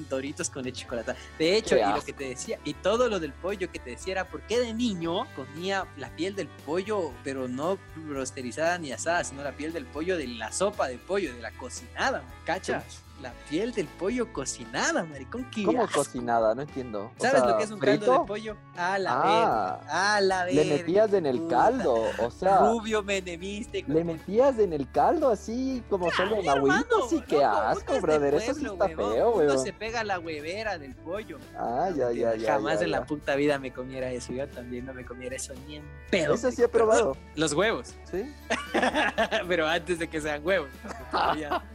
Doritos 0.10 0.50
con 0.50 0.64
leche 0.64 0.84
chocolate. 0.84 1.16
De 1.38 1.58
hecho, 1.58 1.76
y 1.76 1.82
lo 1.82 2.02
que 2.02 2.14
te 2.14 2.30
decía, 2.30 2.60
y 2.64 2.74
todo 2.74 3.10
lo 3.10 3.20
del 3.20 3.34
pollo 3.34 3.72
que 3.72 3.80
te 3.80 3.92
decía 3.92 4.14
era 4.14 4.28
porque 4.28 4.60
de 4.60 4.74
niño 4.74 5.26
comía 5.36 5.86
la 5.98 6.10
piel 6.16 6.36
del 6.36 6.48
pollo, 6.66 7.12
pero 7.24 7.48
no 7.48 7.78
rosterizada 8.08 8.78
ni 8.78 8.92
asada, 8.92 9.24
sino 9.24 9.44
la 9.44 9.52
piel 9.52 9.74
del 9.74 9.86
pollo 9.86 10.18
de 10.18 10.28
la 10.28 10.52
sopa 10.52 10.88
de 10.88 10.98
pollo, 10.98 11.34
de 11.34 11.42
la 11.42 11.52
cocinada, 11.52 12.24
¿cachas? 12.46 13.04
La 13.22 13.32
piel 13.50 13.72
del 13.72 13.88
pollo 13.88 14.32
cocinada, 14.34 15.04
maricón. 15.04 15.50
¿qué 15.52 15.64
¿Cómo 15.64 15.84
asco? 15.84 16.00
cocinada? 16.00 16.54
No 16.56 16.62
entiendo. 16.64 17.12
O 17.18 17.22
¿Sabes 17.22 17.42
sea, 17.42 17.50
lo 17.52 17.58
que 17.58 17.64
es 17.64 17.72
un 17.72 17.80
¿frito? 17.80 18.06
caldo 18.06 18.20
de 18.22 18.28
pollo? 18.28 18.58
A 18.76 18.98
la 18.98 19.12
Ah, 19.14 19.80
verga. 19.86 20.16
A 20.16 20.22
la 20.22 20.46
verga. 20.46 20.64
Le 20.64 20.78
metías 20.78 21.14
en 21.14 21.26
el 21.26 21.40
puta. 21.40 21.56
caldo, 21.58 21.96
o 22.20 22.32
sea, 22.32 22.58
Rubio 22.60 23.04
menemista. 23.04 23.78
hijo 23.78 23.92
le 23.92 24.04
metías 24.04 24.58
en 24.60 24.74
el 24.74 24.90
caldo 24.92 25.30
así 25.30 25.84
como 25.90 26.10
solo 26.12 26.38
en 26.38 26.50
agüita, 26.50 26.86
sí, 27.10 27.22
qué 27.28 27.36
loco, 27.38 27.48
asco, 27.48 28.02
brother, 28.02 28.34
eso 28.36 28.54
sí 28.54 28.66
está 28.66 28.86
huevón, 28.86 29.14
feo, 29.14 29.32
weón. 29.36 29.60
se 29.60 29.74
pega 29.74 30.04
la 30.04 30.20
huevera 30.20 30.78
del 30.78 30.96
pollo. 30.96 31.38
Ah, 31.58 31.90
ya, 31.96 32.12
ya, 32.12 32.36
ya. 32.36 32.54
Jamás 32.54 32.80
ya, 32.80 32.86
en 32.86 32.92
la 32.92 33.06
puta 33.06 33.36
vida 33.36 33.60
me 33.60 33.72
comiera 33.72 34.10
eso. 34.12 34.34
Yo 34.34 34.48
también 34.50 34.86
no 34.86 34.94
me 34.94 35.06
comiera 35.06 35.36
eso 35.36 35.54
ni 35.68 35.76
en 35.78 35.84
pedo. 36.10 36.34
Eso 36.34 36.52
sí 36.52 36.62
he 36.64 36.68
probado, 36.68 37.16
Los 37.36 37.54
huevos. 37.54 37.94
¿sí? 38.10 38.34
Pero 39.48 39.68
antes 39.68 40.00
de 40.00 40.10
que 40.10 40.20
sean 40.22 40.46
huevos. 40.46 40.70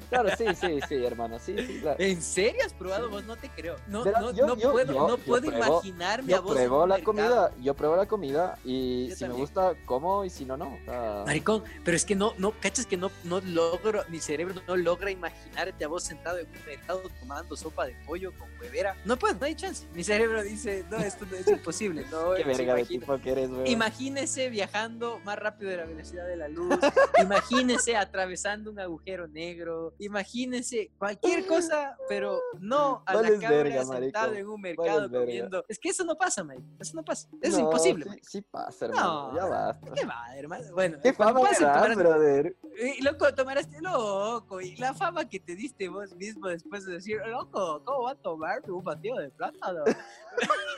Claro, 0.08 0.28
sí, 0.38 0.44
sí, 0.54 0.78
sí, 0.88 1.04
hermano, 1.04 1.35
sí, 1.38 1.54
sí, 1.66 1.78
claro. 1.80 1.96
¿En 1.98 2.20
serio 2.22 2.62
has 2.64 2.72
probado 2.72 3.10
vos? 3.10 3.24
No 3.24 3.36
te 3.36 3.48
creo. 3.50 3.76
No, 3.88 4.04
no, 4.04 4.32
yo- 4.32 4.46
no 4.46 4.56
yo- 4.56 4.72
puedo, 4.72 4.92
yo- 4.92 5.08
no 5.08 5.16
yo 5.16 5.24
puedo 5.24 5.42
pruebo- 5.50 5.66
imaginarme 5.78 6.32
a 6.32 6.36
Yo 6.36 6.42
vos. 6.42 6.50
en 6.52 6.56
pruebo 6.56 6.86
la 6.86 6.94
mercado. 6.96 7.04
comida, 7.04 7.50
yo 7.62 7.74
pruebo 7.74 7.96
la 7.96 8.06
comida 8.06 8.58
y 8.64 9.08
Yo 9.08 9.16
si 9.16 9.24
me 9.26 9.34
gusta, 9.34 9.74
como 9.84 10.24
y 10.24 10.30
si 10.30 10.44
no, 10.44 10.56
no. 10.56 10.74
O 10.74 10.84
sea, 10.84 11.22
Maricón, 11.26 11.62
pero 11.84 11.96
es 11.96 12.04
que 12.04 12.14
no, 12.14 12.34
no, 12.38 12.52
cachas 12.60 12.86
que 12.86 12.96
no, 12.96 13.10
no 13.24 13.40
logro, 13.40 14.02
mi 14.08 14.20
cerebro 14.20 14.60
no 14.66 14.76
logra 14.76 15.10
imaginarte 15.10 15.84
a 15.84 15.88
vos 15.88 16.02
sentado 16.02 16.38
en 16.38 16.46
un 16.46 16.64
mercado 16.66 17.02
tomando 17.20 17.56
sopa 17.56 17.86
de 17.86 17.94
pollo 18.06 18.32
con 18.38 18.48
huevera. 18.60 18.96
No 19.04 19.18
puedo, 19.18 19.34
no 19.34 19.46
hay 19.46 19.54
chance. 19.54 19.86
Mi 19.94 20.04
cerebro 20.04 20.42
dice, 20.42 20.84
no, 20.90 20.98
esto 20.98 21.26
no 21.30 21.36
es 21.36 21.46
imposible. 21.48 22.04
No, 22.10 22.34
qué 22.36 22.44
verga 22.44 22.74
de 22.74 22.84
tipo 22.84 23.18
que 23.18 23.32
eres, 23.32 23.50
weón. 23.50 23.66
Imagínese 23.66 24.48
viajando 24.50 25.20
más 25.24 25.38
rápido 25.38 25.70
de 25.70 25.76
la 25.78 25.84
velocidad 25.84 26.26
de 26.26 26.36
la 26.36 26.48
luz. 26.48 26.74
Imagínese 27.20 27.96
atravesando 27.96 28.70
un 28.70 28.78
agujero 28.78 29.28
negro. 29.28 29.94
Imagínese 29.98 30.90
cualquier 30.98 31.25
cosa, 31.46 31.96
pero 32.08 32.40
no 32.58 33.02
a 33.06 33.14
la 33.14 33.30
cabra 33.30 33.48
verga, 33.48 33.84
sentado 33.84 34.34
en 34.34 34.48
un 34.48 34.60
mercado 34.60 35.10
comiendo. 35.10 35.64
Es 35.68 35.78
que 35.78 35.88
eso 35.90 36.04
no 36.04 36.16
pasa, 36.16 36.44
marico. 36.44 36.66
Eso 36.78 36.96
no 36.96 37.04
pasa. 37.04 37.28
Eso 37.40 37.56
es 37.56 37.58
imposible. 37.58 38.04
Sí, 38.04 38.08
marico. 38.08 38.28
sí 38.28 38.42
pasa, 38.42 38.84
hermano, 38.86 39.32
No, 39.32 39.36
ya 39.36 39.44
basta. 39.46 39.92
¿Qué 39.92 40.04
va, 40.04 40.36
hermano? 40.36 40.64
Bueno, 40.72 40.98
¿Qué 41.02 41.12
fama 41.12 41.40
tomarás- 41.40 41.96
brother? 41.96 42.56
y 42.78 43.02
loco, 43.02 43.34
tomarás 43.34 43.68
loco, 43.80 44.60
y 44.60 44.76
la 44.76 44.94
fama 44.94 45.28
que 45.28 45.40
te 45.40 45.54
diste 45.54 45.88
vos 45.88 46.14
mismo 46.16 46.48
después 46.48 46.84
de 46.84 46.94
decir, 46.94 47.20
loco, 47.26 47.82
¿cómo 47.84 48.02
va 48.04 48.10
a 48.12 48.14
tomarme 48.16 48.72
un 48.72 48.84
batido 48.84 49.18
de 49.18 49.30
plátano? 49.30 49.84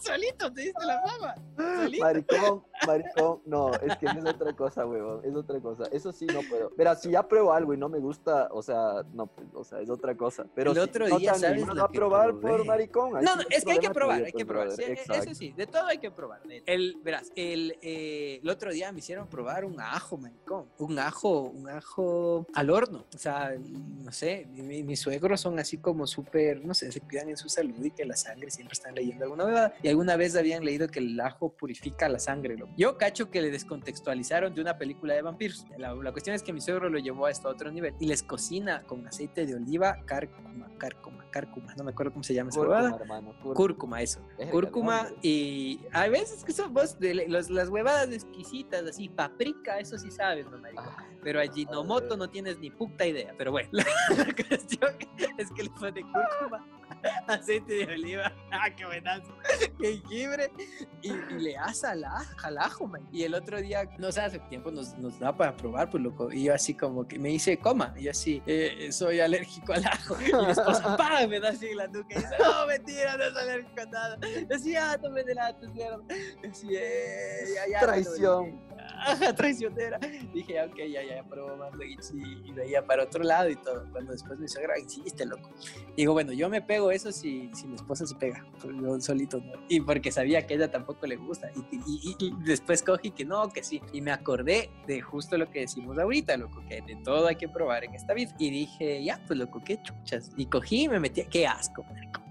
solito 0.00 0.52
te 0.52 0.62
diste 0.62 0.84
la 0.84 1.00
fama. 1.02 1.34
Solito. 1.56 2.04
Maricón, 2.04 2.64
maricón, 2.86 3.42
no, 3.46 3.72
es 3.74 3.96
que 3.98 4.06
es 4.06 4.24
otra 4.26 4.52
cosa, 4.54 4.86
huevón, 4.86 5.24
es 5.24 5.34
otra 5.34 5.60
cosa. 5.60 5.84
Eso 5.92 6.12
sí 6.12 6.26
no 6.26 6.40
puedo. 6.48 6.70
Pero 6.76 6.94
si 6.96 7.10
ya 7.10 7.26
pruebo 7.26 7.52
algo 7.52 7.72
y 7.74 7.76
no 7.76 7.88
me 7.88 7.98
gusta, 7.98 8.48
o 8.50 8.62
sea, 8.62 9.02
no, 9.12 9.26
pues, 9.26 9.46
o 9.54 9.64
sea, 9.64 9.80
es 9.80 9.90
otra 9.90 10.16
cosa. 10.16 10.46
Pero 10.54 10.70
El 10.72 10.76
si 10.76 10.82
otro 10.82 11.08
no 11.08 11.18
día, 11.18 11.32
te 11.34 11.38
¿sabes 11.40 11.64
que 11.64 11.98
probar 11.98 12.30
probé? 12.30 12.40
por 12.56 12.64
maricón. 12.66 13.12
No, 13.22 13.36
no, 13.36 13.42
es 13.50 13.64
que 13.64 13.72
hay 13.72 13.78
que 13.78 13.90
probar, 13.90 14.24
hay 14.24 14.32
que 14.32 14.46
probar. 14.46 14.70
sí, 14.72 14.82
eso 14.84 15.34
sí, 15.34 15.52
de 15.52 15.66
todo 15.66 15.86
hay 15.86 15.98
que 15.98 16.10
probar. 16.10 16.40
El, 16.66 16.98
verás, 17.02 17.30
el, 17.36 17.76
eh, 17.82 18.40
el 18.42 18.48
otro 18.48 18.72
día 18.72 18.90
me 18.92 18.98
hicieron 19.00 19.28
probar 19.28 19.64
un 19.64 19.80
ajo, 19.80 20.16
maricón. 20.16 20.66
Un 20.78 20.98
ajo, 20.98 21.40
un 21.42 21.68
ajo 21.68 22.46
al 22.54 22.70
horno. 22.70 23.04
O 23.14 23.18
sea, 23.18 23.52
no 23.58 24.12
sé, 24.12 24.46
mi- 24.50 24.62
mi- 24.62 24.82
mis 24.82 25.00
suegros 25.00 25.40
son 25.40 25.58
así 25.58 25.78
como 25.78 26.06
súper, 26.06 26.64
no 26.64 26.74
sé, 26.74 26.90
se 26.92 27.00
cuidan 27.00 27.28
en 27.28 27.36
su 27.36 27.48
salud 27.48 27.84
y 27.84 27.90
que 27.90 28.04
la 28.04 28.16
sangre 28.16 28.50
siempre 28.50 28.72
están 28.72 28.94
leyendo 28.94 29.24
alguna 29.24 29.44
vez. 29.44 29.72
Y 29.82 29.88
alguna 29.88 30.16
vez 30.16 30.36
habían 30.36 30.64
leído 30.64 30.88
que 30.88 30.98
el 31.00 31.18
ajo 31.20 31.50
purifica 31.52 32.08
la 32.08 32.18
sangre. 32.18 32.56
loco. 32.56 32.72
Yo 32.76 32.96
cacho 32.98 33.30
que 33.30 33.40
le 33.42 33.50
descontextualizaron 33.50 34.54
de 34.54 34.60
una 34.60 34.76
película 34.78 35.14
de 35.14 35.22
vampiros. 35.22 35.66
La, 35.78 35.94
la 35.94 36.12
cuestión 36.12 36.34
es 36.36 36.42
que 36.42 36.52
mi 36.52 36.60
suegro 36.60 36.88
lo 36.88 36.98
llevó 36.98 37.26
a 37.26 37.30
esto 37.30 37.48
a 37.48 37.52
otro 37.52 37.70
nivel 37.70 37.94
y 38.00 38.06
les 38.06 38.22
cocina 38.22 38.82
con 38.84 39.06
aceite 39.06 39.31
de 39.34 39.54
oliva, 39.54 39.96
cárcuma, 40.04 41.21
cárcuma. 41.32 41.74
No 41.76 41.82
me 41.82 41.90
acuerdo 41.90 42.12
cómo 42.12 42.22
se 42.22 42.34
llama 42.34 42.50
esa 42.50 42.60
Cúrcuma, 42.60 42.78
huevada. 42.82 42.96
hermano, 43.00 43.32
cúrcuma. 43.42 43.54
Cúrcuma, 43.54 44.02
eso. 44.02 44.20
Verga, 44.38 44.52
Cúrcuma 44.52 45.08
y 45.22 45.80
hay 45.92 46.10
veces 46.10 46.44
que 46.44 46.52
son 46.52 46.72
vos, 46.72 46.96
de, 47.00 47.26
los- 47.26 47.50
las 47.50 47.68
huevadas 47.68 48.10
exquisitas, 48.12 48.84
así, 48.84 49.08
paprika, 49.08 49.78
eso 49.80 49.98
sí 49.98 50.10
sabes, 50.12 50.46
no. 50.46 50.58
Ah, 50.76 50.96
Pero 51.24 51.40
a 51.40 51.44
Ginomoto 51.44 52.16
no 52.16 52.28
tienes 52.30 52.58
ni 52.60 52.70
puta 52.70 53.04
idea. 53.06 53.34
Pero 53.36 53.50
bueno, 53.50 53.68
la, 53.72 53.84
la 54.16 54.24
cuestión 54.34 54.90
es 55.38 55.50
que 55.50 55.62
le 55.64 55.70
pone 55.70 56.02
cúrcuma, 56.02 56.64
aceite 57.26 57.74
de 57.86 57.94
oliva, 57.94 58.32
ah, 58.52 58.70
qué 58.76 58.84
buenazo, 58.86 59.34
jengibre, 59.80 60.50
y, 61.02 61.10
y 61.10 61.38
le 61.40 61.56
asa 61.56 61.92
al 61.92 62.04
aj- 62.04 62.36
al 62.44 62.58
ajo, 62.58 62.86
man. 62.86 63.08
Y 63.12 63.22
el 63.24 63.34
otro 63.34 63.60
día, 63.60 63.88
no 63.98 64.12
sé, 64.12 64.20
hace 64.20 64.38
tiempo 64.50 64.70
nos, 64.70 64.96
nos 64.98 65.18
da 65.18 65.34
para 65.36 65.56
probar, 65.56 65.90
pues 65.90 66.02
loco. 66.02 66.30
Y 66.32 66.44
yo 66.44 66.54
así 66.54 66.74
como 66.74 67.06
que 67.06 67.18
me 67.18 67.30
dice, 67.30 67.58
coma. 67.58 67.94
Y 67.96 68.04
yo 68.04 68.10
así, 68.10 68.42
"Eh, 68.46 68.88
soy 68.92 69.20
alérgico 69.20 69.72
al 69.72 69.84
ajo. 69.86 70.16
Y 70.20 70.32
mi 70.32 70.50
esposa, 70.50 70.96
¡pam! 70.96 71.21
me 71.28 71.40
da 71.40 71.50
así 71.50 71.66
en 71.68 71.76
la 71.76 71.86
nuca 71.86 72.06
y 72.10 72.14
dice, 72.16 72.34
no, 72.38 72.66
mentira, 72.66 73.16
no 73.16 73.24
es 73.24 73.36
alérgico 73.36 73.80
a 73.80 73.84
nada. 73.86 74.16
Decía, 74.48 74.92
ah, 74.92 74.98
no 75.02 75.10
me 75.10 75.22
delates, 75.24 75.70
mierda. 75.70 75.98
Decía, 76.42 76.80
"Eh, 76.82 77.44
ya, 77.54 77.66
ya. 77.68 77.80
Traición. 77.80 78.60
Ajá, 79.04 79.34
traicionera. 79.34 79.98
Dije, 80.32 80.58
"Ah, 80.60 80.66
ok, 80.66 80.76
ya, 80.90 81.02
ya, 81.02 81.24
pruebo 81.24 81.56
más 81.56 81.72
y, 81.84 82.02
sí, 82.02 82.20
y 82.44 82.52
veía 82.52 82.84
para 82.86 83.04
otro 83.04 83.22
lado 83.24 83.48
y 83.50 83.56
todo. 83.56 83.86
Cuando 83.90 84.12
después 84.12 84.38
mi 84.38 84.46
suegra 84.48 84.78
insiste, 84.78 85.26
loco. 85.26 85.50
Digo, 85.96 86.12
bueno, 86.12 86.32
yo 86.32 86.48
me 86.48 86.62
pego 86.62 86.90
eso 86.90 87.10
si, 87.12 87.50
si 87.54 87.66
mi 87.66 87.74
esposa 87.74 88.06
se 88.06 88.14
pega, 88.14 88.44
yo 88.80 89.00
solito 89.00 89.38
no. 89.40 89.52
Y 89.68 89.80
porque 89.80 90.12
sabía 90.12 90.46
que 90.46 90.54
a 90.54 90.56
ella 90.56 90.70
tampoco 90.70 91.06
le 91.06 91.16
gusta. 91.16 91.50
Y, 91.70 91.76
y- 91.76 91.82
y- 91.86 92.16
y 92.26 92.34
después 92.44 92.82
cogí 92.82 93.10
que 93.10 93.24
no, 93.24 93.48
que 93.48 93.62
sí. 93.64 93.80
Y 93.92 94.00
me 94.00 94.12
acordé 94.12 94.70
de 94.86 95.00
justo 95.00 95.36
lo 95.36 95.50
que 95.50 95.60
decimos 95.60 95.98
ahorita, 95.98 96.36
loco, 96.36 96.62
que 96.68 96.80
de 96.82 96.96
todo 97.04 97.26
hay 97.26 97.36
que 97.36 97.48
probar 97.48 97.84
en 97.84 97.94
esta 97.94 98.14
vida. 98.14 98.34
Y 98.38 98.50
dije, 98.50 99.02
ya, 99.04 99.20
pues 99.26 99.38
loco, 99.38 99.60
qué 99.64 99.80
chuchas. 99.82 100.30
Y 100.36 100.46
cogí 100.46 100.84
y 100.84 100.88
me 100.88 101.00
metí, 101.00 101.24
qué 101.24 101.46
asco, 101.46 101.82
marico. 101.84 102.22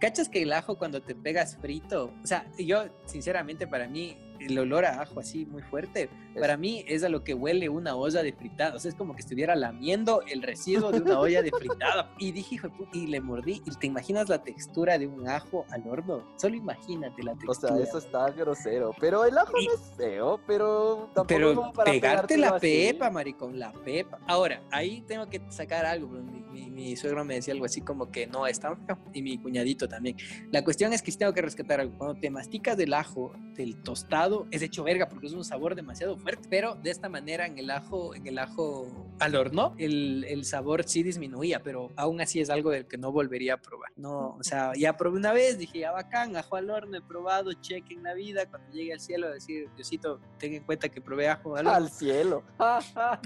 ¿Cachas 0.00 0.28
que 0.30 0.42
el 0.42 0.52
ajo 0.54 0.78
cuando 0.78 1.02
te 1.02 1.14
pegas 1.14 1.56
frito? 1.58 2.14
O 2.22 2.26
sea, 2.26 2.50
yo, 2.58 2.84
sinceramente, 3.04 3.66
para 3.66 3.86
mí, 3.86 4.16
el 4.40 4.58
olor 4.58 4.84
a 4.84 5.00
ajo 5.02 5.20
así 5.20 5.46
muy 5.46 5.62
fuerte, 5.62 6.08
para 6.38 6.56
mí 6.56 6.84
es 6.86 7.02
a 7.04 7.08
lo 7.08 7.24
que 7.24 7.34
huele 7.34 7.68
una 7.68 7.96
olla 7.96 8.22
de 8.22 8.32
fritada. 8.32 8.76
O 8.76 8.78
sea, 8.78 8.88
es 8.90 8.94
como 8.94 9.14
que 9.14 9.20
estuviera 9.20 9.56
lamiendo 9.56 10.22
el 10.30 10.42
residuo 10.42 10.90
de 10.92 11.00
una 11.00 11.18
olla 11.20 11.42
de 11.42 11.50
fritada. 11.50 12.12
Y 12.18 12.32
dije, 12.32 12.56
hijo 12.56 12.68
de 12.68 12.74
puta, 12.76 12.90
y 12.98 13.06
le 13.06 13.20
mordí. 13.20 13.62
¿Y 13.64 13.70
te 13.76 13.86
imaginas 13.86 14.28
la 14.28 14.42
textura 14.42 14.98
de 14.98 15.06
un 15.06 15.28
ajo 15.28 15.64
al 15.70 15.86
horno? 15.88 16.24
Solo 16.36 16.54
imagínate 16.56 17.22
la 17.22 17.32
O 17.32 17.36
textura. 17.36 17.74
sea, 17.76 17.82
eso 17.84 17.98
está 17.98 18.30
grosero. 18.30 18.94
Pero 19.00 19.24
el 19.24 19.36
ajo 19.36 19.52
Y- 19.60 19.66
no 19.66 19.74
es 19.74 19.80
feo, 19.96 20.40
pero 20.46 21.10
tampoco 21.14 21.22
es 21.22 21.26
Pero 21.38 21.54
como 21.54 21.72
para 21.72 21.90
pegarte 21.92 22.36
la 22.36 22.48
así. 22.50 22.60
pepa, 22.92 23.10
maricón, 23.10 23.58
la 23.58 23.72
pepa. 23.72 24.18
Ahora, 24.26 24.62
ahí 24.70 25.02
tengo 25.02 25.26
que 25.28 25.40
sacar 25.48 25.84
algo. 25.86 26.08
Mi, 26.08 26.40
mi- 26.42 26.70
mi 26.70 26.96
suegro 26.96 27.24
me 27.24 27.34
decía 27.34 27.54
algo 27.54 27.64
así 27.66 27.80
como 27.80 28.10
que 28.10 28.26
no 28.26 28.46
es 28.46 28.60
tan 28.60 28.76
feo. 28.86 28.98
Y 29.12 29.22
mi 29.22 29.38
cuñadito 29.38 29.88
también. 29.88 30.16
La 30.52 30.62
cuestión 30.62 30.92
es 30.92 31.02
que 31.02 31.10
tengo 31.12 31.32
que 31.32 31.42
rescatar 31.42 31.80
algo. 31.80 31.96
Cuando 31.98 32.20
te 32.20 32.30
masticas 32.30 32.76
del 32.76 32.94
ajo, 32.94 33.32
del 33.54 33.76
tostado, 33.82 34.27
es 34.50 34.62
hecho 34.62 34.84
verga 34.84 35.08
porque 35.08 35.26
es 35.26 35.32
un 35.32 35.44
sabor 35.44 35.74
demasiado 35.74 36.16
fuerte. 36.16 36.46
Pero 36.48 36.74
de 36.74 36.90
esta 36.90 37.08
manera 37.08 37.46
en 37.46 37.58
el 37.58 37.70
ajo, 37.70 38.14
en 38.14 38.26
el 38.26 38.38
ajo 38.38 38.86
al 39.18 39.34
horno, 39.34 39.74
el, 39.78 40.24
el 40.28 40.44
sabor 40.44 40.84
sí 40.86 41.02
disminuía, 41.02 41.62
pero 41.62 41.90
aún 41.96 42.20
así 42.20 42.40
es 42.40 42.50
algo 42.50 42.70
del 42.70 42.86
que 42.86 42.98
no 42.98 43.12
volvería 43.12 43.54
a 43.54 43.56
probar. 43.56 43.90
No, 43.96 44.36
o 44.38 44.42
sea, 44.42 44.72
ya 44.76 44.96
probé 44.96 45.18
una 45.18 45.32
vez, 45.32 45.58
dije, 45.58 45.80
ya 45.80 45.92
bacán, 45.92 46.36
ajo 46.36 46.56
al 46.56 46.70
horno, 46.70 46.96
he 46.96 47.02
probado, 47.02 47.52
cheque 47.54 47.94
en 47.94 48.02
la 48.02 48.14
vida. 48.14 48.46
Cuando 48.46 48.70
llegue 48.72 48.92
al 48.92 49.00
cielo, 49.00 49.30
decir, 49.30 49.68
Diosito, 49.76 50.20
ten 50.38 50.54
en 50.54 50.62
cuenta 50.62 50.88
que 50.88 51.00
probé 51.00 51.28
ajo 51.28 51.56
al 51.56 51.66
horno. 51.66 51.78
Al 51.78 51.90
cielo. 51.90 52.42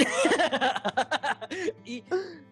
y, 1.85 2.05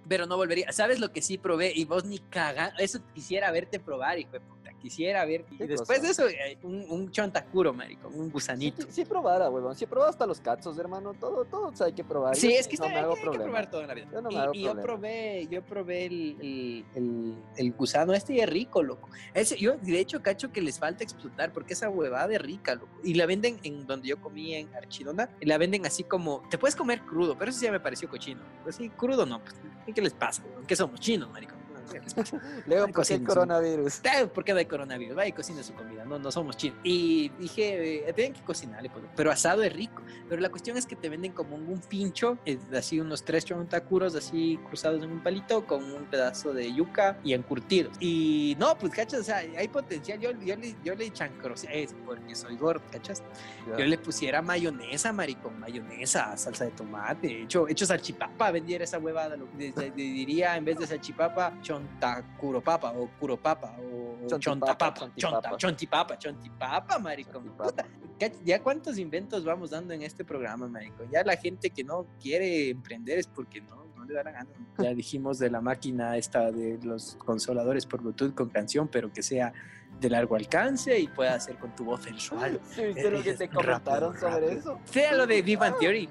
pero 0.08 0.26
no 0.26 0.36
volvería. 0.36 0.72
¿Sabes 0.72 1.00
lo 1.00 1.12
que 1.12 1.22
sí 1.22 1.38
probé? 1.38 1.72
Y 1.74 1.84
vos 1.84 2.04
ni 2.04 2.18
cagan. 2.18 2.72
Eso 2.78 3.00
quisiera 3.14 3.50
verte 3.50 3.80
probar, 3.80 4.18
hijo 4.18 4.32
de 4.32 4.40
puta. 4.40 4.70
quisiera 4.80 5.24
ver. 5.24 5.44
Y 5.50 5.56
¿Qué 5.58 5.66
después 5.66 6.00
cosa? 6.00 6.02
de 6.02 6.10
eso, 6.10 6.28
eh, 6.28 6.58
un, 6.62 6.84
un 6.88 7.10
chontacuro, 7.10 7.72
marico, 7.72 8.08
un 8.08 8.30
gusanito. 8.40 8.86
sí, 8.90 9.04
probara, 9.04 9.48
huevón. 9.50 9.74
Sí 9.76 9.84
he 9.84 9.86
probado 9.86 10.10
hasta 10.10 10.26
los 10.26 10.40
cazos, 10.40 10.78
hermano. 10.78 11.14
Todo, 11.14 11.44
todo 11.44 11.72
hay 11.84 11.92
que 11.92 12.04
probar. 12.04 12.34
Sí, 12.36 12.52
Yo 12.52 12.58
es 12.58 12.66
que 12.68 12.76
no 12.76 12.84
está, 12.84 12.94
me 12.94 12.98
hay, 12.98 13.04
hago 13.04 13.14
que- 13.14 13.38
probar 13.38 13.70
todo 13.70 13.80
en 13.82 13.88
la 13.88 13.94
vida. 13.94 14.08
Yo 14.12 14.20
no 14.22 14.28
me 14.28 14.34
y 14.34 14.38
hago 14.38 14.54
y 14.54 14.62
yo 14.62 14.80
probé, 14.80 15.46
yo 15.50 15.62
probé 15.62 16.06
el, 16.06 16.36
el, 16.40 16.84
el- 16.94 17.34
el 17.56 17.72
gusano 17.72 18.12
este 18.12 18.34
y 18.34 18.40
es 18.40 18.48
rico, 18.48 18.82
loco. 18.82 19.08
Ese, 19.34 19.56
yo, 19.58 19.76
de 19.76 19.98
hecho, 20.00 20.22
cacho 20.22 20.50
que 20.52 20.60
les 20.60 20.78
falta 20.78 21.04
explotar 21.04 21.52
porque 21.52 21.74
esa 21.74 21.88
huevada 21.88 22.32
es 22.34 22.40
rica, 22.42 22.74
loco. 22.74 22.88
Y 23.04 23.14
la 23.14 23.26
venden 23.26 23.58
en 23.62 23.86
donde 23.86 24.08
yo 24.08 24.20
comí 24.20 24.54
en 24.54 24.74
Archidona, 24.74 25.28
y 25.40 25.46
la 25.46 25.58
venden 25.58 25.86
así 25.86 26.04
como, 26.04 26.42
te 26.50 26.58
puedes 26.58 26.74
comer 26.76 27.00
crudo, 27.02 27.36
pero 27.38 27.50
eso 27.50 27.60
sí 27.60 27.66
ya 27.66 27.72
me 27.72 27.80
pareció 27.80 28.08
cochino. 28.08 28.40
Pues 28.62 28.76
sí, 28.76 28.88
crudo 28.90 29.26
no, 29.26 29.40
pues, 29.40 29.54
¿qué 29.94 30.00
les 30.02 30.12
pasa? 30.14 30.42
¿Qué 30.66 30.76
somos 30.76 31.00
chinos, 31.00 31.30
marico? 31.30 31.54
Ay, 32.86 32.92
¿por 32.92 33.04
qué 33.06 33.14
el 33.14 33.20
coronavirus? 33.26 34.00
¿Por 34.34 34.44
qué 34.44 34.52
no 34.52 34.58
hay 34.58 34.66
coronavirus? 34.66 35.14
Vaya 35.16 35.28
y 35.28 35.32
cocina 35.32 35.62
su 35.62 35.74
comida, 35.74 36.04
no, 36.04 36.18
no 36.18 36.30
somos 36.30 36.56
chinos. 36.56 36.78
Y 36.82 37.28
dije, 37.38 38.08
eh, 38.08 38.12
tienen 38.12 38.32
que 38.34 38.42
cocinarle, 38.42 38.90
pues, 38.90 39.04
pero 39.16 39.30
asado 39.30 39.62
es 39.62 39.72
rico. 39.72 40.02
Pero 40.28 40.40
la 40.40 40.48
cuestión 40.50 40.76
es 40.76 40.86
que 40.86 40.96
te 40.96 41.08
venden 41.08 41.32
como 41.32 41.56
un, 41.56 41.80
pincho, 41.88 42.38
eh, 42.44 42.58
así 42.76 43.00
unos 43.00 43.24
tres 43.24 43.44
chontacuros 43.44 44.14
así 44.14 44.58
cruzados 44.68 45.02
en 45.02 45.10
un 45.10 45.22
palito 45.22 45.66
con 45.66 45.82
un 45.84 46.04
pedazo 46.06 46.52
de 46.52 46.72
yuca 46.72 47.18
y 47.24 47.32
encurtidos. 47.34 47.96
Y 48.00 48.56
no, 48.58 48.76
pues, 48.78 48.92
cachas, 48.92 49.20
o 49.20 49.24
sea, 49.24 49.38
hay 49.38 49.68
potencial. 49.68 50.18
Yo, 50.20 50.30
yo 50.32 50.56
le, 50.56 50.76
yo 50.84 50.94
le 50.94 51.10
chancrosé, 51.10 51.82
es 51.82 51.94
porque 52.04 52.34
soy 52.34 52.56
gordo, 52.56 52.82
cachas. 52.90 53.22
Ya. 53.68 53.78
Yo 53.78 53.84
le 53.86 53.98
pusiera 53.98 54.42
mayonesa, 54.42 55.12
maricón, 55.12 55.58
mayonesa, 55.58 56.36
salsa 56.36 56.64
de 56.66 56.70
tomate, 56.72 57.42
hecho, 57.42 57.68
hecho 57.68 57.86
salchipapa, 57.86 58.50
vendiera 58.50 58.84
esa 58.84 58.98
huevada. 58.98 59.36
lo- 59.36 59.46
de- 59.56 59.72
de- 59.72 59.90
de- 59.90 59.96
diría 59.96 60.56
en 60.56 60.64
vez 60.64 60.78
de 60.78 60.86
salchipapa, 60.86 61.56
chontacuropapa 61.80 62.92
o 62.92 63.08
curopapa 63.18 63.76
o 63.78 64.38
chontapapa, 64.38 65.10
chonta, 65.16 65.56
chontipapa, 65.56 66.18
chontipapa, 66.18 66.98
maricón. 66.98 67.34
Chontipapa. 67.44 67.64
Puta, 67.70 67.86
¿cach- 68.18 68.40
ya 68.44 68.62
cuántos 68.62 68.98
inventos 68.98 69.44
vamos 69.44 69.70
dando 69.70 69.94
en 69.94 70.02
este 70.02 70.24
programa, 70.24 70.68
maricón. 70.68 71.08
Ya 71.10 71.22
la 71.24 71.36
gente 71.36 71.70
que 71.70 71.84
no 71.84 72.06
quiere 72.20 72.70
emprender 72.70 73.18
es 73.18 73.26
porque 73.26 73.60
no, 73.60 73.86
no 73.96 74.04
le 74.04 74.14
da 74.14 74.22
la 74.24 74.32
gana. 74.32 74.50
Ya 74.78 74.94
dijimos 74.94 75.38
de 75.38 75.50
la 75.50 75.60
máquina 75.60 76.16
esta 76.16 76.50
de 76.50 76.78
los 76.82 77.16
consoladores 77.16 77.86
por 77.86 78.00
Bluetooth 78.02 78.34
con 78.34 78.48
canción, 78.48 78.88
pero 78.88 79.12
que 79.12 79.22
sea 79.22 79.52
de 80.00 80.08
largo 80.08 80.36
alcance 80.36 80.98
y 80.98 81.08
pueda 81.08 81.34
hacer 81.34 81.58
con 81.58 81.74
tu 81.76 81.84
voz 81.84 82.02
sensual. 82.02 82.58
¿Sí 82.70 82.82
viste 82.86 83.10
lo 83.10 83.22
que 83.22 83.34
te 83.34 83.46
rápido, 83.46 83.60
comentaron 83.62 84.14
sobre 84.18 84.32
rápido. 84.32 84.50
eso? 84.52 84.78
Sea 84.84 85.14
lo 85.14 85.26
de 85.26 85.56
Bang 85.60 85.74
Theory. 85.78 86.08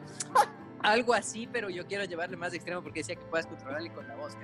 Algo 0.82 1.14
así, 1.14 1.48
pero 1.52 1.70
yo 1.70 1.86
quiero 1.86 2.06
llevarle 2.06 2.38
más 2.38 2.54
extremo 2.54 2.82
porque 2.82 3.02
decía 3.02 3.16
que 3.16 3.26
puedas 3.26 3.46
controlarle 3.48 3.92
con 3.92 4.08
la 4.08 4.16
voz, 4.16 4.38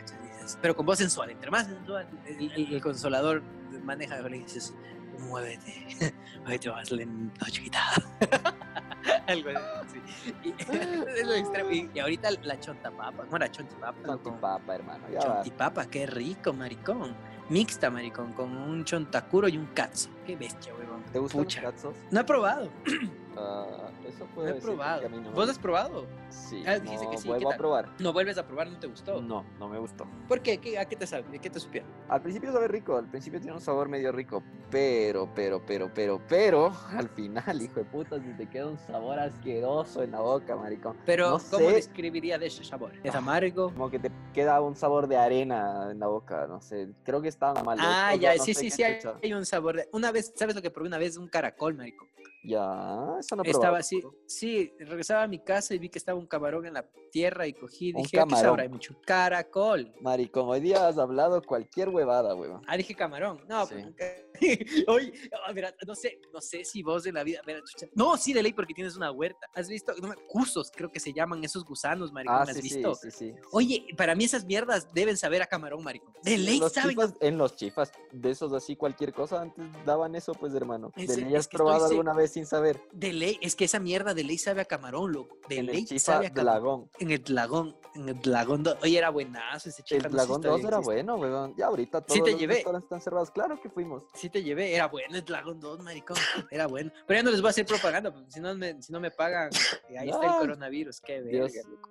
Pero 0.62 0.76
con 0.76 0.86
voz 0.86 0.98
sensual, 0.98 1.30
entre 1.32 1.50
más 1.52 1.68
sensual, 1.68 2.08
el, 2.26 2.52
el- 2.52 2.74
el 2.74 2.82
consolador 2.82 3.42
maneja, 3.84 4.20
le 4.22 4.40
dices, 4.40 4.74
muévete, 5.20 5.86
muévete 6.44 6.70
más 6.72 6.92
lento, 6.92 7.46
chiquita. 7.50 7.80
Algo 9.28 9.50
así. 9.50 10.02
Y, 10.44 10.50
es 11.20 11.26
lo 11.28 11.34
extremo. 11.34 11.72
Y, 11.72 11.90
y 11.94 12.00
ahorita 12.00 12.30
la 12.44 12.60
chontapapa, 12.60 13.26
no 13.32 13.38
la 13.38 13.50
chontipapa. 13.50 13.98
Chontipapa, 14.06 14.76
hermano. 14.76 15.08
Ya 15.12 15.20
va. 15.20 15.26
Chontipapa, 15.36 15.86
qué 15.88 16.06
rico, 16.06 16.54
maricón. 16.54 17.16
Mixta, 17.50 17.92
maricón, 17.92 18.34
con 18.34 18.56
un 18.58 18.84
chontacuro 18.86 19.48
y 19.48 19.58
un 19.58 19.68
katsu. 19.68 20.10
Qué 20.26 20.36
bestia, 20.36 20.74
huevón. 20.74 21.04
¿Te 21.14 21.20
gustan 21.20 21.42
Pucha. 21.44 21.62
los? 21.62 21.86
No 22.12 22.20
he 22.20 22.24
probado, 22.24 22.70
Ah, 23.38 23.66
eso 24.08 24.26
puede 24.34 24.52
he 24.52 24.62
probado. 24.62 25.06
a 25.06 25.10
no 25.10 25.32
¿Vos 25.32 25.50
has 25.50 25.60
probado? 25.60 26.06
Sí, 26.30 26.64
Ah, 26.66 26.78
no 26.78 26.92
que 26.92 27.18
sí, 27.18 27.24
¿qué 27.24 27.28
vuelvo 27.28 27.52
a 27.52 27.56
probar. 27.58 27.90
No 28.00 28.14
vuelves 28.14 28.38
a 28.38 28.46
probar, 28.46 28.70
no 28.70 28.78
te 28.80 28.88
gustó. 28.88 29.22
No, 29.22 29.46
no 29.60 29.68
me 29.68 29.80
gustó. 29.80 30.06
¿Por 30.28 30.42
qué? 30.42 30.58
¿Qué- 30.60 30.78
¿A 30.78 30.86
qué 30.86 30.96
te 30.96 31.08
sabe? 31.08 31.24
¿De 31.30 31.40
qué 31.40 31.50
te 31.50 31.60
supieron? 31.60 31.90
Al 32.10 32.22
principio 32.22 32.52
sabe 32.52 32.68
rico, 32.68 32.98
al 32.98 33.08
principio 33.10 33.40
tiene 33.40 33.56
un 33.56 33.62
sabor 33.62 33.90
medio 33.90 34.12
rico, 34.12 34.44
pero, 34.72 35.30
pero, 35.36 35.62
pero, 35.66 35.92
pero, 35.94 36.22
pero, 36.28 36.72
al 36.90 37.10
final, 37.10 37.62
hijo 37.62 37.76
de 37.80 37.86
puta, 37.86 38.20
se 38.22 38.34
te 38.34 38.48
queda 38.48 38.68
un 38.68 38.78
sabor 38.80 39.20
asqueroso 39.20 40.04
en 40.04 40.12
la 40.12 40.22
boca, 40.22 40.56
maricón. 40.56 40.98
Pero, 41.06 41.32
No 41.32 41.40
¿cómo 41.40 41.70
sé. 41.70 41.76
describiría 41.76 42.38
de 42.38 42.48
ese 42.48 42.64
sabor? 42.64 42.94
¿Es 43.04 43.14
Ah, 43.16 43.20
amargo? 43.20 43.72
Como 43.72 43.90
que 43.90 44.00
te 44.00 44.12
queda 44.34 44.62
un 44.62 44.76
sabor 44.76 45.08
de 45.08 45.18
arena 45.18 45.90
en 45.92 46.00
la 46.00 46.08
boca, 46.08 46.48
no 46.48 46.62
sé, 46.62 46.90
creo 47.04 47.22
que 47.22 47.28
estaba 47.30 47.62
mal. 47.64 47.78
Ah, 47.82 48.16
ya, 48.16 48.38
sí, 48.38 48.54
sí, 48.54 48.70
sí, 48.72 48.84
hay 48.84 49.34
un 49.34 49.46
sabor. 49.46 49.78
de- 49.78 49.90
Una 49.92 50.12
vez, 50.12 50.34
¿sabes 50.36 50.56
lo 50.56 50.62
que 50.62 50.72
probé 50.72 50.88
una 50.88 50.98
vez? 50.98 51.18
Un 51.18 51.28
caracol, 51.28 51.74
marico. 51.76 52.08
Ya, 52.44 53.16
eso 53.26 53.36
no 53.36 53.44
estaba 53.44 53.80
así, 53.80 54.02
sí, 54.28 54.72
regresaba 54.80 55.24
a 55.24 55.28
mi 55.28 55.40
casa 55.40 55.74
y 55.74 55.80
vi 55.80 55.90
que 55.90 55.98
estaba 56.00 56.18
un 56.20 56.28
camarón 56.28 56.66
en 56.66 56.74
la 56.74 56.86
tierra 57.12 57.48
y 57.48 57.54
cogí, 57.54 57.92
Un 57.94 58.04
dije, 58.04 58.20
¿a 58.20 58.26
qué 58.26 58.36
sabrá 58.36 58.68
mucho? 58.70 58.96
Caracol. 59.06 59.94
Maricón, 60.02 60.50
hoy 60.50 60.60
día 60.60 60.88
has 60.88 60.98
hablado 60.98 61.42
cualquier 61.42 61.90
huevada, 61.90 62.36
huevón. 62.36 62.62
Ah, 62.68 62.78
dije 62.78 62.94
camarón. 62.96 63.42
No, 63.48 63.66
Sí. 63.66 63.74
pues 63.74 63.86
nunca. 63.86 64.06
Oye, 64.88 65.14
ah, 65.48 65.52
verá, 65.54 65.74
no 65.88 65.96
sé, 65.96 66.20
no 66.34 66.42
sé 66.42 66.66
si 66.66 66.84
vos 66.84 67.04
de 67.04 67.12
la 67.14 67.24
vida. 67.24 67.40
chucha. 67.66 67.88
No, 67.96 68.18
sí, 68.18 68.34
de 68.34 68.44
ley, 68.44 68.54
porque 68.54 68.74
tienes 68.74 68.96
una 68.98 69.12
huerta. 69.12 69.48
¿Has 69.54 69.68
visto? 69.70 69.94
No, 70.02 70.14
cusos, 70.28 70.72
creo 70.76 70.92
que 70.92 71.00
se 71.00 71.14
llaman 71.14 71.44
esos 71.44 71.64
gusanos, 71.64 72.12
maricón. 72.12 72.36
Ah, 72.36 72.42
¿Has 72.42 72.54
sí, 72.58 72.62
sí, 72.70 72.76
visto? 72.76 72.96
sí, 72.96 73.12
sí. 73.12 73.34
Oye, 73.52 73.88
para 73.98 74.14
mí 74.14 74.26
esas 74.26 74.46
mierdas 74.46 74.88
deben 74.94 75.16
saber 75.18 75.42
a 75.42 75.46
camarón, 75.48 75.84
maricón. 75.84 76.14
De 76.24 76.38
ley 76.38 76.60
los, 76.60 76.74
saben. 76.74 76.92
chifas, 76.92 77.14
en 77.22 77.38
los 77.38 77.56
chifas, 77.56 77.92
de 78.12 78.30
esos 78.30 78.52
así, 78.54 78.76
cualquier 78.76 79.14
cosa, 79.14 79.42
antes 79.42 79.66
daban 79.86 80.16
eso, 80.16 80.34
pues, 80.34 80.54
hermano. 80.54 80.92
En 80.98 81.08
¿De 81.08 81.14
serio, 81.14 81.26
ley 81.30 81.36
es 81.36 81.40
has 81.40 81.48
que 81.48 81.56
estoy 81.56 81.66
probado 81.66 81.86
alguna 81.86 82.14
vez 82.14 82.32
sin 82.34 82.46
saber? 82.46 82.82
De 82.92 83.14
ley, 83.16 83.38
es 83.42 83.56
que 83.56 83.66
esa 83.66 83.80
mierda 83.80 84.14
de 84.14 84.24
ley 84.24 84.38
sabe 84.38 84.62
a 84.62 84.66
camarón, 84.66 85.12
loco. 85.12 85.38
De 85.50 85.58
en 85.60 85.66
ley 85.68 85.80
el 85.80 85.86
chifa 85.86 86.00
sabe 86.14 86.28
a 86.28 86.34
camarón. 86.34 86.90
En 87.00 87.12
el 87.12 87.24
dragón, 87.24 87.76
en 87.96 88.10
el 88.10 88.22
dragón. 88.22 88.64
do- 88.64 88.78
Oye, 88.84 88.98
era 88.98 89.10
buenazo 89.10 89.70
ese 89.70 89.82
chifa. 89.84 90.06
El 90.08 90.12
no 90.12 90.18
Dragón 90.18 90.42
todavía 90.42 90.64
2 90.64 90.68
era 90.70 90.78
existe. 90.78 90.94
bueno, 91.04 91.16
weón. 91.16 91.56
Ya 91.58 91.66
ahorita 91.68 92.02
todos 92.02 92.14
Sí 92.18 92.24
te 92.24 92.32
los 92.32 92.40
llevé. 92.40 92.60
están 92.60 93.02
cerrados. 93.02 93.32
Claro 93.32 93.60
que 93.62 93.70
fuimos. 93.70 94.04
Sí 94.14 94.30
te 94.30 94.44
llevé, 94.44 94.76
era 94.76 94.88
bueno 94.88 95.16
el 95.18 95.26
Dragon 95.26 95.60
2, 95.60 95.80
maricón, 95.82 96.18
era 96.52 96.68
bueno. 96.68 96.92
Pero 97.08 97.20
ya 97.20 97.24
no 97.24 97.32
les 97.32 97.42
voy 97.42 97.48
a 97.48 97.52
hacer 97.52 97.66
propaganda, 97.66 98.14
porque 98.14 98.32
si 98.32 98.40
no 98.40 98.54
me, 98.56 98.82
si 98.82 98.92
no 98.92 99.00
me 99.00 99.12
pagan, 99.12 99.50
eh, 99.90 99.98
ahí 99.98 100.10
está 100.10 100.22
el 100.26 100.32
No. 100.32 100.40
coronavirus, 100.40 101.02
qué 101.02 101.22
verga, 101.22 101.48
loco. 101.70 101.90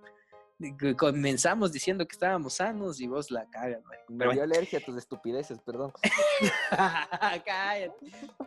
Comenzamos 0.97 1.73
diciendo 1.73 2.07
que 2.07 2.13
estábamos 2.13 2.55
sanos 2.55 3.01
y 3.01 3.07
vos 3.09 3.31
la 3.31 3.45
cagas. 3.51 3.81
Me 4.09 4.25
dio 4.25 4.27
bueno, 4.27 4.43
alergia 4.43 4.79
a 4.79 4.83
tus 4.83 4.97
estupideces, 4.97 5.59
perdón. 5.61 5.93
cállate. 7.45 7.93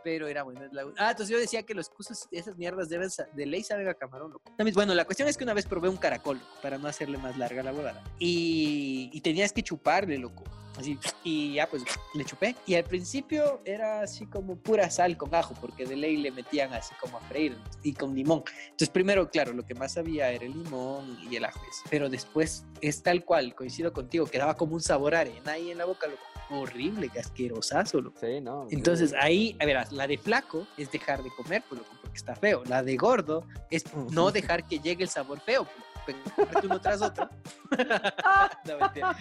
Pero 0.04 0.28
era 0.28 0.44
bueno. 0.44 0.62
Ah, 0.98 1.12
entonces 1.12 1.30
yo 1.30 1.38
decía 1.38 1.64
que 1.64 1.74
los 1.74 1.90
cursos, 1.90 2.28
esas 2.32 2.56
mierdas 2.58 2.88
deben 2.88 3.10
de 3.34 3.46
ley 3.46 3.64
saben 3.64 3.88
a 3.90 3.94
camarón, 3.94 4.32
loco. 4.32 4.52
Bueno, 4.74 4.94
la 4.94 5.06
cuestión 5.06 5.28
es 5.28 5.38
que 5.38 5.44
una 5.44 5.54
vez 5.54 5.66
probé 5.66 5.90
un 5.90 5.98
caracol, 5.98 6.38
loco, 6.38 6.62
para 6.62 6.78
no 6.78 6.88
hacerle 6.88 7.18
más 7.18 7.38
larga 7.38 7.62
la 7.62 7.74
huevada. 7.74 8.04
Y, 8.20 9.10
y 9.12 9.22
tenías 9.22 9.52
que 9.52 9.62
chuparle, 9.62 10.18
loco. 10.18 10.44
Así, 10.78 10.98
y 11.24 11.54
ya 11.56 11.68
pues 11.68 11.84
le 12.14 12.24
chupé. 12.24 12.56
Y 12.66 12.76
al 12.76 12.84
principio 12.84 13.62
era 13.66 14.02
así 14.02 14.26
como 14.28 14.56
pura 14.56 14.90
sal 14.90 15.18
con 15.18 15.34
ajo, 15.34 15.56
porque 15.60 15.86
de 15.86 15.96
ley 15.96 16.18
le 16.18 16.32
metían 16.32 16.74
así 16.74 16.94
como 17.02 17.18
a 17.18 17.22
freír 17.22 17.58
y 17.84 17.94
con 17.94 18.14
limón. 18.16 18.44
Entonces 18.66 18.90
primero, 18.90 19.30
claro, 19.30 19.54
lo 19.54 19.66
que 19.66 19.74
más 19.74 19.94
sabía 19.94 20.32
era 20.32 20.46
el 20.46 20.52
limón 20.52 21.18
y 21.30 21.36
el 21.36 21.46
ajo. 21.46 21.60
Pero 21.90 22.10
después 22.10 22.66
es 22.82 23.02
tal 23.02 23.26
cual, 23.26 23.56
coincido 23.56 23.92
contigo, 23.92 24.26
quedaba 24.26 24.56
como 24.56 24.76
un 24.76 24.82
sabor 24.82 25.16
arena 25.16 25.54
ahí 25.54 25.72
en 25.72 25.78
la 25.78 25.86
boca, 25.86 26.08
loco. 26.08 26.22
Horrible, 26.50 27.10
que 27.10 27.20
asquerosazo, 27.20 28.00
loco. 28.00 28.20
Sí, 28.22 28.40
no. 28.40 28.68
Entonces 28.70 29.14
ahí, 29.20 29.58
a 29.60 29.66
verás, 29.66 29.92
la 29.92 30.08
de 30.08 30.18
flaco 30.18 30.66
es 30.78 30.90
dejar 30.92 31.22
de 31.22 31.30
comer, 31.32 31.64
pues, 31.68 31.82
loco, 31.82 31.94
porque 32.02 32.18
está 32.18 32.36
feo. 32.36 32.64
La 32.66 32.84
de 32.84 32.96
gordo 32.96 33.46
es 33.70 33.84
no 34.12 34.32
dejar 34.32 34.66
que 34.66 34.80
llegue 34.80 35.04
el 35.04 35.10
sabor 35.10 35.42
feo, 35.42 35.66
pues, 35.66 35.86
comerte 36.14 36.68
uno 36.68 36.82
tras 36.82 37.02
otro. 37.02 37.30
no, 38.66 38.78
mentira. 38.80 39.18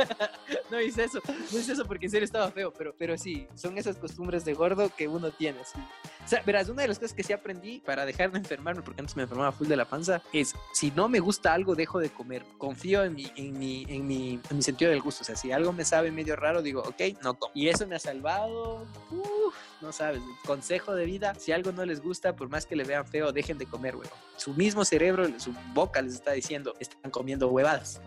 no 0.70 0.80
hice 0.80 1.04
eso, 1.04 1.20
no 1.26 1.58
hice 1.58 1.72
eso 1.72 1.84
porque 1.84 2.06
en 2.06 2.10
serio 2.10 2.24
estaba 2.24 2.50
feo, 2.50 2.72
pero, 2.72 2.94
pero 2.96 3.16
sí, 3.16 3.48
son 3.54 3.78
esas 3.78 3.96
costumbres 3.96 4.44
de 4.44 4.54
gordo 4.54 4.90
que 4.94 5.08
uno 5.08 5.30
tiene. 5.30 5.64
sí. 5.64 5.78
O 6.26 6.28
sea, 6.28 6.42
verás, 6.44 6.68
una 6.68 6.82
de 6.82 6.88
las 6.88 6.98
cosas 6.98 7.14
que 7.14 7.22
sí 7.22 7.32
aprendí 7.32 7.78
para 7.78 8.04
dejar 8.04 8.32
de 8.32 8.38
enfermarme, 8.38 8.82
porque 8.82 9.00
antes 9.00 9.14
me 9.14 9.22
enfermaba 9.22 9.52
full 9.52 9.68
de 9.68 9.76
la 9.76 9.84
panza, 9.84 10.20
es 10.32 10.56
si 10.72 10.90
no 10.90 11.08
me 11.08 11.20
gusta 11.20 11.54
algo, 11.54 11.76
dejo 11.76 12.00
de 12.00 12.10
comer. 12.10 12.44
Confío 12.58 13.04
en 13.04 13.14
mi, 13.14 13.30
en 13.36 13.56
mi, 13.56 13.86
en 13.88 14.08
mi, 14.08 14.40
en 14.50 14.56
mi 14.56 14.62
sentido 14.62 14.90
del 14.90 15.00
gusto. 15.00 15.22
O 15.22 15.24
sea, 15.24 15.36
si 15.36 15.52
algo 15.52 15.72
me 15.72 15.84
sabe 15.84 16.10
medio 16.10 16.34
raro, 16.34 16.62
digo, 16.62 16.80
ok, 16.80 17.22
no 17.22 17.38
como. 17.38 17.52
Y 17.54 17.68
eso 17.68 17.86
me 17.86 17.94
ha 17.94 18.00
salvado. 18.00 18.84
Uf, 19.12 19.54
no 19.80 19.92
sabes, 19.92 20.20
consejo 20.44 20.96
de 20.96 21.04
vida, 21.04 21.32
si 21.36 21.52
algo 21.52 21.70
no 21.70 21.84
les 21.84 22.00
gusta, 22.00 22.34
por 22.34 22.48
más 22.48 22.66
que 22.66 22.74
le 22.74 22.82
vean 22.82 23.06
feo, 23.06 23.30
dejen 23.30 23.56
de 23.56 23.66
comer, 23.66 23.94
huevón. 23.94 24.18
Su 24.36 24.52
mismo 24.54 24.84
cerebro, 24.84 25.28
su 25.38 25.54
boca 25.74 26.02
les 26.02 26.15
está 26.16 26.32
diciendo, 26.32 26.74
están 26.80 27.10
comiendo 27.10 27.48
huevadas. 27.48 28.00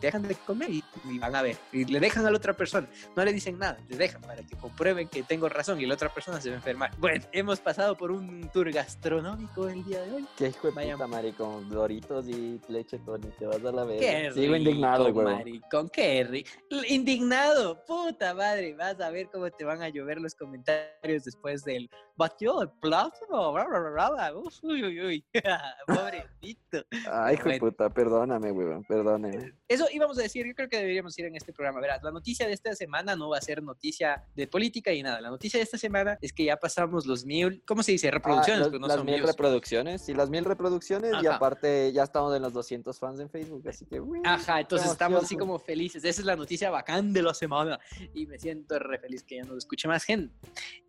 Dejan 0.00 0.22
de 0.22 0.34
comer 0.34 0.70
y, 0.70 0.84
y 1.10 1.18
van 1.18 1.34
a 1.34 1.42
ver. 1.42 1.56
Y 1.72 1.84
le 1.84 2.00
dejan 2.00 2.24
a 2.26 2.30
la 2.30 2.36
otra 2.36 2.52
persona. 2.54 2.88
No 3.16 3.24
le 3.24 3.32
dicen 3.32 3.58
nada, 3.58 3.78
le 3.88 3.96
dejan 3.96 4.20
para 4.22 4.42
que 4.42 4.56
comprueben 4.56 5.08
que 5.08 5.22
tengo 5.22 5.48
razón 5.48 5.80
y 5.80 5.86
la 5.86 5.94
otra 5.94 6.08
persona 6.12 6.40
se 6.40 6.50
va 6.50 6.54
a 6.54 6.58
enfermar. 6.58 6.90
Bueno, 6.98 7.24
hemos 7.32 7.60
pasado 7.60 7.96
por 7.96 8.10
un 8.10 8.48
tour 8.52 8.70
gastronómico 8.72 9.68
el 9.68 9.84
día 9.84 10.00
de 10.02 10.12
hoy. 10.16 10.26
Qué 10.36 10.48
hijo 10.48 10.68
de 10.68 10.74
Vaya- 10.74 10.92
puta, 10.94 11.06
maricón. 11.06 11.68
Doritos 11.68 12.28
y 12.28 12.60
leche 12.68 12.98
Tony, 13.00 13.28
te 13.38 13.46
vas 13.46 13.56
a 13.64 13.72
la 13.72 13.84
verga. 13.84 14.32
Sigo 14.34 14.54
indignado, 14.56 15.12
güey. 15.12 15.26
maricón, 15.26 15.88
qué 15.88 16.24
rico. 16.24 16.50
Indignado, 16.88 17.84
puta 17.84 18.34
madre. 18.34 18.74
Vas 18.74 19.00
a 19.00 19.10
ver 19.10 19.28
cómo 19.32 19.50
te 19.50 19.64
van 19.64 19.82
a 19.82 19.88
llover 19.88 20.20
los 20.20 20.34
comentarios 20.34 21.24
después 21.24 21.64
del 21.64 21.90
batió 22.16 22.62
el 22.62 22.70
plátano. 22.80 23.52
bla, 23.52 23.64
bla, 23.66 23.78
bla, 23.90 24.10
bla. 24.10 24.34
Uf, 24.36 24.54
Uy, 24.62 24.84
uy, 24.84 25.00
uy. 25.00 25.24
Pobrecito. 25.86 26.84
Ay, 27.10 27.34
hijo 27.34 27.48
de 27.54 27.60
puta, 27.60 27.90
perdóname, 27.90 28.50
güey, 28.50 28.82
perdóname. 28.88 29.52
Eso 29.68 29.86
íbamos 29.92 30.18
a 30.18 30.22
decir, 30.22 30.46
yo 30.46 30.54
creo 30.54 30.68
que 30.68 30.76
deberíamos 30.78 31.18
ir 31.18 31.26
en 31.26 31.36
este 31.36 31.52
programa. 31.52 31.80
Verás, 31.80 32.02
la 32.02 32.10
noticia 32.10 32.46
de 32.46 32.52
esta 32.52 32.74
semana 32.74 33.16
no 33.16 33.28
va 33.30 33.38
a 33.38 33.40
ser 33.40 33.62
noticia 33.62 34.24
de 34.34 34.46
política 34.46 34.92
y 34.92 35.02
nada. 35.02 35.20
La 35.20 35.30
noticia 35.30 35.58
de 35.58 35.64
esta 35.64 35.78
semana 35.78 36.18
es 36.20 36.32
que 36.32 36.44
ya 36.44 36.56
pasamos 36.56 37.06
los 37.06 37.24
mil, 37.24 37.62
¿cómo 37.66 37.82
se 37.82 37.92
dice? 37.92 38.10
Reproducciones, 38.10 38.60
Ah, 38.60 38.64
los- 38.64 38.68
pero 38.68 38.80
no 38.80 38.86
las 38.88 38.96
son 38.96 39.06
mil 39.06 39.14
views. 39.16 39.28
reproducciones. 39.30 40.08
Y 40.08 40.14
las 40.14 40.30
mil 40.30 40.44
reproducciones, 40.44 41.12
y 41.22 41.26
Ajá. 41.26 41.36
aparte 41.36 41.92
ya 41.92 42.02
estamos 42.04 42.34
en 42.36 42.42
los 42.42 42.52
200 42.52 42.98
fans 42.98 43.20
en 43.20 43.30
Facebook, 43.30 43.66
así 43.68 43.84
que. 43.86 44.00
uy, 44.00 44.20
Ajá, 44.24 44.60
entonces 44.60 44.90
estamos 44.90 45.24
así 45.24 45.36
como 45.36 45.58
felices. 45.58 46.04
Esa 46.04 46.20
es 46.20 46.26
la 46.26 46.36
noticia 46.36 46.70
bacán 46.70 47.12
de 47.12 47.22
la 47.22 47.34
semana. 47.34 47.78
Y 48.12 48.26
me 48.26 48.38
siento 48.38 48.78
re 48.78 48.98
feliz 48.98 49.22
que 49.22 49.36
ya 49.36 49.44
nos 49.44 49.58
escuche 49.58 49.88
más 49.88 50.04
gente. 50.04 50.34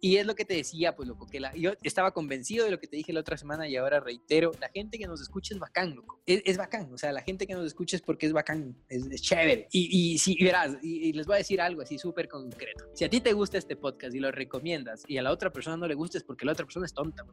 Y 0.02 0.18
es 0.18 0.26
lo 0.26 0.36
que 0.36 0.46
te 0.46 0.54
decía, 0.56 0.96
pues, 0.96 1.08
loco, 1.08 1.26
que 1.28 1.40
la, 1.40 1.54
yo 1.56 1.72
estaba 1.84 2.12
convencido 2.12 2.66
de 2.66 2.72
lo 2.72 2.80
que 2.80 2.88
te 2.88 2.96
dije 2.98 3.14
la 3.14 3.20
otra 3.22 3.38
semana 3.38 3.68
y 3.68 3.76
ahora 3.76 4.00
reitero, 4.00 4.52
la 4.60 4.70
gente 4.70 4.98
que 4.98 5.08
nos 5.08 5.22
escucha 5.22 5.54
es 5.54 5.60
bacán, 5.60 5.96
loco. 5.96 6.22
Es, 6.26 6.42
es 6.46 6.55
bacán, 6.58 6.94
o 6.94 6.98
sea, 6.98 7.12
la 7.12 7.22
gente 7.22 7.48
que 7.48 7.54
nos 7.54 7.66
escucha 7.66 7.96
es 7.96 8.02
porque 8.02 8.26
es 8.26 8.34
bacán, 8.34 8.76
es, 8.90 9.06
es 9.08 9.22
chévere. 9.22 9.68
Y, 9.72 10.14
y 10.14 10.18
si 10.18 10.42
verás, 10.44 10.78
y, 10.82 11.10
y 11.10 11.14
les 11.14 11.26
voy 11.26 11.36
a 11.36 11.38
decir 11.38 11.62
algo 11.62 11.82
así 11.82 11.98
súper 11.98 12.28
concreto. 12.28 12.86
Si 12.94 13.04
a 13.04 13.10
ti 13.10 13.22
te 13.22 13.34
gusta 13.34 13.58
este 13.58 13.76
podcast 13.76 14.16
y 14.16 14.20
lo 14.20 14.32
recomiendas 14.32 15.04
y 15.08 15.18
a 15.18 15.22
la 15.22 15.32
otra 15.32 15.52
persona 15.52 15.78
no 15.78 15.88
le 15.88 15.96
gusta 15.96 16.18
es 16.18 16.24
porque 16.24 16.46
la 16.46 16.54
otra 16.54 16.66
persona 16.66 16.86
es 16.86 16.94
tonta. 16.94 17.24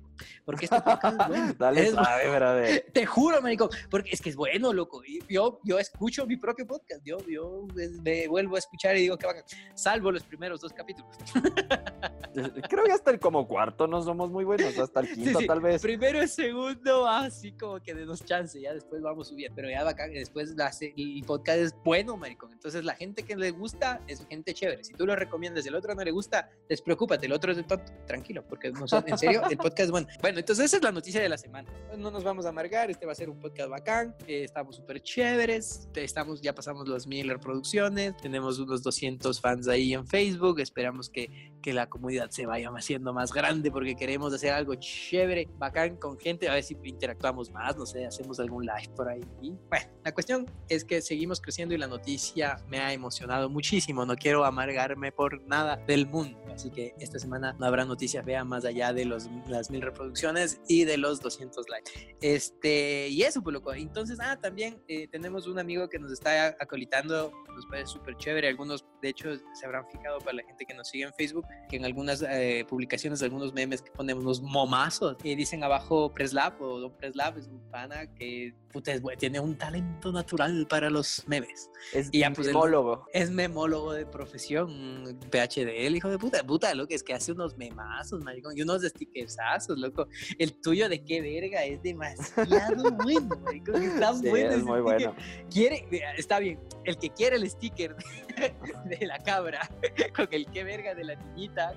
Porque 0.45 0.67
este 0.67 0.81
podcast 0.81 1.21
es 1.21 1.29
bueno. 1.29 1.55
Dale, 1.59 1.83
es 1.83 1.91
suave, 1.93 2.37
brother. 2.37 2.87
te 2.93 3.07
juro, 3.07 3.41
marico, 3.43 3.69
porque 3.91 4.11
es 4.13 4.21
que 4.21 4.31
es 4.31 4.37
bueno, 4.37 4.73
loco. 4.73 5.03
Y 5.05 5.21
Yo, 5.29 5.61
yo 5.65 5.79
escucho 5.79 6.27
mi 6.27 6.37
propio 6.37 6.67
podcast, 6.67 7.03
yo, 7.05 7.19
yo 7.29 7.67
me 8.03 8.29
vuelvo 8.29 8.57
a 8.57 8.59
escuchar 8.59 8.97
y 8.97 9.03
digo 9.03 9.17
que 9.17 9.27
bacán. 9.27 9.45
Salvo 9.75 10.11
los 10.11 10.23
primeros 10.23 10.61
dos 10.61 10.73
capítulos. 10.73 11.11
Creo 12.69 12.85
que 12.85 12.93
hasta 12.93 13.11
el 13.11 13.21
como 13.21 13.47
cuarto 13.47 13.87
no 13.87 14.03
somos 14.03 14.31
muy 14.31 14.45
buenos, 14.45 14.79
hasta 14.79 15.01
el 15.01 15.13
quinto 15.13 15.41
sí. 15.41 15.47
tal 15.47 15.61
vez. 15.61 15.83
Primero 15.83 16.23
y 16.23 16.29
segundo, 16.29 17.07
así 17.07 17.53
como 17.53 17.81
que 17.81 17.95
denos 17.95 18.25
chance, 18.25 18.61
ya 18.61 18.73
después 18.73 19.02
vamos 19.03 19.29
subiendo. 19.29 19.55
Pero 19.57 19.69
ya 19.71 19.85
bacán, 19.85 20.13
después 20.13 20.55
el 20.81 21.25
podcast 21.27 21.59
es 21.59 21.75
bueno, 21.85 22.17
maricón. 22.17 22.53
Entonces 22.53 22.85
la 22.85 22.95
gente 22.95 23.23
que 23.23 23.37
le 23.37 23.51
gusta 23.51 24.01
es 24.07 24.25
gente 24.27 24.55
chévere. 24.55 24.85
Si 24.85 24.93
tú 24.95 25.07
lo 25.07 25.17
recomiendas 25.17 25.65
y 25.65 25.69
el 25.69 25.75
otro 25.75 25.95
no 25.95 26.03
le 26.03 26.11
gusta, 26.11 26.51
despreocúpate, 26.69 27.27
el 27.27 27.33
otro 27.33 27.51
es 27.51 27.57
de 27.59 27.65
tonto, 27.65 27.93
tranquilo, 28.07 28.45
porque 28.49 28.71
no 28.71 28.87
son- 28.89 29.05
en 29.07 29.19
serio, 29.19 29.43
el 29.51 29.57
podcast 29.57 29.81
es 29.81 29.91
bueno. 29.91 30.07
Bueno, 30.21 30.39
entonces 30.39 30.67
esa 30.67 30.77
es 30.77 30.83
la 30.83 30.93
noticia 30.93 31.21
de 31.21 31.29
la 31.29 31.39
semana. 31.39 31.69
No 31.99 32.11
nos 32.11 32.25
vamos 32.25 32.47
a 32.47 32.51
amargar, 32.51 32.91
este 32.91 33.07
va 33.07 33.13
a 33.13 33.15
ser 33.15 33.29
un 33.31 33.39
podcast 33.39 33.69
bacán, 33.71 34.15
eh, 34.27 34.45
estamos 34.45 34.77
súper 34.77 35.01
chéveres, 35.03 35.89
estamos, 35.95 36.41
ya 36.41 36.55
pasamos 36.55 36.89
los 36.89 37.07
mil 37.07 37.29
reproducciones, 37.29 38.17
tenemos 38.17 38.59
unos 38.59 38.83
200 38.83 39.41
fans 39.41 39.69
ahí 39.69 39.95
en 39.95 40.07
Facebook, 40.07 40.61
esperamos 40.61 41.09
que, 41.11 41.52
que 41.63 41.73
la 41.73 41.89
comunidad 41.89 42.31
se 42.31 42.47
vaya 42.47 42.71
haciendo 42.77 43.13
más 43.13 43.33
grande 43.33 43.71
porque 43.71 43.95
queremos 43.95 44.35
hacer 44.35 44.53
algo 44.53 44.75
chévere, 44.75 45.49
bacán 45.59 45.97
con 45.97 46.19
gente, 46.19 46.49
a 46.49 46.55
ver 46.55 46.63
si 46.65 46.77
interactuamos 46.83 47.51
más, 47.51 47.77
no 47.77 47.87
sé, 47.87 48.05
hacemos 48.05 48.41
algún 48.41 48.67
live 48.67 48.91
por 48.97 49.09
ahí. 49.09 49.21
Y, 49.41 49.53
bueno, 49.69 49.87
la 50.05 50.13
cuestión 50.13 50.47
es 50.69 50.85
que 50.85 51.01
seguimos 51.01 51.41
creciendo 51.41 51.75
y 51.75 51.79
la 51.79 51.87
noticia 51.87 52.57
me 52.69 52.79
ha 52.79 52.93
emocionado 52.93 53.49
muchísimo, 53.49 54.05
no 54.05 54.17
quiero 54.17 54.45
amargarme 54.45 55.13
por 55.13 55.43
nada 55.47 55.77
del 55.77 56.07
mundo, 56.07 56.39
así 56.53 56.71
que 56.71 56.95
esta 56.99 57.19
semana 57.19 57.55
no 57.59 57.67
habrá 57.67 57.85
noticias 57.85 58.25
feas 58.25 58.45
más 58.45 58.65
allá 58.65 58.93
de 58.93 59.05
los, 59.05 59.31
las 59.49 59.71
mil 59.71 59.83
reproducciones 59.83 60.61
y 60.69 60.85
de 60.85 60.97
los 60.99 61.21
200 61.21 61.69
likes. 61.69 62.17
Este, 62.21 63.09
y 63.09 63.23
eso, 63.23 63.43
pues 63.43 63.55
loco. 63.55 63.73
Entonces, 63.73 64.19
ah, 64.21 64.39
también 64.41 64.83
eh, 64.89 65.09
tenemos 65.09 65.47
un 65.47 65.59
amigo 65.59 65.89
que 65.89 65.99
nos 65.99 66.13
está 66.13 66.57
acolitando, 66.61 67.33
nos 67.55 67.67
parece 67.67 67.93
súper 67.93 68.17
chévere. 68.17 68.49
Algunos, 68.49 68.85
de 69.01 69.09
hecho, 69.09 69.31
se 69.55 69.67
habrán 69.67 69.87
fijado 69.91 70.19
para 70.19 70.37
la 70.37 70.43
gente 70.45 70.65
que 70.65 70.75
nos 70.75 70.89
sigue 70.89 71.05
en 71.05 71.13
Facebook, 71.15 71.47
que 71.69 71.77
en 71.77 71.85
algunas 71.85 72.23
eh, 72.23 72.67
publicaciones, 72.69 73.23
algunos 73.23 73.53
memes 73.53 73.81
que 73.83 73.91
ponemos 73.91 74.23
unos 74.25 74.43
momazos, 74.43 75.17
y 75.25 75.35
dicen 75.35 75.65
abajo 75.65 76.13
Preslab 76.13 76.61
o 76.61 76.79
Don 76.81 76.97
Preslab, 76.97 77.39
es 77.39 77.49
un 77.49 77.61
pana 77.71 78.13
que 78.15 78.55
puta, 78.73 78.93
es, 78.93 79.03
tiene 79.19 79.39
un 79.41 79.57
talento 79.57 80.13
natural 80.13 80.67
para 80.69 80.91
los 80.91 81.23
memes. 81.27 81.71
Es 81.93 82.09
Y 82.13 82.21
ya, 82.21 82.31
pues, 82.31 82.49
memólogo. 82.49 83.07
Es 83.13 83.31
memólogo 83.31 83.93
de 83.93 84.07
profesión, 84.07 85.19
PhD, 85.31 85.87
el 85.87 85.97
hijo 85.97 86.09
de 86.09 86.19
puta, 86.19 86.43
puta, 86.45 86.75
loco, 86.75 86.95
es 86.95 87.03
que 87.03 87.15
hace 87.15 87.33
unos 87.33 87.57
memazos, 87.57 88.23
maricón, 88.23 88.57
y 88.57 88.63
unos 88.63 88.83
stickersazos, 88.83 89.79
loco. 89.79 90.09
El 90.39 90.61
tuyo 90.61 90.89
de 90.89 91.05
qué 91.05 91.21
verga 91.21 91.65
es 91.65 91.83
demasiado 91.83 92.91
bueno, 93.03 93.29
maricón, 93.45 93.83
está 93.83 94.15
Sí, 94.15 94.29
bueno. 94.29 94.51
es 94.51 94.65
muy 94.65 94.81
sticker. 94.81 94.83
bueno. 94.83 95.15
Quiere, 95.51 95.87
está 96.17 96.39
bien, 96.39 96.59
el 96.85 96.97
que 96.99 97.11
quiere 97.11 97.37
el 97.37 97.49
sticker 97.49 97.97
de 98.87 99.07
la 99.07 99.19
cabra 99.19 99.69
con 100.15 100.29
el 100.31 100.47
qué 100.47 100.65
verga 100.65 100.95
de 100.95 101.05
la 101.05 101.13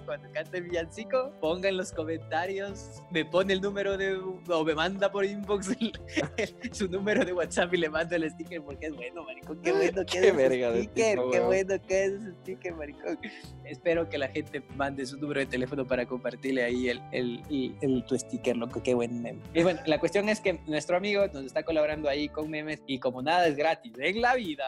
cuando 0.06 0.30
canta 0.32 0.58
el 0.58 0.64
villancico, 0.64 1.32
ponga 1.42 1.70
en 1.70 1.78
los 1.78 1.92
comentarios, 1.92 3.02
me 3.12 3.26
pone 3.26 3.54
el 3.54 3.62
número 3.62 3.98
de, 3.98 4.16
o 4.16 4.64
me 4.64 4.76
manda 4.76 5.12
por 5.12 5.26
inbox 5.26 5.70
el- 5.80 5.92
el- 6.38 6.74
su 6.74 6.88
número 6.88 7.26
de 7.26 7.34
WhatsApp 7.34 7.74
y 7.74 7.78
le 7.78 7.90
mando 7.90 8.16
el 8.16 8.30
sticker 8.30 8.62
porque 8.62 8.88
es 8.88 8.96
bueno, 8.96 9.24
maricón, 9.24 9.62
qué 9.62 9.72
bueno 9.72 10.06
que 10.06 10.06
Qué 10.06 10.18
es 10.20 10.24
ese 10.26 10.32
verga 10.36 10.72
de 10.72 10.84
sticker, 10.84 11.18
tipo, 11.18 11.32
qué 11.32 11.40
bueno 11.40 11.76
que 11.88 12.06
es 12.06 12.12
ese 12.14 12.32
sticker, 12.42 12.74
maricón. 12.76 13.20
Espero 13.64 14.08
que 14.10 14.18
la 14.18 14.28
gente 14.28 14.62
mande 14.76 15.06
su 15.06 15.18
número 15.18 15.40
de 15.40 15.46
teléfono 15.48 15.86
para 15.86 16.06
compartirle 16.06 16.64
ahí 16.64 16.90
el, 16.90 17.02
el, 17.12 17.42
el- 17.50 17.76
el- 17.82 18.06
tu 18.06 18.18
sticker, 18.18 18.56
loco, 18.58 18.82
qué 18.84 18.94
buen 18.94 19.22
meme. 19.22 19.40
Y 19.54 19.64
bueno, 19.64 19.80
la 19.86 20.00
cuestión 20.00 20.30
es 20.30 20.40
que 20.40 20.60
nuestro 20.68 20.98
amigo 20.98 21.26
nos 21.34 21.44
está 21.46 21.64
colaborando 21.64 22.10
ahí 22.10 22.30
con 22.30 22.50
memes 22.50 22.82
y 22.88 23.00
como 23.00 23.22
nada 23.22 23.48
es 23.48 23.56
gratis 23.56 23.94
en 23.98 24.22
la 24.22 24.36
vida, 24.36 24.66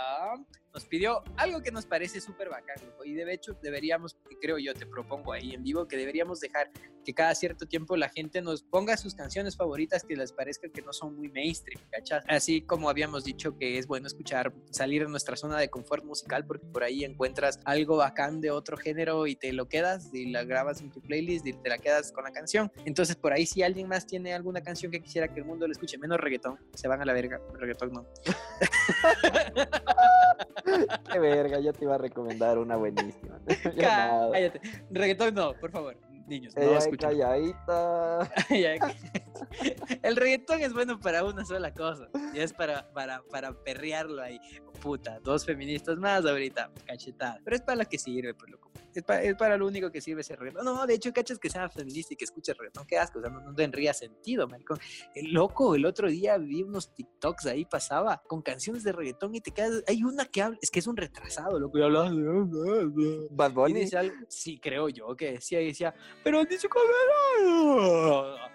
nos 0.78 0.86
pidió 0.86 1.24
algo 1.38 1.64
que 1.64 1.72
nos 1.72 1.88
parece 1.88 2.22
súper 2.22 2.50
bacán, 2.50 2.78
y 3.04 3.14
de 3.14 3.34
hecho 3.34 3.58
deberíamos, 3.64 4.16
creo 4.40 4.60
yo, 4.60 4.76
te 4.76 4.86
propongo 4.86 5.34
ahí 5.34 5.56
en 5.56 5.64
vivo, 5.64 5.88
que 5.88 5.98
deberíamos 5.98 6.40
dejar 6.40 6.70
que 7.04 7.16
cada 7.16 7.34
cierto 7.34 7.66
tiempo 7.66 7.96
la 7.96 8.10
gente 8.10 8.42
nos 8.42 8.64
ponga 8.64 8.98
sus 8.98 9.16
canciones 9.16 9.56
favoritas 9.56 10.04
que 10.04 10.18
les 10.18 10.34
parezca 10.34 10.68
que 10.68 10.82
no 10.82 10.92
son 10.92 11.16
muy 11.16 11.30
mainstream, 11.30 11.82
¿cachas? 11.90 12.26
Así 12.28 12.62
como 12.62 12.90
habíamos 12.90 13.24
dicho 13.24 13.58
que 13.58 13.80
es 13.80 13.88
bueno 13.88 14.08
escuchar, 14.08 14.54
salir 14.72 15.04
de 15.04 15.10
nuestra 15.10 15.38
zona 15.38 15.58
de 15.58 15.70
confort 15.70 16.04
musical 16.04 16.46
porque 16.46 16.68
por 16.68 16.84
ahí 16.84 17.06
encuentras 17.06 17.62
algo 17.64 17.96
bacán 17.96 18.42
de 18.42 18.52
otro 18.52 18.76
género 18.76 19.26
y 19.26 19.38
te 19.38 19.54
lo 19.54 19.70
quedas 19.70 20.14
y 20.14 20.32
la 20.32 20.44
grabas 20.44 20.82
en 20.82 20.92
tu 20.92 21.02
playlist 21.02 21.48
y 21.48 21.54
te 21.54 21.70
la 21.70 21.78
quedas 21.78 22.12
con 22.12 22.26
la 22.26 22.32
canción. 22.32 22.70
Entonces 22.84 23.16
por 23.16 23.32
ahí 23.32 23.46
si 23.46 23.64
alguien 23.64 23.88
más 23.88 24.06
tiene 24.06 24.34
alguna 24.34 24.62
canción 24.62 24.92
que 24.92 25.02
quisiera 25.02 25.34
que 25.34 25.40
el 25.40 25.46
mundo 25.46 25.66
le 25.66 25.72
escuche, 25.72 25.98
menos 25.98 26.20
reggaetón, 26.20 26.60
se 26.74 26.90
van 26.90 27.02
a 27.02 27.06
la 27.06 27.14
verga, 27.14 27.40
reggaetón 27.54 27.94
no. 27.94 28.06
Qué 31.12 31.20
verga, 31.20 31.60
yo 31.60 31.74
te 31.74 31.86
iba 31.86 31.96
a 31.96 31.98
recomendar 31.98 32.58
una 32.58 32.76
buenísima. 32.76 33.40
Cállate, 33.80 34.62
reggaetón 34.92 35.34
no, 35.36 35.54
por 35.54 35.72
favor, 35.72 35.98
niños, 36.28 36.56
no 36.56 36.62
Ella 36.64 36.78
escuchen. 36.78 37.10
calladita. 37.10 38.32
El 40.04 40.16
reggaetón 40.16 40.62
es 40.62 40.74
bueno 40.74 41.00
para 41.00 41.24
una 41.24 41.46
sola 41.46 41.74
cosa. 41.74 42.10
Y 42.34 42.40
es 42.40 42.54
para, 42.54 42.92
para, 42.94 43.24
para 43.24 43.54
perrearlo 43.54 44.22
ahí. 44.22 44.40
Puta, 44.82 45.20
dos 45.22 45.46
feministas 45.46 45.98
más 45.98 46.26
ahorita, 46.26 46.72
cachetada. 46.86 47.40
Pero 47.44 47.56
es 47.56 47.62
para 47.62 47.84
lo 47.84 47.90
que 47.90 47.98
sirve, 47.98 48.34
pues 48.34 48.52
loco. 48.52 48.72
Es, 48.94 49.04
pa- 49.04 49.22
es 49.22 49.36
para 49.36 49.58
lo 49.58 49.68
único 49.68 49.92
que 49.92 50.02
sirve 50.02 50.22
ese 50.22 50.36
reggaetón. 50.36 50.66
No, 50.66 50.86
de 50.88 50.96
hecho, 50.96 51.12
cachas 51.14 51.38
que 51.40 51.50
sea 51.50 51.70
feminista 51.70 52.14
y 52.14 52.18
que 52.18 52.26
escuche 52.26 52.54
reggaetón. 52.54 52.86
Qué 52.88 52.98
asco, 52.98 53.20
o 53.20 53.22
sea, 53.22 53.30
no, 53.32 53.42
no 53.42 53.54
tendría 53.54 53.94
sentido, 53.94 54.48
maricón. 54.48 54.80
El 55.14 55.34
loco, 55.34 55.76
el 55.76 55.86
otro 55.86 56.10
día 56.10 56.38
vi 56.38 56.64
unos 56.64 56.94
TikToks 56.94 57.46
ahí, 57.48 57.66
pasaba 57.66 58.22
con 58.28 58.42
canciones 58.42 58.84
de 58.84 58.92
reggaetón 58.92 59.36
y 59.36 59.42
te 59.42 59.52
quedas. 59.52 59.84
Hay 59.88 60.04
una 60.04 60.26
que 60.26 60.42
habla, 60.42 60.58
es 60.62 60.72
que 60.72 60.80
es 60.80 60.88
un 60.88 60.98
retrasado, 60.98 61.60
loco, 61.60 61.78
y 61.78 61.84
hablaba 61.84 62.10
de- 62.12 63.28
Bad 63.32 63.52
y 63.52 63.54
Bunny. 63.54 63.90
algo, 63.96 64.16
sí, 64.30 64.60
creo 64.60 64.90
yo 64.90 65.16
que 65.16 65.34
decía, 65.34 65.62
y 65.62 65.68
decía, 65.68 65.94
pero 66.28 66.40
han 66.42 66.48
dicho 66.48 66.68
que 66.70 66.80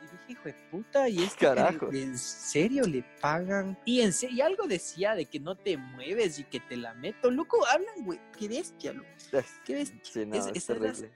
Y 0.00 0.04
dije, 0.04 0.22
hijo 0.28 0.42
de 0.44 0.52
puta, 0.70 1.08
y 1.08 1.22
es 1.22 1.34
que 1.34 1.46
Carajo. 1.46 1.90
en 1.92 2.16
serio 2.18 2.84
le 2.84 3.02
pagan. 3.20 3.78
Y 3.84 4.00
en 4.00 4.12
serio, 4.12 4.36
y 4.36 4.40
algo 4.40 4.66
decía 4.66 5.14
de 5.14 5.26
que 5.26 5.38
no 5.40 5.56
te 5.56 5.76
mueves 5.76 6.38
y 6.38 6.44
que 6.44 6.60
te 6.60 6.76
la 6.76 6.94
meto. 6.94 7.30
Loco, 7.30 7.64
hablan, 7.66 8.04
güey, 8.04 8.20
qué 8.38 8.48
bestia, 8.48 8.92
loco. 8.92 9.08
Qué 9.64 9.74
bestia. 9.74 10.00
Sí, 10.02 10.26
no, 10.26 10.36
es, 10.36 10.46
es 10.46 10.56
es- 10.56 10.66
terrible. 10.66 11.10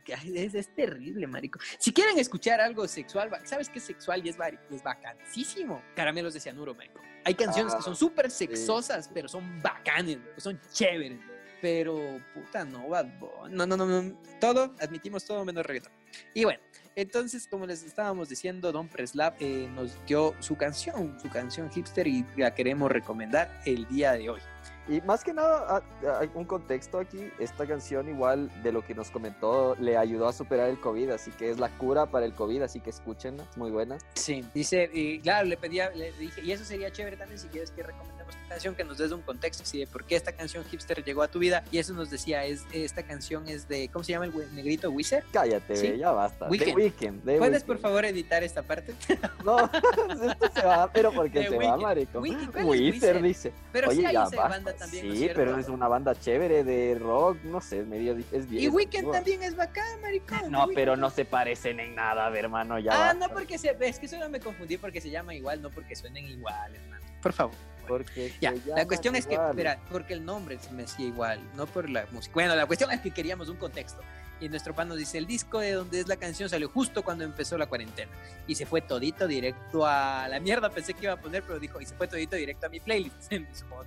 es- 0.47 0.55
es 0.55 0.75
terrible, 0.75 1.27
marico. 1.27 1.59
Si 1.79 1.93
quieren 1.93 2.19
escuchar 2.19 2.61
algo 2.61 2.87
sexual, 2.89 3.31
¿sabes 3.45 3.69
qué 3.69 3.79
es 3.79 3.85
sexual 3.85 4.25
y 4.25 4.31
es, 4.31 4.37
es 4.71 4.83
bacanísimo? 4.83 5.83
Caramelos 5.95 6.35
de 6.35 6.41
cianuro, 6.41 6.75
marico. 6.75 7.01
Hay 7.25 7.35
canciones 7.35 7.73
que 7.75 7.81
Ah, 7.81 7.83
son 7.83 7.97
súper 7.97 8.31
sexosas, 8.31 9.11
pero 9.13 9.29
son 9.29 9.61
bacanes, 9.61 10.19
loco, 10.19 10.41
son 10.41 10.61
chéveres. 10.73 11.19
Pero, 11.61 12.21
puta, 12.35 12.65
no, 12.67 12.89
Bad 12.91 13.19
Bunny. 13.19 13.55
No, 13.55 13.67
no, 13.67 13.77
no, 13.79 13.87
no. 13.87 14.21
Todo, 14.41 14.75
admitimos 14.79 15.25
todo 15.25 15.43
menos 15.45 15.65
reggaetón. 15.65 15.91
Y 16.35 16.45
bueno, 16.45 16.61
entonces, 16.97 17.47
como 17.47 17.67
les 17.67 17.83
estábamos 17.83 18.31
diciendo, 18.31 18.73
Don 18.73 18.89
Preslap 18.89 19.41
nos 19.75 19.95
dio 20.07 20.35
su 20.41 20.57
canción, 20.57 21.19
su 21.21 21.29
canción 21.29 21.71
hipster 21.71 22.07
y 22.07 22.25
la 22.37 22.55
queremos 22.55 22.91
recomendar 22.91 23.61
el 23.67 23.87
día 23.89 24.13
de 24.13 24.31
hoy. 24.31 24.41
Y 24.89 25.01
más 25.01 25.25
que 25.25 25.35
nada, 25.35 25.67
ah, 25.69 26.19
hay 26.21 26.31
un 26.35 26.45
contexto 26.45 26.99
aquí. 26.99 27.29
Esta 27.39 27.67
canción, 27.67 28.09
igual 28.09 28.51
de 28.63 28.73
lo 28.73 28.85
que 28.85 28.95
nos 28.95 29.11
comentó, 29.11 29.75
le 29.81 29.97
ayudó 29.97 30.29
a 30.29 30.33
superar 30.33 30.71
el 30.71 30.79
COVID, 30.79 31.11
así 31.11 31.33
que 31.33 31.51
es 31.51 31.59
la 31.59 31.69
cura 31.77 32.07
para 32.07 32.25
el 32.25 32.33
COVID, 32.33 32.63
así 32.63 32.81
que 32.81 32.91
escúchenla, 32.91 33.43
es 33.43 33.57
muy 33.57 33.71
buena. 33.71 33.99
Sí, 34.15 34.45
dice, 34.55 34.89
y 34.93 35.19
claro, 35.21 35.49
le 35.49 35.57
pedía, 35.57 35.91
le 35.91 36.13
dije, 36.13 36.41
y 36.41 36.53
eso 36.53 36.65
sería 36.65 36.93
chévere 36.93 37.17
también 37.17 37.41
si 37.41 37.49
quieres 37.49 37.73
que 37.73 37.83
canción, 38.49 38.75
que 38.75 38.85
nos 38.85 38.99
des 38.99 39.13
un 39.13 39.23
contexto, 39.23 39.63
así 39.63 39.79
de 39.81 39.87
por 39.87 40.05
qué 40.05 40.17
esta 40.17 40.33
canción 40.33 40.65
hipster 40.65 41.05
llegó 41.05 41.23
a 41.23 41.29
tu 41.29 41.39
vida. 41.39 41.65
Y 41.71 41.79
eso 41.79 41.93
nos 41.95 42.11
decía, 42.11 42.45
es 42.45 42.65
esta 42.73 43.03
canción 43.03 43.47
es 43.49 43.69
de, 43.69 43.89
¿cómo 43.89 44.05
se 44.05 44.13
llama 44.13 44.27
el 44.27 44.55
negrito 44.55 44.91
Wizard? 44.91 45.25
Cállate, 45.33 45.77
Sí. 45.77 45.97
ya 45.99 46.11
basta. 46.13 46.49
Weekend. 46.49 46.75
The 46.77 46.83
Weeknd. 46.83 47.25
The 47.25 47.39
¿Puedes 47.39 47.65
por 47.65 47.79
favor 47.79 48.05
editar 48.05 48.43
esta 48.43 48.63
parte? 48.63 48.95
No, 49.45 49.59
esto 50.31 50.51
se 50.55 50.63
va, 50.67 50.91
pero 50.93 51.13
porque 51.13 51.41
The 51.41 51.49
se 51.49 51.51
va, 51.51 51.59
Weeknd. 51.59 51.83
marico. 51.83 52.19
Weeknd, 52.21 52.51
¿cuál 52.53 52.65
es 52.65 52.69
Wizard 52.71 52.93
Wizard? 53.17 53.23
dice. 53.23 53.53
Pero 53.73 53.89
Oye, 53.89 54.01
sí 54.01 54.07
hay 54.07 54.15
ya 54.15 54.23
esa 54.25 54.37
basta. 54.37 54.49
banda 54.49 54.73
también, 54.75 55.09
¿no 55.09 55.15
Sí, 55.15 55.29
pero 55.35 55.59
es 55.59 55.69
una 55.69 55.89
banda 55.89 56.15
chévere 56.19 56.65
de 56.65 56.97
rock, 56.99 57.39
no 57.45 57.61
sé, 57.61 57.83
medio 57.83 58.15
di- 58.15 58.25
es 58.33 58.49
bien. 58.49 58.63
Y 58.63 58.67
es 58.67 58.73
Weekend 58.73 59.13
también 59.13 59.43
es 59.43 59.55
bacán, 59.57 60.01
maricón. 60.01 60.51
No, 60.51 60.67
The 60.69 60.75
pero 60.75 60.97
no 60.97 61.11
se 61.11 61.25
parecen 61.25 61.79
en 61.81 61.95
nada, 61.95 62.27
a 62.27 62.31
ver, 62.31 62.45
hermano, 62.45 62.79
ya 62.79 62.93
Ah, 62.93 62.99
basta. 63.13 63.29
no 63.29 63.35
porque 63.35 63.59
se, 63.59 63.77
es 63.81 63.99
que 63.99 64.09
solo 64.09 64.29
me 64.29 64.41
confundí 64.41 64.77
porque 64.79 65.01
se 65.01 65.11
llama 65.11 65.35
igual, 65.35 65.61
no 65.63 65.71
porque 65.71 65.95
suenen 65.95 66.25
igual, 66.27 66.75
hermano. 66.75 67.05
Por 67.23 67.33
favor. 67.33 67.55
Porque 67.87 68.33
Ya, 68.41 68.55
la 68.67 68.87
cuestión 68.87 69.17
es 69.17 69.27
que, 69.27 69.35
igual. 69.35 69.51
espera, 69.51 69.79
porque 69.91 70.15
el 70.15 70.25
nombre 70.25 70.59
se 70.59 70.71
me 70.73 70.85
hacía 70.85 71.07
igual, 71.07 71.41
no 71.55 71.67
por 71.67 71.89
la 71.89 72.07
música. 72.13 72.35
Bueno, 72.35 72.55
la 72.55 72.67
cuestión 72.67 72.91
es 72.93 73.01
que 73.01 73.11
queríamos 73.11 73.49
un 73.49 73.57
contexto. 73.57 74.01
Y 74.39 74.49
nuestro 74.51 74.75
pan 74.75 74.89
nos 74.89 74.99
dice, 74.99 75.17
el 75.17 75.27
disco 75.27 75.61
de 75.61 75.73
donde 75.73 76.01
es 76.01 76.09
la 76.09 76.17
canción 76.17 76.49
salió 76.51 76.69
justo 76.69 77.03
cuando 77.03 77.25
empezó 77.25 77.57
la 77.57 77.67
cuarentena. 77.67 78.11
Y 78.47 78.55
se 78.55 78.67
fue 78.67 78.83
todito 78.83 79.27
directo 79.27 79.87
a 79.87 80.29
la 80.29 80.41
mierda, 80.41 80.69
pensé 80.71 80.93
que 80.93 81.05
iba 81.05 81.15
a 81.15 81.21
poner, 81.21 81.43
pero 81.43 81.59
dijo, 81.59 81.81
y 81.81 81.87
se 81.87 81.95
fue 81.95 82.07
todito 82.07 82.37
directo 82.37 82.67
a 82.67 82.69
mi 82.69 82.81
playlist. 82.81 83.33
Supongo 83.55 83.85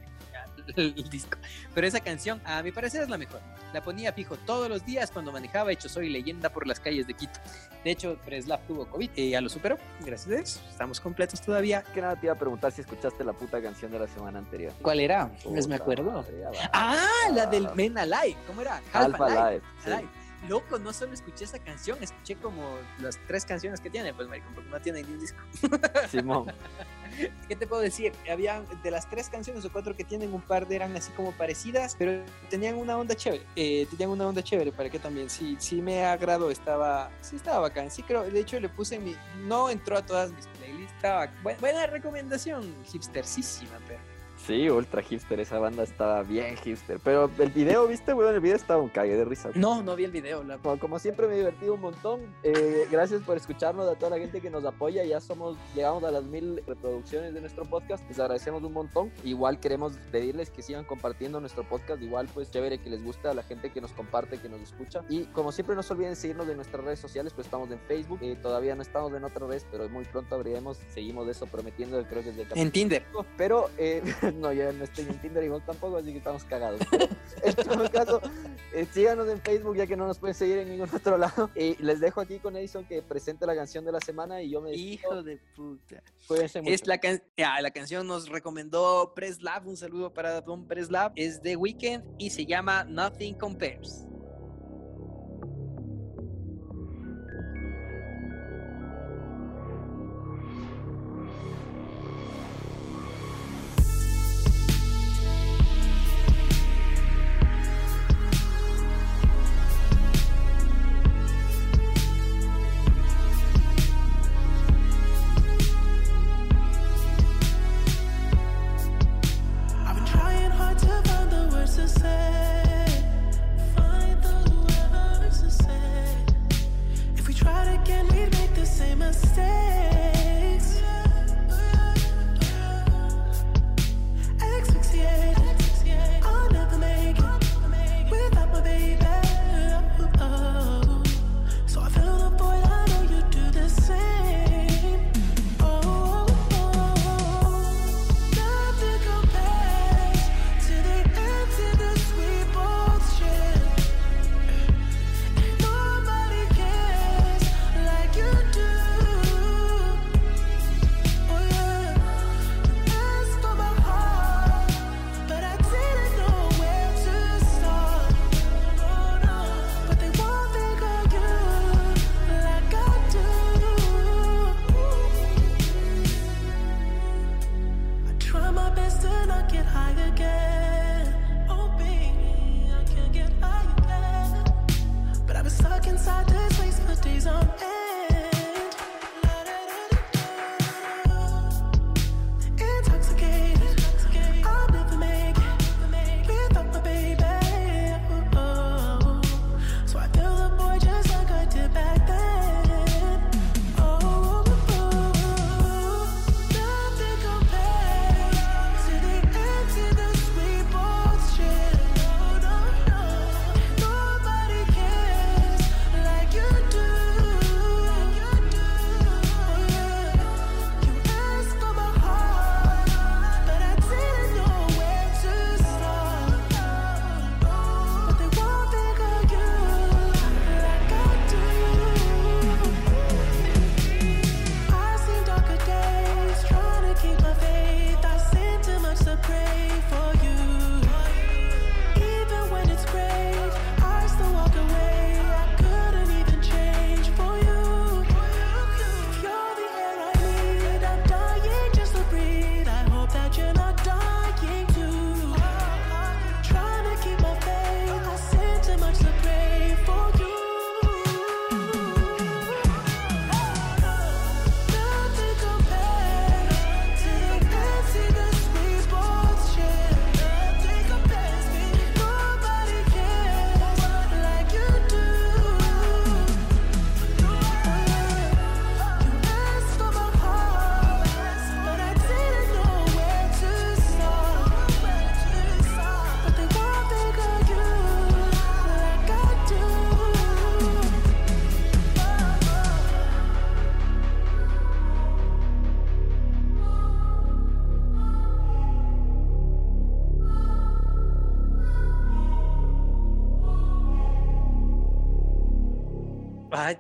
el, 0.76 1.10
disco. 1.10 1.38
Pero 1.74 1.88
esa 1.88 2.00
canción, 2.00 2.42
a 2.46 2.62
mi 2.64 2.72
parecer, 2.72 3.04
es 3.04 3.10
la 3.10 3.18
mejor. 3.18 3.42
La 3.74 3.82
ponía 3.82 4.14
fijo 4.14 4.38
todos 4.38 4.70
los 4.70 4.86
días 4.86 5.12
cuando 5.12 5.32
manejaba, 5.32 5.72
hecho 5.72 5.90
soy 5.90 6.10
leyenda 6.10 6.50
por 6.50 6.68
las 6.68 6.80
calles 6.80 7.08
de 7.08 7.14
Quito. 7.14 7.40
De 7.84 7.92
hecho, 7.92 8.18
Preslav 8.26 8.62
tuvo 8.68 8.88
COVID 8.88 9.10
y 9.16 9.30
ya 9.32 9.42
lo 9.42 9.50
superó, 9.50 9.78
gracias 10.02 10.28
a 10.28 10.36
Dios. 10.36 10.62
Estamos 10.70 11.00
completos 11.00 11.42
todavía. 11.42 11.84
que 11.94 12.02
nada 12.02 12.16
te 12.16 12.26
iba 12.26 12.34
a 12.34 12.38
preguntar 12.38 12.72
si 12.72 12.82
escuchaste 12.82 13.24
la 13.24 13.34
puta 13.34 13.62
canción 13.62 13.92
de 13.92 14.00
la 14.00 14.08
semana 14.08 14.40
anterior. 14.40 14.74
¿Cuál 14.82 15.00
era? 15.00 15.32
Pues 15.44 15.68
me 15.68 15.76
acuerdo. 15.76 16.12
madre. 16.12 16.44
Ah, 16.74 17.30
la 17.34 17.46
del 17.46 17.70
Men 17.76 17.98
Alive. 17.98 18.38
¿Cómo 18.48 18.62
era? 18.62 18.82
Half 18.94 19.22
Alive. 19.22 19.62
sí. 19.84 19.92
Alive. 19.92 20.19
Loco, 20.48 20.80
no 20.80 20.94
solo 20.94 21.14
escuché 21.14 21.44
esa 21.44 21.60
canción, 21.60 21.98
escuché 22.02 22.36
como 22.36 22.78
las 23.00 23.20
tres 23.28 23.46
canciones 23.46 23.82
que 23.82 23.90
tiene, 23.90 24.14
pues, 24.14 24.28
maricón, 24.30 24.54
porque 24.56 24.70
no 24.70 24.80
tiene 24.80 25.04
ni 25.04 25.12
un 25.14 25.20
disco. 25.20 25.38
Simón. 26.10 26.46
¿Qué 27.48 27.56
te 27.56 27.68
puedo 27.68 27.82
decir? 27.82 28.14
Había 28.32 28.62
de 28.84 28.92
las 28.92 29.10
tres 29.10 29.30
canciones 29.30 29.66
o 29.66 29.72
cuatro 29.72 29.96
que 29.96 30.04
tienen, 30.06 30.34
un 30.34 30.42
par 30.42 30.68
de 30.68 30.76
eran 30.78 30.96
así 30.96 31.12
como 31.12 31.32
parecidas, 31.34 31.96
pero 32.00 32.24
tenían 32.50 32.76
una 32.76 32.98
onda 32.98 33.16
chévere. 33.16 33.46
Eh, 33.56 33.86
tenían 33.90 34.12
una 34.12 34.28
onda 34.28 34.42
chévere 34.42 34.72
para 34.72 34.90
que 34.90 35.00
también, 35.00 35.30
sí, 35.30 35.58
sí 35.60 35.82
me 35.82 36.06
agradó, 36.06 36.50
estaba, 36.52 37.12
sí 37.22 37.36
estaba 37.36 37.60
bacán. 37.60 37.92
Sí 37.92 38.04
creo, 38.04 38.24
de 38.24 38.40
hecho 38.40 38.60
le 38.60 38.70
puse 38.70 38.96
en 38.96 39.04
mi, 39.06 39.16
no 39.46 39.70
entró 39.70 39.98
a 39.98 40.06
todas 40.06 40.32
mis 40.32 40.48
playlists, 40.48 40.94
estaba, 40.96 41.28
bu- 41.44 41.60
buena 41.60 41.86
recomendación, 41.88 42.74
hipstersísima, 42.94 43.78
pero. 43.88 44.00
Sí, 44.50 44.68
ultra 44.68 45.04
hipster, 45.04 45.40
esa 45.40 45.60
banda 45.60 45.84
estaba 45.84 46.24
bien 46.24 46.58
hipster. 46.58 47.00
Pero 47.04 47.30
el 47.38 47.52
video, 47.52 47.86
¿viste, 47.86 48.16
weón? 48.16 48.34
El 48.34 48.42
video 48.42 48.56
estaba 48.56 48.82
un 48.82 48.90
cague 48.90 49.16
de 49.16 49.24
risa. 49.24 49.52
No, 49.54 49.84
no 49.84 49.96
vi 49.96 50.06
el 50.06 50.12
video, 50.12 50.44
la 50.44 50.58
Como, 50.58 50.80
como 50.80 50.98
siempre 50.98 51.28
me 51.28 51.36
he 51.36 51.38
divertido 51.38 51.76
un 51.76 51.82
montón. 51.82 52.22
Eh, 52.42 52.88
gracias 52.90 53.22
por 53.22 53.38
escucharnos 53.38 53.88
a 53.88 53.94
toda 53.94 54.10
la 54.10 54.18
gente 54.18 54.42
que 54.42 54.50
nos 54.50 54.66
apoya. 54.66 55.04
Ya 55.04 55.22
somos, 55.22 55.56
llegamos 55.76 56.04
a 56.04 56.10
las 56.10 56.24
mil 56.24 56.64
reproducciones 56.66 57.36
de 57.36 57.42
nuestro 57.42 57.64
podcast. 57.66 58.04
Les 58.10 58.20
agradecemos 58.20 58.64
un 58.64 58.74
montón. 58.74 59.12
Igual 59.24 59.60
queremos 59.60 59.94
pedirles 60.12 60.50
que 60.50 60.64
sigan 60.64 60.84
compartiendo 60.84 61.40
nuestro 61.40 61.64
podcast. 61.70 62.02
Igual 62.02 62.28
pues 62.34 62.50
chévere 62.50 62.80
que 62.80 62.90
les 62.90 63.04
gusta 63.04 63.30
a 63.30 63.34
la 63.36 63.44
gente 63.44 63.72
que 63.72 63.82
nos 63.82 63.92
comparte, 63.92 64.40
que 64.40 64.50
nos 64.50 64.62
escucha. 64.62 65.04
Y 65.10 65.26
como 65.26 65.52
siempre 65.52 65.76
no 65.76 65.84
se 65.84 65.94
olviden 65.94 66.16
seguirnos 66.16 66.50
en 66.50 66.56
nuestras 66.56 66.84
redes 66.84 66.98
sociales. 66.98 67.34
Pues 67.36 67.46
estamos 67.46 67.70
en 67.70 67.78
Facebook. 67.82 68.18
Eh, 68.24 68.36
todavía 68.42 68.74
no 68.74 68.82
estamos 68.82 69.14
en 69.14 69.24
otra 69.24 69.46
vez, 69.46 69.64
pero 69.70 69.88
muy 69.90 70.06
pronto 70.06 70.34
abriremos. 70.34 70.80
Seguimos 70.92 71.28
de 71.28 71.34
eso 71.34 71.46
prometiendo. 71.46 72.04
Creo 72.08 72.24
que 72.24 72.30
es 72.30 72.36
de 72.36 72.48
En 72.56 72.72
Tinder. 72.72 73.06
pero 73.38 73.70
eh, 73.78 74.02
no, 74.40 74.52
yo 74.54 74.72
no 74.74 74.84
estoy 74.84 75.06
en 75.06 75.20
Tinder 75.22 75.44
igual 75.44 75.64
tampoco, 75.66 75.98
así 75.98 76.12
que 76.12 76.18
estamos 76.18 76.44
cagados. 76.46 76.80
Pero, 76.90 77.08
en 77.44 77.56
todo 77.56 77.92
caso, 77.92 78.22
eh, 78.74 78.88
síganos 78.92 79.28
en 79.30 79.40
Facebook 79.42 79.76
ya 79.78 79.86
que 79.86 79.96
no 79.96 80.08
nos 80.08 80.18
pueden 80.20 80.34
seguir 80.34 80.58
en 80.60 80.70
ningún 80.70 80.90
otro 80.94 81.18
lado. 81.18 81.50
Y 81.56 81.76
les 81.84 82.00
dejo 82.00 82.22
aquí 82.22 82.40
con 82.40 82.56
Edison 82.56 82.86
que 82.86 83.02
presente 83.02 83.46
la 83.46 83.56
canción 83.56 83.86
de 83.86 83.92
la 83.92 84.00
semana 84.00 84.42
y 84.42 84.50
yo 84.50 84.62
me 84.62 84.70
despido. 84.72 84.94
Hijo 84.94 85.24
de 85.24 85.38
puta. 85.56 86.02
Cuídense 86.28 86.62
mucho. 86.62 86.74
Es 86.74 86.88
la, 86.88 86.98
can- 86.98 87.22
ah, 87.46 87.62
la 87.62 87.72
canción 87.72 88.08
nos 88.08 88.30
recomendó 88.30 89.14
Preslav, 89.16 89.68
un 89.68 89.78
saludo 89.78 90.14
para 90.14 90.42
Don 90.42 90.66
Preslav, 90.68 91.12
es 91.16 91.42
de 91.42 91.56
Weekend 91.56 92.04
y 92.18 92.30
se 92.32 92.46
llama 92.46 92.84
Nothing 92.86 93.36
Compares. 93.36 94.06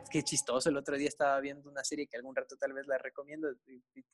Qué 0.09 0.23
chistoso. 0.23 0.69
El 0.69 0.77
otro 0.77 0.97
día 0.97 1.07
estaba 1.07 1.39
viendo 1.39 1.69
una 1.69 1.83
serie 1.83 2.07
que 2.07 2.17
algún 2.17 2.35
rato 2.35 2.55
tal 2.57 2.73
vez 2.73 2.87
la 2.87 2.97
recomiendo. 2.97 3.47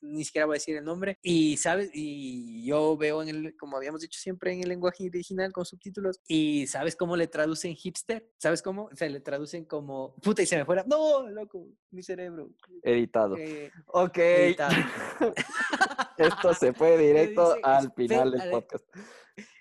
Ni 0.00 0.24
siquiera 0.24 0.46
voy 0.46 0.54
a 0.54 0.58
decir 0.58 0.76
el 0.76 0.84
nombre. 0.84 1.18
Y, 1.22 1.56
¿sabes? 1.56 1.90
Y 1.92 2.64
yo 2.66 2.96
veo 2.96 3.22
en 3.22 3.28
el, 3.28 3.56
como 3.56 3.76
habíamos 3.76 4.00
dicho 4.00 4.18
siempre, 4.20 4.52
en 4.52 4.62
el 4.62 4.68
lenguaje 4.68 5.06
original 5.08 5.52
con 5.52 5.64
subtítulos. 5.64 6.20
Y 6.28 6.66
¿sabes 6.66 6.96
cómo 6.96 7.16
le 7.16 7.26
traducen 7.26 7.74
hipster? 7.74 8.30
¿Sabes 8.38 8.62
cómo? 8.62 8.84
O 8.92 8.96
sea, 8.96 9.08
le 9.08 9.20
traducen 9.20 9.64
como, 9.64 10.14
puta, 10.16 10.42
y 10.42 10.46
se 10.46 10.56
me 10.56 10.64
fuera. 10.64 10.84
No, 10.86 11.28
loco, 11.28 11.66
mi 11.90 12.02
cerebro. 12.02 12.50
Editado. 12.82 13.36
Eh, 13.36 13.70
ok. 13.86 14.18
Editado. 14.18 14.74
Esto 16.18 16.54
se 16.54 16.72
fue 16.72 16.96
directo 16.98 17.56
al 17.62 17.92
final 17.92 18.32
del 18.32 18.50
podcast. 18.50 18.84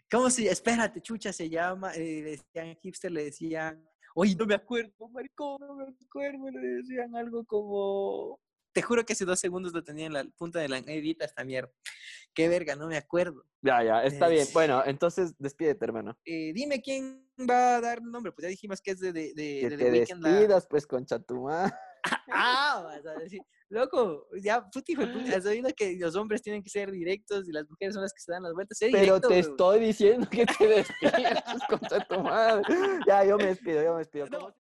¿Cómo 0.10 0.30
se 0.30 0.48
Espérate, 0.48 1.02
chucha, 1.02 1.34
se 1.34 1.49
llama. 1.49 1.91
Eh, 1.94 2.22
le 2.24 2.32
decían 2.32 2.76
hipster, 2.82 3.12
le 3.12 3.26
decían. 3.26 3.84
Oye, 4.18 4.34
no 4.36 4.46
me 4.46 4.56
acuerdo, 4.56 5.10
maricón, 5.10 5.58
no 5.60 5.76
me 5.76 5.84
acuerdo. 6.06 6.50
Le 6.50 6.68
decían 6.78 7.16
algo 7.16 7.44
como. 7.46 8.40
Te 8.72 8.82
juro 8.82 9.06
que 9.06 9.14
hace 9.14 9.26
dos 9.26 9.40
segundos 9.40 9.74
lo 9.74 9.84
tenía 9.84 10.06
en 10.06 10.14
la 10.14 10.26
punta 10.38 10.60
de 10.60 10.70
la 10.70 10.78
edita 10.80 11.26
esta 11.26 11.44
mierda. 11.44 11.72
Qué 12.34 12.48
verga, 12.50 12.76
no 12.76 12.88
me 12.88 12.98
acuerdo. 12.98 13.46
Ya, 13.62 13.84
ya, 13.84 14.04
está 14.04 14.28
bien. 14.28 14.48
Bueno, 14.54 14.84
entonces 14.86 15.34
despídete, 15.38 15.84
hermano. 15.86 16.18
Eh, 16.26 16.52
dime 16.54 16.82
quién 16.82 17.30
va 17.50 17.78
a 17.78 17.82
dar 17.82 18.02
nombre. 18.02 18.32
Pues 18.32 18.44
ya 18.44 18.50
dijimos 18.50 18.82
que 18.82 18.92
es 18.92 19.00
de, 19.00 19.12
de, 19.12 19.34
de, 19.34 19.60
que 19.62 19.78
te 19.78 19.92
despidas, 19.92 20.68
pues, 20.68 20.88
con 20.88 21.06
Chatumá. 21.06 21.74
ah, 22.32 22.82
vas 22.86 23.06
a 23.06 23.20
decir. 23.20 23.42
Loco, 23.76 24.30
ya, 24.42 24.66
puti. 24.72 24.96
Has 25.36 25.46
oído 25.46 25.68
que 25.76 25.98
los 26.00 26.16
hombres 26.16 26.42
tienen 26.42 26.64
que 26.64 26.70
ser 26.70 26.90
directos 26.92 27.46
y 27.50 27.52
las 27.52 27.70
mujeres 27.70 27.94
son 27.94 28.04
las 28.04 28.14
que 28.14 28.22
se 28.22 28.32
dan 28.32 28.44
las 28.44 28.54
vueltas. 28.54 28.78
Pero 28.80 29.20
te 29.20 29.40
estoy 29.40 29.82
diciendo 29.82 30.26
que 30.32 30.46
te 30.46 30.68
despidas 30.70 31.60
contra 31.68 32.00
tu 32.08 32.22
madre. 32.22 32.64
Ya, 33.06 33.26
yo 33.26 33.36
me 33.36 33.48
despido, 33.48 33.84
yo 33.84 33.92
me 33.92 34.00
despido. 34.00 34.28